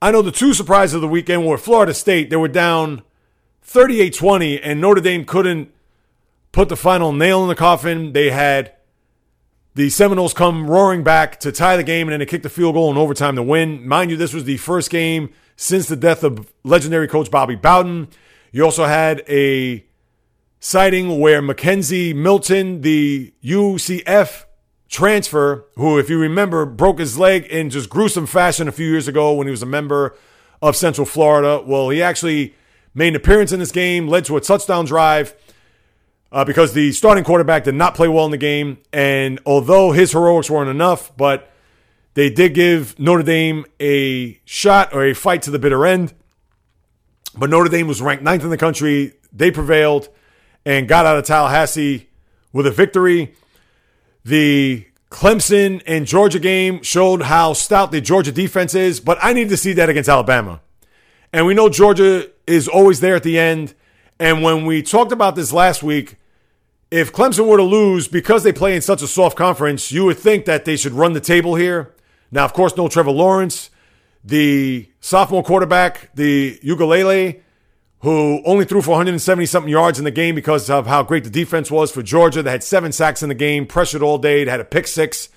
I 0.02 0.10
know 0.10 0.20
the 0.20 0.30
two 0.30 0.52
surprises 0.52 0.94
of 0.94 1.00
the 1.00 1.08
weekend 1.08 1.46
were 1.46 1.56
Florida 1.56 1.94
State. 1.94 2.28
They 2.28 2.36
were 2.36 2.48
down 2.48 3.02
38 3.62 4.14
20, 4.14 4.60
and 4.60 4.80
Notre 4.80 5.00
Dame 5.00 5.24
couldn't 5.24 5.72
put 6.52 6.68
the 6.68 6.76
final 6.76 7.12
nail 7.12 7.42
in 7.42 7.48
the 7.48 7.54
coffin. 7.54 8.12
They 8.12 8.30
had 8.30 8.74
the 9.74 9.90
Seminoles 9.90 10.32
come 10.32 10.70
roaring 10.70 11.02
back 11.02 11.40
to 11.40 11.50
tie 11.50 11.76
the 11.76 11.82
game 11.82 12.06
and 12.06 12.12
then 12.12 12.20
to 12.20 12.26
kick 12.26 12.42
the 12.42 12.48
field 12.48 12.74
goal 12.74 12.90
in 12.90 12.96
overtime 12.96 13.34
to 13.36 13.42
win. 13.42 13.86
Mind 13.86 14.10
you, 14.10 14.16
this 14.16 14.32
was 14.32 14.44
the 14.44 14.56
first 14.56 14.88
game 14.88 15.30
since 15.56 15.88
the 15.88 15.96
death 15.96 16.22
of 16.22 16.52
legendary 16.62 17.08
coach 17.08 17.30
Bobby 17.30 17.56
Bowden. 17.56 18.08
You 18.52 18.64
also 18.64 18.84
had 18.84 19.24
a 19.28 19.84
sighting 20.60 21.18
where 21.18 21.42
McKenzie 21.42 22.14
Milton, 22.14 22.82
the 22.82 23.34
UCF 23.42 24.44
transfer, 24.88 25.66
who, 25.74 25.98
if 25.98 26.08
you 26.08 26.20
remember, 26.20 26.64
broke 26.64 27.00
his 27.00 27.18
leg 27.18 27.44
in 27.46 27.68
just 27.68 27.90
gruesome 27.90 28.26
fashion 28.26 28.68
a 28.68 28.72
few 28.72 28.88
years 28.88 29.08
ago 29.08 29.34
when 29.34 29.48
he 29.48 29.50
was 29.50 29.62
a 29.62 29.66
member 29.66 30.16
of 30.62 30.76
Central 30.76 31.04
Florida. 31.04 31.62
Well, 31.66 31.90
he 31.90 32.00
actually 32.00 32.54
made 32.94 33.08
an 33.08 33.16
appearance 33.16 33.50
in 33.50 33.58
this 33.58 33.72
game, 33.72 34.06
led 34.06 34.24
to 34.26 34.36
a 34.36 34.40
touchdown 34.40 34.84
drive 34.84 35.34
uh, 36.34 36.44
because 36.44 36.72
the 36.72 36.90
starting 36.90 37.22
quarterback 37.22 37.62
did 37.62 37.76
not 37.76 37.94
play 37.94 38.08
well 38.08 38.24
in 38.24 38.32
the 38.32 38.36
game. 38.36 38.78
And 38.92 39.38
although 39.46 39.92
his 39.92 40.10
heroics 40.10 40.50
weren't 40.50 40.68
enough, 40.68 41.16
but 41.16 41.48
they 42.14 42.28
did 42.28 42.54
give 42.54 42.98
Notre 42.98 43.22
Dame 43.22 43.64
a 43.78 44.40
shot 44.44 44.92
or 44.92 45.04
a 45.04 45.14
fight 45.14 45.42
to 45.42 45.52
the 45.52 45.60
bitter 45.60 45.86
end. 45.86 46.12
But 47.36 47.50
Notre 47.50 47.68
Dame 47.70 47.86
was 47.86 48.02
ranked 48.02 48.24
ninth 48.24 48.42
in 48.42 48.50
the 48.50 48.58
country. 48.58 49.14
They 49.32 49.52
prevailed 49.52 50.08
and 50.66 50.88
got 50.88 51.06
out 51.06 51.16
of 51.16 51.24
Tallahassee 51.24 52.08
with 52.52 52.66
a 52.66 52.72
victory. 52.72 53.36
The 54.24 54.86
Clemson 55.10 55.82
and 55.86 56.04
Georgia 56.04 56.40
game 56.40 56.82
showed 56.82 57.22
how 57.22 57.52
stout 57.52 57.92
the 57.92 58.00
Georgia 58.00 58.32
defense 58.32 58.74
is, 58.74 58.98
but 58.98 59.18
I 59.22 59.34
need 59.34 59.50
to 59.50 59.56
see 59.56 59.72
that 59.74 59.88
against 59.88 60.08
Alabama. 60.08 60.60
And 61.32 61.46
we 61.46 61.54
know 61.54 61.68
Georgia 61.68 62.28
is 62.44 62.66
always 62.66 62.98
there 62.98 63.14
at 63.14 63.22
the 63.22 63.38
end. 63.38 63.74
And 64.18 64.42
when 64.42 64.66
we 64.66 64.82
talked 64.82 65.12
about 65.12 65.36
this 65.36 65.52
last 65.52 65.82
week, 65.82 66.16
if 66.94 67.12
Clemson 67.12 67.48
were 67.48 67.56
to 67.56 67.64
lose 67.64 68.06
because 68.06 68.44
they 68.44 68.52
play 68.52 68.76
in 68.76 68.80
such 68.80 69.02
a 69.02 69.08
soft 69.08 69.36
conference, 69.36 69.90
you 69.90 70.04
would 70.04 70.16
think 70.16 70.44
that 70.44 70.64
they 70.64 70.76
should 70.76 70.92
run 70.92 71.12
the 71.12 71.20
table 71.20 71.56
here. 71.56 71.92
Now, 72.30 72.44
of 72.44 72.52
course, 72.52 72.76
no 72.76 72.86
Trevor 72.86 73.10
Lawrence. 73.10 73.68
The 74.22 74.88
sophomore 75.00 75.42
quarterback, 75.42 76.14
the 76.14 76.56
Uiagalelei, 76.62 77.40
who 78.02 78.40
only 78.46 78.64
threw 78.64 78.80
for 78.80 78.92
170 78.92 79.44
something 79.44 79.72
yards 79.72 79.98
in 79.98 80.04
the 80.04 80.12
game 80.12 80.36
because 80.36 80.70
of 80.70 80.86
how 80.86 81.02
great 81.02 81.24
the 81.24 81.30
defense 81.30 81.68
was 81.68 81.90
for 81.90 82.00
Georgia. 82.00 82.44
They 82.44 82.52
had 82.52 82.62
seven 82.62 82.92
sacks 82.92 83.24
in 83.24 83.28
the 83.28 83.34
game, 83.34 83.66
pressured 83.66 84.02
all 84.02 84.18
day. 84.18 84.44
They 84.44 84.50
had 84.52 84.60
a 84.60 84.64
pick 84.64 84.86
six, 84.86 85.30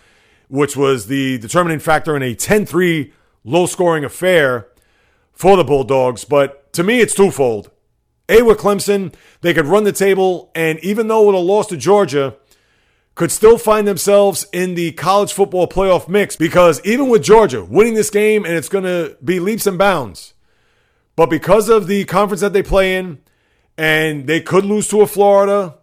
which 0.49 0.78
was 0.78 1.08
the 1.08 1.39
determining 1.39 1.80
factor 1.80 2.16
in 2.16 2.22
a 2.22 2.36
10 2.36 2.68
3 2.68 3.12
low 3.43 3.66
scoring 3.66 4.03
affair 4.03 4.68
for 5.34 5.58
the 5.58 5.64
Bulldogs. 5.64 6.24
But 6.24 6.72
to 6.74 6.84
me, 6.84 6.99
it's 6.99 7.16
twofold. 7.16 7.72
A, 8.30 8.41
with 8.41 8.57
Clemson, 8.57 9.13
they 9.41 9.53
could 9.53 9.65
run 9.65 9.84
the 9.84 9.91
table, 9.91 10.51
and 10.53 10.80
even 10.80 11.07
though 11.07 11.25
with 11.25 11.36
a 11.36 11.39
loss 11.39 11.67
to 11.67 11.78
Georgia, 11.78 12.36
could 13.15 13.32
still 13.32 13.57
find 13.57 13.88
themselves 13.88 14.45
in 14.53 14.75
the 14.75 14.91
college 14.91 15.34
football 15.34 15.67
playoff 15.67 16.07
mix 16.07 16.36
because 16.36 16.80
even 16.86 17.09
with 17.09 17.23
Georgia 17.23 17.63
winning 17.63 17.95
this 17.95 18.09
game, 18.09 18.45
and 18.45 18.53
it's 18.53 18.69
going 18.69 18.84
to 18.84 19.17
be 19.23 19.39
leaps 19.39 19.65
and 19.65 19.78
bounds 19.78 20.34
but 21.17 21.32
because 21.32 21.67
of 21.67 21.88
the 21.88 22.05
conference 22.05 22.41
that 22.41 22.53
they 22.53 22.61
play 22.63 22.95
in, 22.95 23.17
and 23.75 24.28
they 24.28 24.39
could 24.39 24.63
lose 24.63 24.88
to 24.89 25.01
a 25.01 25.07
Florida, 25.07 25.75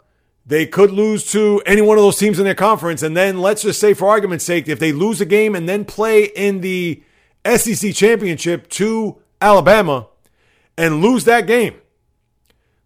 they 0.47 0.65
could 0.65 0.93
lose 0.93 1.31
to 1.33 1.61
any 1.67 1.83
one 1.83 1.99
of 1.99 2.05
those 2.05 2.19
teams 2.19 2.39
in 2.39 2.45
their 2.45 2.55
conference. 2.55 3.03
And 3.03 3.17
then 3.17 3.41
let's 3.41 3.63
just 3.63 3.81
say, 3.81 3.95
for 3.95 4.09
argument's 4.09 4.45
sake, 4.45 4.69
if 4.69 4.79
they 4.79 4.93
lose 4.93 5.21
a 5.21 5.27
game 5.27 5.57
and 5.57 5.69
then 5.69 5.85
play 5.85 6.25
in 6.25 6.61
the 6.61 7.03
SEC 7.45 7.93
championship 7.95 8.69
to 8.71 9.21
Alabama 9.41 10.07
and 10.79 11.03
lose 11.03 11.25
that 11.25 11.49
game, 11.49 11.75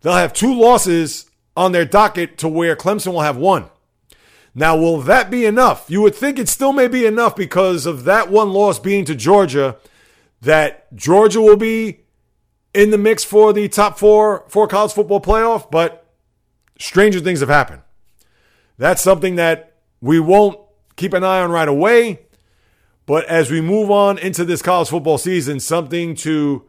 they'll 0.01 0.15
have 0.15 0.33
two 0.33 0.55
losses 0.55 1.27
on 1.57 1.73
their 1.73 1.85
docket 1.85 2.39
to 2.39 2.49
where 2.49 2.77
Clemson 2.77 3.13
will 3.13 3.23
have 3.23 3.37
one. 3.37 3.71
Now, 4.55 4.77
will 4.77 5.01
that 5.03 5.31
be 5.31 5.45
enough? 5.45 5.87
You 5.89 6.03
would 6.03 6.15
think 6.15 6.39
it 6.39 6.49
still 6.49 6.73
may 6.73 6.89
be 6.89 7.07
enough 7.07 7.37
because 7.37 7.87
of 7.87 8.05
that 8.05 8.31
one 8.31 8.53
loss 8.53 8.79
being 8.79 9.05
to 9.05 9.15
Georgia, 9.15 9.77
that 10.41 10.95
Georgia 10.95 11.41
will 11.41 11.57
be 11.57 12.01
in 12.75 12.91
the 12.91 12.99
mix 12.99 13.25
for 13.25 13.53
the 13.53 13.69
top 13.69 13.99
four 13.99 14.45
for 14.49 14.67
college 14.67 14.93
football 14.93 15.21
playoff, 15.21 15.71
but 15.71 16.07
stranger 16.79 17.21
things 17.21 17.41
have 17.41 17.49
happened. 17.49 17.83
That's 18.79 19.03
something 19.03 19.37
that 19.37 19.75
we 20.01 20.21
won't 20.21 20.59
keep 20.97 21.13
an 21.13 21.25
eye 21.25 21.41
on 21.41 21.51
right 21.51 21.69
away. 21.69 22.21
But 23.07 23.25
as 23.25 23.51
we 23.51 23.61
move 23.61 23.91
on 23.91 24.19
into 24.19 24.45
this 24.45 24.61
college 24.61 24.89
football 24.91 25.19
season, 25.19 25.61
something 25.61 26.15
to 26.17 26.65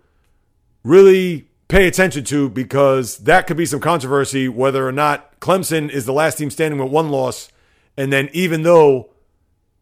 really 0.83 1.48
pay 1.69 1.87
attention 1.87 2.25
to 2.25 2.49
because 2.49 3.19
that 3.19 3.47
could 3.47 3.55
be 3.55 3.65
some 3.65 3.79
controversy 3.79 4.49
whether 4.49 4.85
or 4.85 4.91
not 4.91 5.39
Clemson 5.39 5.89
is 5.89 6.05
the 6.05 6.11
last 6.11 6.37
team 6.37 6.49
standing 6.49 6.79
with 6.81 6.91
one 6.91 7.09
loss. 7.09 7.49
And 7.95 8.11
then, 8.11 8.29
even 8.33 8.63
though 8.63 9.11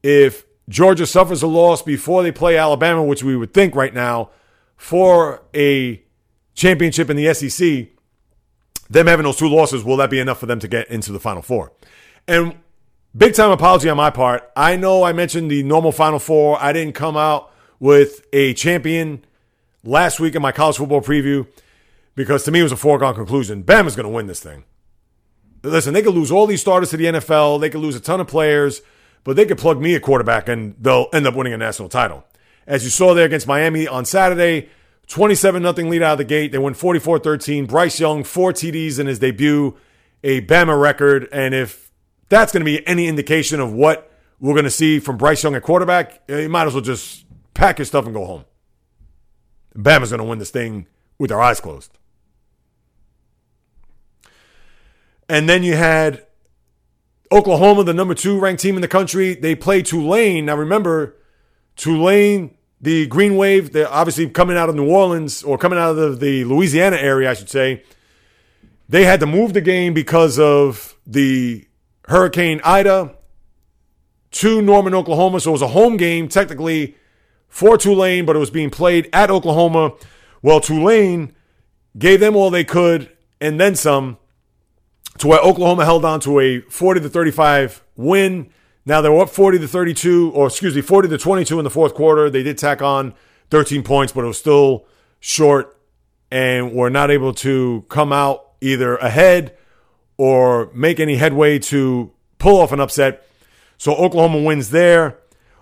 if 0.04 0.46
Georgia 0.70 1.08
suffers 1.08 1.42
a 1.42 1.48
loss 1.48 1.82
before 1.82 2.22
they 2.24 2.32
play 2.32 2.58
Alabama, 2.58 3.04
which 3.04 3.24
we 3.24 3.36
would 3.36 3.54
think 3.54 3.74
right 3.74 3.94
now, 3.94 4.30
for 4.76 5.42
a 5.56 6.04
championship 6.54 7.10
in 7.10 7.16
the 7.16 7.34
SEC, 7.34 7.88
them 8.90 9.08
having 9.08 9.24
those 9.24 9.38
two 9.38 9.50
losses, 9.50 9.84
will 9.84 9.98
that 9.98 10.10
be 10.10 10.20
enough 10.20 10.40
for 10.40 10.46
them 10.46 10.60
to 10.60 10.68
get 10.68 10.90
into 10.90 11.12
the 11.12 11.20
Final 11.20 11.42
Four? 11.42 11.72
And 12.28 12.56
big 13.16 13.34
time 13.34 13.52
apology 13.52 13.90
on 13.90 13.98
my 13.98 14.10
part. 14.10 14.52
I 14.56 14.76
know 14.76 15.04
I 15.04 15.14
mentioned 15.14 15.50
the 15.50 15.64
normal 15.64 15.94
Final 15.94 16.20
Four. 16.20 16.62
I 16.62 16.74
didn't 16.74 16.96
come 16.96 17.16
out 17.16 17.52
with 17.80 18.26
a 18.34 18.54
champion 18.56 19.24
last 19.84 20.20
week 20.20 20.36
in 20.36 20.42
my 20.42 20.52
college 20.52 20.78
football 20.78 21.02
preview 21.02 21.48
because 22.18 22.44
to 22.44 22.52
me 22.52 22.60
it 22.60 22.64
was 22.64 22.72
a 22.74 22.78
foregone 22.78 23.16
conclusion. 23.16 23.64
Bama's 23.64 23.96
going 23.96 24.06
to 24.06 24.10
win 24.10 24.28
this 24.28 24.42
thing. 24.42 24.66
Listen, 25.64 25.94
they 25.94 26.02
could 26.02 26.16
lose 26.16 26.32
all 26.32 26.48
these 26.48 26.62
starters 26.62 26.90
to 26.90 26.98
the 26.98 27.06
NFL. 27.06 27.62
They 27.62 27.70
could 27.70 27.80
lose 27.80 27.96
a 27.96 28.00
ton 28.00 28.20
of 28.20 28.28
players, 28.28 28.82
but 29.24 29.36
they 29.36 29.46
could 29.46 29.58
plug 29.58 29.80
me 29.80 29.94
a 29.94 30.00
quarterback 30.00 30.50
and 30.50 30.76
they'll 30.80 31.08
end 31.14 31.28
up 31.28 31.36
winning 31.36 31.54
a 31.54 31.58
national 31.58 31.90
title. 31.90 32.26
As 32.66 32.84
you 32.84 32.90
saw 32.90 33.14
there 33.14 33.26
against 33.26 33.48
Miami 33.48 33.88
on 33.88 34.04
Saturday, 34.04 34.70
27 35.08 35.62
0 35.62 35.90
lead 35.90 36.02
out 36.02 36.14
of 36.14 36.18
the 36.18 36.24
gate. 36.26 36.52
They 36.52 36.58
win 36.58 36.74
44 36.74 37.20
13. 37.20 37.66
Bryce 37.66 38.00
Young, 38.00 38.24
four 38.24 38.52
TDs 38.52 39.00
in 39.00 39.08
his 39.08 39.20
debut, 39.20 39.78
a 40.24 40.42
Bama 40.42 40.80
record. 40.80 41.30
And 41.32 41.54
if 41.54 41.92
that's 42.30 42.52
going 42.52 42.62
to 42.62 42.66
be 42.66 42.86
any 42.88 43.08
indication 43.08 43.60
of 43.60 43.72
what 43.72 44.12
we're 44.40 44.54
going 44.54 44.66
to 44.66 44.72
see 44.72 45.00
from 45.00 45.18
Bryce 45.18 45.44
Young 45.44 45.56
at 45.56 45.64
quarterback, 45.64 46.24
eh, 46.28 46.42
you 46.42 46.50
might 46.50 46.68
as 46.68 46.74
well 46.74 46.82
just 46.82 47.26
pack 47.54 47.78
your 47.78 47.86
stuff 47.86 48.06
and 48.06 48.14
go 48.14 48.26
home. 48.26 48.46
Bama's 49.76 50.10
going 50.10 50.20
to 50.20 50.26
win 50.26 50.40
this 50.40 50.50
thing 50.50 50.88
with 51.20 51.30
their 51.30 51.42
eyes 51.42 51.60
closed. 51.60 51.97
And 55.30 55.50
then 55.50 55.64
you 55.64 55.76
had 55.76 56.26
Oklahoma, 57.32 57.84
the 57.84 57.94
number 57.94 58.14
two 58.14 58.40
ranked 58.40 58.62
team 58.62 58.76
in 58.76 58.82
the 58.82 58.88
country. 58.88 59.36
They 59.36 59.56
play 59.56 59.82
Tulane. 59.82 60.46
Now 60.46 60.56
remember, 60.56 61.16
Tulane, 61.76 62.56
the 62.80 63.08
Green 63.08 63.36
Wave, 63.36 63.74
they're 63.74 63.92
obviously 63.92 64.30
coming 64.30 64.58
out 64.58 64.70
of 64.70 64.76
New 64.76 64.90
Orleans 64.90 65.44
or 65.44 65.58
coming 65.58 65.78
out 65.78 65.92
of 65.92 65.98
the, 65.98 66.10
the 66.10 66.44
Louisiana 66.46 66.98
area, 66.98 67.30
I 67.30 67.34
should 67.34 67.50
say. 67.50 67.84
They 68.90 69.04
had 69.04 69.20
to 69.20 69.26
move 69.26 69.54
the 69.54 69.62
game 69.62 69.94
because 69.94 70.40
of 70.40 70.96
the 71.06 71.68
Hurricane 72.08 72.62
Ida 72.64 73.16
to 74.32 74.62
Norman, 74.62 74.94
Oklahoma. 74.94 75.42
So 75.42 75.52
it 75.52 75.54
was 75.54 75.62
a 75.62 75.68
home 75.68 75.98
game, 75.98 76.30
technically, 76.30 76.96
for 77.50 77.78
Tulane, 77.78 78.26
but 78.26 78.36
it 78.36 78.40
was 78.40 78.52
being 78.52 78.70
played 78.70 79.10
at 79.12 79.30
Oklahoma. 79.30 79.94
Well, 80.42 80.62
Tulane 80.62 81.36
gave 81.98 82.20
them 82.20 82.36
all 82.36 82.50
they 82.50 82.64
could 82.64 83.12
and 83.42 83.60
then 83.60 83.76
some 83.76 84.18
to 85.18 85.28
where 85.28 85.40
Oklahoma 85.40 85.86
held 85.86 86.06
on 86.06 86.20
to 86.22 86.40
a 86.40 86.62
40 86.62 87.02
to 87.02 87.10
35 87.10 87.84
win. 87.96 88.50
Now 88.86 89.02
they 89.02 89.10
were 89.10 89.22
up 89.22 89.30
40 89.30 89.60
to 89.60 89.68
32, 89.68 90.32
or 90.32 90.48
excuse 90.48 90.76
me, 90.76 90.82
40 90.82 91.10
to 91.10 91.18
22 91.18 91.60
in 91.60 91.64
the 91.64 91.70
fourth 91.70 91.94
quarter. 91.94 92.30
They 92.30 92.44
did 92.44 92.58
tack 92.58 92.82
on 92.82 93.14
13 93.50 93.84
points, 93.84 94.14
but 94.14 94.24
it 94.24 94.28
was 94.28 94.38
still 94.38 94.86
short 95.20 95.78
and 96.32 96.74
were 96.74 96.90
not 96.90 97.12
able 97.12 97.34
to 97.34 97.86
come 97.90 98.12
out 98.12 98.52
either 98.62 98.96
ahead 98.98 99.58
or 100.18 100.72
make 100.74 101.00
any 101.00 101.16
headway 101.16 101.60
to 101.60 102.12
pull 102.40 102.60
off 102.60 102.72
an 102.72 102.80
upset. 102.80 103.28
So 103.78 103.94
Oklahoma 103.96 104.42
wins 104.42 104.72
there. 104.72 105.18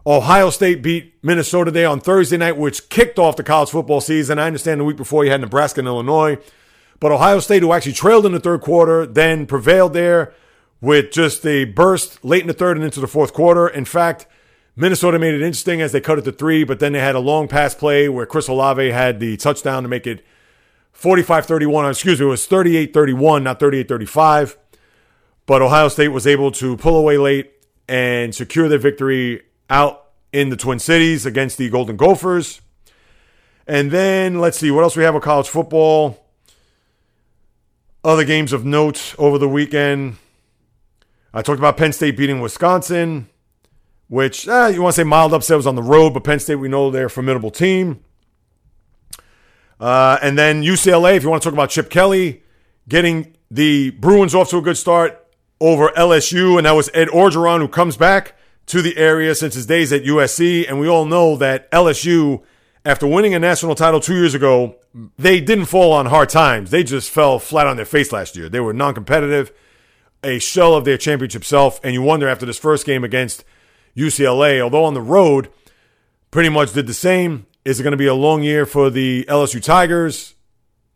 Ohio 0.08 0.50
State 0.52 0.84
beat 0.84 1.16
Minnesota 1.24 1.72
Day 1.72 1.84
on 1.84 2.00
Thursday 2.00 2.38
night, 2.38 2.58
which 2.58 2.90
kicked 2.90 3.18
off 3.18 3.36
the 3.36 3.44
college 3.44 3.70
football 3.70 4.02
season. 4.02 4.38
I 4.38 4.46
understand 4.46 4.80
the 4.80 4.86
week 4.86 4.98
before 4.98 5.26
you 5.26 5.32
had 5.32 5.42
Nebraska 5.42 5.82
and 5.82 5.88
Illinois. 5.88 6.38
But 7.00 7.12
Ohio 7.12 7.40
State, 7.40 7.62
who 7.62 7.74
actually 7.74 7.94
trailed 7.94 8.26
in 8.26 8.32
the 8.32 8.40
third 8.40 8.62
quarter, 8.62 9.06
then 9.06 9.46
prevailed 9.46 9.94
there 9.94 10.34
with 10.82 11.12
just 11.12 11.46
a 11.46 11.66
burst 11.66 12.24
late 12.24 12.42
in 12.42 12.48
the 12.48 12.54
third 12.54 12.78
and 12.78 12.86
into 12.86 13.00
the 13.00 13.08
fourth 13.08 13.34
quarter. 13.34 13.68
In 13.68 13.86
fact, 13.86 14.28
Minnesota 14.76 15.18
made 15.20 15.34
it 15.34 15.42
interesting 15.42 15.82
as 15.82 15.92
they 15.92 16.02
cut 16.02 16.20
it 16.20 16.24
to 16.24 16.32
three, 16.32 16.64
but 16.64 16.80
then 16.80 16.94
they 16.94 17.00
had 17.00 17.16
a 17.16 17.20
long 17.20 17.48
pass 17.48 17.74
play 17.74 18.10
where 18.10 18.26
Chris 18.26 18.48
Olave 18.48 18.92
had 18.92 19.20
the 19.20 19.38
touchdown 19.38 19.84
to 19.84 19.90
make 19.90 20.06
it 20.06 20.26
45 20.92 21.46
31. 21.46 21.90
Excuse 21.90 22.20
me, 22.20 22.26
it 22.26 22.30
was 22.30 22.46
38 22.46 22.94
31, 22.94 23.44
not 23.44 23.60
38 23.60 23.88
35. 23.88 24.58
But 25.46 25.62
Ohio 25.62 25.88
State 25.90 26.10
was 26.10 26.26
able 26.26 26.52
to 26.54 26.76
pull 26.78 26.98
away 26.98 27.18
late 27.18 27.52
and 27.88 28.34
secure 28.34 28.68
their 28.68 28.80
victory 28.80 29.44
out 29.70 30.06
in 30.34 30.50
the 30.50 30.58
Twin 30.58 30.80
Cities 30.80 31.26
against 31.26 31.58
the 31.58 31.70
Golden 31.70 31.98
Gophers. 31.98 32.62
And 33.68 33.92
then 33.92 34.40
let's 34.40 34.58
see 34.58 34.72
what 34.72 34.84
else 34.84 34.96
we 34.96 35.04
have 35.04 35.14
with 35.14 35.24
college 35.24 35.48
football. 35.48 36.25
Other 38.06 38.24
games 38.24 38.54
of 38.54 38.64
note 38.64 39.16
over 39.18 39.40
the 39.40 39.50
weekend. 39.50 40.18
I 41.34 41.42
talked 41.42 41.58
about 41.58 41.76
Penn 41.76 41.92
State 41.92 42.16
beating 42.16 42.40
Wisconsin, 42.40 43.28
which 44.10 44.48
eh, 44.48 44.68
you 44.68 44.84
want 44.84 44.94
to 44.94 45.02
say 45.02 45.04
mild 45.04 45.34
upset 45.34 45.58
was 45.58 45.66
on 45.66 45.74
the 45.74 45.82
road, 45.82 46.14
but 46.14 46.24
Penn 46.24 46.40
State, 46.40 46.58
we 46.58 46.68
know 46.68 46.92
they're 46.92 47.08
a 47.08 47.10
formidable 47.10 47.50
team. 47.50 48.02
Uh, 49.80 50.20
and 50.22 50.38
then 50.38 50.62
UCLA, 50.62 51.16
if 51.16 51.24
you 51.24 51.32
want 51.32 51.42
to 51.42 51.50
talk 51.50 51.54
about 51.54 51.72
Chip 51.72 51.90
Kelly, 51.90 52.44
getting 52.88 53.36
the 53.50 53.90
Bruins 53.90 54.36
off 54.36 54.52
to 54.52 54.58
a 54.60 54.62
good 54.62 54.78
start 54.78 55.26
over 55.60 55.90
LSU, 55.98 56.58
and 56.58 56.68
that 56.68 56.74
was 56.74 56.92
Ed 56.94 57.08
Orgeron 57.08 57.58
who 57.58 57.68
comes 57.68 57.98
back 57.98 58.36
to 58.68 58.84
the 58.84 58.96
area 58.98 59.34
since 59.34 59.56
his 59.56 59.66
days 59.66 59.92
at 59.92 60.04
USC. 60.04 60.70
And 60.70 60.80
we 60.80 60.88
all 60.88 61.06
know 61.06 61.36
that 61.38 61.72
LSU, 61.72 62.44
after 62.86 63.08
winning 63.08 63.34
a 63.34 63.40
national 63.40 63.74
title 63.74 64.00
two 64.00 64.14
years 64.14 64.36
ago, 64.36 64.76
they 65.18 65.42
didn't 65.42 65.66
fall 65.66 65.92
on 65.92 66.06
hard 66.06 66.30
times. 66.30 66.72
They 66.72 66.84
just 66.84 67.10
fell 67.10 67.38
flat 67.38 67.68
on 67.68 67.76
their 67.76 67.86
face 67.86 68.12
last 68.12 68.36
year. 68.36 68.48
They 68.48 68.62
were 68.62 68.74
non 68.74 68.94
competitive, 68.94 69.52
a 70.24 70.40
shell 70.40 70.74
of 70.74 70.86
their 70.86 70.98
championship 70.98 71.44
self. 71.44 71.80
And 71.84 71.94
you 71.94 72.02
wonder 72.02 72.28
after 72.28 72.46
this 72.46 72.58
first 72.58 72.86
game 72.86 73.04
against 73.04 73.44
UCLA, 73.96 74.62
although 74.62 74.86
on 74.86 74.94
the 74.94 75.02
road, 75.02 75.50
pretty 76.32 76.50
much 76.50 76.74
did 76.74 76.88
the 76.88 76.94
same. 76.94 77.46
Is 77.66 77.80
it 77.80 77.84
going 77.84 77.92
to 77.92 77.98
be 77.98 78.08
a 78.08 78.14
long 78.14 78.42
year 78.44 78.66
for 78.66 78.90
the 78.90 79.26
LSU 79.26 79.62
Tigers? 79.62 80.36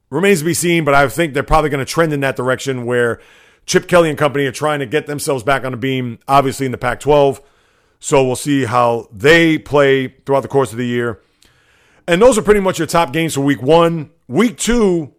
Remains 0.09 0.39
to 0.39 0.45
be 0.45 0.53
seen, 0.53 0.85
but 0.85 0.93
I 0.93 1.07
think 1.07 1.33
they're 1.33 1.43
probably 1.43 1.69
going 1.69 1.85
to 1.85 1.91
trend 1.91 2.13
in 2.13 2.21
that 2.21 2.35
direction 2.35 2.85
where 2.85 3.19
Chip 3.65 3.87
Kelly 3.87 4.09
and 4.09 4.17
company 4.17 4.45
are 4.45 4.51
trying 4.51 4.79
to 4.79 4.85
get 4.85 5.07
themselves 5.07 5.43
back 5.43 5.63
on 5.65 5.71
the 5.71 5.77
beam, 5.77 6.19
obviously 6.27 6.65
in 6.65 6.71
the 6.71 6.77
Pac 6.77 6.99
12. 6.99 7.41
So 7.99 8.25
we'll 8.25 8.35
see 8.35 8.65
how 8.65 9.09
they 9.11 9.57
play 9.57 10.07
throughout 10.07 10.41
the 10.41 10.47
course 10.47 10.71
of 10.71 10.77
the 10.77 10.87
year. 10.87 11.21
And 12.09 12.19
those 12.19 12.39
are 12.39 12.41
pretty 12.41 12.59
much 12.59 12.79
your 12.79 12.87
top 12.87 13.13
games 13.13 13.35
for 13.35 13.41
week 13.41 13.61
one. 13.61 14.09
Week 14.27 14.57
two, 14.57 15.13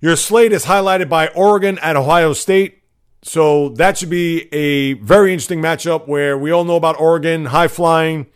your 0.00 0.16
slate 0.16 0.52
is 0.52 0.64
highlighted 0.64 1.08
by 1.08 1.28
Oregon 1.28 1.78
at 1.78 1.94
Ohio 1.94 2.32
State. 2.32 2.82
So 3.22 3.68
that 3.76 3.96
should 3.96 4.10
be 4.10 4.52
a 4.52 4.94
very 4.94 5.32
interesting 5.32 5.62
matchup 5.62 6.08
where 6.08 6.36
we 6.36 6.50
all 6.50 6.64
know 6.64 6.74
about 6.74 6.98
Oregon, 6.98 7.44
high 7.44 7.68
flying, 7.68 8.26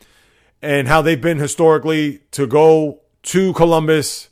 and 0.62 0.86
how 0.86 1.02
they've 1.02 1.20
been 1.20 1.40
historically 1.40 2.20
to 2.30 2.46
go 2.46 3.00
to 3.24 3.52
Columbus 3.54 4.28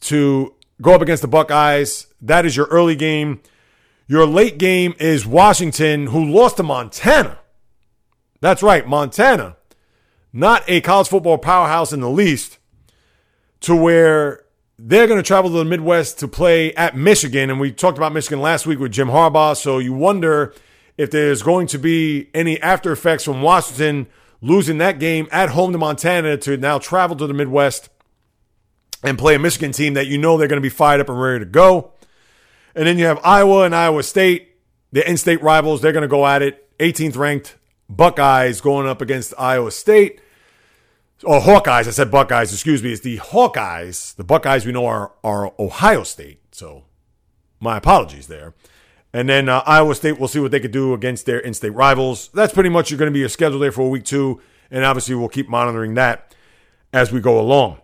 to 0.00 0.52
go 0.82 0.92
up 0.92 1.00
against 1.00 1.22
the 1.22 1.28
Buckeyes. 1.28 2.08
That 2.20 2.44
is 2.44 2.54
your 2.54 2.66
early 2.66 2.96
game. 2.96 3.40
Your 4.06 4.26
late 4.26 4.58
game 4.58 4.94
is 4.98 5.24
Washington, 5.24 6.08
who 6.08 6.22
lost 6.22 6.58
to 6.58 6.62
Montana. 6.62 7.38
That's 8.42 8.62
right, 8.62 8.86
Montana. 8.86 9.56
Not 10.34 10.64
a 10.68 10.82
college 10.82 11.08
football 11.08 11.38
powerhouse 11.38 11.90
in 11.90 12.00
the 12.00 12.10
least 12.10 12.58
to 13.64 13.74
where 13.74 14.44
they're 14.78 15.06
going 15.06 15.18
to 15.18 15.26
travel 15.26 15.50
to 15.50 15.56
the 15.56 15.64
Midwest 15.64 16.18
to 16.18 16.28
play 16.28 16.74
at 16.74 16.94
Michigan. 16.96 17.48
And 17.48 17.58
we 17.58 17.72
talked 17.72 17.96
about 17.96 18.12
Michigan 18.12 18.40
last 18.40 18.66
week 18.66 18.78
with 18.78 18.92
Jim 18.92 19.08
Harbaugh. 19.08 19.56
So 19.56 19.78
you 19.78 19.94
wonder 19.94 20.54
if 20.98 21.10
there's 21.10 21.42
going 21.42 21.66
to 21.68 21.78
be 21.78 22.28
any 22.34 22.60
after 22.60 22.92
effects 22.92 23.24
from 23.24 23.40
Washington 23.40 24.06
losing 24.42 24.78
that 24.78 24.98
game 24.98 25.28
at 25.32 25.50
home 25.50 25.72
to 25.72 25.78
Montana 25.78 26.36
to 26.36 26.58
now 26.58 26.78
travel 26.78 27.16
to 27.16 27.26
the 27.26 27.32
Midwest 27.32 27.88
and 29.02 29.18
play 29.18 29.34
a 29.34 29.38
Michigan 29.38 29.72
team 29.72 29.94
that 29.94 30.06
you 30.08 30.18
know 30.18 30.36
they're 30.36 30.48
going 30.48 30.60
to 30.60 30.62
be 30.62 30.68
fired 30.68 31.00
up 31.00 31.08
and 31.08 31.18
ready 31.18 31.38
to 31.38 31.50
go. 31.50 31.92
And 32.74 32.86
then 32.86 32.98
you 32.98 33.06
have 33.06 33.18
Iowa 33.24 33.64
and 33.64 33.74
Iowa 33.74 34.02
State, 34.02 34.56
the 34.92 35.08
in 35.08 35.16
state 35.16 35.42
rivals. 35.42 35.80
They're 35.80 35.92
going 35.92 36.02
to 36.02 36.08
go 36.08 36.26
at 36.26 36.42
it. 36.42 36.60
18th 36.78 37.16
ranked 37.16 37.56
Buckeyes 37.88 38.60
going 38.60 38.86
up 38.86 39.00
against 39.00 39.32
Iowa 39.38 39.70
State 39.70 40.20
or 41.22 41.40
Hawkeyes. 41.40 41.86
I 41.86 41.90
said 41.90 42.10
Buckeyes. 42.10 42.52
Excuse 42.52 42.82
me. 42.82 42.92
It's 42.92 43.02
the 43.02 43.18
Hawkeyes. 43.18 44.16
The 44.16 44.24
Buckeyes 44.24 44.66
we 44.66 44.72
know 44.72 44.86
are 44.86 45.12
are 45.22 45.52
Ohio 45.58 46.02
State. 46.02 46.40
So 46.52 46.84
my 47.60 47.76
apologies 47.76 48.26
there. 48.26 48.54
And 49.12 49.28
then 49.28 49.48
uh, 49.48 49.62
Iowa 49.64 49.94
State, 49.94 50.18
we'll 50.18 50.28
see 50.28 50.40
what 50.40 50.50
they 50.50 50.58
could 50.58 50.72
do 50.72 50.92
against 50.92 51.24
their 51.24 51.38
in 51.38 51.54
state 51.54 51.70
rivals. 51.70 52.30
That's 52.34 52.52
pretty 52.52 52.68
much 52.68 52.90
going 52.90 53.10
to 53.10 53.12
be 53.12 53.20
your 53.20 53.28
schedule 53.28 53.60
there 53.60 53.70
for 53.70 53.88
week 53.88 54.04
two. 54.04 54.40
And 54.72 54.84
obviously, 54.84 55.14
we'll 55.14 55.28
keep 55.28 55.48
monitoring 55.48 55.94
that 55.94 56.34
as 56.92 57.12
we 57.12 57.20
go 57.20 57.38
along. 57.38 57.78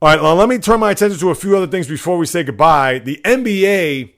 All 0.00 0.08
right, 0.08 0.22
well, 0.22 0.36
let 0.36 0.48
me 0.48 0.58
turn 0.58 0.78
my 0.80 0.92
attention 0.92 1.18
to 1.18 1.30
a 1.30 1.34
few 1.34 1.56
other 1.56 1.66
things 1.66 1.88
before 1.88 2.16
we 2.16 2.26
say 2.26 2.44
goodbye. 2.44 3.00
The 3.00 3.20
NBA, 3.24 4.14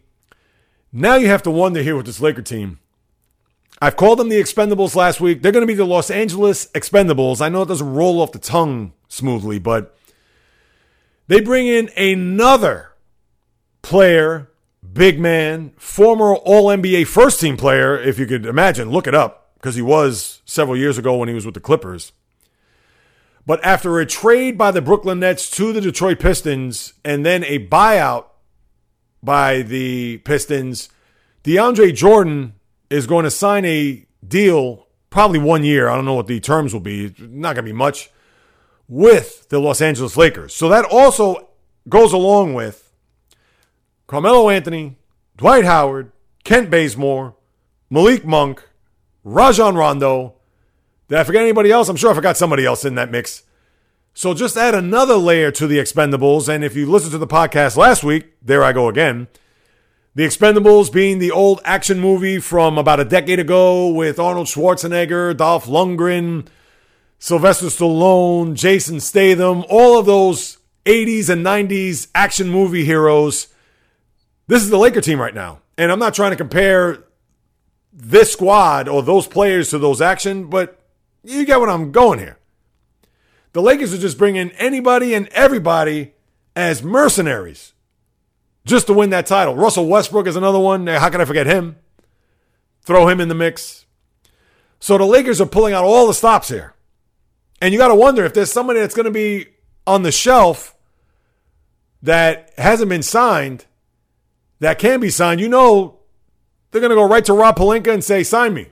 now 0.92 1.14
you 1.16 1.28
have 1.28 1.42
to 1.44 1.50
wonder 1.50 1.82
here 1.82 1.96
with 1.96 2.06
this 2.06 2.20
Laker 2.20 2.42
team. 2.42 2.78
I've 3.84 3.96
called 3.96 4.18
them 4.18 4.30
the 4.30 4.40
Expendables 4.40 4.96
last 4.96 5.20
week. 5.20 5.42
They're 5.42 5.52
going 5.52 5.62
to 5.62 5.66
be 5.66 5.74
the 5.74 5.84
Los 5.84 6.10
Angeles 6.10 6.68
Expendables. 6.68 7.42
I 7.42 7.50
know 7.50 7.60
it 7.60 7.68
doesn't 7.68 7.92
roll 7.92 8.22
off 8.22 8.32
the 8.32 8.38
tongue 8.38 8.94
smoothly, 9.08 9.58
but 9.58 9.94
they 11.26 11.42
bring 11.42 11.66
in 11.66 11.90
another 11.94 12.92
player 13.82 14.50
big 14.90 15.20
man, 15.20 15.74
former 15.76 16.34
All 16.34 16.68
NBA 16.68 17.06
first 17.08 17.42
team 17.42 17.58
player, 17.58 18.00
if 18.00 18.18
you 18.18 18.24
could 18.24 18.46
imagine. 18.46 18.88
Look 18.88 19.06
it 19.06 19.14
up 19.14 19.50
because 19.56 19.74
he 19.74 19.82
was 19.82 20.40
several 20.46 20.78
years 20.78 20.96
ago 20.96 21.18
when 21.18 21.28
he 21.28 21.34
was 21.34 21.44
with 21.44 21.54
the 21.54 21.60
Clippers. 21.60 22.12
But 23.44 23.62
after 23.62 24.00
a 24.00 24.06
trade 24.06 24.56
by 24.56 24.70
the 24.70 24.80
Brooklyn 24.80 25.20
Nets 25.20 25.50
to 25.50 25.74
the 25.74 25.82
Detroit 25.82 26.20
Pistons 26.20 26.94
and 27.04 27.26
then 27.26 27.44
a 27.44 27.68
buyout 27.68 28.28
by 29.22 29.60
the 29.60 30.18
Pistons, 30.24 30.88
DeAndre 31.42 31.94
Jordan 31.94 32.54
is 32.90 33.06
going 33.06 33.24
to 33.24 33.30
sign 33.30 33.64
a 33.64 34.06
deal, 34.26 34.86
probably 35.10 35.38
one 35.38 35.64
year. 35.64 35.88
I 35.88 35.96
don't 35.96 36.04
know 36.04 36.14
what 36.14 36.26
the 36.26 36.40
terms 36.40 36.72
will 36.72 36.80
be. 36.80 37.06
It's 37.06 37.20
not 37.20 37.54
going 37.54 37.64
to 37.66 37.72
be 37.72 37.72
much 37.72 38.10
with 38.88 39.48
the 39.48 39.58
Los 39.58 39.80
Angeles 39.80 40.16
Lakers. 40.16 40.54
So 40.54 40.68
that 40.68 40.84
also 40.84 41.48
goes 41.88 42.12
along 42.12 42.54
with 42.54 42.92
Carmelo 44.06 44.50
Anthony, 44.50 44.96
Dwight 45.36 45.64
Howard, 45.64 46.12
Kent 46.44 46.70
Bazemore, 46.70 47.34
Malik 47.90 48.24
Monk, 48.24 48.62
Rajon 49.24 49.76
Rondo. 49.76 50.34
Did 51.08 51.18
I 51.18 51.24
forget 51.24 51.42
anybody 51.42 51.70
else? 51.70 51.88
I'm 51.88 51.96
sure 51.96 52.10
I 52.10 52.14
forgot 52.14 52.36
somebody 52.36 52.64
else 52.64 52.84
in 52.84 52.94
that 52.96 53.10
mix. 53.10 53.42
So 54.12 54.32
just 54.32 54.56
add 54.56 54.74
another 54.74 55.16
layer 55.16 55.50
to 55.52 55.66
the 55.66 55.78
Expendables. 55.78 56.48
And 56.48 56.62
if 56.62 56.76
you 56.76 56.88
listened 56.88 57.12
to 57.12 57.18
the 57.18 57.26
podcast 57.26 57.76
last 57.76 58.04
week, 58.04 58.34
there 58.40 58.62
I 58.62 58.72
go 58.72 58.88
again. 58.88 59.28
The 60.14 60.24
Expendables 60.24 60.92
being 60.92 61.18
the 61.18 61.32
old 61.32 61.60
action 61.64 61.98
movie 61.98 62.38
from 62.38 62.78
about 62.78 63.00
a 63.00 63.04
decade 63.04 63.40
ago 63.40 63.88
with 63.88 64.18
Arnold 64.18 64.46
Schwarzenegger, 64.46 65.36
Dolph 65.36 65.66
Lundgren, 65.66 66.46
Sylvester 67.18 67.66
Stallone, 67.66 68.54
Jason 68.54 69.00
Statham, 69.00 69.64
all 69.68 69.98
of 69.98 70.06
those 70.06 70.58
80s 70.84 71.28
and 71.28 71.44
90s 71.44 72.08
action 72.14 72.48
movie 72.48 72.84
heroes 72.84 73.48
this 74.46 74.62
is 74.62 74.70
the 74.70 74.78
Laker 74.78 75.00
team 75.00 75.20
right 75.20 75.34
now. 75.34 75.60
And 75.78 75.90
I'm 75.90 75.98
not 75.98 76.14
trying 76.14 76.30
to 76.32 76.36
compare 76.36 77.04
this 77.92 78.32
squad 78.32 78.88
or 78.88 79.02
those 79.02 79.26
players 79.26 79.70
to 79.70 79.78
those 79.78 80.00
action, 80.00 80.48
but 80.48 80.78
you 81.22 81.46
get 81.46 81.60
what 81.60 81.70
I'm 81.70 81.92
going 81.92 82.18
here. 82.18 82.38
The 83.52 83.62
Lakers 83.62 83.94
are 83.94 83.98
just 83.98 84.18
bringing 84.18 84.50
anybody 84.52 85.14
and 85.14 85.28
everybody 85.28 86.12
as 86.54 86.82
mercenaries 86.82 87.72
just 88.66 88.86
to 88.86 88.92
win 88.92 89.10
that 89.10 89.26
title. 89.26 89.54
Russell 89.54 89.86
Westbrook 89.86 90.26
is 90.26 90.36
another 90.36 90.58
one. 90.58 90.86
How 90.86 91.10
can 91.10 91.20
I 91.20 91.24
forget 91.24 91.46
him? 91.46 91.76
Throw 92.82 93.08
him 93.08 93.20
in 93.20 93.28
the 93.28 93.34
mix. 93.34 93.86
So 94.80 94.98
the 94.98 95.04
Lakers 95.04 95.40
are 95.40 95.46
pulling 95.46 95.74
out 95.74 95.84
all 95.84 96.06
the 96.06 96.14
stops 96.14 96.48
here. 96.48 96.74
And 97.60 97.72
you 97.72 97.78
got 97.78 97.88
to 97.88 97.94
wonder 97.94 98.24
if 98.24 98.34
there's 98.34 98.52
somebody 98.52 98.80
that's 98.80 98.94
going 98.94 99.04
to 99.04 99.10
be 99.10 99.46
on 99.86 100.02
the 100.02 100.12
shelf 100.12 100.74
that 102.02 102.52
hasn't 102.58 102.90
been 102.90 103.02
signed 103.02 103.64
that 104.60 104.78
can 104.78 105.00
be 105.00 105.10
signed, 105.10 105.40
you 105.40 105.48
know 105.48 106.00
they're 106.70 106.80
going 106.80 106.90
to 106.90 106.96
go 106.96 107.08
right 107.08 107.24
to 107.24 107.32
Rob 107.32 107.56
Pelinka 107.56 107.92
and 107.92 108.02
say, 108.02 108.22
sign 108.22 108.52
me. 108.52 108.68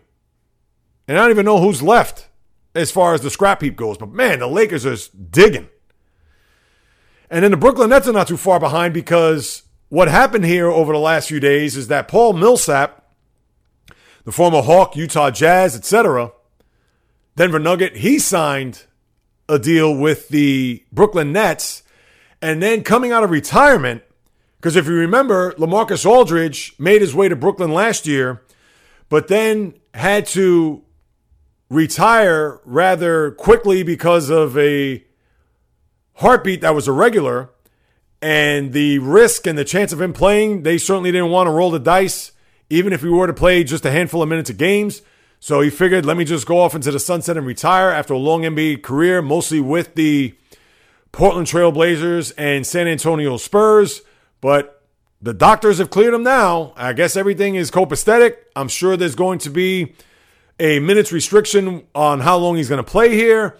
And 1.06 1.16
I 1.18 1.22
don't 1.22 1.30
even 1.30 1.44
know 1.44 1.60
who's 1.60 1.82
left 1.82 2.28
as 2.74 2.90
far 2.90 3.14
as 3.14 3.20
the 3.20 3.30
scrap 3.30 3.62
heap 3.62 3.76
goes. 3.76 3.98
But 3.98 4.10
man, 4.10 4.40
the 4.40 4.46
Lakers 4.46 4.86
are 4.86 4.96
digging. 5.16 5.68
And 7.30 7.44
then 7.44 7.50
the 7.50 7.56
Brooklyn 7.56 7.90
Nets 7.90 8.08
are 8.08 8.12
not 8.12 8.28
too 8.28 8.36
far 8.36 8.60
behind 8.60 8.92
because 8.92 9.62
what 9.92 10.08
happened 10.08 10.46
here 10.46 10.68
over 10.68 10.90
the 10.94 10.98
last 10.98 11.28
few 11.28 11.38
days 11.38 11.76
is 11.76 11.88
that 11.88 12.08
Paul 12.08 12.32
Millsap, 12.32 13.06
the 14.24 14.32
former 14.32 14.62
Hawk, 14.62 14.96
Utah 14.96 15.30
Jazz, 15.30 15.76
etc., 15.76 16.32
Denver 17.36 17.58
Nugget, 17.58 17.98
he 17.98 18.18
signed 18.18 18.84
a 19.50 19.58
deal 19.58 19.94
with 19.94 20.30
the 20.30 20.82
Brooklyn 20.90 21.30
Nets. 21.30 21.82
And 22.40 22.62
then 22.62 22.84
coming 22.84 23.12
out 23.12 23.22
of 23.22 23.28
retirement, 23.28 24.02
because 24.56 24.76
if 24.76 24.86
you 24.86 24.94
remember, 24.94 25.52
LaMarcus 25.58 26.06
Aldridge 26.06 26.74
made 26.78 27.02
his 27.02 27.14
way 27.14 27.28
to 27.28 27.36
Brooklyn 27.36 27.70
last 27.70 28.06
year, 28.06 28.42
but 29.10 29.28
then 29.28 29.74
had 29.92 30.24
to 30.28 30.84
retire 31.68 32.62
rather 32.64 33.32
quickly 33.32 33.82
because 33.82 34.30
of 34.30 34.56
a 34.56 35.04
heartbeat 36.14 36.62
that 36.62 36.74
was 36.74 36.88
irregular. 36.88 37.51
And 38.22 38.72
the 38.72 39.00
risk 39.00 39.46
and 39.48 39.58
the 39.58 39.64
chance 39.64 39.92
of 39.92 40.00
him 40.00 40.12
playing, 40.12 40.62
they 40.62 40.78
certainly 40.78 41.10
didn't 41.10 41.30
want 41.30 41.48
to 41.48 41.50
roll 41.50 41.72
the 41.72 41.80
dice, 41.80 42.30
even 42.70 42.92
if 42.92 43.02
he 43.02 43.08
were 43.08 43.26
to 43.26 43.34
play 43.34 43.64
just 43.64 43.84
a 43.84 43.90
handful 43.90 44.22
of 44.22 44.28
minutes 44.28 44.48
of 44.48 44.56
games. 44.56 45.02
So 45.40 45.60
he 45.60 45.70
figured, 45.70 46.06
let 46.06 46.16
me 46.16 46.24
just 46.24 46.46
go 46.46 46.60
off 46.60 46.76
into 46.76 46.92
the 46.92 47.00
sunset 47.00 47.36
and 47.36 47.44
retire 47.44 47.90
after 47.90 48.14
a 48.14 48.18
long 48.18 48.42
NBA 48.42 48.84
career, 48.84 49.20
mostly 49.20 49.60
with 49.60 49.96
the 49.96 50.34
Portland 51.10 51.48
Trailblazers 51.48 52.32
and 52.38 52.64
San 52.64 52.86
Antonio 52.86 53.36
Spurs. 53.36 54.02
But 54.40 54.86
the 55.20 55.34
doctors 55.34 55.78
have 55.78 55.90
cleared 55.90 56.14
him 56.14 56.22
now. 56.22 56.72
I 56.76 56.92
guess 56.92 57.16
everything 57.16 57.56
is 57.56 57.72
copacetic. 57.72 58.36
I'm 58.54 58.68
sure 58.68 58.96
there's 58.96 59.16
going 59.16 59.40
to 59.40 59.50
be 59.50 59.94
a 60.60 60.78
minutes 60.78 61.10
restriction 61.10 61.88
on 61.92 62.20
how 62.20 62.36
long 62.36 62.56
he's 62.56 62.68
going 62.68 62.82
to 62.82 62.88
play 62.88 63.14
here. 63.16 63.58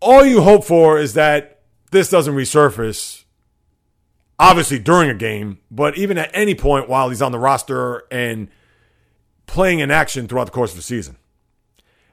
All 0.00 0.24
you 0.24 0.42
hope 0.42 0.64
for 0.64 0.98
is 0.98 1.14
that 1.14 1.62
this 1.90 2.10
doesn't 2.10 2.34
resurface, 2.34 3.24
obviously 4.38 4.78
during 4.78 5.10
a 5.10 5.14
game, 5.14 5.58
but 5.70 5.96
even 5.96 6.18
at 6.18 6.30
any 6.34 6.54
point 6.54 6.88
while 6.88 7.08
he's 7.08 7.22
on 7.22 7.32
the 7.32 7.38
roster 7.38 8.04
and 8.10 8.48
playing 9.46 9.78
in 9.80 9.90
action 9.90 10.28
throughout 10.28 10.44
the 10.44 10.50
course 10.50 10.70
of 10.72 10.76
the 10.76 10.82
season. 10.82 11.16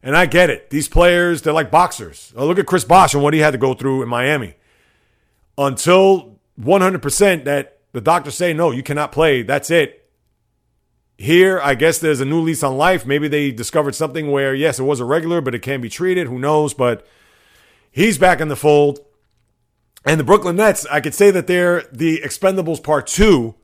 And 0.02 0.18
I 0.18 0.26
get 0.26 0.50
it. 0.50 0.70
These 0.70 0.90
players, 0.90 1.41
they're 1.41 1.54
like 1.54 1.72
boxers. 1.72 2.34
Uh, 2.36 2.44
look 2.45 2.60
at 2.60 2.66
Chris 2.66 2.84
Bosh 2.84 3.14
and 3.14 3.24
what 3.24 3.34
he 3.34 3.40
had 3.40 3.52
to 3.52 3.58
go 3.58 3.74
through 3.74 4.04
in 4.04 4.10
Miami. 4.10 4.56
Until 5.58 6.40
100% 6.60 7.45
that 7.45 7.80
the 7.94 8.02
doctors 8.02 8.36
say, 8.36 8.54
no, 8.54 8.72
you 8.72 8.84
cannot 8.84 9.12
play. 9.12 9.44
That's 9.44 9.72
it. 9.72 10.10
Here, 11.18 11.62
I 11.62 11.76
guess 11.76 12.00
there's 12.00 12.20
a 12.20 12.26
new 12.26 12.41
lease 12.41 12.64
on 12.64 12.76
life. 12.76 13.06
Maybe 13.06 13.28
they 13.28 13.52
discovered 13.52 13.95
something 13.95 14.30
where, 14.32 14.54
yes, 14.54 14.80
it 14.80 14.84
was 14.84 15.00
a 15.00 15.06
regular, 15.06 15.40
but 15.41 15.56
it 15.56 15.60
can 15.60 15.80
be 15.80 15.90
treated. 15.90 16.28
Who 16.28 16.40
knows? 16.40 16.74
But 16.74 17.06
he's 17.91 18.18
back 18.18 18.41
in 18.41 18.50
the 18.50 18.56
fold. 18.56 19.00
And 20.05 20.19
the 20.19 20.23
Brooklyn 20.23 20.57
Nets, 20.57 20.85
I 20.91 20.99
could 20.99 21.13
say 21.13 21.31
that 21.31 21.47
they're 21.47 21.84
the 21.91 22.21
expendables 22.23 22.84
part 22.84 23.07
two. 23.07 23.55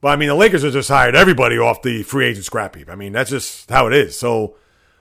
But 0.00 0.08
I 0.08 0.16
mean, 0.16 0.28
the 0.28 0.34
Lakers 0.34 0.62
have 0.62 0.72
just 0.72 0.88
hired 0.88 1.14
everybody 1.14 1.58
off 1.58 1.82
the 1.82 2.02
free 2.02 2.26
agent 2.26 2.44
scrap 2.44 2.76
heap. 2.76 2.90
I 2.90 2.94
mean, 2.94 3.12
that's 3.12 3.30
just 3.30 3.70
how 3.70 3.86
it 3.86 3.92
is. 3.92 4.18
So 4.18 4.56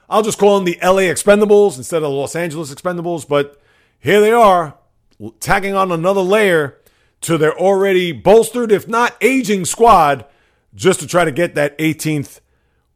I'll 0.09 0.21
just 0.21 0.39
call 0.39 0.55
them 0.55 0.65
the 0.65 0.77
LA 0.81 1.03
Expendables 1.03 1.77
instead 1.77 1.97
of 1.97 2.03
the 2.03 2.09
Los 2.09 2.35
Angeles 2.35 2.73
Expendables. 2.73 3.27
But 3.27 3.61
here 3.99 4.19
they 4.19 4.31
are, 4.31 4.77
tagging 5.39 5.75
on 5.75 5.91
another 5.91 6.21
layer 6.21 6.79
to 7.21 7.37
their 7.37 7.57
already 7.57 8.11
bolstered, 8.11 8.71
if 8.71 8.87
not 8.87 9.15
aging 9.21 9.65
squad, 9.65 10.25
just 10.75 10.99
to 10.99 11.07
try 11.07 11.23
to 11.23 11.31
get 11.31 11.55
that 11.55 11.77
18th 11.77 12.41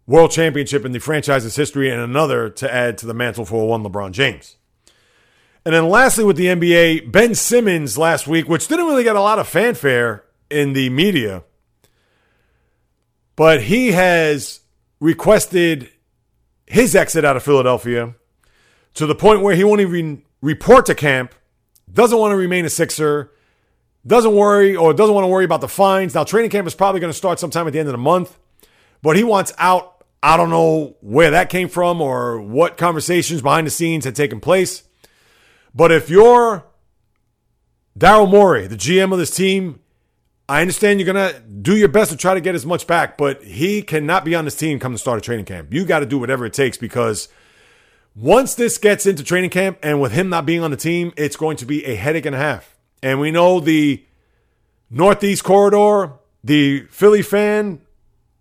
world 0.05 0.31
championship 0.31 0.85
in 0.85 0.91
the 0.91 0.99
franchise's 0.99 1.55
history 1.55 1.89
and 1.89 2.01
another 2.01 2.49
to 2.49 2.73
add 2.73 2.97
to 2.97 3.05
the 3.05 3.13
mantle 3.13 3.45
for 3.45 3.67
one 3.67 3.83
LeBron 3.83 4.11
James. 4.11 4.56
And 5.67 5.75
then 5.75 5.89
lastly, 5.89 6.23
with 6.23 6.37
the 6.37 6.45
NBA, 6.45 7.11
Ben 7.11 7.35
Simmons 7.35 7.97
last 7.97 8.25
week, 8.25 8.47
which 8.47 8.69
didn't 8.69 8.85
really 8.85 9.03
get 9.03 9.17
a 9.17 9.21
lot 9.21 9.37
of 9.37 9.49
fanfare 9.49 10.23
in 10.49 10.71
the 10.71 10.89
media, 10.89 11.43
but 13.35 13.63
he 13.63 13.91
has 13.91 14.61
requested 15.01 15.89
his 16.67 16.95
exit 16.95 17.25
out 17.25 17.35
of 17.35 17.43
Philadelphia 17.43 18.15
to 18.93 19.05
the 19.05 19.13
point 19.13 19.41
where 19.41 19.57
he 19.57 19.65
won't 19.65 19.81
even 19.81 20.23
report 20.41 20.85
to 20.85 20.95
camp, 20.95 21.35
doesn't 21.91 22.17
want 22.17 22.31
to 22.31 22.37
remain 22.37 22.63
a 22.63 22.69
Sixer, 22.69 23.33
doesn't 24.05 24.33
worry 24.33 24.73
or 24.73 24.93
doesn't 24.93 25.13
want 25.13 25.25
to 25.25 25.29
worry 25.29 25.43
about 25.43 25.59
the 25.59 25.67
fines. 25.67 26.15
Now, 26.15 26.23
training 26.23 26.49
camp 26.49 26.65
is 26.65 26.75
probably 26.75 27.01
going 27.01 27.11
to 27.11 27.17
start 27.17 27.41
sometime 27.41 27.67
at 27.67 27.73
the 27.73 27.79
end 27.79 27.89
of 27.89 27.93
the 27.93 27.97
month, 27.97 28.39
but 29.01 29.17
he 29.17 29.25
wants 29.25 29.51
out. 29.57 30.05
I 30.23 30.37
don't 30.37 30.49
know 30.49 30.95
where 31.01 31.31
that 31.31 31.49
came 31.49 31.67
from 31.67 31.99
or 31.99 32.39
what 32.39 32.77
conversations 32.77 33.41
behind 33.41 33.67
the 33.67 33.71
scenes 33.71 34.05
had 34.05 34.15
taken 34.15 34.39
place. 34.39 34.86
But 35.73 35.91
if 35.91 36.09
you're 36.09 36.65
Daryl 37.97 38.29
Morey, 38.29 38.67
the 38.67 38.75
GM 38.75 39.11
of 39.11 39.19
this 39.19 39.35
team, 39.35 39.79
I 40.49 40.61
understand 40.61 40.99
you're 40.99 41.11
going 41.11 41.33
to 41.33 41.39
do 41.41 41.75
your 41.75 41.89
best 41.89 42.11
to 42.11 42.17
try 42.17 42.33
to 42.33 42.41
get 42.41 42.55
as 42.55 42.65
much 42.65 42.87
back, 42.87 43.17
but 43.17 43.43
he 43.43 43.81
cannot 43.81 44.23
be 44.23 44.33
on 44.33 44.45
this 44.45 44.55
team 44.55 44.79
come 44.79 44.93
to 44.93 44.97
start 44.97 45.17
a 45.17 45.21
training 45.21 45.45
camp. 45.45 45.73
You 45.73 45.83
got 45.83 45.99
to 45.99 46.05
do 46.05 46.17
whatever 46.17 46.45
it 46.45 46.53
takes 46.53 46.77
because 46.77 47.27
once 48.15 48.55
this 48.55 48.77
gets 48.77 49.05
into 49.05 49.23
training 49.23 49.49
camp 49.49 49.77
and 49.83 49.99
with 49.99 50.13
him 50.13 50.29
not 50.29 50.45
being 50.45 50.61
on 50.61 50.71
the 50.71 50.77
team, 50.77 51.11
it's 51.17 51.35
going 51.35 51.57
to 51.57 51.65
be 51.65 51.85
a 51.85 51.95
headache 51.95 52.25
and 52.25 52.35
a 52.35 52.39
half. 52.39 52.77
And 53.03 53.19
we 53.19 53.29
know 53.29 53.59
the 53.59 54.05
Northeast 54.89 55.43
corridor, 55.43 56.13
the 56.43 56.87
Philly 56.89 57.21
fan 57.21 57.81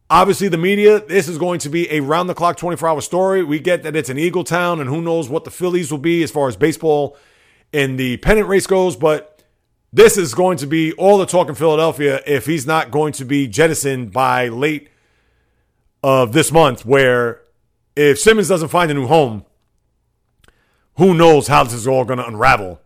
Obviously, 0.09 0.49
the 0.49 0.57
media, 0.57 1.01
this 1.01 1.29
is 1.29 1.37
going 1.37 1.59
to 1.61 1.69
be 1.69 1.91
a 1.91 2.01
round 2.01 2.29
the 2.29 2.35
clock 2.35 2.57
24 2.57 2.89
hour 2.89 3.01
story. 3.01 3.43
We 3.43 3.59
get 3.59 3.83
that 3.83 3.97
it's 3.97 4.09
an 4.09 4.19
Eagle 4.19 4.45
town, 4.45 4.81
and 4.81 4.89
who 4.89 5.01
knows 5.01 5.29
what 5.29 5.45
the 5.45 5.51
Phillies 5.51 5.91
will 5.91 5.99
be 5.99 6.23
as 6.23 6.31
far 6.31 6.49
as 6.49 6.57
baseball 6.57 7.17
and 7.73 7.99
the 7.99 8.17
pennant 8.19 8.49
race 8.49 8.67
goes, 8.67 8.97
but 8.97 9.43
this 9.93 10.17
is 10.17 10.35
going 10.35 10.59
to 10.59 10.67
be 10.67 10.93
all 10.93 11.19
the 11.19 11.27
talk 11.27 11.49
in 11.49 11.55
Philadelphia 11.55 12.21
if 12.27 12.47
he's 12.47 12.67
not 12.67 12.91
going 12.91 13.13
to 13.15 13.25
be 13.25 13.47
jettisoned 13.47 14.13
by 14.13 14.49
late 14.49 14.89
of 16.03 16.33
this 16.33 16.53
month, 16.53 16.85
where 16.85 17.43
if 17.95 18.19
Simmons 18.19 18.49
doesn't 18.49 18.69
find 18.69 18.91
a 18.91 18.95
new 18.95 19.07
home, 19.07 19.45
who 20.97 21.15
knows 21.15 21.49
how 21.49 21.65
this 21.65 21.75
is 21.75 21.87
all 21.87 22.05
going 22.05 22.19
to 22.19 22.27
unravel 22.27 22.81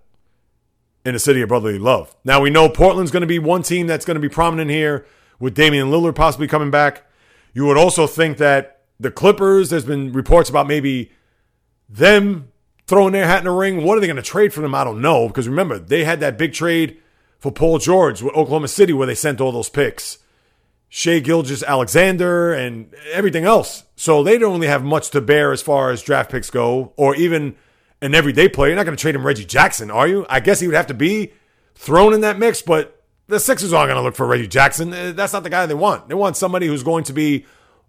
in 1.04 1.14
the 1.14 1.18
city 1.18 1.40
of 1.40 1.48
brotherly 1.48 1.78
love. 1.78 2.14
Now, 2.24 2.40
we 2.40 2.50
know 2.50 2.68
Portland's 2.68 3.10
going 3.10 3.22
to 3.22 3.26
be 3.26 3.38
one 3.38 3.62
team 3.62 3.86
that's 3.86 4.04
going 4.04 4.16
to 4.16 4.20
be 4.20 4.28
prominent 4.28 4.70
here 4.70 5.06
with 5.38 5.54
Damian 5.54 5.88
Lillard 5.88 6.14
possibly 6.14 6.48
coming 6.48 6.70
back. 6.70 7.04
You 7.52 7.66
would 7.66 7.76
also 7.76 8.06
think 8.06 8.38
that 8.38 8.82
the 8.98 9.10
Clippers, 9.10 9.70
there's 9.70 9.84
been 9.84 10.12
reports 10.12 10.50
about 10.50 10.66
maybe 10.66 11.10
them 11.88 12.48
throwing 12.86 13.12
their 13.12 13.26
hat 13.26 13.38
in 13.38 13.44
the 13.44 13.50
ring. 13.50 13.84
What 13.84 13.96
are 13.96 14.00
they 14.00 14.06
going 14.06 14.16
to 14.16 14.22
trade 14.22 14.52
for 14.52 14.60
them? 14.60 14.74
I 14.74 14.84
don't 14.84 15.00
know. 15.00 15.28
Because 15.28 15.48
remember, 15.48 15.78
they 15.78 16.04
had 16.04 16.20
that 16.20 16.38
big 16.38 16.52
trade 16.52 16.98
for 17.38 17.50
Paul 17.50 17.78
George 17.78 18.22
with 18.22 18.34
Oklahoma 18.34 18.68
City 18.68 18.92
where 18.92 19.06
they 19.06 19.14
sent 19.14 19.40
all 19.40 19.52
those 19.52 19.68
picks. 19.70 20.18
Shai 20.88 21.20
Gilgeous-Alexander 21.20 22.52
and 22.52 22.92
everything 23.12 23.44
else. 23.44 23.84
So 23.96 24.22
they 24.22 24.38
don't 24.38 24.54
really 24.54 24.66
have 24.66 24.82
much 24.82 25.10
to 25.10 25.20
bear 25.20 25.52
as 25.52 25.62
far 25.62 25.90
as 25.90 26.02
draft 26.02 26.30
picks 26.30 26.50
go, 26.50 26.92
or 26.96 27.14
even 27.14 27.54
an 28.02 28.14
everyday 28.14 28.48
player. 28.48 28.70
You're 28.70 28.76
not 28.76 28.86
going 28.86 28.96
to 28.96 29.00
trade 29.00 29.14
him 29.14 29.24
Reggie 29.24 29.44
Jackson, 29.44 29.90
are 29.90 30.08
you? 30.08 30.26
I 30.28 30.40
guess 30.40 30.58
he 30.58 30.66
would 30.66 30.76
have 30.76 30.88
to 30.88 30.94
be 30.94 31.32
thrown 31.76 32.12
in 32.12 32.22
that 32.22 32.38
mix, 32.38 32.60
but 32.60 32.99
the 33.30 33.40
Sixers 33.40 33.72
aren't 33.72 33.88
going 33.88 33.96
to 33.96 34.02
look 34.02 34.16
for 34.16 34.26
Reggie 34.26 34.48
Jackson. 34.48 34.92
Uh, 34.92 35.12
that's 35.14 35.32
not 35.32 35.44
the 35.44 35.50
guy 35.50 35.64
they 35.64 35.74
want. 35.74 36.08
They 36.08 36.14
want 36.14 36.36
somebody 36.36 36.66
who's 36.66 36.82
going 36.82 37.04
to 37.04 37.12
be 37.12 37.46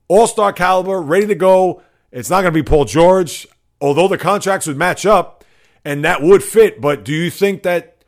all 0.08 0.28
star 0.28 0.54
caliber, 0.54 1.02
ready 1.02 1.28
to 1.28 1.36
go. 1.36 1.82
It's 2.12 2.30
not 2.30 2.42
going 2.42 2.54
to 2.54 2.64
be 2.64 2.68
Paul 2.68 2.86
George, 2.86 3.48
although 3.80 4.08
the 4.08 4.18
contracts 4.18 4.68
would 4.68 4.78
match 4.78 5.06
up 5.06 5.44
and 5.84 6.06
that 6.06 6.22
would 6.22 6.44
fit. 6.44 6.80
But 6.80 7.04
do 7.04 7.14
you 7.14 7.30
think 7.30 7.64
that 7.64 8.04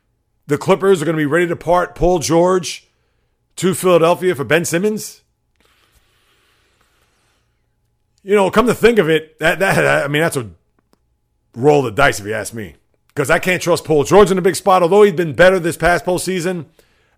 the 0.48 0.58
Clippers 0.58 1.02
are 1.02 1.06
going 1.06 1.18
to 1.18 1.22
be 1.22 1.26
ready 1.26 1.48
to 1.48 1.56
part 1.56 1.96
Paul 1.96 2.20
George 2.20 2.88
to 3.58 3.74
Philadelphia 3.74 4.36
for 4.36 4.44
Ben 4.44 4.66
Simmons? 4.66 5.22
You 8.22 8.36
know, 8.36 8.50
come 8.52 8.68
to 8.68 8.76
think 8.76 9.00
of 9.00 9.10
it, 9.10 9.40
that 9.40 9.60
that 9.60 10.06
I 10.06 10.08
mean 10.08 10.22
that's 10.22 10.38
a 10.38 10.50
roll 11.56 11.82
the 11.82 11.92
dice 11.92 12.20
if 12.20 12.26
you 12.26 12.34
ask 12.34 12.54
me. 12.54 12.76
Because 13.08 13.30
I 13.30 13.38
can't 13.40 13.62
trust 13.62 13.86
Paul 13.86 14.06
George 14.06 14.32
in 14.32 14.38
a 14.38 14.42
big 14.42 14.56
spot, 14.56 14.82
although 14.82 15.04
he's 15.04 15.14
been 15.14 15.34
better 15.34 15.60
this 15.60 15.78
past 15.78 16.06
postseason. 16.06 16.66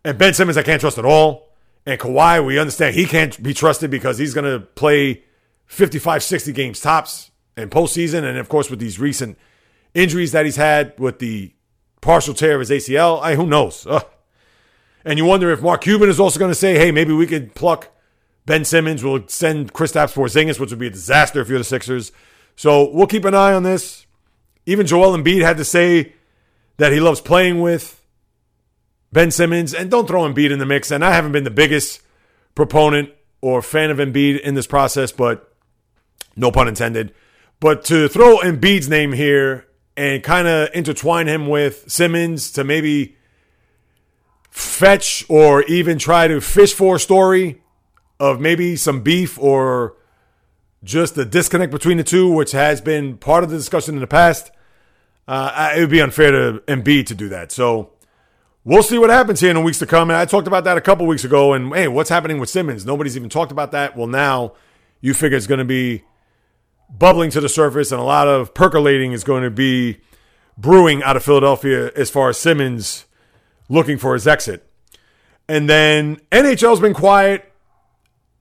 And 0.06 0.19
Ben 0.19 0.36
Simmons, 0.36 0.56
I 0.56 0.61
can't 0.61 0.80
trust 0.80 0.99
at 0.99 1.03
all. 1.03 1.49
And 1.84 1.99
Kawhi, 1.99 2.45
we 2.45 2.60
understand 2.60 2.95
he 2.95 3.07
can't 3.07 3.41
be 3.41 3.56
trusted 3.56 3.90
because 3.90 4.19
he's 4.19 4.36
going 4.36 4.45
to 4.45 4.64
play 4.64 5.23
55, 5.65 6.22
60 6.22 6.52
games 6.53 6.80
tops 6.80 7.32
in 7.57 7.72
postseason. 7.72 8.23
And 8.23 8.38
of 8.38 8.48
course, 8.48 8.69
with 8.69 8.80
these 8.80 8.99
recent 8.99 9.36
injuries 9.95 10.32
that 10.32 10.45
he's 10.45 10.57
had 10.57 10.98
with 10.99 11.18
the 11.18 11.53
partial 12.02 12.36
tear 12.36 12.53
of 12.53 12.68
his 12.68 12.69
ACL, 12.69 13.19
I, 13.19 13.34
who 13.34 13.48
knows? 13.48 13.88
Ugh. 13.90 14.06
And 15.03 15.18
you 15.18 15.26
wonder 15.26 15.52
if 15.52 15.64
Mark 15.64 15.82
Cuban 15.82 16.07
is 16.07 16.19
also 16.19 16.40
going 16.40 16.52
to 16.52 16.56
say, 16.56 16.77
hey, 16.77 16.91
maybe 16.91 17.11
we 17.11 17.26
could 17.26 17.56
pluck 17.56 17.90
Ben 18.45 18.64
Simmons. 18.64 19.03
We'll 19.03 19.27
send 19.27 19.73
Kristaps 19.73 20.14
Porzingis, 20.14 20.60
which 20.60 20.69
would 20.69 20.80
be 20.80 20.88
a 20.88 20.91
disaster 20.91 21.41
if 21.41 21.49
you're 21.49 21.57
the 21.57 21.64
Sixers. 21.64 22.11
So 22.56 22.91
we'll 22.91 23.07
keep 23.07 23.26
an 23.26 23.34
eye 23.34 23.53
on 23.53 23.64
this. 23.64 24.06
Even 24.68 24.86
Joel 24.86 25.18
Embiid 25.18 25.41
had 25.41 25.57
to 25.57 25.65
say 25.65 26.14
that 26.77 26.94
he 26.94 26.99
loves 26.99 27.22
playing 27.22 27.60
with 27.60 27.94
Ben 29.16 29.32
Simmons. 29.32 29.74
And 29.74 29.90
don't 29.90 30.08
throw 30.08 30.24
Embiid 30.24 30.52
in 30.52 30.60
the 30.60 30.66
mix. 30.66 30.92
And 30.92 31.04
I 31.04 31.14
haven't 31.14 31.32
been 31.32 31.46
the 31.46 31.50
biggest 31.50 32.02
proponent 32.54 33.12
or 33.40 33.62
fan 33.62 33.90
of 33.90 33.98
Embiid 33.98 34.42
in 34.42 34.56
this 34.56 34.68
process, 34.68 35.14
but 35.14 35.56
no 36.36 36.52
pun 36.52 36.68
intended. 36.68 37.14
But 37.62 37.86
to 37.86 38.10
throw 38.10 38.40
Embiid's 38.40 38.90
name 38.90 39.14
here 39.14 39.68
and 39.96 40.22
kind 40.22 40.50
of 40.50 40.68
intertwine 40.74 41.28
him 41.28 41.48
with 41.48 41.90
Simmons 41.90 42.52
to 42.52 42.66
maybe 42.66 43.16
fetch 44.50 45.26
or 45.30 45.64
even 45.64 45.98
try 45.98 46.28
to 46.28 46.42
fish 46.42 46.74
for 46.74 46.98
a 46.98 47.00
story 47.00 47.62
of 48.20 48.42
maybe 48.42 48.76
some 48.76 49.02
beef 49.02 49.40
or 49.40 49.96
just 50.84 51.16
the 51.16 51.24
disconnect 51.24 51.72
between 51.72 51.96
the 51.96 52.04
two, 52.04 52.30
which 52.30 52.52
has 52.52 52.82
been 52.82 53.18
part 53.18 53.46
of 53.46 53.50
the 53.50 53.56
discussion 53.56 53.96
in 53.96 54.02
the 54.02 54.08
past. 54.08 54.52
Uh, 55.26 55.72
it 55.78 55.80
would 55.80 55.90
be 55.90 56.02
unfair 56.02 56.32
to 56.32 56.60
Embiid 56.68 57.06
to 57.08 57.16
do 57.16 57.30
that. 57.30 57.54
So 57.54 57.94
we'll 58.66 58.84
see 58.84 58.98
what 58.98 59.10
happens 59.10 59.40
here 59.40 59.52
in 59.52 59.56
the 59.56 59.62
weeks 59.62 59.80
to 59.80 59.86
come. 59.86 60.10
And 60.10 60.18
I 60.18 60.26
talked 60.26 60.48
about 60.48 60.66
that 60.66 60.76
a 60.76 60.82
couple 60.82 61.06
weeks 61.06 61.24
ago. 61.24 61.54
And 61.54 61.74
hey, 61.74 61.88
what's 61.88 62.10
happening 62.10 62.40
with 62.40 62.50
Simmons? 62.50 62.86
Nobody's 62.86 63.16
even 63.16 63.30
talked 63.30 63.52
about 63.52 63.72
that. 63.72 63.96
Well, 63.96 64.08
now 64.08 64.54
you 65.00 65.14
figure 65.14 65.38
it's 65.38 65.48
going 65.48 65.60
to 65.60 65.66
be 65.66 66.04
bubbling 66.90 67.30
to 67.32 67.42
the 67.42 67.50
surface, 67.50 67.92
and 67.92 68.02
a 68.02 68.04
lot 68.04 68.28
of 68.28 68.54
percolating 68.54 69.14
is 69.14 69.24
going 69.24 69.44
to 69.44 69.50
be 69.50 70.02
brewing 70.58 71.04
out 71.04 71.16
of 71.16 71.24
Philadelphia 71.24 71.92
as 71.96 72.10
far 72.10 72.30
as 72.30 72.38
Simmons 72.38 73.06
looking 73.70 73.98
for 73.98 74.14
his 74.14 74.28
exit. 74.28 74.70
And 75.48 75.70
then 75.70 76.18
NHL's 76.32 76.80
been 76.80 76.94
quiet. 76.94 77.52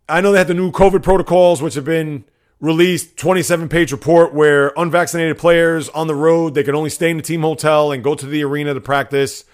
I 0.09 0.21
know 0.21 0.33
they 0.33 0.39
had 0.39 0.49
the 0.49 0.55
new 0.55 0.71
COVID 0.71 1.03
protocols, 1.03 1.63
which 1.63 1.75
have 1.75 1.85
been 1.85 2.25
released 2.61 3.17
27 3.17 3.69
page 3.69 3.93
report 3.93 4.33
where 4.33 4.73
unvaccinated 4.77 5.37
players 5.37 5.89
on 5.91 6.07
the 6.07 6.15
road 6.15 6.55
they 6.55 6.63
can 6.63 6.75
only 6.75 6.89
stay 6.89 7.11
in 7.11 7.17
the 7.17 7.23
team 7.23 7.43
hotel 7.43 7.93
and 7.93 8.03
go 8.03 8.15
to 8.15 8.25
the 8.25 8.43
arena 8.43 8.73
to 8.73 8.81
practice 8.81 9.45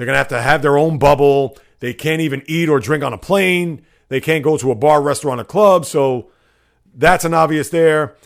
they're 0.00 0.06
going 0.06 0.14
to 0.14 0.18
have 0.18 0.28
to 0.28 0.40
have 0.40 0.62
their 0.62 0.78
own 0.78 0.96
bubble. 0.96 1.58
They 1.80 1.92
can't 1.92 2.22
even 2.22 2.42
eat 2.46 2.70
or 2.70 2.80
drink 2.80 3.04
on 3.04 3.12
a 3.12 3.18
plane. 3.18 3.84
They 4.08 4.18
can't 4.18 4.42
go 4.42 4.56
to 4.56 4.70
a 4.70 4.74
bar 4.74 5.02
restaurant 5.02 5.42
or 5.42 5.44
club. 5.44 5.84
So 5.84 6.30
that's 6.94 7.26
an 7.26 7.34
obvious 7.34 7.68
there. 7.68 8.16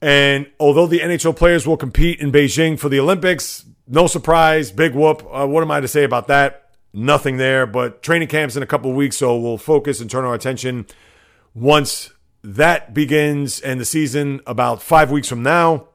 And 0.00 0.48
although 0.60 0.86
the 0.86 1.00
nhl 1.00 1.34
players 1.34 1.66
will 1.66 1.76
compete 1.76 2.20
in 2.20 2.30
beijing 2.30 2.78
for 2.78 2.88
the 2.88 3.00
olympics 3.00 3.64
no 3.88 4.06
surprise 4.06 4.70
big 4.70 4.94
whoop. 4.94 5.26
Uh, 5.28 5.44
what 5.44 5.64
am 5.64 5.72
i 5.72 5.80
to 5.80 5.88
say 5.88 6.04
about 6.04 6.28
that? 6.28 6.70
Nothing 6.92 7.36
there 7.36 7.66
but 7.66 8.00
training 8.00 8.28
camps 8.28 8.54
in 8.54 8.62
a 8.62 8.66
couple 8.66 8.92
weeks 8.92 9.16
so 9.16 9.36
we'll 9.36 9.58
focus 9.58 10.00
and 10.00 10.08
turn 10.08 10.24
our 10.24 10.34
attention 10.34 10.86
once 11.52 12.12
that 12.44 12.94
begins 12.94 13.58
and 13.58 13.80
the 13.80 13.84
season 13.84 14.40
about 14.46 14.84
five 14.84 15.10
weeks 15.10 15.28
from 15.28 15.42
now. 15.42 15.88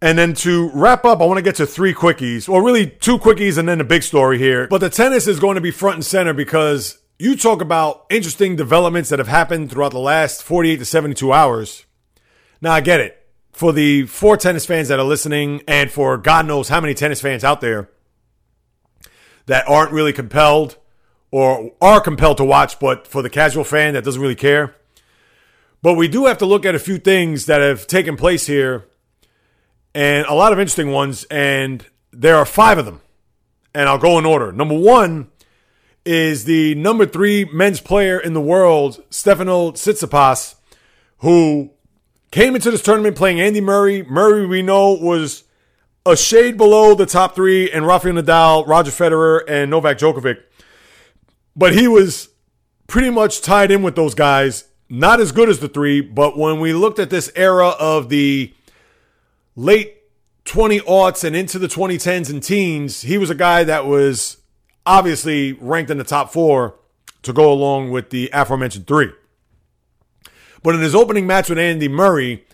And 0.00 0.16
then 0.16 0.34
to 0.34 0.70
wrap 0.74 1.04
up, 1.04 1.20
I 1.20 1.24
want 1.24 1.38
to 1.38 1.42
get 1.42 1.56
to 1.56 1.66
three 1.66 1.92
quickies, 1.92 2.48
or 2.48 2.62
really 2.62 2.86
two 2.86 3.18
quickies 3.18 3.58
and 3.58 3.68
then 3.68 3.80
a 3.80 3.84
big 3.84 4.04
story 4.04 4.38
here. 4.38 4.68
But 4.68 4.78
the 4.78 4.90
tennis 4.90 5.26
is 5.26 5.40
going 5.40 5.56
to 5.56 5.60
be 5.60 5.72
front 5.72 5.96
and 5.96 6.04
center 6.04 6.32
because 6.32 6.98
you 7.18 7.36
talk 7.36 7.60
about 7.60 8.06
interesting 8.08 8.54
developments 8.54 9.10
that 9.10 9.18
have 9.18 9.28
happened 9.28 9.72
throughout 9.72 9.90
the 9.90 9.98
last 9.98 10.42
48 10.42 10.76
to 10.76 10.84
72 10.84 11.32
hours. 11.32 11.84
Now, 12.60 12.72
I 12.72 12.80
get 12.80 13.00
it. 13.00 13.14
For 13.52 13.72
the 13.72 14.06
four 14.06 14.36
tennis 14.36 14.66
fans 14.66 14.86
that 14.86 15.00
are 15.00 15.04
listening, 15.04 15.62
and 15.66 15.90
for 15.90 16.16
God 16.16 16.46
knows 16.46 16.68
how 16.68 16.80
many 16.80 16.94
tennis 16.94 17.20
fans 17.20 17.42
out 17.42 17.60
there 17.60 17.90
that 19.46 19.68
aren't 19.68 19.90
really 19.90 20.12
compelled 20.12 20.76
or 21.32 21.72
are 21.80 22.00
compelled 22.00 22.36
to 22.36 22.44
watch, 22.44 22.78
but 22.78 23.06
for 23.08 23.20
the 23.20 23.30
casual 23.30 23.64
fan 23.64 23.94
that 23.94 24.04
doesn't 24.04 24.22
really 24.22 24.36
care. 24.36 24.76
But 25.82 25.94
we 25.94 26.06
do 26.06 26.26
have 26.26 26.38
to 26.38 26.46
look 26.46 26.64
at 26.64 26.76
a 26.76 26.78
few 26.78 26.98
things 26.98 27.46
that 27.46 27.60
have 27.60 27.88
taken 27.88 28.16
place 28.16 28.46
here 28.46 28.87
and 29.94 30.26
a 30.26 30.34
lot 30.34 30.52
of 30.52 30.58
interesting 30.58 30.90
ones. 30.90 31.24
And 31.24 31.84
there 32.12 32.36
are 32.36 32.44
five 32.44 32.78
of 32.78 32.84
them. 32.84 33.00
And 33.74 33.88
I'll 33.88 33.98
go 33.98 34.18
in 34.18 34.26
order. 34.26 34.50
Number 34.52 34.78
one 34.78 35.30
is 36.04 36.44
the 36.44 36.74
number 36.74 37.04
three 37.04 37.44
men's 37.52 37.80
player 37.80 38.18
in 38.18 38.32
the 38.32 38.40
world, 38.40 39.02
Stefano 39.10 39.72
Tsitsipas, 39.72 40.54
who 41.18 41.70
came 42.30 42.54
into 42.54 42.70
this 42.70 42.82
tournament 42.82 43.16
playing 43.16 43.40
Andy 43.40 43.60
Murray. 43.60 44.02
Murray, 44.04 44.46
we 44.46 44.62
know, 44.62 44.92
was 44.92 45.44
a 46.06 46.16
shade 46.16 46.56
below 46.56 46.94
the 46.94 47.06
top 47.06 47.34
three, 47.34 47.70
and 47.70 47.86
Rafael 47.86 48.14
Nadal, 48.14 48.66
Roger 48.66 48.90
Federer, 48.90 49.42
and 49.46 49.70
Novak 49.70 49.98
Djokovic. 49.98 50.38
But 51.54 51.74
he 51.74 51.86
was 51.88 52.30
pretty 52.86 53.10
much 53.10 53.42
tied 53.42 53.70
in 53.70 53.82
with 53.82 53.94
those 53.94 54.14
guys. 54.14 54.64
Not 54.88 55.20
as 55.20 55.32
good 55.32 55.50
as 55.50 55.58
the 55.58 55.68
three, 55.68 56.00
but 56.00 56.38
when 56.38 56.60
we 56.60 56.72
looked 56.72 56.98
at 56.98 57.10
this 57.10 57.30
era 57.36 57.68
of 57.68 58.08
the 58.08 58.54
late 59.58 59.96
20 60.44 60.80
aughts 60.82 61.24
and 61.24 61.34
into 61.34 61.58
the 61.58 61.66
2010s 61.66 62.30
and 62.30 62.42
teens, 62.42 63.02
he 63.02 63.18
was 63.18 63.28
a 63.28 63.34
guy 63.34 63.64
that 63.64 63.86
was 63.86 64.38
obviously 64.86 65.52
ranked 65.54 65.90
in 65.90 65.98
the 65.98 66.04
top 66.04 66.32
four 66.32 66.76
to 67.22 67.32
go 67.32 67.52
along 67.52 67.90
with 67.90 68.10
the 68.10 68.30
aforementioned 68.32 68.86
three. 68.86 69.10
But 70.62 70.76
in 70.76 70.80
his 70.80 70.94
opening 70.94 71.26
match 71.26 71.48
with 71.48 71.58
Andy 71.58 71.88
Murray, 71.88 72.46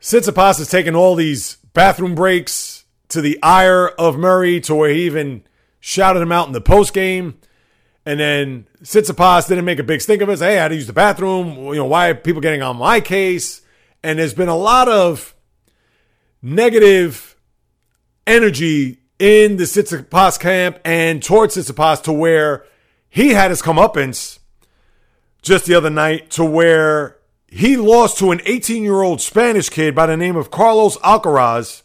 Tsitsipas 0.00 0.58
has 0.58 0.70
taken 0.70 0.96
all 0.96 1.14
these 1.14 1.56
bathroom 1.74 2.14
breaks 2.14 2.84
to 3.08 3.20
the 3.20 3.38
ire 3.42 3.88
of 3.88 4.16
Murray 4.16 4.60
to 4.62 4.74
where 4.74 4.90
he 4.90 5.04
even 5.04 5.44
shouted 5.78 6.20
him 6.20 6.32
out 6.32 6.46
in 6.46 6.54
the 6.54 6.60
post 6.62 6.94
game. 6.94 7.38
And 8.06 8.18
then 8.18 8.66
Tsitsipas 8.82 9.46
didn't 9.46 9.66
make 9.66 9.78
a 9.78 9.84
big 9.84 10.00
stink 10.00 10.22
of 10.22 10.30
it. 10.30 10.38
Say, 10.38 10.54
hey, 10.54 10.58
I 10.58 10.62
had 10.62 10.68
to 10.68 10.74
use 10.74 10.86
the 10.86 10.94
bathroom. 10.94 11.66
You 11.66 11.74
know, 11.74 11.86
why 11.86 12.08
are 12.08 12.14
people 12.14 12.40
getting 12.40 12.62
on 12.62 12.78
my 12.78 13.00
case? 13.00 13.60
And 14.02 14.18
there's 14.18 14.34
been 14.34 14.48
a 14.48 14.56
lot 14.56 14.88
of 14.88 15.34
negative 16.42 17.36
energy 18.26 18.98
in 19.18 19.56
the 19.56 19.64
Tsitsipas 19.64 20.38
camp 20.38 20.78
and 20.84 21.22
towards 21.22 21.56
Tsitsipas 21.56 22.02
to 22.02 22.12
where 22.12 22.64
he 23.08 23.30
had 23.30 23.50
his 23.50 23.62
comeuppance 23.62 24.40
just 25.42 25.66
the 25.66 25.74
other 25.74 25.90
night 25.90 26.30
to 26.30 26.44
where 26.44 27.18
he 27.46 27.76
lost 27.76 28.18
to 28.18 28.30
an 28.30 28.40
18 28.44 28.82
year 28.82 29.02
old 29.02 29.20
Spanish 29.20 29.68
kid 29.68 29.94
by 29.94 30.06
the 30.06 30.16
name 30.16 30.36
of 30.36 30.50
Carlos 30.50 30.96
Alcaraz. 30.98 31.82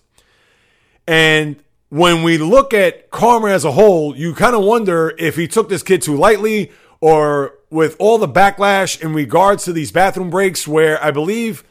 And 1.07 1.61
when 1.89 2.23
we 2.23 2.37
look 2.37 2.73
at 2.73 3.11
karma 3.11 3.49
as 3.49 3.65
a 3.65 3.71
whole, 3.71 4.15
you 4.15 4.33
kind 4.33 4.55
of 4.55 4.63
wonder 4.63 5.13
if 5.17 5.35
he 5.35 5.47
took 5.47 5.69
this 5.69 5.83
kid 5.83 6.01
too 6.01 6.15
lightly 6.15 6.71
or 6.99 7.53
with 7.69 7.95
all 7.99 8.17
the 8.17 8.27
backlash 8.27 9.01
in 9.01 9.13
regards 9.13 9.65
to 9.65 9.73
these 9.73 9.91
bathroom 9.91 10.29
breaks, 10.29 10.67
where 10.67 11.01
I 11.03 11.11
believe 11.11 11.63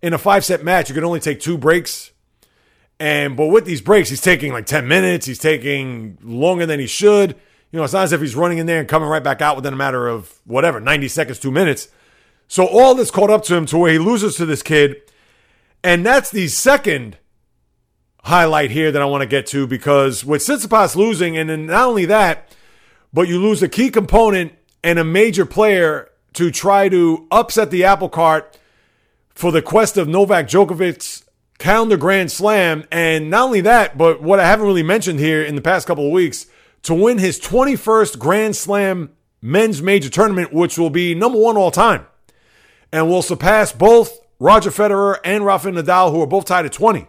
in 0.00 0.12
a 0.12 0.18
five 0.18 0.44
set 0.44 0.64
match, 0.64 0.88
you 0.88 0.94
can 0.94 1.04
only 1.04 1.20
take 1.20 1.40
two 1.40 1.58
breaks. 1.58 2.12
And 3.00 3.34
but 3.34 3.46
with 3.46 3.64
these 3.64 3.80
breaks, 3.80 4.10
he's 4.10 4.20
taking 4.20 4.52
like 4.52 4.66
10 4.66 4.86
minutes, 4.86 5.24
he's 5.24 5.38
taking 5.38 6.18
longer 6.22 6.66
than 6.66 6.78
he 6.78 6.86
should. 6.86 7.30
You 7.72 7.78
know, 7.78 7.84
it's 7.84 7.94
not 7.94 8.04
as 8.04 8.12
if 8.12 8.20
he's 8.20 8.36
running 8.36 8.58
in 8.58 8.66
there 8.66 8.78
and 8.78 8.88
coming 8.88 9.08
right 9.08 9.24
back 9.24 9.40
out 9.40 9.56
within 9.56 9.72
a 9.72 9.76
matter 9.76 10.06
of 10.06 10.38
whatever, 10.44 10.80
90 10.80 11.08
seconds, 11.08 11.38
two 11.38 11.50
minutes. 11.50 11.88
So 12.46 12.66
all 12.66 12.94
this 12.94 13.10
caught 13.10 13.30
up 13.30 13.42
to 13.44 13.56
him 13.56 13.64
to 13.66 13.78
where 13.78 13.92
he 13.92 13.98
loses 13.98 14.36
to 14.36 14.44
this 14.44 14.62
kid. 14.62 14.96
And 15.82 16.04
that's 16.04 16.30
the 16.30 16.48
second 16.48 17.16
highlight 18.24 18.70
here 18.70 18.92
that 18.92 19.00
I 19.00 19.06
want 19.06 19.22
to 19.22 19.26
get 19.26 19.46
to 19.46 19.66
because 19.66 20.24
with 20.24 20.42
Tsitsipas 20.42 20.94
losing, 20.94 21.38
and 21.38 21.48
then 21.48 21.66
not 21.66 21.88
only 21.88 22.04
that, 22.04 22.54
but 23.14 23.28
you 23.28 23.40
lose 23.40 23.62
a 23.62 23.68
key 23.68 23.88
component 23.88 24.52
and 24.84 24.98
a 24.98 25.04
major 25.04 25.46
player 25.46 26.10
to 26.34 26.50
try 26.50 26.88
to 26.90 27.26
upset 27.30 27.70
the 27.70 27.84
apple 27.84 28.10
cart 28.10 28.58
for 29.30 29.50
the 29.50 29.62
quest 29.62 29.96
of 29.96 30.06
Novak 30.06 30.48
Djokovic's 30.48 31.24
calendar 31.60 31.96
grand 31.96 32.32
slam. 32.32 32.84
And 32.90 33.30
not 33.30 33.44
only 33.44 33.60
that, 33.60 33.96
but 33.96 34.20
what 34.20 34.40
I 34.40 34.46
haven't 34.46 34.66
really 34.66 34.82
mentioned 34.82 35.20
here 35.20 35.44
in 35.44 35.54
the 35.54 35.62
past 35.62 35.86
couple 35.86 36.06
of 36.06 36.12
weeks, 36.12 36.46
to 36.82 36.94
win 36.94 37.18
his 37.18 37.38
21st 37.38 38.18
Grand 38.18 38.56
Slam 38.56 39.10
men's 39.40 39.80
major 39.80 40.10
tournament, 40.10 40.52
which 40.52 40.78
will 40.78 40.90
be 40.90 41.14
number 41.14 41.38
one 41.38 41.56
all 41.56 41.70
time 41.70 42.06
and 42.90 43.08
will 43.08 43.22
surpass 43.22 43.70
both 43.70 44.18
Roger 44.38 44.70
Federer 44.70 45.18
and 45.24 45.44
Rafael 45.44 45.74
Nadal, 45.74 46.10
who 46.10 46.20
are 46.22 46.26
both 46.26 46.46
tied 46.46 46.64
at 46.64 46.72
20. 46.72 47.06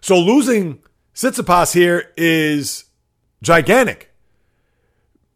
So 0.00 0.18
losing 0.18 0.82
Tsitsipas 1.14 1.72
here 1.72 2.12
is 2.16 2.84
gigantic 3.42 4.12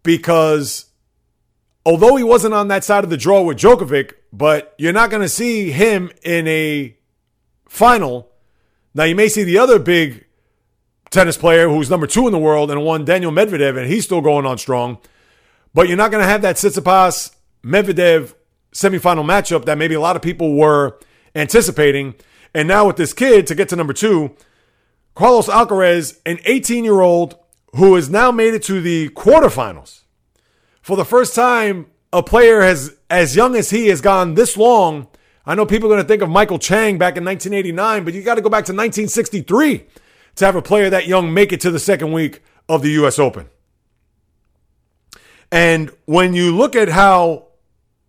because 0.02 0.86
although 1.86 2.16
he 2.16 2.24
wasn't 2.24 2.52
on 2.52 2.68
that 2.68 2.84
side 2.84 3.04
of 3.04 3.10
the 3.10 3.16
draw 3.16 3.40
with 3.40 3.56
Djokovic, 3.56 4.12
but 4.30 4.74
you're 4.76 4.92
not 4.92 5.08
going 5.08 5.22
to 5.22 5.28
see 5.28 5.70
him 5.70 6.10
in 6.22 6.46
a 6.46 6.97
final. 7.68 8.30
Now 8.94 9.04
you 9.04 9.14
may 9.14 9.28
see 9.28 9.44
the 9.44 9.58
other 9.58 9.78
big 9.78 10.26
tennis 11.10 11.36
player 11.36 11.68
who's 11.68 11.88
number 11.88 12.06
two 12.06 12.26
in 12.26 12.32
the 12.32 12.38
world 12.38 12.70
and 12.70 12.84
won 12.84 13.04
Daniel 13.04 13.30
Medvedev, 13.30 13.78
and 13.78 13.86
he's 13.90 14.04
still 14.04 14.20
going 14.20 14.44
on 14.44 14.58
strong. 14.58 14.98
But 15.72 15.88
you're 15.88 15.96
not 15.96 16.10
going 16.10 16.22
to 16.22 16.28
have 16.28 16.42
that 16.42 16.56
Tsitsipas 16.56 17.34
Medvedev 17.62 18.34
semifinal 18.72 19.24
matchup 19.24 19.64
that 19.64 19.78
maybe 19.78 19.94
a 19.94 20.00
lot 20.00 20.16
of 20.16 20.22
people 20.22 20.54
were 20.54 20.98
anticipating. 21.34 22.14
And 22.54 22.66
now 22.66 22.86
with 22.86 22.96
this 22.96 23.12
kid 23.12 23.46
to 23.46 23.54
get 23.54 23.68
to 23.70 23.76
number 23.76 23.92
two, 23.92 24.34
Carlos 25.14 25.48
Alcaraz, 25.48 26.20
an 26.26 26.38
18 26.44 26.84
year 26.84 27.00
old 27.00 27.36
who 27.76 27.94
has 27.94 28.08
now 28.08 28.30
made 28.30 28.54
it 28.54 28.62
to 28.64 28.80
the 28.80 29.10
quarterfinals. 29.10 30.02
For 30.80 30.96
the 30.96 31.04
first 31.04 31.34
time, 31.34 31.86
a 32.12 32.22
player 32.22 32.62
has 32.62 32.96
as 33.10 33.36
young 33.36 33.54
as 33.54 33.70
he 33.70 33.88
has 33.88 34.00
gone 34.00 34.34
this 34.34 34.56
long. 34.56 35.08
I 35.48 35.54
know 35.54 35.64
people 35.64 35.88
are 35.88 35.94
going 35.94 36.04
to 36.04 36.06
think 36.06 36.20
of 36.20 36.28
Michael 36.28 36.58
Chang 36.58 36.98
back 36.98 37.16
in 37.16 37.24
1989, 37.24 38.04
but 38.04 38.12
you 38.12 38.22
got 38.22 38.34
to 38.34 38.42
go 38.42 38.50
back 38.50 38.66
to 38.66 38.72
1963 38.72 39.86
to 40.36 40.44
have 40.44 40.54
a 40.54 40.60
player 40.60 40.90
that 40.90 41.06
young 41.06 41.32
make 41.32 41.54
it 41.54 41.62
to 41.62 41.70
the 41.70 41.78
second 41.78 42.12
week 42.12 42.42
of 42.68 42.82
the 42.82 42.90
US 42.90 43.18
Open. 43.18 43.48
And 45.50 45.90
when 46.04 46.34
you 46.34 46.54
look 46.54 46.76
at 46.76 46.90
how 46.90 47.46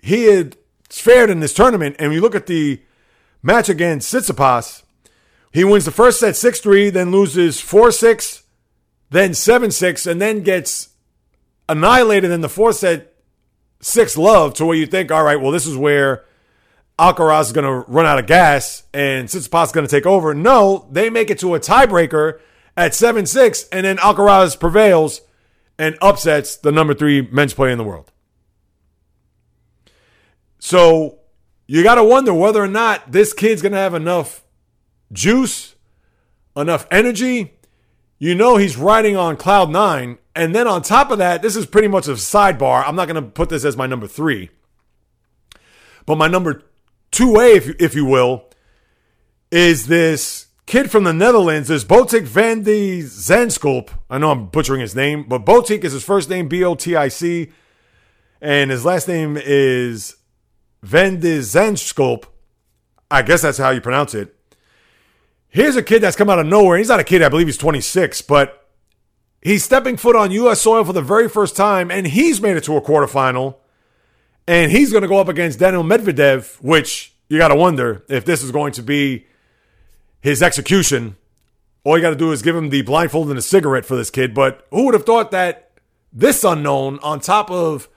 he 0.04 0.26
had 0.26 0.58
fared 0.90 1.30
in 1.30 1.40
this 1.40 1.54
tournament, 1.54 1.96
and 1.98 2.12
you 2.12 2.20
look 2.20 2.36
at 2.36 2.48
the 2.48 2.82
match 3.42 3.70
against 3.70 4.14
Tsitsipas, 4.14 4.84
he 5.54 5.64
wins 5.64 5.86
the 5.86 5.92
first 5.92 6.20
set 6.20 6.36
6 6.36 6.60
3, 6.60 6.90
then 6.90 7.10
loses 7.10 7.62
4 7.62 7.92
6, 7.92 8.44
then 9.12 9.34
7 9.34 9.72
6, 9.72 10.06
and 10.06 10.22
then 10.22 10.44
gets 10.44 10.90
annihilated 11.70 12.32
in 12.32 12.42
the 12.42 12.50
fourth 12.50 12.76
set 12.76 13.14
6 13.80 14.18
love 14.18 14.56
to 14.56 14.66
where 14.66 14.76
you 14.76 14.86
think, 14.86 15.10
all 15.10 15.24
right, 15.24 15.40
well, 15.40 15.52
this 15.52 15.66
is 15.66 15.78
where 15.78 16.26
Alcaraz 17.00 17.44
is 17.44 17.52
going 17.54 17.66
to 17.66 17.90
run 17.92 18.06
out 18.06 18.20
of 18.20 18.28
gas 18.28 18.84
and 18.94 19.28
Tsitsipas 19.28 19.68
is 19.68 19.72
going 19.72 19.88
to 19.88 19.92
take 19.92 20.06
over. 20.06 20.34
No, 20.34 20.88
they 20.92 21.10
make 21.10 21.30
it 21.30 21.40
to 21.40 21.56
a 21.56 21.60
tiebreaker 21.60 22.40
at 22.76 22.94
7 22.94 23.26
6, 23.26 23.70
and 23.72 23.86
then 23.86 23.98
Alcaraz 23.98 24.60
prevails 24.60 25.22
and 25.78 25.98
upsets 26.02 26.58
the 26.58 26.72
number 26.72 26.94
three 26.94 27.28
men's 27.32 27.54
player 27.54 27.72
in 27.72 27.78
the 27.78 27.84
world. 27.84 28.12
So 30.60 31.20
you 31.68 31.84
got 31.84 31.96
to 31.96 32.04
wonder 32.04 32.34
whether 32.34 32.62
or 32.62 32.68
not 32.68 33.12
this 33.12 33.34
kid's 33.34 33.62
going 33.62 33.72
to 33.72 33.78
have 33.78 33.94
enough 33.94 34.44
juice, 35.12 35.76
enough 36.56 36.86
energy. 36.92 37.54
You 38.18 38.36
know 38.36 38.58
he's 38.58 38.76
riding 38.76 39.16
on 39.16 39.38
cloud 39.38 39.70
nine. 39.70 40.18
And 40.36 40.54
then 40.54 40.68
on 40.68 40.82
top 40.82 41.12
of 41.12 41.18
that, 41.18 41.42
this 41.42 41.56
is 41.56 41.66
pretty 41.66 41.88
much 41.88 42.08
a 42.08 42.12
sidebar. 42.12 42.84
I'm 42.86 42.96
not 42.96 43.08
going 43.08 43.24
to 43.24 43.30
put 43.30 43.50
this 43.50 43.66
as 43.66 43.78
my 43.78 43.88
number 43.88 44.08
three. 44.08 44.50
But 46.06 46.18
my 46.18 46.28
number 46.28 46.64
2A, 47.12 47.56
if, 47.56 47.82
if 47.82 47.96
you 47.96 48.06
will, 48.06 48.46
is 49.52 49.88
this 49.88 50.48
kid 50.66 50.92
from 50.92 51.04
the 51.04 51.14
Netherlands, 51.14 51.68
this 51.68 51.84
Botic 51.84 52.24
van 52.24 52.64
de 52.64 53.02
Zandschulp. 53.02 53.90
I 54.10 54.18
know 54.20 54.32
I'm 54.32 54.48
butchering 54.48 54.82
his 54.82 54.96
name, 54.96 55.26
but 55.28 55.46
Botic 55.46 55.84
is 55.84 55.94
his 55.94 56.04
first 56.04 56.30
name, 56.30 56.48
B 56.48 56.64
O 56.64 56.76
T 56.76 56.96
I 56.96 57.08
C. 57.08 57.52
And 58.42 58.72
his 58.72 58.86
last 58.86 59.08
name 59.08 59.38
is 59.38 60.16
Van 60.82 61.20
de 61.20 61.40
Zandschulp. 61.40 62.26
I 63.12 63.22
guess 63.24 63.42
that's 63.42 63.58
how 63.58 63.72
you 63.72 63.82
pronounce 63.82 64.14
it. 64.14 64.36
Here's 65.50 65.76
a 65.76 65.84
kid 65.84 66.04
that's 66.04 66.16
come 66.16 66.30
out 66.30 66.38
of 66.38 66.46
nowhere. 66.46 66.78
He's 66.78 66.90
not 66.90 67.00
a 67.00 67.04
kid, 67.04 67.24
I 67.24 67.30
believe 67.30 67.48
he's 67.48 67.58
26, 67.58 68.22
but 68.22 68.70
he's 69.42 69.64
stepping 69.64 69.98
foot 69.98 70.16
on 70.16 70.30
U.S. 70.32 70.62
soil 70.62 70.86
for 70.86 70.94
the 70.94 71.02
very 71.02 71.28
first 71.28 71.56
time, 71.56 71.90
and 71.90 72.06
he's 72.06 72.40
made 72.40 72.56
it 72.56 72.64
to 72.66 72.78
a 72.78 72.82
quarterfinal. 72.82 73.56
And 74.50 74.72
he's 74.72 74.92
going 74.92 75.04
to 75.04 75.08
go 75.08 75.20
up 75.20 75.28
against 75.28 75.60
Daniel 75.60 75.84
Medvedev, 75.84 76.60
which 76.60 77.14
you 77.28 77.38
got 77.38 77.50
to 77.50 77.56
wonder 77.56 78.04
if 78.10 78.26
this 78.26 78.42
is 78.42 78.50
going 78.50 78.72
to 78.72 78.82
be 78.82 79.28
his 80.22 80.42
execution. 80.42 81.18
All 81.84 81.96
you 81.96 82.02
got 82.02 82.10
to 82.10 82.16
do 82.16 82.32
is 82.32 82.42
give 82.42 82.56
him 82.56 82.70
the 82.70 82.82
blindfold 82.82 83.30
and 83.30 83.38
a 83.38 83.44
cigarette 83.44 83.86
for 83.86 83.96
this 83.96 84.10
kid. 84.10 84.34
But 84.34 84.66
who 84.72 84.86
would 84.86 84.96
have 84.96 85.06
thought 85.06 85.30
that 85.30 85.74
this 86.12 86.44
unknown, 86.44 86.98
on 87.04 87.20
top 87.20 87.52
of 87.52 87.90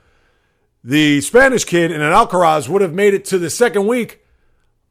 the 0.84 1.22
Spanish 1.22 1.64
kid 1.64 1.90
and 1.90 2.02
an 2.02 2.12
Alcaraz 2.12 2.68
would 2.68 2.82
have 2.82 2.92
made 2.92 3.14
it 3.14 3.24
to 3.24 3.38
the 3.38 3.48
second 3.48 3.86
week 3.86 4.22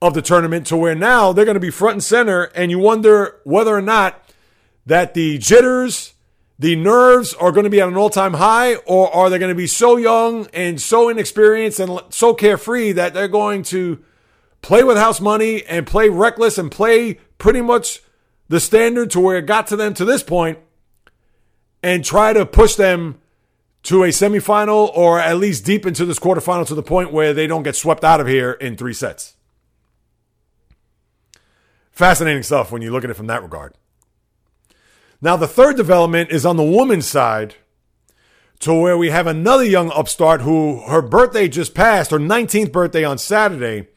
of 0.01 0.15
the 0.15 0.23
tournament 0.23 0.65
to 0.65 0.75
where 0.75 0.95
now 0.95 1.31
they're 1.31 1.45
going 1.45 1.53
to 1.53 1.59
be 1.59 1.69
front 1.69 1.93
and 1.93 2.03
center. 2.03 2.45
And 2.55 2.71
you 2.71 2.79
wonder 2.79 3.39
whether 3.43 3.75
or 3.75 3.83
not 3.83 4.19
that 4.87 5.13
the 5.13 5.37
jitters, 5.37 6.15
the 6.61 6.75
nerves 6.75 7.33
are 7.33 7.51
going 7.51 7.63
to 7.63 7.71
be 7.71 7.81
at 7.81 7.87
an 7.87 7.97
all 7.97 8.11
time 8.11 8.35
high, 8.35 8.75
or 8.85 9.11
are 9.15 9.31
they 9.31 9.39
going 9.39 9.49
to 9.49 9.55
be 9.55 9.65
so 9.65 9.97
young 9.97 10.45
and 10.53 10.79
so 10.79 11.09
inexperienced 11.09 11.79
and 11.79 11.99
so 12.09 12.35
carefree 12.35 12.91
that 12.91 13.15
they're 13.15 13.27
going 13.27 13.63
to 13.63 13.99
play 14.61 14.83
with 14.83 14.95
house 14.95 15.19
money 15.19 15.65
and 15.65 15.87
play 15.87 16.07
reckless 16.07 16.59
and 16.59 16.71
play 16.71 17.15
pretty 17.39 17.61
much 17.61 18.03
the 18.47 18.59
standard 18.59 19.09
to 19.09 19.19
where 19.19 19.37
it 19.37 19.47
got 19.47 19.65
to 19.65 19.75
them 19.75 19.95
to 19.95 20.05
this 20.05 20.21
point 20.21 20.59
and 21.81 22.05
try 22.05 22.31
to 22.31 22.45
push 22.45 22.75
them 22.75 23.19
to 23.81 24.03
a 24.03 24.09
semifinal 24.09 24.95
or 24.95 25.19
at 25.19 25.37
least 25.37 25.65
deep 25.65 25.87
into 25.87 26.05
this 26.05 26.19
quarterfinal 26.19 26.67
to 26.67 26.75
the 26.75 26.83
point 26.83 27.11
where 27.11 27.33
they 27.33 27.47
don't 27.47 27.63
get 27.63 27.75
swept 27.75 28.03
out 28.03 28.21
of 28.21 28.27
here 28.27 28.51
in 28.51 28.77
three 28.77 28.93
sets. 28.93 29.35
Fascinating 31.89 32.43
stuff 32.43 32.71
when 32.71 32.83
you 32.83 32.91
look 32.91 33.03
at 33.03 33.09
it 33.09 33.15
from 33.15 33.25
that 33.25 33.41
regard. 33.41 33.73
Now, 35.21 35.37
the 35.37 35.47
third 35.47 35.77
development 35.77 36.31
is 36.31 36.45
on 36.45 36.57
the 36.57 36.63
woman's 36.63 37.05
side, 37.05 37.55
to 38.59 38.73
where 38.73 38.97
we 38.97 39.09
have 39.09 39.27
another 39.27 39.63
young 39.63 39.91
upstart 39.91 40.41
who 40.41 40.81
her 40.87 41.01
birthday 41.01 41.47
just 41.47 41.75
passed, 41.75 42.11
her 42.11 42.19
19th 42.19 42.71
birthday 42.71 43.03
on 43.03 43.17
Saturday. 43.17 43.87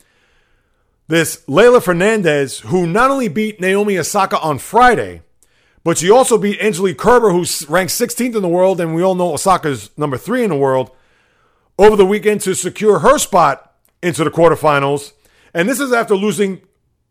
This 1.06 1.44
Leylah 1.46 1.82
Fernandez, 1.82 2.60
who 2.60 2.86
not 2.86 3.10
only 3.10 3.28
beat 3.28 3.60
Naomi 3.60 3.98
Osaka 3.98 4.38
on 4.38 4.58
Friday, 4.58 5.22
but 5.82 5.98
she 5.98 6.10
also 6.10 6.38
beat 6.38 6.60
Angelique 6.60 6.96
Kerber, 6.96 7.30
who's 7.30 7.68
ranked 7.68 7.92
16th 7.92 8.34
in 8.36 8.42
the 8.42 8.48
world, 8.48 8.80
and 8.80 8.94
we 8.94 9.02
all 9.02 9.14
know 9.14 9.34
Osaka's 9.34 9.90
number 9.98 10.16
three 10.16 10.42
in 10.42 10.50
the 10.50 10.56
world, 10.56 10.90
over 11.78 11.96
the 11.96 12.06
weekend 12.06 12.40
to 12.42 12.54
secure 12.54 13.00
her 13.00 13.18
spot 13.18 13.74
into 14.02 14.24
the 14.24 14.30
quarterfinals. 14.30 15.12
And 15.52 15.68
this 15.68 15.80
is 15.80 15.92
after 15.92 16.16
losing 16.16 16.62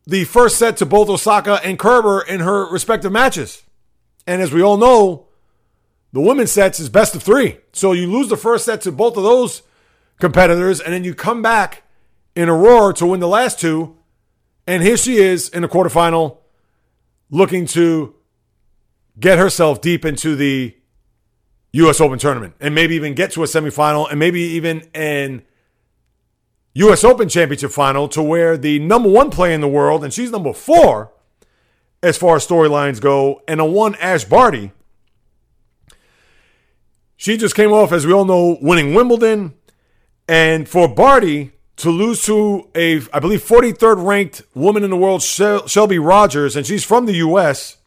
the 0.05 0.23
first 0.25 0.57
set 0.57 0.77
to 0.77 0.85
both 0.85 1.09
Osaka 1.09 1.59
and 1.63 1.77
Kerber 1.77 2.21
in 2.21 2.39
her 2.39 2.65
respective 2.65 3.11
matches. 3.11 3.61
And 4.25 4.41
as 4.41 4.53
we 4.53 4.61
all 4.61 4.77
know, 4.77 5.27
the 6.11 6.21
women's 6.21 6.51
sets 6.51 6.79
is 6.79 6.89
best 6.89 7.15
of 7.15 7.23
three. 7.23 7.57
So 7.73 7.91
you 7.91 8.11
lose 8.11 8.29
the 8.29 8.37
first 8.37 8.65
set 8.65 8.81
to 8.81 8.91
both 8.91 9.17
of 9.17 9.23
those 9.23 9.63
competitors, 10.19 10.79
and 10.79 10.93
then 10.93 11.03
you 11.03 11.13
come 11.15 11.41
back 11.41 11.83
in 12.35 12.49
a 12.49 12.55
roar 12.55 12.93
to 12.93 13.05
win 13.05 13.19
the 13.19 13.27
last 13.27 13.59
two. 13.59 13.97
And 14.65 14.81
here 14.81 14.97
she 14.97 15.17
is 15.17 15.49
in 15.49 15.63
the 15.63 15.67
quarterfinal 15.67 16.37
looking 17.29 17.65
to 17.65 18.15
get 19.19 19.37
herself 19.37 19.81
deep 19.81 20.05
into 20.05 20.35
the 20.35 20.75
U.S. 21.73 21.99
Open 21.99 22.19
tournament 22.19 22.53
and 22.59 22.75
maybe 22.75 22.95
even 22.95 23.15
get 23.15 23.31
to 23.31 23.43
a 23.43 23.47
semifinal 23.47 24.09
and 24.09 24.19
maybe 24.19 24.41
even 24.41 24.87
an 24.93 25.43
U.S. 26.75 27.03
Open 27.03 27.27
championship 27.27 27.71
final 27.71 28.07
to 28.09 28.21
where 28.21 28.57
the 28.57 28.79
number 28.79 29.09
one 29.09 29.29
player 29.29 29.53
in 29.53 29.61
the 29.61 29.67
world, 29.67 30.03
and 30.03 30.13
she's 30.13 30.31
number 30.31 30.53
four 30.53 31.11
as 32.03 32.17
far 32.17 32.35
as 32.35 32.45
storylines 32.45 33.01
go, 33.01 33.41
and 33.47 33.59
a 33.59 33.65
one 33.65 33.95
Ash 33.95 34.25
Barty. 34.25 34.71
She 37.15 37.37
just 37.37 37.55
came 37.55 37.71
off, 37.71 37.93
as 37.93 38.05
we 38.05 38.11
all 38.11 38.25
know, 38.25 38.57
winning 38.61 38.93
Wimbledon. 38.93 39.53
And 40.27 40.67
for 40.67 40.87
Barty 40.87 41.53
to 41.77 41.89
lose 41.89 42.23
to 42.25 42.69
a, 42.75 43.01
I 43.13 43.19
believe, 43.19 43.41
43rd 43.41 44.05
ranked 44.05 44.43
woman 44.53 44.83
in 44.83 44.89
the 44.89 44.97
world, 44.97 45.23
Shelby 45.23 45.97
Rogers, 45.97 46.55
and 46.57 46.67
she's 46.67 46.83
from 46.83 47.05
the 47.05 47.13
U.S. 47.13 47.77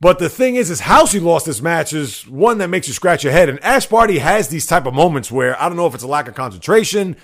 But 0.00 0.18
the 0.18 0.28
thing 0.28 0.56
is, 0.56 0.68
is 0.68 0.80
how 0.80 1.06
she 1.06 1.20
lost 1.20 1.46
this 1.46 1.62
match 1.62 1.92
is 1.92 2.26
one 2.26 2.58
that 2.58 2.68
makes 2.68 2.88
you 2.88 2.92
scratch 2.92 3.22
your 3.22 3.32
head. 3.32 3.48
And 3.48 3.62
Ash 3.62 3.86
Barty 3.86 4.18
has 4.18 4.48
these 4.48 4.66
type 4.66 4.86
of 4.86 4.94
moments 4.94 5.30
where 5.30 5.60
I 5.62 5.68
don't 5.68 5.76
know 5.76 5.86
if 5.86 5.94
it's 5.94 6.02
a 6.02 6.08
lack 6.08 6.26
of 6.26 6.34
concentration, 6.34 7.16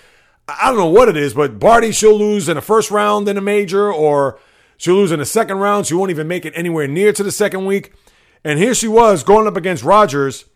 I 0.49 0.69
don't 0.69 0.79
know 0.79 0.87
what 0.87 1.09
it 1.09 1.16
is, 1.16 1.35
but 1.35 1.59
Barty 1.59 1.91
she'll 1.91 2.16
lose 2.16 2.49
in 2.49 2.55
the 2.55 2.62
first 2.62 2.93
round 2.93 3.29
in 3.29 3.37
a 3.37 3.41
major, 3.41 3.93
or 3.93 4.39
she'll 4.79 4.95
lose 4.95 5.13
in 5.13 5.19
the 5.19 5.27
second 5.27 5.59
round. 5.59 5.87
She 5.87 5.95
won't 5.95 6.11
even 6.11 6.27
make 6.27 6.47
it 6.47 6.55
anywhere 6.57 6.89
near 6.89 7.13
to 7.13 7.23
the 7.23 7.31
second 7.31 7.67
week. 7.67 7.93
And 8.43 8.59
here 8.59 8.73
she 8.73 8.89
was 8.89 9.23
going 9.23 9.47
up 9.47 9.57
against 9.57 9.85
Rogers 9.85 10.47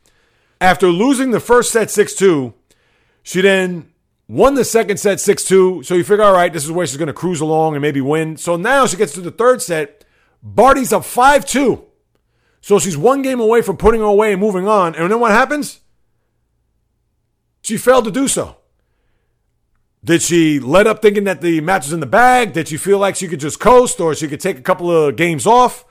after 0.60 0.88
losing 0.88 1.32
the 1.32 1.40
first 1.40 1.70
set 1.70 1.90
6 1.90 2.14
2. 2.14 2.54
She 3.22 3.42
then 3.42 3.92
won 4.28 4.54
the 4.54 4.64
second 4.64 4.96
set 4.96 5.20
6 5.20 5.44
2. 5.44 5.82
So 5.82 5.94
you 5.94 6.04
figure, 6.04 6.24
all 6.24 6.32
right, 6.32 6.52
this 6.52 6.64
is 6.64 6.72
where 6.72 6.86
she's 6.86 6.96
going 6.96 7.08
to 7.08 7.12
cruise 7.12 7.40
along 7.40 7.74
and 7.74 7.82
maybe 7.82 8.00
win. 8.00 8.38
So 8.38 8.56
now 8.56 8.86
she 8.86 8.96
gets 8.96 9.12
to 9.14 9.20
the 9.20 9.30
third 9.30 9.60
set. 9.60 10.04
Barty's 10.42 10.92
up 10.92 11.04
5 11.04 11.44
2. 11.44 11.84
So 12.60 12.78
she's 12.78 12.96
one 12.96 13.22
game 13.22 13.40
away 13.40 13.60
from 13.60 13.76
putting 13.76 14.00
her 14.00 14.06
away 14.06 14.32
and 14.32 14.40
moving 14.40 14.68
on. 14.68 14.94
And 14.94 15.10
then 15.10 15.20
what 15.20 15.32
happens? 15.32 15.80
She 17.62 17.76
failed 17.76 18.04
to 18.04 18.10
do 18.10 18.28
so. 18.28 18.56
Did 20.04 20.22
she 20.22 20.58
let 20.58 20.86
up 20.86 21.00
thinking 21.00 21.24
that 21.24 21.40
the 21.40 21.60
match 21.60 21.84
was 21.84 21.92
in 21.92 22.00
the 22.00 22.06
bag? 22.06 22.52
Did 22.52 22.68
she 22.68 22.76
feel 22.76 22.98
like 22.98 23.14
she 23.14 23.28
could 23.28 23.40
just 23.40 23.60
coast 23.60 24.00
or 24.00 24.14
she 24.14 24.26
could 24.26 24.40
take 24.40 24.58
a 24.58 24.62
couple 24.62 24.90
of 24.90 25.16
games 25.16 25.46
off? 25.46 25.84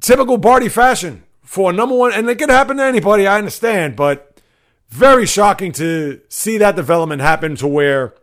Typical 0.00 0.36
Barty 0.36 0.68
fashion 0.68 1.24
for 1.42 1.70
a 1.70 1.72
number 1.72 1.94
one, 1.94 2.12
and 2.12 2.28
it 2.28 2.38
could 2.38 2.50
happen 2.50 2.76
to 2.76 2.82
anybody, 2.82 3.26
I 3.26 3.38
understand, 3.38 3.96
but 3.96 4.40
very 4.88 5.24
shocking 5.24 5.72
to 5.72 6.20
see 6.28 6.58
that 6.58 6.76
development 6.76 7.22
happen 7.22 7.56
to 7.56 7.66
where 7.66 8.14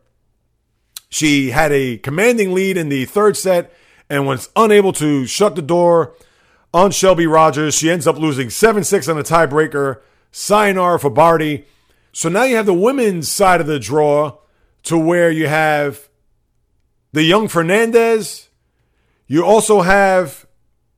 she 1.10 1.52
had 1.52 1.72
a 1.72 1.98
commanding 1.98 2.54
lead 2.54 2.78
in 2.78 2.90
the 2.90 3.06
third 3.06 3.36
set 3.36 3.74
and 4.10 4.28
was 4.28 4.50
unable 4.56 4.94
to 4.94 5.26
shut 5.26 5.56
the 5.56 5.62
door 5.62 6.14
on 6.74 6.92
Shelby 6.92 7.28
Rogers. 7.28 7.76
She 7.76 7.90
ends 7.90 8.08
up 8.08 8.18
losing 8.18 8.50
7 8.50 8.84
6 8.84 9.08
on 9.10 9.18
a 9.18 9.24
tiebreaker. 9.24 10.02
Sayonara 10.32 11.00
for 11.00 11.10
Barty. 11.10 11.66
So 12.12 12.30
now 12.30 12.44
you 12.44 12.56
have 12.56 12.66
the 12.66 12.74
women's 12.74 13.30
side 13.30 13.62
of 13.62 13.68
the 13.68 13.80
draw 13.80 14.38
to 14.84 14.98
where 14.98 15.32
you 15.32 15.48
have 15.48 16.10
the 17.14 17.24
young 17.24 17.48
Fernandez. 17.48 18.50
You 19.28 19.46
also 19.46 19.82
have 19.82 20.46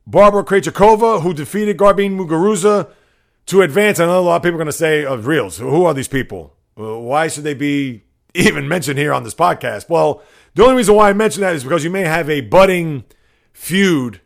Barbara 0.07 0.43
Krejcikova, 0.43 1.21
who 1.21 1.33
defeated 1.33 1.77
Garbine 1.77 2.17
Muguruza 2.17 2.89
to 3.47 3.61
advance. 3.61 3.99
I 3.99 4.05
know 4.05 4.19
a 4.19 4.21
lot 4.21 4.37
of 4.37 4.41
people 4.43 4.55
are 4.55 4.63
going 4.63 4.65
to 4.67 4.71
say, 4.73 5.05
of 5.05 5.25
oh, 5.25 5.29
reals, 5.29 5.57
who 5.57 5.85
are 5.85 5.93
these 5.93 6.07
people? 6.07 6.55
Why 6.75 7.27
should 7.27 7.43
they 7.43 7.53
be 7.53 8.03
even 8.33 8.67
mentioned 8.67 8.97
here 8.97 9.13
on 9.13 9.23
this 9.23 9.35
podcast? 9.35 9.89
Well, 9.89 10.23
the 10.55 10.63
only 10.63 10.75
reason 10.75 10.95
why 10.95 11.09
I 11.09 11.13
mention 11.13 11.41
that 11.41 11.55
is 11.55 11.63
because 11.63 11.83
you 11.83 11.89
may 11.89 12.01
have 12.01 12.29
a 12.29 12.41
budding 12.41 13.03
feud 13.53 14.21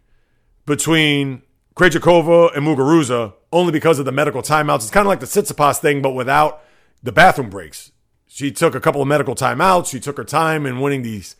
between 0.65 1.41
Krejcikova 1.75 2.55
and 2.55 2.65
Muguruza 2.65 3.33
only 3.51 3.71
because 3.71 3.99
of 3.99 4.05
the 4.05 4.11
medical 4.11 4.41
timeouts. 4.41 4.77
It's 4.77 4.89
kind 4.89 5.05
of 5.05 5.09
like 5.09 5.19
the 5.19 5.25
Tsitsipas 5.25 5.79
thing, 5.79 6.01
but 6.01 6.11
without 6.11 6.63
the 7.03 7.11
bathroom 7.11 7.49
breaks. 7.49 7.91
She 8.27 8.51
took 8.51 8.75
a 8.75 8.79
couple 8.79 9.01
of 9.01 9.07
medical 9.07 9.35
timeouts. 9.35 9.89
She 9.89 9.99
took 9.99 10.17
her 10.17 10.23
time 10.23 10.65
in 10.65 10.79
winning 10.79 11.01
these 11.01 11.35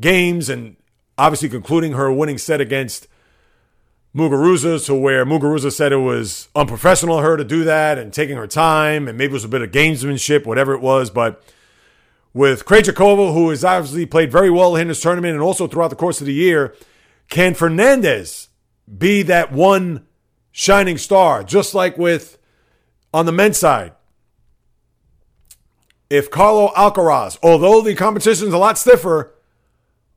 games 0.00 0.48
and 0.48 0.76
obviously 1.18 1.48
concluding 1.48 1.92
her 1.92 2.12
winning 2.12 2.38
set 2.38 2.60
against 2.60 3.08
Muguruza 4.14 4.84
to 4.86 4.94
where 4.94 5.26
Muguruza 5.26 5.72
said 5.72 5.92
it 5.92 5.96
was 5.96 6.48
unprofessional 6.54 7.18
of 7.18 7.24
her 7.24 7.36
to 7.36 7.44
do 7.44 7.64
that 7.64 7.98
and 7.98 8.12
taking 8.12 8.36
her 8.36 8.46
time 8.46 9.08
and 9.08 9.18
maybe 9.18 9.32
it 9.32 9.34
was 9.34 9.44
a 9.44 9.48
bit 9.48 9.62
of 9.62 9.70
gamesmanship, 9.70 10.46
whatever 10.46 10.72
it 10.72 10.80
was. 10.80 11.10
But 11.10 11.42
with 12.32 12.64
Krejcikova, 12.64 13.34
who 13.34 13.50
has 13.50 13.64
obviously 13.64 14.06
played 14.06 14.30
very 14.30 14.50
well 14.50 14.76
in 14.76 14.88
this 14.88 15.00
tournament 15.00 15.34
and 15.34 15.42
also 15.42 15.66
throughout 15.66 15.88
the 15.88 15.96
course 15.96 16.20
of 16.20 16.26
the 16.26 16.34
year, 16.34 16.74
can 17.28 17.54
Fernandez 17.54 18.48
be 18.96 19.22
that 19.22 19.52
one 19.52 20.06
shining 20.52 20.96
star, 20.96 21.42
just 21.42 21.74
like 21.74 21.98
with 21.98 22.38
on 23.12 23.26
the 23.26 23.32
men's 23.32 23.58
side? 23.58 23.92
If 26.08 26.30
Carlo 26.30 26.68
Alcaraz, 26.76 27.38
although 27.42 27.80
the 27.80 27.94
competition 27.94 28.48
is 28.48 28.54
a 28.54 28.58
lot 28.58 28.78
stiffer 28.78 29.34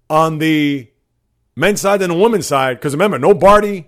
on 0.09 0.37
the 0.37 0.89
men's 1.55 1.81
side 1.81 1.99
than 1.99 2.09
the 2.09 2.17
women's 2.17 2.47
side, 2.47 2.77
because 2.77 2.93
remember, 2.93 3.19
no 3.19 3.33
Barty, 3.33 3.87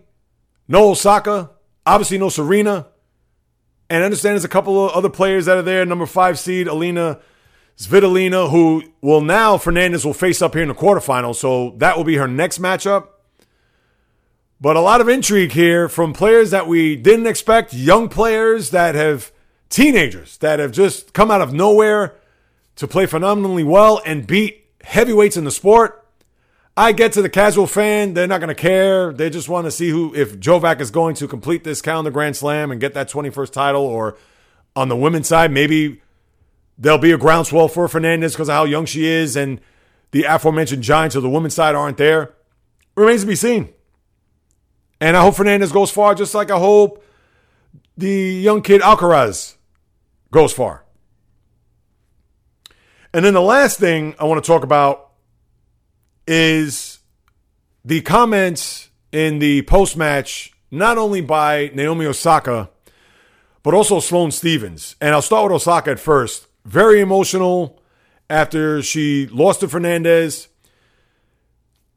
no 0.67 0.91
Osaka, 0.91 1.51
obviously 1.85 2.17
no 2.17 2.29
Serena, 2.29 2.87
and 3.89 4.03
I 4.03 4.05
understand 4.05 4.33
there's 4.33 4.45
a 4.45 4.49
couple 4.49 4.85
of 4.85 4.91
other 4.91 5.09
players 5.09 5.45
that 5.45 5.57
are 5.57 5.61
there. 5.61 5.85
Number 5.85 6.05
five 6.05 6.39
seed 6.39 6.67
Alina 6.67 7.19
Svitolina, 7.77 8.49
who 8.49 8.83
will 9.01 9.21
now 9.21 9.57
Fernandez 9.57 10.05
will 10.05 10.13
face 10.13 10.41
up 10.41 10.53
here 10.53 10.63
in 10.63 10.69
the 10.69 10.75
quarterfinals, 10.75 11.35
so 11.35 11.71
that 11.77 11.97
will 11.97 12.05
be 12.05 12.15
her 12.15 12.27
next 12.27 12.61
matchup. 12.61 13.07
But 14.61 14.75
a 14.75 14.79
lot 14.79 15.01
of 15.01 15.09
intrigue 15.09 15.51
here 15.51 15.89
from 15.89 16.13
players 16.13 16.51
that 16.51 16.67
we 16.67 16.95
didn't 16.95 17.27
expect, 17.27 17.73
young 17.73 18.07
players 18.07 18.69
that 18.69 18.95
have 18.95 19.31
teenagers 19.72 20.38
that 20.38 20.60
have 20.60 20.72
just 20.72 21.14
come 21.14 21.31
out 21.31 21.41
of 21.41 21.53
nowhere 21.53 22.15
to 22.76 22.88
play 22.88 23.06
phenomenally 23.07 23.64
well 23.64 24.02
and 24.06 24.27
beat 24.27 24.68
heavyweights 24.84 25.38
in 25.38 25.43
the 25.43 25.52
sport. 25.52 25.98
I 26.77 26.91
get 26.91 27.14
to 27.14 27.22
the 27.22 27.30
casual 27.30 27.68
fan, 27.68 28.14
they're 28.14 28.27
not 28.27 28.39
going 28.39 28.49
to 28.49 28.56
care. 28.56 29.11
They 29.11 29.30
just 29.30 29.49
want 29.49 29.65
to 29.65 29.72
see 29.72 29.89
who, 29.89 30.15
if 30.15 30.39
Jovac 30.39 30.80
is 30.80 30.91
going 30.91 31.15
to 31.15 31.27
complete 31.27 31.64
this 31.64 31.81
calendar 31.81 32.11
Grand 32.11 32.35
Slam 32.35 32.72
and 32.72 32.80
get 32.80 32.93
that 32.93 33.10
21st 33.10 33.52
title, 33.52 33.85
or 33.85 34.18
on 34.76 34.88
the 34.88 34.95
women's 34.95 35.27
side, 35.27 35.52
maybe 35.52 36.02
there'll 36.77 36.98
be 36.98 37.11
a 37.11 37.18
groundswell 37.18 37.68
for 37.68 37.88
Fernandez 37.88 38.34
because 38.34 38.49
of 38.49 38.53
how 38.53 38.64
young 38.64 38.85
she 38.85 39.06
is 39.06 39.35
and 39.35 39.60
the 40.11 40.23
aforementioned 40.23 40.84
giants 40.84 41.15
of 41.15 41.23
the 41.23 41.30
women's 41.30 41.53
side 41.53 41.76
aren't 41.76 41.98
there. 41.98 42.34
Remains 42.95 43.22
to 43.22 43.27
be 43.27 43.35
seen. 43.35 43.73
And 44.99 45.18
I 45.18 45.22
hope 45.22 45.35
Fernandez 45.35 45.72
goes 45.72 45.91
far, 45.91 46.15
just 46.15 46.34
like 46.34 46.52
I 46.52 46.57
hope 46.57 47.03
the 47.98 48.10
young 48.10 48.61
kid 48.61 48.81
Alcaraz 48.81 49.56
goes 50.31 50.53
far. 50.53 50.85
And 53.13 53.25
then 53.25 53.33
the 53.33 53.41
last 53.41 53.77
thing 53.77 54.15
I 54.19 54.23
want 54.23 54.43
to 54.43 54.47
talk 54.47 54.63
about 54.63 55.11
is 56.25 56.99
the 57.83 58.01
comments 58.01 58.89
in 59.11 59.39
the 59.39 59.63
post 59.63 59.97
match, 59.97 60.53
not 60.71 60.97
only 60.97 61.19
by 61.19 61.71
Naomi 61.73 62.05
Osaka, 62.05 62.69
but 63.63 63.73
also 63.73 63.99
Sloane 63.99 64.31
Stevens. 64.31 64.95
And 65.01 65.13
I'll 65.13 65.21
start 65.21 65.51
with 65.51 65.61
Osaka 65.61 65.91
at 65.91 65.99
first. 65.99 66.47
Very 66.63 67.01
emotional 67.01 67.81
after 68.29 68.81
she 68.81 69.27
lost 69.27 69.59
to 69.59 69.67
Fernandez. 69.67 70.47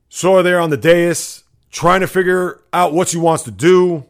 Saw 0.09 0.39
her 0.39 0.43
there 0.43 0.61
on 0.61 0.71
the 0.71 0.77
dais, 0.77 1.45
trying 1.71 2.01
to 2.01 2.09
figure 2.09 2.61
out 2.73 2.93
what 2.93 3.09
she 3.09 3.19
wants 3.19 3.45
to 3.45 3.51
do. 3.53 4.05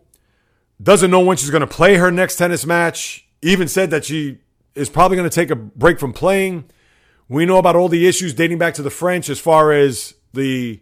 Doesn't 0.82 1.10
know 1.10 1.20
when 1.20 1.36
she's 1.36 1.50
going 1.50 1.60
to 1.60 1.66
play 1.66 1.96
her 1.96 2.10
next 2.10 2.36
tennis 2.36 2.64
match 2.64 3.23
even 3.44 3.68
said 3.68 3.90
that 3.90 4.04
she 4.04 4.38
is 4.74 4.88
probably 4.88 5.16
going 5.16 5.28
to 5.28 5.34
take 5.34 5.50
a 5.50 5.56
break 5.56 6.00
from 6.00 6.12
playing. 6.12 6.64
We 7.28 7.46
know 7.46 7.58
about 7.58 7.76
all 7.76 7.88
the 7.88 8.06
issues 8.06 8.34
dating 8.34 8.58
back 8.58 8.74
to 8.74 8.82
the 8.82 8.90
French 8.90 9.28
as 9.28 9.38
far 9.38 9.72
as 9.72 10.14
the 10.32 10.80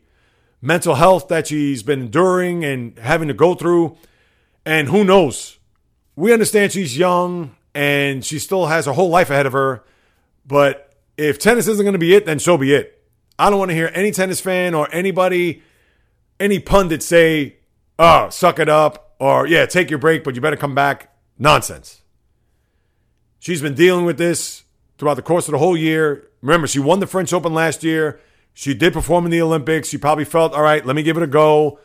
mental 0.61 0.95
health 0.95 1.29
that 1.29 1.49
she's 1.49 1.83
been 1.83 2.01
enduring 2.03 2.65
and 2.65 2.99
having 2.99 3.29
to 3.29 3.35
go 3.35 3.55
through. 3.55 3.97
And 4.65 4.89
who 4.89 5.05
knows? 5.05 5.59
We 6.15 6.33
understand 6.33 6.73
she's 6.73 6.97
young 6.97 7.57
and 7.75 8.25
she 8.25 8.39
still 8.39 8.67
has 8.67 8.87
her 8.87 8.93
whole 8.93 9.09
life 9.09 9.29
ahead 9.29 9.47
of 9.47 9.53
her. 9.53 9.85
But 10.47 10.95
if 11.17 11.39
tennis 11.39 11.67
isn't 11.69 11.85
going 11.85 11.95
to 11.95 11.99
be 11.99 12.15
it, 12.15 12.27
then 12.27 12.39
so 12.39 12.57
be 12.57 12.73
it. 12.73 13.03
I 13.39 13.51
don't 13.51 13.59
want 13.59 13.71
to 13.71 13.75
hear 13.75 13.91
any 13.93 14.13
tennis 14.13 14.41
fan 14.41 14.75
or 14.75 14.89
anybody, 14.93 15.63
any 16.39 16.61
pundit 16.61 17.03
say, 17.03 17.57
oh, 17.99 18.29
suck 18.29 18.59
it 18.59 18.69
up, 18.69 19.15
or 19.19 19.47
yeah, 19.47 19.67
take 19.67 19.91
your 19.91 19.99
break, 19.99 20.23
but 20.23 20.35
you 20.35 20.41
better 20.41 20.57
come 20.57 20.75
back. 20.75 21.13
Nonsense. 21.39 22.02
She's 23.43 23.61
been 23.61 23.75
dealing 23.75 24.05
with 24.05 24.19
this 24.19 24.63
throughout 24.99 25.15
the 25.15 25.23
course 25.23 25.49
of 25.49 25.53
the 25.53 25.59
whole 25.59 25.77
year. 25.77 26.29
Remember, 26.43 26.69
she 26.69 26.79
won 26.79 27.01
the 27.01 27.09
French 27.09 27.33
Open 27.33 27.53
last 27.53 27.83
year. 27.83 28.21
She 28.55 28.73
did 28.73 28.93
perform 28.93 29.25
in 29.25 29.33
the 29.33 29.43
Olympics. 29.43 29.89
She 29.89 29.99
probably 29.99 30.25
felt, 30.25 30.53
all 30.53 30.63
right, 30.63 30.87
let 30.87 30.95
me 30.95 31.03
give 31.03 31.17
it 31.17 31.25
a 31.25 31.27
go. 31.27 31.81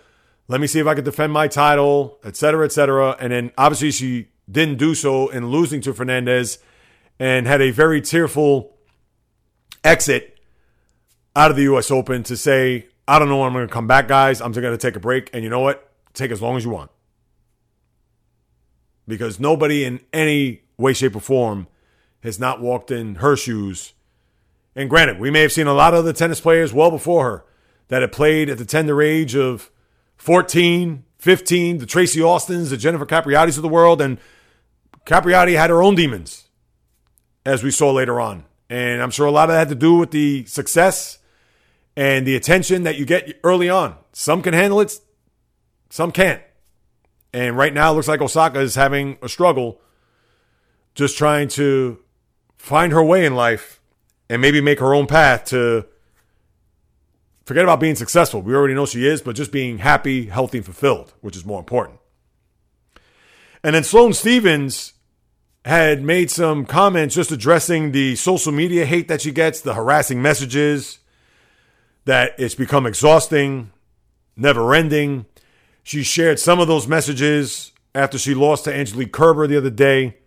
Let 0.47 0.61
me 0.61 0.67
see 0.67 0.77
if 0.77 0.85
I 0.85 0.93
can 0.93 1.03
defend 1.03 1.33
my 1.33 1.47
title, 1.47 2.19
et 2.23 2.35
cetera, 2.35 2.63
et 2.63 2.71
cetera. 2.71 3.17
And 3.19 3.31
then 3.31 3.51
obviously 3.57 3.89
she 3.89 4.27
didn't 4.51 4.77
do 4.77 4.93
so 4.93 5.29
in 5.29 5.47
losing 5.47 5.81
to 5.81 5.95
Fernandez 5.95 6.59
and 7.17 7.47
had 7.47 7.59
a 7.59 7.71
very 7.71 8.01
tearful 8.01 8.77
exit 9.83 10.39
out 11.35 11.49
of 11.49 11.57
the 11.57 11.63
U.S. 11.63 11.89
Open 11.89 12.21
to 12.21 12.37
say, 12.37 12.85
I 13.07 13.17
don't 13.17 13.29
know 13.29 13.37
when 13.37 13.47
I'm 13.47 13.53
going 13.53 13.67
to 13.67 13.73
come 13.73 13.87
back, 13.87 14.07
guys. 14.07 14.41
I'm 14.41 14.53
just 14.53 14.61
going 14.61 14.77
to 14.77 14.87
take 14.87 14.95
a 14.95 14.99
break. 14.99 15.31
And 15.33 15.43
you 15.43 15.49
know 15.49 15.61
what? 15.61 15.89
Take 16.13 16.29
as 16.29 16.39
long 16.39 16.55
as 16.55 16.63
you 16.63 16.69
want. 16.69 16.91
because 19.07 19.39
nobody 19.39 19.85
in 19.85 20.01
any 20.13 20.61
way, 20.77 20.93
shape, 20.93 21.15
or 21.15 21.19
form 21.19 21.67
has 22.21 22.39
not 22.39 22.61
walked 22.61 22.91
in 22.91 23.15
her 23.15 23.35
shoes. 23.35 23.93
And 24.75 24.89
granted, 24.89 25.19
we 25.19 25.31
may 25.31 25.41
have 25.41 25.51
seen 25.51 25.67
a 25.67 25.73
lot 25.73 25.93
of 25.93 26.05
the 26.05 26.13
tennis 26.13 26.39
players 26.39 26.73
well 26.73 26.91
before 26.91 27.25
her 27.25 27.45
that 27.87 28.01
had 28.01 28.11
played 28.11 28.49
at 28.49 28.57
the 28.57 28.65
tender 28.65 29.01
age 29.01 29.35
of 29.35 29.71
14, 30.17 31.03
15, 31.17 31.77
the 31.79 31.85
Tracy 31.85 32.21
Austins, 32.21 32.69
the 32.69 32.77
Jennifer 32.77 33.05
Capriati's 33.05 33.57
of 33.57 33.63
the 33.63 33.69
world. 33.69 34.01
And 34.01 34.19
Capriati 35.05 35.57
had 35.57 35.69
her 35.69 35.81
own 35.81 35.95
demons, 35.95 36.47
as 37.45 37.63
we 37.63 37.71
saw 37.71 37.91
later 37.91 38.19
on. 38.19 38.43
And 38.69 39.01
I'm 39.01 39.11
sure 39.11 39.25
a 39.25 39.31
lot 39.31 39.49
of 39.49 39.53
that 39.53 39.59
had 39.59 39.69
to 39.69 39.75
do 39.75 39.95
with 39.95 40.11
the 40.11 40.45
success 40.45 41.19
and 41.95 42.27
the 42.27 42.35
attention 42.35 42.83
that 42.83 42.97
you 42.97 43.05
get 43.05 43.39
early 43.43 43.69
on. 43.69 43.95
Some 44.11 44.41
can 44.41 44.53
handle 44.53 44.81
it, 44.81 44.99
some 45.89 46.11
can't. 46.11 46.41
And 47.33 47.57
right 47.57 47.73
now, 47.73 47.91
it 47.91 47.95
looks 47.95 48.07
like 48.07 48.21
Osaka 48.21 48.59
is 48.59 48.75
having 48.75 49.17
a 49.21 49.29
struggle 49.29 49.81
just 50.97 51.15
trying 51.15 51.47
to 51.47 51.99
find 52.57 52.91
her 52.91 53.03
way 53.03 53.23
in 53.23 53.35
life 53.35 53.79
and 54.29 54.41
maybe 54.41 54.59
make 54.59 54.79
her 54.79 54.95
own 54.95 55.05
path 55.05 55.45
to 55.45 55.85
forget 57.45 57.63
about 57.63 57.79
being 57.79 57.95
successful. 57.95 58.41
We 58.41 58.55
already 58.55 58.73
know 58.73 58.87
she 58.87 59.07
is, 59.07 59.21
but 59.21 59.35
just 59.35 59.51
being 59.51 59.77
happy, 59.77 60.25
healthy, 60.25 60.57
and 60.57 60.65
fulfilled, 60.65 61.13
which 61.21 61.37
is 61.37 61.45
more 61.45 61.59
important. 61.59 61.99
And 63.63 63.75
then 63.75 63.83
Sloane 63.83 64.13
Stevens 64.13 64.93
had 65.65 66.01
made 66.01 66.31
some 66.31 66.65
comments 66.65 67.13
just 67.13 67.31
addressing 67.31 67.91
the 67.91 68.15
social 68.15 68.51
media 68.51 68.83
hate 68.83 69.07
that 69.07 69.21
she 69.21 69.31
gets, 69.31 69.61
the 69.61 69.75
harassing 69.75 70.19
messages, 70.19 70.97
that 72.05 72.33
it's 72.39 72.55
become 72.55 72.87
exhausting, 72.87 73.71
never 74.35 74.73
ending. 74.73 75.27
She 75.83 76.01
shared 76.01 76.39
some 76.39 76.59
of 76.59 76.67
those 76.67 76.87
messages 76.87 77.71
after 77.93 78.17
she 78.17 78.33
lost 78.33 78.63
to 78.63 78.73
Angelique 78.73 79.11
Kerber 79.11 79.45
the 79.45 79.57
other 79.57 79.69
day. 79.69 80.17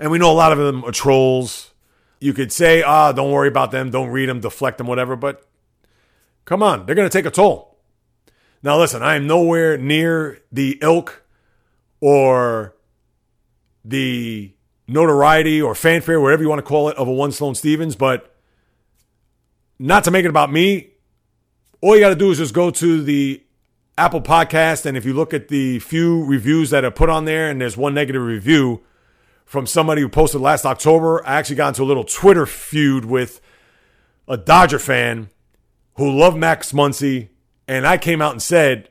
And 0.00 0.10
we 0.10 0.18
know 0.18 0.32
a 0.32 0.34
lot 0.34 0.50
of 0.50 0.58
them 0.58 0.82
are 0.84 0.92
trolls. 0.92 1.72
You 2.20 2.32
could 2.32 2.50
say, 2.50 2.82
ah, 2.82 3.12
don't 3.12 3.30
worry 3.30 3.48
about 3.48 3.70
them, 3.70 3.90
don't 3.90 4.08
read 4.08 4.28
them, 4.28 4.40
deflect 4.40 4.78
them, 4.78 4.86
whatever, 4.86 5.14
but 5.14 5.46
come 6.46 6.62
on, 6.62 6.86
they're 6.86 6.94
going 6.94 7.08
to 7.08 7.12
take 7.12 7.26
a 7.26 7.30
toll. 7.30 7.78
Now, 8.62 8.78
listen, 8.78 9.02
I 9.02 9.14
am 9.14 9.26
nowhere 9.26 9.78
near 9.78 10.40
the 10.50 10.78
ilk 10.82 11.22
or 12.00 12.74
the 13.84 14.54
notoriety 14.88 15.62
or 15.62 15.74
fanfare, 15.74 16.20
whatever 16.20 16.42
you 16.42 16.48
want 16.48 16.58
to 16.58 16.66
call 16.66 16.88
it, 16.88 16.96
of 16.96 17.06
a 17.06 17.12
one 17.12 17.32
Sloane 17.32 17.54
Stevens, 17.54 17.96
but 17.96 18.34
not 19.78 20.04
to 20.04 20.10
make 20.10 20.24
it 20.24 20.28
about 20.28 20.52
me. 20.52 20.90
All 21.80 21.94
you 21.94 22.00
got 22.00 22.10
to 22.10 22.14
do 22.14 22.30
is 22.30 22.38
just 22.38 22.52
go 22.52 22.70
to 22.70 23.02
the 23.02 23.42
Apple 23.96 24.20
Podcast, 24.20 24.84
and 24.84 24.96
if 24.96 25.04
you 25.04 25.14
look 25.14 25.32
at 25.32 25.48
the 25.48 25.78
few 25.78 26.24
reviews 26.24 26.70
that 26.70 26.84
are 26.84 26.90
put 26.90 27.08
on 27.08 27.24
there, 27.24 27.48
and 27.48 27.60
there's 27.60 27.76
one 27.76 27.94
negative 27.94 28.22
review 28.22 28.82
from 29.50 29.66
somebody 29.66 30.00
who 30.00 30.08
posted 30.08 30.40
last 30.40 30.64
October, 30.64 31.26
I 31.26 31.34
actually 31.34 31.56
got 31.56 31.68
into 31.70 31.82
a 31.82 31.84
little 31.84 32.04
Twitter 32.04 32.46
feud 32.46 33.04
with 33.04 33.40
a 34.28 34.36
Dodger 34.36 34.78
fan 34.78 35.28
who 35.96 36.08
loved 36.08 36.36
Max 36.36 36.70
Muncy, 36.70 37.30
and 37.66 37.84
I 37.84 37.98
came 37.98 38.22
out 38.22 38.30
and 38.30 38.40
said, 38.40 38.90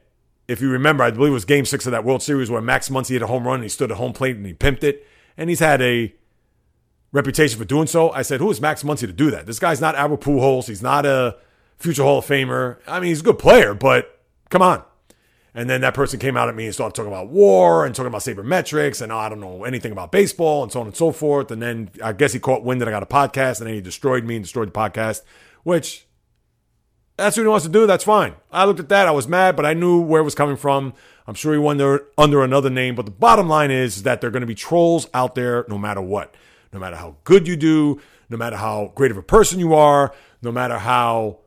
if 0.49 0.59
you 0.59 0.69
remember, 0.69 1.01
I 1.05 1.11
believe 1.11 1.31
it 1.31 1.33
was 1.33 1.45
Game 1.45 1.63
Six 1.63 1.85
of 1.85 1.93
that 1.93 2.03
World 2.03 2.21
Series 2.21 2.51
where 2.51 2.59
Max 2.59 2.89
Muncy 2.89 3.11
hit 3.11 3.21
a 3.21 3.27
home 3.27 3.47
run 3.47 3.55
and 3.55 3.63
he 3.63 3.69
stood 3.69 3.89
at 3.89 3.95
home 3.95 4.11
plate 4.11 4.35
and 4.35 4.45
he 4.45 4.53
pimped 4.53 4.83
it, 4.83 5.07
and 5.37 5.49
he's 5.49 5.61
had 5.61 5.81
a 5.81 6.13
reputation 7.13 7.57
for 7.57 7.63
doing 7.63 7.87
so. 7.87 8.11
I 8.11 8.21
said, 8.21 8.41
who 8.41 8.51
is 8.51 8.59
Max 8.59 8.83
Muncy 8.83 9.07
to 9.07 9.13
do 9.13 9.31
that? 9.31 9.45
This 9.45 9.59
guy's 9.59 9.79
not 9.79 9.95
Albert 9.95 10.19
Pujols. 10.19 10.67
He's 10.67 10.83
not 10.83 11.05
a 11.05 11.37
future 11.77 12.03
Hall 12.03 12.17
of 12.17 12.25
Famer. 12.25 12.79
I 12.85 12.99
mean, 12.99 13.07
he's 13.07 13.21
a 13.21 13.23
good 13.23 13.39
player, 13.39 13.73
but 13.73 14.19
come 14.49 14.61
on. 14.61 14.83
And 15.55 15.69
then 15.69 15.81
that 15.81 15.93
person 15.93 16.19
came 16.19 16.37
out 16.37 16.47
at 16.47 16.55
me 16.55 16.65
and 16.65 16.73
started 16.73 16.95
talking 16.95 17.11
about 17.11 17.29
war 17.29 17.85
and 17.85 17.95
talking 17.95 18.07
about 18.07 18.21
sabermetrics 18.21 19.01
and 19.01 19.11
oh, 19.11 19.17
I 19.17 19.29
don't 19.29 19.39
know 19.39 19.63
anything 19.63 19.91
about 19.91 20.11
baseball 20.11 20.63
and 20.63 20.71
so 20.71 20.79
on 20.81 20.87
and 20.87 20.95
so 20.95 21.11
forth. 21.11 21.49
And 21.51 21.61
then 21.61 21.89
I 22.03 22.13
guess 22.13 22.33
he 22.33 22.39
caught 22.39 22.63
wind 22.63 22.81
that 22.81 22.87
I 22.87 22.91
got 22.91 23.03
a 23.03 23.07
podcast 23.07 23.59
and 23.59 23.67
then 23.67 23.73
he 23.73 23.81
destroyed 23.81 24.23
me 24.23 24.35
and 24.35 24.43
destroyed 24.43 24.67
the 24.67 24.73
podcast, 24.73 25.23
which 25.63 26.05
that's 27.17 27.35
what 27.35 27.43
he 27.43 27.47
wants 27.47 27.65
to 27.65 27.71
do. 27.71 27.87
That's 27.87 28.03
fine. 28.03 28.35
I 28.51 28.65
looked 28.65 28.79
at 28.79 28.89
that. 28.89 29.07
I 29.07 29.11
was 29.11 29.27
mad, 29.27 29.55
but 29.55 29.65
I 29.65 29.73
knew 29.73 29.99
where 29.99 30.21
it 30.21 30.25
was 30.25 30.35
coming 30.35 30.55
from. 30.55 30.93
I'm 31.27 31.33
sure 31.35 31.53
he 31.53 31.59
went 31.59 31.81
under, 31.81 32.05
under 32.17 32.43
another 32.43 32.69
name. 32.69 32.95
But 32.95 33.05
the 33.05 33.11
bottom 33.11 33.49
line 33.49 33.71
is 33.71 34.03
that 34.03 34.21
there 34.21 34.29
are 34.29 34.31
going 34.31 34.41
to 34.41 34.47
be 34.47 34.55
trolls 34.55 35.07
out 35.13 35.35
there 35.35 35.65
no 35.67 35.77
matter 35.77 36.01
what. 36.01 36.33
No 36.71 36.79
matter 36.79 36.95
how 36.95 37.17
good 37.23 37.47
you 37.47 37.55
do, 37.55 37.99
no 38.29 38.37
matter 38.37 38.55
how 38.55 38.91
great 38.95 39.11
of 39.11 39.17
a 39.17 39.23
person 39.23 39.59
you 39.59 39.73
are, 39.73 40.13
no 40.41 40.51
matter 40.51 40.77
how 40.77 41.39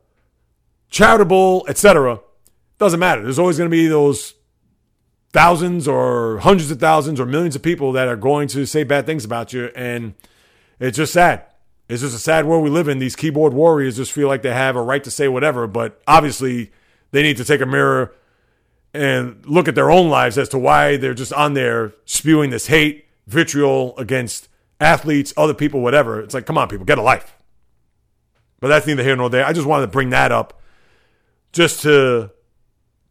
charitable, 0.89 1.65
etc. 1.67 2.19
Doesn't 2.77 2.99
matter. 2.99 3.21
There's 3.21 3.39
always 3.39 3.57
going 3.57 3.69
to 3.69 3.75
be 3.75 3.87
those 3.87 4.33
thousands 5.31 5.87
or 5.87 6.39
hundreds 6.39 6.69
of 6.71 6.79
thousands 6.79 7.19
or 7.19 7.25
millions 7.25 7.55
of 7.55 7.61
people 7.61 7.91
that 7.93 8.07
are 8.07 8.15
going 8.15 8.47
to 8.49 8.65
say 8.65 8.83
bad 8.83 9.05
things 9.05 9.25
about 9.25 9.51
you. 9.51 9.71
And 9.75 10.13
it's 10.79 10.97
just 10.97 11.13
sad. 11.13 11.45
It's 11.89 12.01
just 12.01 12.15
a 12.15 12.19
sad 12.19 12.45
world 12.45 12.63
we 12.63 12.69
live 12.69 12.87
in. 12.87 12.99
These 12.99 13.15
keyboard 13.15 13.53
warriors 13.53 13.97
just 13.97 14.11
feel 14.11 14.27
like 14.27 14.41
they 14.41 14.53
have 14.53 14.75
a 14.75 14.81
right 14.81 15.03
to 15.03 15.11
say 15.11 15.27
whatever, 15.27 15.67
but 15.67 16.01
obviously 16.07 16.71
they 17.11 17.23
need 17.23 17.37
to 17.37 17.45
take 17.45 17.61
a 17.61 17.65
mirror 17.65 18.13
and 18.93 19.43
look 19.45 19.67
at 19.67 19.75
their 19.75 19.91
own 19.91 20.09
lives 20.09 20.37
as 20.37 20.49
to 20.49 20.59
why 20.59 20.97
they're 20.97 21.13
just 21.13 21.33
on 21.33 21.55
there 21.55 21.93
spewing 22.05 22.51
this 22.51 22.67
hate, 22.67 23.05
vitriol 23.27 23.97
against 23.97 24.47
athletes, 24.79 25.33
other 25.35 25.53
people, 25.53 25.81
whatever. 25.81 26.21
It's 26.21 26.33
like, 26.33 26.45
come 26.45 26.57
on, 26.57 26.67
people, 26.69 26.85
get 26.85 26.99
a 26.99 27.01
life. 27.01 27.35
But 28.59 28.67
that's 28.67 28.87
neither 28.87 29.03
here 29.03 29.15
nor 29.15 29.29
there. 29.29 29.45
I 29.45 29.51
just 29.51 29.67
wanted 29.67 29.87
to 29.87 29.91
bring 29.91 30.11
that 30.11 30.31
up 30.31 30.61
just 31.51 31.81
to 31.81 32.31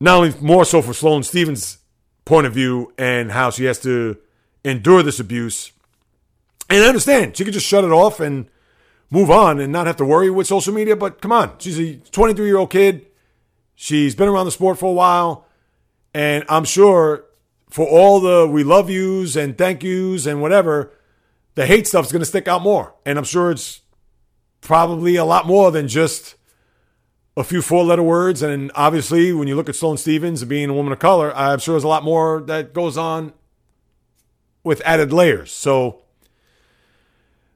not 0.02 0.16
only 0.16 0.34
more 0.40 0.64
so 0.64 0.82
for 0.82 0.92
Sloane 0.92 1.22
Stevens' 1.22 1.78
point 2.24 2.44
of 2.44 2.52
view 2.52 2.92
and 2.98 3.30
how 3.30 3.50
she 3.50 3.66
has 3.66 3.78
to 3.80 4.18
endure 4.64 5.00
this 5.02 5.20
abuse. 5.20 5.70
And 6.68 6.84
I 6.84 6.88
understand 6.88 7.36
she 7.36 7.44
could 7.44 7.54
just 7.54 7.66
shut 7.66 7.84
it 7.84 7.92
off 7.92 8.18
and 8.18 8.48
move 9.10 9.30
on 9.30 9.60
and 9.60 9.72
not 9.72 9.86
have 9.86 9.96
to 9.98 10.04
worry 10.04 10.28
with 10.28 10.48
social 10.48 10.74
media. 10.74 10.96
But 10.96 11.22
come 11.22 11.30
on, 11.30 11.54
she's 11.58 11.78
a 11.78 11.94
23 11.94 12.46
year 12.46 12.56
old 12.56 12.70
kid. 12.70 13.06
She's 13.76 14.16
been 14.16 14.28
around 14.28 14.46
the 14.46 14.50
sport 14.50 14.76
for 14.76 14.86
a 14.86 14.92
while. 14.92 15.46
And 16.12 16.44
I'm 16.48 16.64
sure 16.64 17.24
for 17.70 17.86
all 17.86 18.18
the 18.18 18.48
we 18.48 18.64
love 18.64 18.90
yous 18.90 19.36
and 19.36 19.56
thank 19.56 19.84
yous 19.84 20.26
and 20.26 20.42
whatever, 20.42 20.92
the 21.54 21.64
hate 21.64 21.86
stuff 21.86 22.06
is 22.06 22.12
going 22.12 22.22
to 22.22 22.26
stick 22.26 22.48
out 22.48 22.62
more. 22.62 22.94
And 23.06 23.18
I'm 23.18 23.24
sure 23.24 23.52
it's 23.52 23.82
probably 24.60 25.14
a 25.14 25.24
lot 25.24 25.46
more 25.46 25.70
than 25.70 25.86
just 25.86 26.34
a 27.36 27.44
few 27.44 27.62
four 27.62 27.84
letter 27.84 28.02
words. 28.02 28.42
And 28.42 28.70
obviously, 28.74 29.32
when 29.32 29.48
you 29.48 29.56
look 29.56 29.68
at 29.68 29.76
Sloane 29.76 29.96
Stevens 29.96 30.44
being 30.44 30.68
a 30.70 30.74
woman 30.74 30.92
of 30.92 30.98
color, 30.98 31.34
I'm 31.34 31.58
sure 31.58 31.74
there's 31.74 31.84
a 31.84 31.88
lot 31.88 32.04
more 32.04 32.40
that 32.42 32.72
goes 32.72 32.96
on 32.96 33.32
with 34.64 34.82
added 34.84 35.12
layers. 35.12 35.52
So 35.52 36.02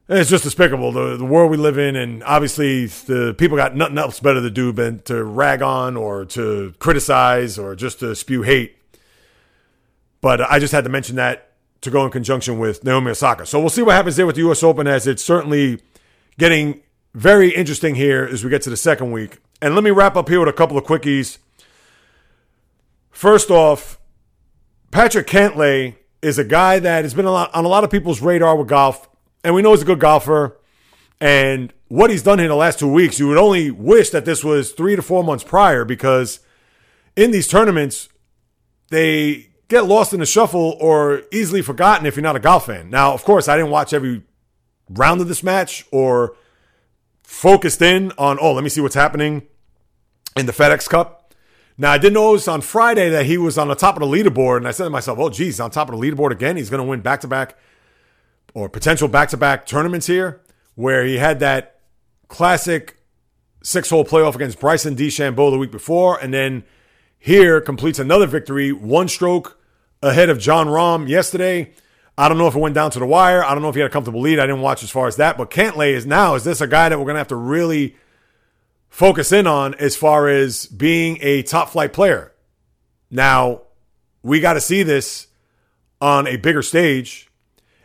it's 0.09 0.29
just 0.29 0.43
despicable, 0.43 0.91
the, 0.91 1.17
the 1.17 1.25
world 1.25 1.51
we 1.51 1.57
live 1.57 1.77
in. 1.77 1.95
And 1.95 2.23
obviously, 2.23 2.85
the 2.87 3.35
people 3.37 3.57
got 3.57 3.75
nothing 3.75 3.97
else 3.97 4.19
better 4.19 4.41
to 4.41 4.49
do 4.49 4.71
than 4.71 5.01
to 5.03 5.23
rag 5.23 5.61
on 5.61 5.95
or 5.97 6.25
to 6.25 6.73
criticize 6.79 7.59
or 7.59 7.75
just 7.75 7.99
to 7.99 8.15
spew 8.15 8.41
hate. 8.41 8.75
But 10.21 10.41
I 10.41 10.59
just 10.59 10.73
had 10.73 10.83
to 10.85 10.89
mention 10.89 11.17
that 11.17 11.51
to 11.81 11.91
go 11.91 12.03
in 12.03 12.11
conjunction 12.11 12.57
with 12.57 12.83
Naomi 12.83 13.11
Osaka. 13.11 13.45
So 13.45 13.59
we'll 13.59 13.69
see 13.69 13.83
what 13.83 13.95
happens 13.95 14.15
there 14.15 14.25
with 14.25 14.35
the 14.35 14.41
U.S. 14.41 14.63
Open 14.63 14.87
as 14.87 15.05
it's 15.05 15.23
certainly 15.23 15.79
getting 16.39 16.81
very 17.17 17.49
interesting 17.49 17.95
here 17.95 18.29
as 18.31 18.43
we 18.43 18.49
get 18.51 18.61
to 18.61 18.69
the 18.69 18.77
second 18.77 19.11
week. 19.11 19.39
And 19.59 19.73
let 19.73 19.83
me 19.83 19.89
wrap 19.89 20.15
up 20.15 20.29
here 20.29 20.39
with 20.39 20.49
a 20.49 20.53
couple 20.53 20.77
of 20.77 20.83
quickies. 20.83 21.39
First 23.09 23.49
off, 23.49 23.99
Patrick 24.91 25.25
Cantlay 25.25 25.95
is 26.21 26.37
a 26.37 26.43
guy 26.43 26.77
that 26.77 27.03
has 27.03 27.15
been 27.15 27.25
a 27.25 27.31
lot, 27.31 27.53
on 27.55 27.65
a 27.65 27.67
lot 27.67 27.83
of 27.83 27.89
people's 27.89 28.21
radar 28.21 28.55
with 28.55 28.67
golf, 28.67 29.09
and 29.43 29.55
we 29.55 29.63
know 29.63 29.71
he's 29.71 29.81
a 29.81 29.85
good 29.85 29.99
golfer. 29.99 30.59
And 31.19 31.73
what 31.87 32.11
he's 32.11 32.21
done 32.21 32.37
here 32.37 32.45
in 32.45 32.51
the 32.51 32.55
last 32.55 32.77
two 32.77 32.87
weeks, 32.87 33.17
you 33.17 33.27
would 33.29 33.39
only 33.39 33.71
wish 33.71 34.11
that 34.11 34.25
this 34.25 34.43
was 34.43 34.71
three 34.71 34.95
to 34.95 35.01
four 35.01 35.23
months 35.23 35.43
prior 35.43 35.85
because 35.85 36.39
in 37.15 37.31
these 37.31 37.47
tournaments, 37.47 38.09
they 38.91 39.49
get 39.69 39.85
lost 39.85 40.13
in 40.13 40.19
the 40.19 40.27
shuffle 40.27 40.77
or 40.79 41.23
easily 41.31 41.63
forgotten 41.63 42.05
if 42.05 42.15
you're 42.15 42.21
not 42.21 42.35
a 42.35 42.39
golf 42.39 42.67
fan. 42.67 42.91
Now, 42.91 43.13
of 43.13 43.23
course, 43.23 43.47
I 43.47 43.57
didn't 43.57 43.71
watch 43.71 43.91
every 43.91 44.21
round 44.87 45.19
of 45.19 45.27
this 45.27 45.41
match 45.41 45.83
or 45.91 46.35
focused 47.27 47.81
in 47.81 48.13
on, 48.17 48.37
oh, 48.39 48.53
let 48.53 48.63
me 48.63 48.69
see 48.69 48.79
what's 48.79 48.95
happening 48.95 49.45
in 50.37 50.45
the 50.45 50.53
FedEx 50.53 50.87
Cup. 50.87 51.33
Now, 51.77 51.91
I 51.91 51.97
did 51.97 52.13
notice 52.13 52.47
on 52.47 52.61
Friday 52.61 53.09
that 53.09 53.25
he 53.25 53.37
was 53.37 53.57
on 53.57 53.67
the 53.67 53.75
top 53.75 53.97
of 53.97 53.99
the 53.99 54.07
leaderboard, 54.07 54.57
and 54.57 54.67
I 54.67 54.71
said 54.71 54.85
to 54.85 54.89
myself, 54.89 55.19
oh, 55.19 55.29
geez, 55.29 55.59
on 55.59 55.69
top 55.69 55.89
of 55.91 55.99
the 55.99 56.01
leaderboard 56.01 56.31
again. 56.31 56.55
He's 56.55 56.69
going 56.69 56.81
to 56.81 56.87
win 56.87 57.01
back 57.01 57.19
to 57.21 57.27
back 57.27 57.57
or 58.53 58.69
potential 58.69 59.09
back 59.09 59.27
to 59.29 59.37
back 59.37 59.65
tournaments 59.65 60.07
here, 60.07 60.41
where 60.75 61.03
he 61.03 61.17
had 61.17 61.41
that 61.41 61.81
classic 62.29 62.97
six 63.61 63.89
hole 63.89 64.05
playoff 64.05 64.33
against 64.33 64.61
Bryson 64.61 64.95
DeChambeau 64.95 65.51
the 65.51 65.57
week 65.57 65.71
before, 65.71 66.17
and 66.17 66.33
then 66.33 66.63
here 67.19 67.59
completes 67.59 67.99
another 67.99 68.25
victory, 68.25 68.71
one 68.71 69.09
stroke 69.09 69.59
ahead 70.01 70.29
of 70.29 70.39
Jon 70.39 70.67
Rahm 70.67 71.09
yesterday. 71.09 71.73
I 72.17 72.27
don't 72.27 72.37
know 72.37 72.47
if 72.47 72.55
it 72.55 72.59
went 72.59 72.73
down 72.73 72.89
to 72.91 72.99
the 72.99 73.05
wire. 73.05 73.43
I 73.43 73.53
don't 73.53 73.61
know 73.61 73.69
if 73.69 73.75
he 73.75 73.81
had 73.81 73.91
a 73.91 73.93
comfortable 73.93 74.21
lead. 74.21 74.39
I 74.39 74.47
didn't 74.47 74.61
watch 74.61 74.81
as 74.81 74.89
far 74.89 75.07
as 75.07 75.17
that. 75.17 75.37
But 75.37 75.51
Cantlay 75.51 75.91
is 75.91 76.05
now, 76.05 76.33
is 76.33 76.43
this 76.43 76.61
a 76.61 76.67
guy 76.67 76.89
that 76.89 76.97
we're 76.97 77.05
going 77.05 77.15
to 77.15 77.19
have 77.19 77.27
to 77.27 77.35
really 77.35 77.95
focus 78.89 79.31
in 79.31 79.45
on 79.45 79.75
as 79.75 79.95
far 79.95 80.27
as 80.27 80.65
being 80.65 81.19
a 81.21 81.43
top 81.43 81.69
flight 81.69 81.93
player? 81.93 82.33
Now, 83.11 83.61
we 84.23 84.39
got 84.39 84.53
to 84.53 84.61
see 84.61 84.81
this 84.81 85.27
on 86.01 86.25
a 86.25 86.37
bigger 86.37 86.63
stage. 86.63 87.29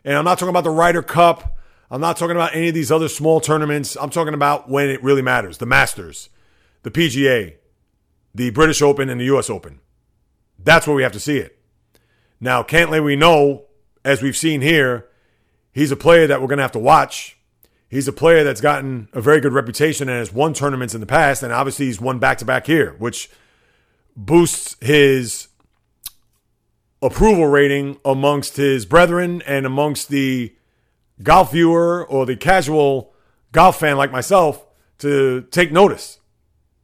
And 0.04 0.16
I'm 0.16 0.24
not 0.24 0.38
talking 0.38 0.50
about 0.50 0.64
the 0.64 0.70
Ryder 0.70 1.02
Cup. 1.02 1.58
I'm 1.90 2.00
not 2.00 2.16
talking 2.16 2.36
about 2.36 2.54
any 2.54 2.68
of 2.68 2.74
these 2.74 2.90
other 2.90 3.08
small 3.08 3.38
tournaments. 3.38 3.98
I'm 4.00 4.08
talking 4.08 4.32
about 4.32 4.68
when 4.68 4.88
it 4.88 5.02
really 5.02 5.20
matters 5.20 5.58
the 5.58 5.66
Masters, 5.66 6.30
the 6.84 6.90
PGA, 6.90 7.56
the 8.34 8.48
British 8.48 8.80
Open, 8.80 9.10
and 9.10 9.20
the 9.20 9.26
US 9.26 9.50
Open. 9.50 9.80
That's 10.58 10.86
where 10.86 10.96
we 10.96 11.02
have 11.02 11.12
to 11.12 11.20
see 11.20 11.36
it. 11.36 11.58
Now, 12.40 12.62
Cantlay, 12.62 13.04
we 13.04 13.14
know, 13.14 13.66
as 14.04 14.22
we've 14.22 14.36
seen 14.36 14.60
here, 14.60 15.08
he's 15.72 15.92
a 15.92 15.96
player 15.96 16.26
that 16.26 16.40
we're 16.40 16.48
going 16.48 16.58
to 16.58 16.64
have 16.64 16.72
to 16.72 16.78
watch. 16.78 17.36
He's 17.88 18.08
a 18.08 18.12
player 18.12 18.42
that's 18.42 18.60
gotten 18.60 19.08
a 19.12 19.20
very 19.20 19.40
good 19.40 19.52
reputation 19.52 20.08
and 20.08 20.18
has 20.18 20.32
won 20.32 20.54
tournaments 20.54 20.94
in 20.94 21.00
the 21.00 21.06
past. 21.06 21.42
And 21.42 21.52
obviously, 21.52 21.86
he's 21.86 22.00
won 22.00 22.18
back 22.18 22.38
to 22.38 22.44
back 22.44 22.66
here, 22.66 22.94
which 22.98 23.30
boosts 24.16 24.76
his 24.80 25.48
approval 27.02 27.46
rating 27.46 27.98
amongst 28.04 28.56
his 28.56 28.86
brethren 28.86 29.42
and 29.46 29.66
amongst 29.66 30.08
the 30.08 30.54
golf 31.22 31.52
viewer 31.52 32.06
or 32.06 32.24
the 32.24 32.36
casual 32.36 33.12
golf 33.50 33.80
fan 33.80 33.96
like 33.96 34.12
myself 34.12 34.64
to 34.98 35.42
take 35.50 35.72
notice. 35.72 36.20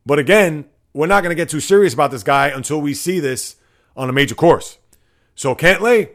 But 0.05 0.19
again, 0.19 0.66
we're 0.93 1.07
not 1.07 1.23
going 1.23 1.31
to 1.31 1.40
get 1.40 1.49
too 1.49 1.61
serious 1.61 1.95
about 1.95 2.11
this 2.11 2.23
guy 2.23 2.49
until 2.49 2.81
we 2.81 2.95
see 2.95 3.20
this 3.20 3.57
on 3.97 4.09
a 4.09 4.12
major 4.12 4.35
course. 4.35 4.78
So 5.35 5.55
Cantlay, 5.55 6.11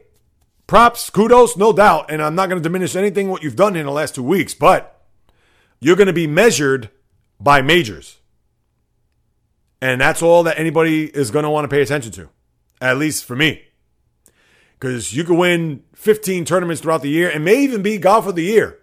props, 0.68 1.10
kudos, 1.10 1.58
no 1.58 1.74
doubt. 1.74 2.10
And 2.10 2.22
I'm 2.22 2.36
not 2.36 2.50
going 2.50 2.62
to 2.62 2.68
diminish 2.68 2.96
anything 2.96 3.30
what 3.30 3.44
you've 3.44 3.56
done 3.56 3.76
in 3.76 3.86
the 3.86 3.92
last 3.92 4.16
two 4.16 4.24
weeks, 4.24 4.54
but 4.54 5.02
you're 5.80 5.96
going 5.96 6.08
to 6.08 6.14
be 6.14 6.28
measured 6.28 6.90
by 7.40 7.62
majors. 7.62 8.20
And 9.82 10.00
that's 10.00 10.22
all 10.22 10.44
that 10.44 10.58
anybody 10.58 11.06
is 11.06 11.32
going 11.32 11.44
to 11.44 11.50
want 11.50 11.66
to 11.66 11.68
pay 11.68 11.82
attention 11.82 12.12
to, 12.14 12.30
at 12.80 12.98
least 12.98 13.26
for 13.26 13.36
me. 13.36 13.64
Because 14.80 15.14
you 15.14 15.24
can 15.24 15.38
win 15.38 15.84
15 15.96 16.46
tournaments 16.46 16.82
throughout 16.82 17.02
the 17.02 17.10
year 17.10 17.30
and 17.30 17.44
may 17.44 17.62
even 17.64 17.82
be 17.82 17.98
golf 17.98 18.28
of 18.28 18.36
the 18.36 18.44
year. 18.44 18.80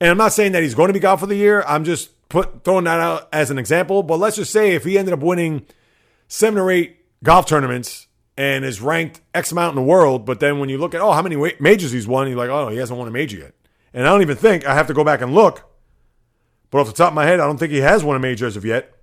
And 0.00 0.10
I'm 0.10 0.16
not 0.16 0.32
saying 0.32 0.52
that 0.52 0.62
he's 0.62 0.74
going 0.74 0.88
to 0.88 0.92
be 0.92 1.00
golf 1.00 1.22
of 1.22 1.28
the 1.28 1.36
year. 1.36 1.64
I'm 1.66 1.84
just 1.84 2.28
put 2.28 2.64
throwing 2.64 2.84
that 2.84 3.00
out 3.00 3.28
as 3.32 3.50
an 3.50 3.58
example. 3.58 4.02
But 4.02 4.18
let's 4.18 4.36
just 4.36 4.52
say 4.52 4.74
if 4.74 4.84
he 4.84 4.98
ended 4.98 5.14
up 5.14 5.20
winning 5.20 5.66
seven 6.28 6.58
or 6.58 6.70
eight 6.70 6.96
golf 7.22 7.46
tournaments 7.46 8.07
and 8.38 8.64
is 8.64 8.80
ranked 8.80 9.20
X 9.34 9.50
amount 9.50 9.76
in 9.76 9.82
the 9.84 9.86
world, 9.86 10.24
but 10.24 10.38
then 10.38 10.60
when 10.60 10.68
you 10.68 10.78
look 10.78 10.94
at 10.94 11.00
oh 11.02 11.12
how 11.12 11.20
many 11.20 11.36
majors 11.58 11.90
he's 11.90 12.06
won, 12.06 12.28
you're 12.28 12.38
like 12.38 12.48
oh 12.48 12.68
he 12.68 12.78
hasn't 12.78 12.96
won 12.96 13.08
a 13.08 13.10
major 13.10 13.36
yet. 13.36 13.54
And 13.92 14.06
I 14.06 14.10
don't 14.10 14.22
even 14.22 14.36
think 14.36 14.64
I 14.64 14.74
have 14.74 14.86
to 14.86 14.94
go 14.94 15.04
back 15.04 15.20
and 15.20 15.34
look. 15.34 15.68
But 16.70 16.80
off 16.80 16.86
the 16.86 16.92
top 16.92 17.08
of 17.08 17.14
my 17.14 17.24
head, 17.24 17.40
I 17.40 17.46
don't 17.46 17.58
think 17.58 17.72
he 17.72 17.80
has 17.80 18.04
won 18.04 18.16
a 18.16 18.20
major 18.20 18.46
as 18.46 18.56
of 18.56 18.64
yet. 18.64 18.94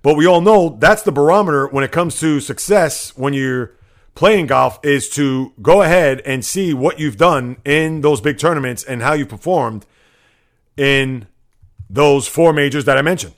But 0.00 0.14
we 0.14 0.26
all 0.26 0.40
know 0.40 0.76
that's 0.78 1.02
the 1.02 1.10
barometer 1.10 1.66
when 1.66 1.82
it 1.82 1.90
comes 1.90 2.20
to 2.20 2.38
success 2.38 3.16
when 3.16 3.32
you're 3.32 3.76
playing 4.14 4.46
golf 4.46 4.78
is 4.84 5.08
to 5.10 5.52
go 5.60 5.82
ahead 5.82 6.20
and 6.20 6.44
see 6.44 6.72
what 6.72 7.00
you've 7.00 7.16
done 7.16 7.56
in 7.64 8.02
those 8.02 8.20
big 8.20 8.38
tournaments 8.38 8.84
and 8.84 9.02
how 9.02 9.14
you 9.14 9.26
performed 9.26 9.86
in 10.76 11.26
those 11.90 12.28
four 12.28 12.52
majors 12.52 12.84
that 12.84 12.96
I 12.96 13.02
mentioned. 13.02 13.34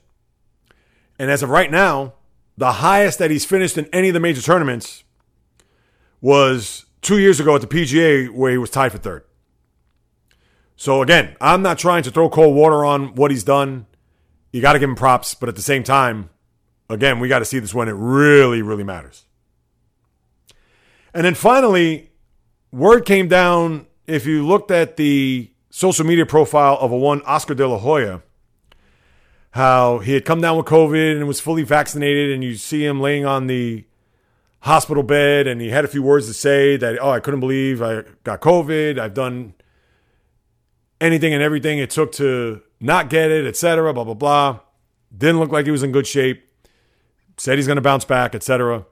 And 1.19 1.31
as 1.31 1.43
of 1.43 1.49
right 1.49 1.71
now, 1.71 2.13
the 2.57 2.73
highest 2.73 3.19
that 3.19 3.31
he's 3.31 3.45
finished 3.45 3.77
in 3.77 3.87
any 3.93 4.09
of 4.09 4.15
the 4.15 4.21
major 4.21 4.43
tournaments 4.43 5.05
was 6.21 6.87
two 7.03 7.19
years 7.19 7.39
ago 7.39 7.55
at 7.55 7.61
the 7.61 7.67
PGA, 7.67 8.31
where 8.31 8.51
he 8.51 8.59
was 8.59 8.71
tied 8.71 8.93
for 8.93 8.99
third. 8.99 9.25
So 10.77 11.03
again, 11.03 11.37
I'm 11.41 11.63
not 11.63 11.79
trying 11.79 12.03
to 12.05 12.11
throw 12.11 12.29
cold 12.29 12.55
water 12.55 12.85
on 12.85 13.15
what 13.15 13.31
he's 13.31 13.45
done. 13.45 13.87
You 14.53 14.61
got 14.61 14.75
to 14.75 14.79
give 14.79 14.89
him 14.89 14.97
props, 14.97 15.35
but 15.35 15.49
at 15.49 15.57
the 15.57 15.63
same 15.63 15.83
time, 15.83 16.31
again, 16.89 17.19
we 17.19 17.29
got 17.29 17.41
to 17.41 17.45
see 17.45 17.59
this 17.59 17.75
when 17.75 17.89
it 17.89 17.95
really, 17.97 18.63
really 18.63 18.85
matters. 18.85 19.25
And 21.15 21.25
then 21.25 21.35
finally, 21.35 22.11
word 22.73 23.07
came 23.07 23.29
down. 23.29 23.87
If 24.07 24.27
you 24.27 24.47
looked 24.47 24.71
at 24.71 24.97
the 24.97 25.51
social 25.71 26.07
media 26.07 26.27
profile 26.27 26.77
of 26.81 26.93
a 26.93 26.97
one 26.97 27.23
Oscar 27.23 27.55
De 27.55 27.67
La 27.67 27.79
Hoya, 27.79 28.23
how 29.57 29.99
he 29.99 30.13
had 30.13 30.25
come 30.25 30.41
down 30.41 30.57
with 30.57 30.67
COVID 30.67 31.17
and 31.17 31.27
was 31.27 31.41
fully 31.41 31.63
vaccinated, 31.63 32.31
and 32.31 32.45
you 32.45 32.55
see 32.55 32.85
him 32.85 33.01
laying 33.01 33.25
on 33.25 33.47
the 33.47 33.85
hospital 34.61 35.03
bed, 35.03 35.47
and 35.47 35.61
he 35.61 35.71
had 35.71 35.85
a 35.85 35.89
few 35.89 36.03
words 36.03 36.27
to 36.27 36.35
say 36.35 36.77
that, 36.77 36.99
oh, 37.01 37.11
I 37.11 37.21
couldn't 37.21 37.41
believe 37.41 37.83
I 37.83 38.05
got 38.23 38.41
COVID. 38.41 38.99
I've 38.99 39.15
done 39.15 39.55
anything 41.01 41.33
and 41.33 41.43
everything 41.43 41.79
it 41.79 41.91
took 41.91 42.13
to 42.13 42.63
not 42.81 43.09
get 43.09 43.31
it, 43.31 43.47
etc. 43.47 43.93
Blah 43.95 44.05
blah 44.05 44.15
blah. 44.15 44.61
Didn't 45.17 45.41
look 45.41 45.53
like 45.53 45.65
he 45.65 45.71
was 45.71 45.83
in 45.83 45.91
good 45.91 46.07
shape. 46.07 46.43
Said 47.39 47.59
he's 47.59 47.67
going 47.67 47.77
to 47.77 47.83
bounce 47.83 48.05
back, 48.05 48.35
etc. 48.35 48.87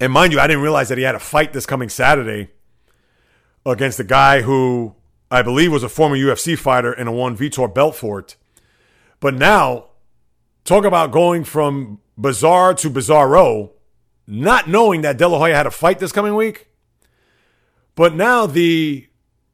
And 0.00 0.12
mind 0.12 0.32
you, 0.32 0.40
I 0.40 0.46
didn't 0.48 0.62
realize 0.62 0.88
that 0.88 0.98
he 0.98 1.04
had 1.04 1.14
a 1.14 1.20
fight 1.20 1.52
this 1.52 1.66
coming 1.66 1.88
Saturday 1.88 2.50
against 3.64 4.00
a 4.00 4.04
guy 4.04 4.42
who 4.42 4.96
I 5.30 5.42
believe 5.42 5.70
was 5.70 5.84
a 5.84 5.88
former 5.88 6.16
UFC 6.16 6.58
fighter 6.58 6.92
and 6.92 7.08
a 7.08 7.12
one 7.12 7.36
Vitor 7.36 7.72
Belfort 7.72 8.36
but 9.22 9.34
now, 9.34 9.84
talk 10.64 10.84
about 10.84 11.12
going 11.12 11.44
from 11.44 12.00
bizarre 12.18 12.74
to 12.74 12.90
bizarro, 12.90 13.70
not 14.26 14.68
knowing 14.68 15.02
that 15.02 15.16
De 15.16 15.28
La 15.28 15.38
Hoya 15.38 15.54
had 15.54 15.64
a 15.64 15.70
fight 15.70 16.00
this 16.00 16.10
coming 16.10 16.34
week. 16.34 16.66
But 17.94 18.16
now 18.16 18.46
the 18.46 19.06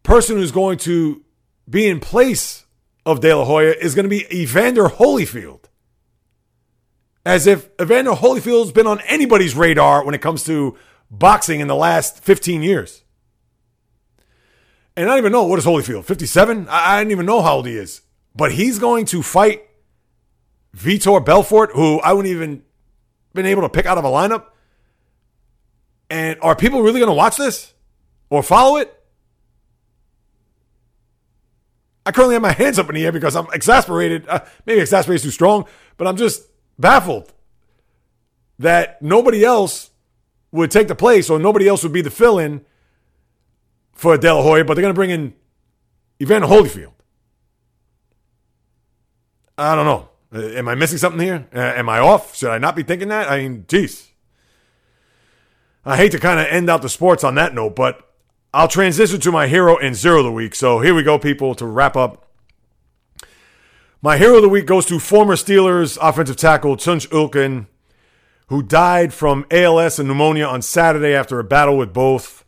person 0.03 0.39
who's 0.39 0.53
going 0.53 0.79
to 0.79 1.23
be 1.69 1.87
in 1.87 2.01
place 2.01 2.65
of 3.05 3.21
De 3.21 3.35
La 3.35 3.45
Hoya 3.45 3.75
is 3.79 3.95
going 3.95 4.05
to 4.05 4.09
be 4.09 4.25
Evander 4.35 4.89
Holyfield. 4.89 5.65
As 7.27 7.47
if 7.47 7.69
Evander 7.79 8.13
Holyfield's 8.13 8.73
been 8.73 8.87
on 8.87 9.03
anybody's 9.03 9.55
radar 9.55 10.03
when 10.03 10.15
it 10.15 10.23
comes 10.23 10.45
to 10.45 10.79
boxing 11.11 11.61
in 11.61 11.69
the 11.69 11.77
last 11.77 12.21
15 12.25 12.63
years. 12.63 13.05
And 14.97 15.05
I 15.05 15.09
don't 15.11 15.19
even 15.19 15.33
know 15.33 15.45
what 15.45 15.59
is 15.59 15.67
Holyfield, 15.67 16.07
57? 16.07 16.69
I, 16.71 16.95
I 16.95 17.01
didn't 17.01 17.11
even 17.11 17.27
know 17.27 17.43
how 17.43 17.57
old 17.57 17.67
he 17.67 17.77
is. 17.77 18.01
But 18.35 18.53
he's 18.53 18.79
going 18.79 19.07
to 19.07 19.23
fight 19.23 19.63
Vitor 20.77 21.25
Belfort, 21.25 21.71
who 21.73 21.99
I 22.01 22.13
wouldn't 22.13 22.33
even 22.33 22.63
been 23.35 23.47
able 23.47 23.63
to 23.63 23.69
pick 23.69 23.87
out 23.87 23.99
of 23.99 24.05
a 24.05 24.09
lineup. 24.09 24.47
And 26.11 26.39
are 26.41 26.57
people 26.57 26.83
really 26.83 27.01
going 27.01 27.11
to 27.11 27.15
watch 27.15 27.37
this 27.37 27.75
or 28.31 28.43
follow 28.43 28.77
it? 28.77 28.95
I 32.07 32.11
currently 32.11 32.37
have 32.37 32.43
my 32.43 32.53
hands 32.53 32.79
up 32.79 32.89
in 32.89 32.95
the 32.95 33.05
air 33.05 33.13
because 33.13 33.37
I'm 33.37 33.49
exasperated. 33.53 34.27
Uh, 34.27 34.41
maybe 34.65 34.81
exasperated 34.81 35.17
is 35.17 35.23
too 35.25 35.31
strong, 35.31 35.67
but 35.99 36.07
I'm 36.07 36.17
just 36.17 36.49
baffled 36.79 37.33
that 38.59 39.03
nobody 39.03 39.45
else 39.45 39.91
would 40.51 40.71
take 40.71 40.89
the 40.89 40.95
place 40.95 41.29
or 41.29 41.39
nobody 41.39 41.69
else 41.69 41.83
would 41.83 41.93
be 41.93 42.01
the 42.01 42.11
fill 42.11 42.39
in 42.39 42.65
for 43.93 44.17
De 44.17 44.33
La 44.33 44.43
Hoya, 44.43 44.65
but 44.65 44.75
they're 44.75 44.83
going 44.83 44.95
to 44.95 44.99
bring 44.99 45.11
in 45.11 45.35
Evander 46.21 46.47
Holyfield. 46.47 46.93
I 49.59 49.75
don't 49.75 49.85
know. 49.85 50.09
Uh, 50.33 50.57
am 50.57 50.69
I 50.69 50.77
missing 50.77 50.99
something 50.99 51.21
here? 51.21 51.49
Uh, 51.55 51.59
am 51.59 51.89
I 51.89 51.99
off? 51.99 52.37
Should 52.37 52.51
I 52.51 52.59
not 52.59 52.77
be 52.77 52.85
thinking 52.85 53.09
that? 53.09 53.29
I 53.29 53.39
mean, 53.39 53.65
geez. 53.67 54.09
I 55.85 55.97
hate 55.97 56.13
to 56.13 56.21
kind 56.21 56.39
of 56.39 56.47
end 56.47 56.71
out 56.71 56.83
the 56.83 56.89
sports 56.89 57.25
on 57.25 57.35
that 57.35 57.55
note, 57.55 57.75
but 57.75 58.09
I'll 58.55 58.69
transition 58.69 59.21
to 59.21 59.33
my 59.33 59.49
hero 59.49 59.77
and 59.77 59.97
zero 59.97 60.19
of 60.19 60.25
the 60.25 60.33
week. 60.33 60.55
So 60.55 60.81
here 60.81 60.95
we 60.95 61.03
go, 61.03 61.19
people, 61.19 61.55
to 61.57 61.67
wrap 61.67 61.97
up. 61.97 62.27
My 64.01 64.17
hero 64.17 64.37
of 64.37 64.43
the 64.43 64.49
week 64.49 64.67
goes 64.67 64.87
to 64.87 65.01
former 65.01 65.35
Steelers 65.35 65.99
offensive 66.01 66.37
tackle 66.37 66.77
Tunch 66.77 67.11
Ilkin, 67.11 67.67
who 68.47 68.63
died 68.63 69.13
from 69.13 69.45
ALS 69.51 69.99
and 69.99 70.09
pneumonia 70.09 70.47
on 70.47 70.63
Saturday 70.63 71.15
after 71.15 71.41
a 71.41 71.45
battle 71.45 71.77
with 71.77 71.93
both. 71.93 72.45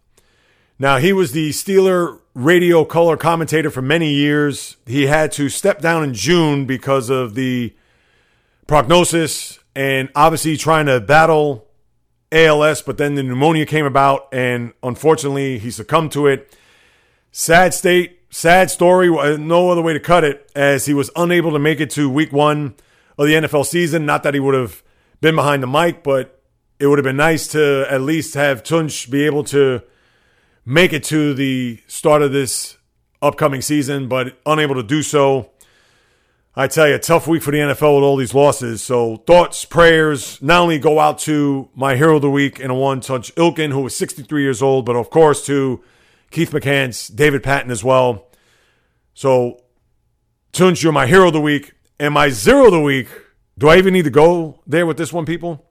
Now, 0.81 0.97
he 0.97 1.13
was 1.13 1.33
the 1.33 1.51
Steeler 1.51 2.21
radio 2.33 2.87
color 2.87 3.19
commentator 3.19 3.69
for 3.69 3.83
many 3.83 4.15
years. 4.15 4.79
He 4.87 5.09
had 5.09 5.31
to 5.33 5.51
step 5.51 5.83
down 5.83 6.03
in 6.03 6.15
June 6.15 6.65
because 6.65 7.11
of 7.11 7.35
the 7.35 7.77
prognosis 8.67 9.59
and 9.77 10.09
obviously 10.15 10.57
trying 10.57 10.87
to 10.87 10.99
battle 10.99 11.69
ALS, 12.33 12.81
but 12.81 12.97
then 12.97 13.15
the 13.15 13.23
pneumonia 13.23 13.67
came 13.67 13.85
about 13.85 14.29
and 14.33 14.73
unfortunately 14.83 15.59
he 15.59 15.71
succumbed 15.71 16.13
to 16.13 16.27
it. 16.27 16.57
Sad 17.31 17.75
state, 17.75 18.21
sad 18.31 18.71
story, 18.71 19.11
uh, 19.11 19.37
no 19.37 19.69
other 19.69 19.83
way 19.83 19.93
to 19.93 20.01
cut 20.01 20.25
it, 20.25 20.51
as 20.57 20.87
he 20.87 20.95
was 20.95 21.11
unable 21.15 21.53
to 21.53 21.59
make 21.59 21.79
it 21.81 21.91
to 21.91 22.09
week 22.09 22.33
one 22.33 22.75
of 23.19 23.27
the 23.27 23.35
NFL 23.35 23.67
season. 23.67 24.07
Not 24.07 24.23
that 24.23 24.33
he 24.33 24.41
would 24.41 24.55
have 24.55 24.83
been 25.21 25.37
behind 25.37 25.63
the 25.63 25.67
mic, 25.67 26.03
but 26.03 26.41
it 26.79 26.87
would 26.87 26.99
have 26.99 27.05
been 27.05 27.19
nice 27.19 27.49
to 27.49 27.87
at 27.91 28.01
least 28.01 28.33
have 28.33 28.63
Tunch 28.63 29.11
be 29.11 29.27
able 29.27 29.45
to 29.45 29.83
make 30.65 30.93
it 30.93 31.05
to 31.05 31.35
the 31.35 31.81
start 31.87 32.23
of 32.23 32.33
this 32.33 32.77
upcoming 33.23 33.63
season, 33.63 34.09
but 34.09 34.39
unable 34.47 34.75
to 34.75 34.83
do 34.83 35.03
so. 35.03 35.51
I 36.55 36.67
tell 36.67 36.89
you, 36.89 36.97
a 36.97 36.99
tough 36.99 37.29
week 37.29 37.43
for 37.43 37.53
the 37.53 37.59
NFL 37.59 37.97
with 37.97 38.05
all 38.05 38.17
these 38.17 38.35
losses. 38.35 38.83
So 38.83 39.19
thoughts, 39.19 39.65
prayers, 39.65 40.43
not 40.43 40.63
only 40.63 40.79
go 40.79 40.99
out 40.99 41.19
to 41.21 41.69
my 41.75 41.97
hero 41.97 42.17
of 42.17 42.23
the 42.23 42.31
week 42.31 42.59
and 42.59 42.73
a 42.73 42.75
one 42.75 43.01
Tunch 43.01 43.35
Ilkin, 43.37 43.71
who 43.71 43.81
was 43.83 43.97
63 43.97 44.43
years 44.43 44.61
old, 44.61 44.85
but 44.85 44.97
of 44.97 45.11
course 45.11 45.47
to 45.47 45.83
Keith 46.31 46.51
McCants, 46.51 47.15
David 47.15 47.43
Patten 47.43 47.71
as 47.71 47.85
well. 47.85 48.29
So 49.15 49.63
Tunch, 50.53 50.83
you're 50.83 50.93
my 50.93 51.07
hero 51.07 51.29
of 51.29 51.33
the 51.33 51.41
week. 51.41 51.73
And 52.01 52.15
my 52.15 52.31
zero 52.31 52.67
of 52.67 52.73
the 52.73 52.81
week, 52.81 53.09
do 53.57 53.69
I 53.69 53.77
even 53.77 53.93
need 53.93 54.05
to 54.05 54.11
go 54.11 54.61
there 54.67 54.87
with 54.87 54.97
this 54.97 55.13
one, 55.13 55.27
people? 55.27 55.70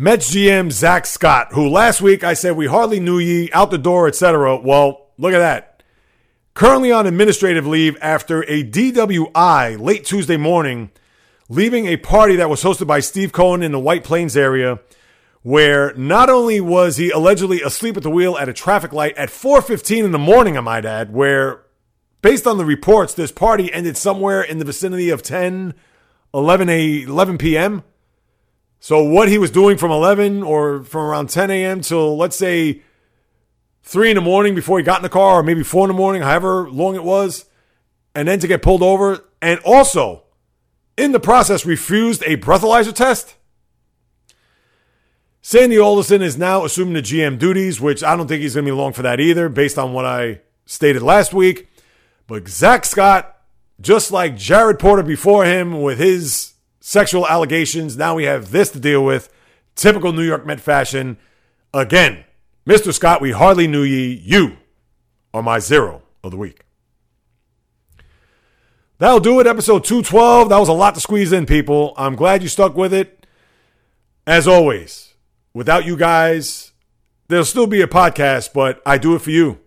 Mets 0.00 0.32
GM 0.32 0.70
Zack 0.70 1.06
Scott, 1.06 1.48
who 1.54 1.68
last 1.68 2.00
week 2.00 2.22
I 2.22 2.32
said 2.34 2.56
we 2.56 2.68
hardly 2.68 3.00
knew 3.00 3.18
ye, 3.18 3.50
out 3.50 3.72
the 3.72 3.78
door, 3.78 4.06
etc. 4.06 4.56
Well, 4.56 5.08
look 5.18 5.34
at 5.34 5.40
that. 5.40 5.82
Currently 6.54 6.92
on 6.92 7.08
administrative 7.08 7.66
leave 7.66 7.96
after 8.00 8.42
a 8.44 8.62
DWI 8.62 9.76
late 9.76 10.04
Tuesday 10.04 10.36
morning, 10.36 10.92
leaving 11.48 11.86
a 11.86 11.96
party 11.96 12.36
that 12.36 12.48
was 12.48 12.62
hosted 12.62 12.86
by 12.86 13.00
Steve 13.00 13.32
Cohen 13.32 13.60
in 13.60 13.72
the 13.72 13.80
White 13.80 14.04
Plains 14.04 14.36
area, 14.36 14.78
where 15.42 15.92
not 15.94 16.30
only 16.30 16.60
was 16.60 16.96
he 16.96 17.10
allegedly 17.10 17.60
asleep 17.60 17.96
at 17.96 18.04
the 18.04 18.10
wheel 18.10 18.38
at 18.38 18.48
a 18.48 18.52
traffic 18.52 18.92
light 18.92 19.16
at 19.16 19.30
4:15 19.30 20.04
in 20.04 20.12
the 20.12 20.16
morning, 20.18 20.56
I 20.56 20.60
might 20.60 20.84
add, 20.84 21.12
where 21.12 21.62
based 22.22 22.46
on 22.46 22.56
the 22.56 22.64
reports, 22.64 23.14
this 23.14 23.32
party 23.32 23.72
ended 23.72 23.96
somewhere 23.96 24.42
in 24.42 24.58
the 24.58 24.64
vicinity 24.64 25.10
of 25.10 25.24
10, 25.24 25.74
11, 26.32 26.68
11 26.68 27.36
p.m. 27.36 27.82
So 28.80 29.02
what 29.02 29.28
he 29.28 29.38
was 29.38 29.50
doing 29.50 29.76
from 29.76 29.90
11 29.90 30.42
or 30.42 30.84
from 30.84 31.02
around 31.02 31.30
10 31.30 31.50
a.m. 31.50 31.80
till 31.80 32.16
let's 32.16 32.36
say 32.36 32.82
3 33.82 34.10
in 34.10 34.14
the 34.16 34.20
morning 34.20 34.54
before 34.54 34.78
he 34.78 34.84
got 34.84 34.98
in 34.98 35.02
the 35.02 35.08
car, 35.08 35.40
or 35.40 35.42
maybe 35.42 35.62
4 35.62 35.84
in 35.84 35.88
the 35.88 35.94
morning, 35.94 36.22
however 36.22 36.70
long 36.70 36.94
it 36.94 37.02
was, 37.02 37.46
and 38.14 38.28
then 38.28 38.38
to 38.38 38.46
get 38.46 38.62
pulled 38.62 38.82
over, 38.82 39.24
and 39.40 39.60
also 39.60 40.24
in 40.96 41.12
the 41.12 41.20
process 41.20 41.64
refused 41.64 42.22
a 42.24 42.36
breathalyzer 42.36 42.94
test. 42.94 43.34
Sandy 45.40 45.78
Alderson 45.78 46.20
is 46.20 46.36
now 46.36 46.64
assuming 46.64 46.94
the 46.94 47.02
GM 47.02 47.38
duties, 47.38 47.80
which 47.80 48.04
I 48.04 48.16
don't 48.16 48.26
think 48.26 48.42
he's 48.42 48.54
going 48.54 48.66
to 48.66 48.72
be 48.72 48.76
long 48.76 48.92
for 48.92 49.02
that 49.02 49.20
either, 49.20 49.48
based 49.48 49.78
on 49.78 49.92
what 49.92 50.04
I 50.04 50.40
stated 50.66 51.00
last 51.00 51.32
week. 51.32 51.68
But 52.26 52.48
Zack 52.48 52.84
Scott, 52.84 53.34
just 53.80 54.12
like 54.12 54.36
Jared 54.36 54.78
Porter 54.78 55.02
before 55.02 55.46
him 55.46 55.80
with 55.80 55.98
his 55.98 56.52
sexual 56.88 57.28
allegations, 57.28 57.98
now 57.98 58.14
we 58.14 58.24
have 58.24 58.50
this 58.50 58.70
to 58.70 58.80
deal 58.80 59.04
with. 59.04 59.30
Typical 59.74 60.10
New 60.10 60.22
York 60.22 60.46
Met 60.46 60.58
fashion. 60.58 61.18
Again, 61.74 62.24
Mr. 62.66 62.94
Scott, 62.94 63.20
we 63.20 63.30
hardly 63.30 63.68
knew 63.68 63.82
ye. 63.82 64.14
You 64.14 64.56
are 65.34 65.42
my 65.42 65.58
zero 65.58 66.00
of 66.24 66.30
the 66.30 66.38
week. 66.38 66.64
That'll 68.96 69.20
do 69.20 69.38
it. 69.38 69.46
Episode 69.46 69.84
212. 69.84 70.48
That 70.48 70.56
was 70.56 70.70
a 70.70 70.72
lot 70.72 70.94
to 70.94 71.00
squeeze 71.00 71.30
in, 71.30 71.44
people. 71.44 71.92
I'm 71.98 72.16
glad 72.16 72.42
you 72.42 72.48
stuck 72.48 72.74
with 72.74 72.94
it. 72.94 73.26
As 74.26 74.48
always, 74.48 75.12
without 75.52 75.84
you 75.84 75.94
guys, 75.94 76.72
there'll 77.28 77.44
still 77.44 77.66
be 77.66 77.82
a 77.82 77.86
podcast, 77.86 78.54
but 78.54 78.80
I 78.86 78.96
do 78.96 79.14
it 79.14 79.20
for 79.20 79.30
you. 79.30 79.60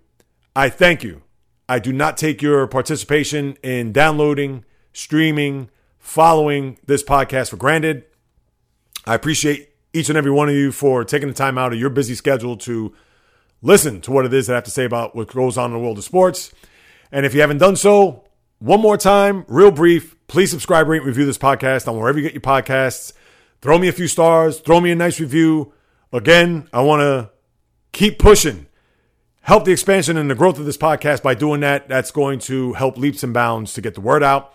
I 0.56 0.70
thank 0.70 1.04
you. 1.04 1.22
I 1.70 1.78
do 1.78 1.94
not 1.94 2.18
take 2.18 2.42
your 2.42 2.66
participation 2.66 3.58
in 3.62 3.92
downloading, 3.92 4.66
streaming, 4.92 5.70
following 6.02 6.78
this 6.86 7.04
podcast 7.04 7.52
for 7.52 7.58
granted. 7.58 8.04
I 9.06 9.16
appreciate 9.16 9.70
each 9.94 10.10
and 10.10 10.18
every 10.18 10.32
one 10.32 10.50
of 10.50 10.56
you 10.56 10.72
for 10.72 11.06
taking 11.06 11.30
the 11.30 11.34
time 11.34 11.58
out 11.58 11.72
of 11.72 11.80
your 11.80 11.90
busy 11.90 12.16
schedule 12.16 12.58
to 12.58 12.94
listen 13.62 14.02
to 14.02 14.12
what 14.12 14.26
it 14.26 14.34
is 14.34 14.48
that 14.48 14.54
I 14.54 14.56
have 14.56 14.64
to 14.66 14.72
say 14.72 14.84
about 14.84 15.16
what 15.16 15.30
goes 15.30 15.58
on 15.58 15.72
in 15.72 15.78
the 15.78 15.80
world 15.80 15.98
of 15.98 16.04
sports. 16.04 16.52
And 17.12 17.26
if 17.26 17.34
you 17.34 17.42
haven't 17.42 17.60
done 17.60 17.76
so, 17.76 18.26
one 18.60 18.82
more 18.82 18.98
time, 18.98 19.46
real 19.48 19.72
brief, 19.72 20.16
please 20.28 20.52
subscribe, 20.52 20.88
rate, 20.88 21.04
review 21.04 21.26
this 21.26 21.38
podcast 21.38 21.88
on 21.88 21.98
wherever 21.98 22.18
you 22.18 22.24
get 22.24 22.34
your 22.34 22.42
podcasts. 22.42 23.14
Throw 23.62 23.78
me 23.78 23.88
a 23.88 23.94
few 23.94 24.08
stars, 24.08 24.60
throw 24.60 24.82
me 24.82 24.92
a 24.92 24.96
nice 24.96 25.20
review. 25.20 25.74
Again, 26.12 26.68
I 26.74 26.82
want 26.82 27.02
to 27.02 27.32
keep 27.92 28.18
pushing 28.20 28.68
help 29.42 29.66
the 29.66 29.72
expansion 29.72 30.18
and 30.18 30.30
the 30.30 30.36
growth 30.36 30.60
of 30.60 30.66
this 30.66 30.78
podcast 30.78 31.22
by 31.22 31.34
doing 31.34 31.62
that. 31.62 31.90
That's 31.90 32.12
going 32.12 32.40
to 32.40 32.74
help 32.74 32.98
leaps 32.98 33.24
and 33.24 33.34
bounds 33.34 33.74
to 33.74 33.82
get 33.82 33.96
the 33.96 34.02
word 34.02 34.24
out. 34.24 34.54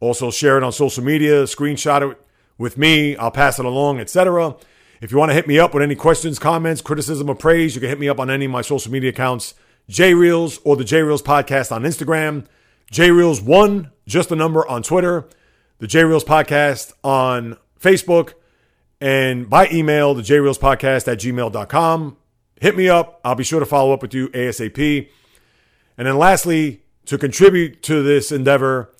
Also, 0.00 0.30
share 0.30 0.56
it 0.56 0.62
on 0.62 0.72
social 0.72 1.02
media, 1.02 1.44
screenshot 1.44 2.10
it 2.10 2.18
with 2.56 2.78
me. 2.78 3.16
I'll 3.16 3.30
pass 3.30 3.58
it 3.58 3.64
along, 3.64 4.00
etc. 4.00 4.56
If 5.00 5.12
you 5.12 5.18
want 5.18 5.30
to 5.30 5.34
hit 5.34 5.46
me 5.46 5.58
up 5.58 5.74
with 5.74 5.82
any 5.82 5.94
questions, 5.94 6.38
comments, 6.38 6.80
criticism, 6.80 7.28
or 7.28 7.34
praise, 7.34 7.74
you 7.74 7.80
can 7.80 7.88
hit 7.90 8.00
me 8.00 8.08
up 8.08 8.18
on 8.20 8.30
any 8.30 8.44
of 8.44 8.50
my 8.50 8.62
social 8.62 8.90
media 8.92 9.10
accounts, 9.10 9.54
JReels 9.88 10.60
or 10.64 10.76
the 10.76 10.84
JReels 10.84 11.22
podcast 11.22 11.72
on 11.72 11.82
Instagram, 11.82 12.46
JReels1, 12.92 13.90
just 14.06 14.28
the 14.28 14.36
number 14.36 14.66
on 14.68 14.82
Twitter, 14.82 15.28
the 15.78 15.86
JReels 15.86 16.24
podcast 16.24 16.92
on 17.02 17.56
Facebook, 17.80 18.34
and 19.00 19.48
by 19.48 19.68
email, 19.68 20.14
the 20.14 20.22
JReels 20.22 20.58
podcast 20.58 21.10
at 21.10 21.18
gmail.com 21.18 22.16
hit 22.60 22.76
me 22.76 22.88
up. 22.88 23.20
I'll 23.24 23.34
be 23.34 23.44
sure 23.44 23.60
to 23.60 23.66
follow 23.66 23.92
up 23.92 24.02
with 24.02 24.14
you 24.14 24.28
ASAP. 24.30 25.08
And 25.96 26.06
then 26.06 26.18
lastly, 26.18 26.82
to 27.06 27.18
contribute 27.18 27.82
to 27.84 28.02
this 28.02 28.30
endeavor, 28.30 28.92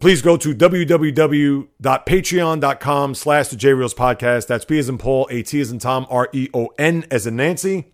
please 0.00 0.22
go 0.22 0.36
to 0.36 0.54
www.patreon.com 0.54 3.14
slash 3.14 3.48
the 3.48 3.56
JReels 3.56 3.94
podcast. 3.94 4.46
That's 4.46 4.64
P 4.64 4.78
as 4.78 4.88
in 4.88 4.98
Paul, 4.98 5.28
A 5.30 5.42
T 5.42 5.60
as 5.60 5.70
in 5.70 5.78
Tom, 5.78 6.06
R 6.10 6.28
E 6.32 6.48
O 6.54 6.68
N 6.78 7.04
as 7.10 7.26
in 7.26 7.36
Nancy, 7.36 7.92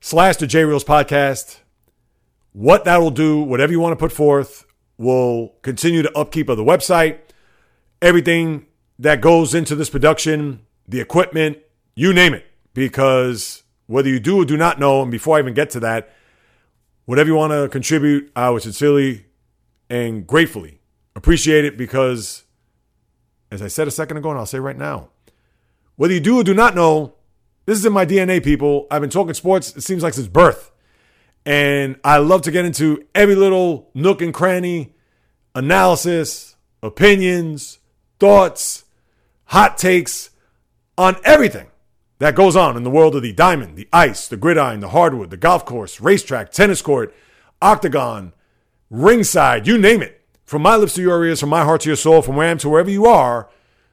slash 0.00 0.36
the 0.36 0.46
podcast. 0.46 1.58
What 2.52 2.84
that 2.84 2.98
will 2.98 3.10
do, 3.10 3.40
whatever 3.40 3.72
you 3.72 3.80
want 3.80 3.92
to 3.92 3.96
put 3.96 4.12
forth, 4.12 4.66
will 4.98 5.54
continue 5.62 6.02
to 6.02 6.18
upkeep 6.18 6.48
of 6.48 6.56
the 6.56 6.64
website. 6.64 7.18
Everything 8.02 8.66
that 8.98 9.20
goes 9.20 9.54
into 9.54 9.74
this 9.74 9.88
production, 9.88 10.66
the 10.88 11.00
equipment, 11.00 11.58
you 11.94 12.12
name 12.12 12.34
it, 12.34 12.44
because 12.74 13.62
whether 13.86 14.08
you 14.08 14.20
do 14.20 14.42
or 14.42 14.44
do 14.44 14.56
not 14.56 14.80
know, 14.80 15.02
and 15.02 15.10
before 15.10 15.36
I 15.36 15.40
even 15.40 15.54
get 15.54 15.70
to 15.70 15.80
that, 15.80 16.10
whatever 17.04 17.28
you 17.28 17.34
want 17.34 17.52
to 17.52 17.68
contribute, 17.68 18.30
I 18.34 18.50
would 18.50 18.62
sincerely 18.62 19.26
and 19.90 20.26
gratefully 20.26 20.80
appreciate 21.16 21.64
it 21.64 21.76
because, 21.76 22.44
as 23.50 23.60
I 23.60 23.68
said 23.68 23.88
a 23.88 23.90
second 23.90 24.16
ago, 24.16 24.30
and 24.30 24.38
I'll 24.38 24.46
say 24.46 24.60
right 24.60 24.78
now, 24.78 25.10
whether 25.96 26.14
you 26.14 26.20
do 26.20 26.40
or 26.40 26.44
do 26.44 26.54
not 26.54 26.74
know, 26.74 27.14
this 27.66 27.76
is 27.76 27.84
in 27.84 27.92
my 27.92 28.06
DNA, 28.06 28.42
people. 28.42 28.86
I've 28.90 29.02
been 29.02 29.10
talking 29.10 29.34
sports, 29.34 29.76
it 29.76 29.82
seems 29.82 30.02
like 30.02 30.14
since 30.14 30.28
birth. 30.28 30.70
And 31.44 31.96
I 32.04 32.18
love 32.18 32.42
to 32.42 32.50
get 32.50 32.64
into 32.64 33.06
every 33.14 33.34
little 33.34 33.90
nook 33.92 34.22
and 34.22 34.32
cranny, 34.32 34.94
analysis, 35.54 36.56
opinions, 36.82 37.78
thoughts, 38.18 38.84
hot 39.46 39.76
takes 39.76 40.30
on 40.96 41.16
everything 41.24 41.66
that 42.18 42.34
goes 42.34 42.56
on 42.56 42.76
in 42.76 42.82
the 42.84 42.90
world 42.90 43.16
of 43.16 43.22
the 43.22 43.32
diamond, 43.32 43.76
the 43.76 43.88
ice, 43.92 44.28
the 44.28 44.36
gridiron, 44.36 44.80
the 44.80 44.90
hardwood, 44.90 45.30
the 45.30 45.36
golf 45.36 45.64
course, 45.64 46.00
racetrack, 46.00 46.52
tennis 46.52 46.82
court, 46.82 47.14
octagon, 47.62 48.32
ringside, 48.90 49.66
you 49.66 49.78
name 49.78 50.02
it. 50.02 50.20
From 50.44 50.62
my 50.62 50.76
lips 50.76 50.94
to 50.94 51.02
your 51.02 51.24
ears, 51.24 51.40
from 51.40 51.48
my 51.48 51.64
heart 51.64 51.82
to 51.82 51.88
your 51.88 51.96
soul, 51.96 52.22
from 52.22 52.36
where 52.36 52.48
I 52.48 52.50
am 52.50 52.58
to 52.58 52.68
wherever 52.68 52.90
you 52.90 53.06
are, 53.06 53.48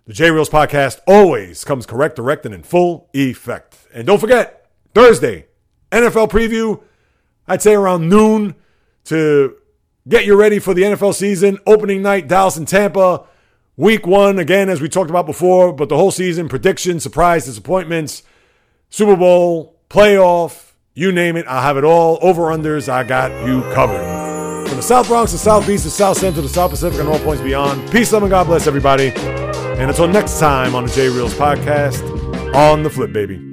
the 0.05 0.13
J 0.13 0.31
Reels 0.31 0.49
podcast 0.49 0.99
always 1.05 1.63
comes 1.63 1.85
correct, 1.85 2.15
direct, 2.15 2.45
and 2.45 2.55
in 2.55 2.63
full 2.63 3.09
effect. 3.13 3.77
And 3.93 4.07
don't 4.07 4.19
forget, 4.19 4.69
Thursday, 4.95 5.45
NFL 5.91 6.29
preview, 6.29 6.81
I'd 7.47 7.61
say 7.61 7.75
around 7.75 8.09
noon 8.09 8.55
to 9.05 9.55
get 10.07 10.25
you 10.25 10.35
ready 10.35 10.59
for 10.59 10.73
the 10.73 10.83
NFL 10.83 11.13
season. 11.13 11.59
Opening 11.67 12.01
night, 12.01 12.27
Dallas 12.27 12.57
and 12.57 12.67
Tampa. 12.67 13.25
Week 13.75 14.07
one, 14.07 14.39
again, 14.39 14.69
as 14.69 14.81
we 14.81 14.89
talked 14.89 15.11
about 15.11 15.27
before, 15.27 15.71
but 15.71 15.89
the 15.89 15.97
whole 15.97 16.09
season, 16.09 16.49
predictions, 16.49 17.03
surprise, 17.03 17.45
disappointments, 17.45 18.23
Super 18.89 19.15
Bowl, 19.15 19.75
playoff, 19.89 20.71
you 20.95 21.11
name 21.11 21.37
it, 21.37 21.45
I'll 21.47 21.61
have 21.61 21.77
it 21.77 21.83
all. 21.83 22.17
Over 22.21 22.43
unders, 22.45 22.89
I 22.89 23.03
got 23.03 23.45
you 23.45 23.61
covered. 23.73 24.26
The 24.77 24.83
South 24.83 25.07
Bronx 25.07 25.31
the 25.31 25.39
South 25.39 25.65
to 25.65 25.79
South 25.79 26.19
Central 26.19 26.43
the 26.43 26.49
South 26.49 26.69
Pacific 26.69 26.99
and 26.99 27.09
all 27.09 27.17
points 27.17 27.41
beyond. 27.41 27.91
Peace, 27.91 28.13
love, 28.13 28.21
and 28.21 28.29
God 28.29 28.45
bless 28.45 28.67
everybody. 28.67 29.11
And 29.15 29.89
until 29.89 30.07
next 30.07 30.39
time 30.39 30.75
on 30.75 30.85
the 30.85 30.91
J 30.91 31.09
Reels 31.09 31.33
podcast, 31.33 32.03
on 32.53 32.83
the 32.83 32.89
flip, 32.91 33.11
baby. 33.11 33.46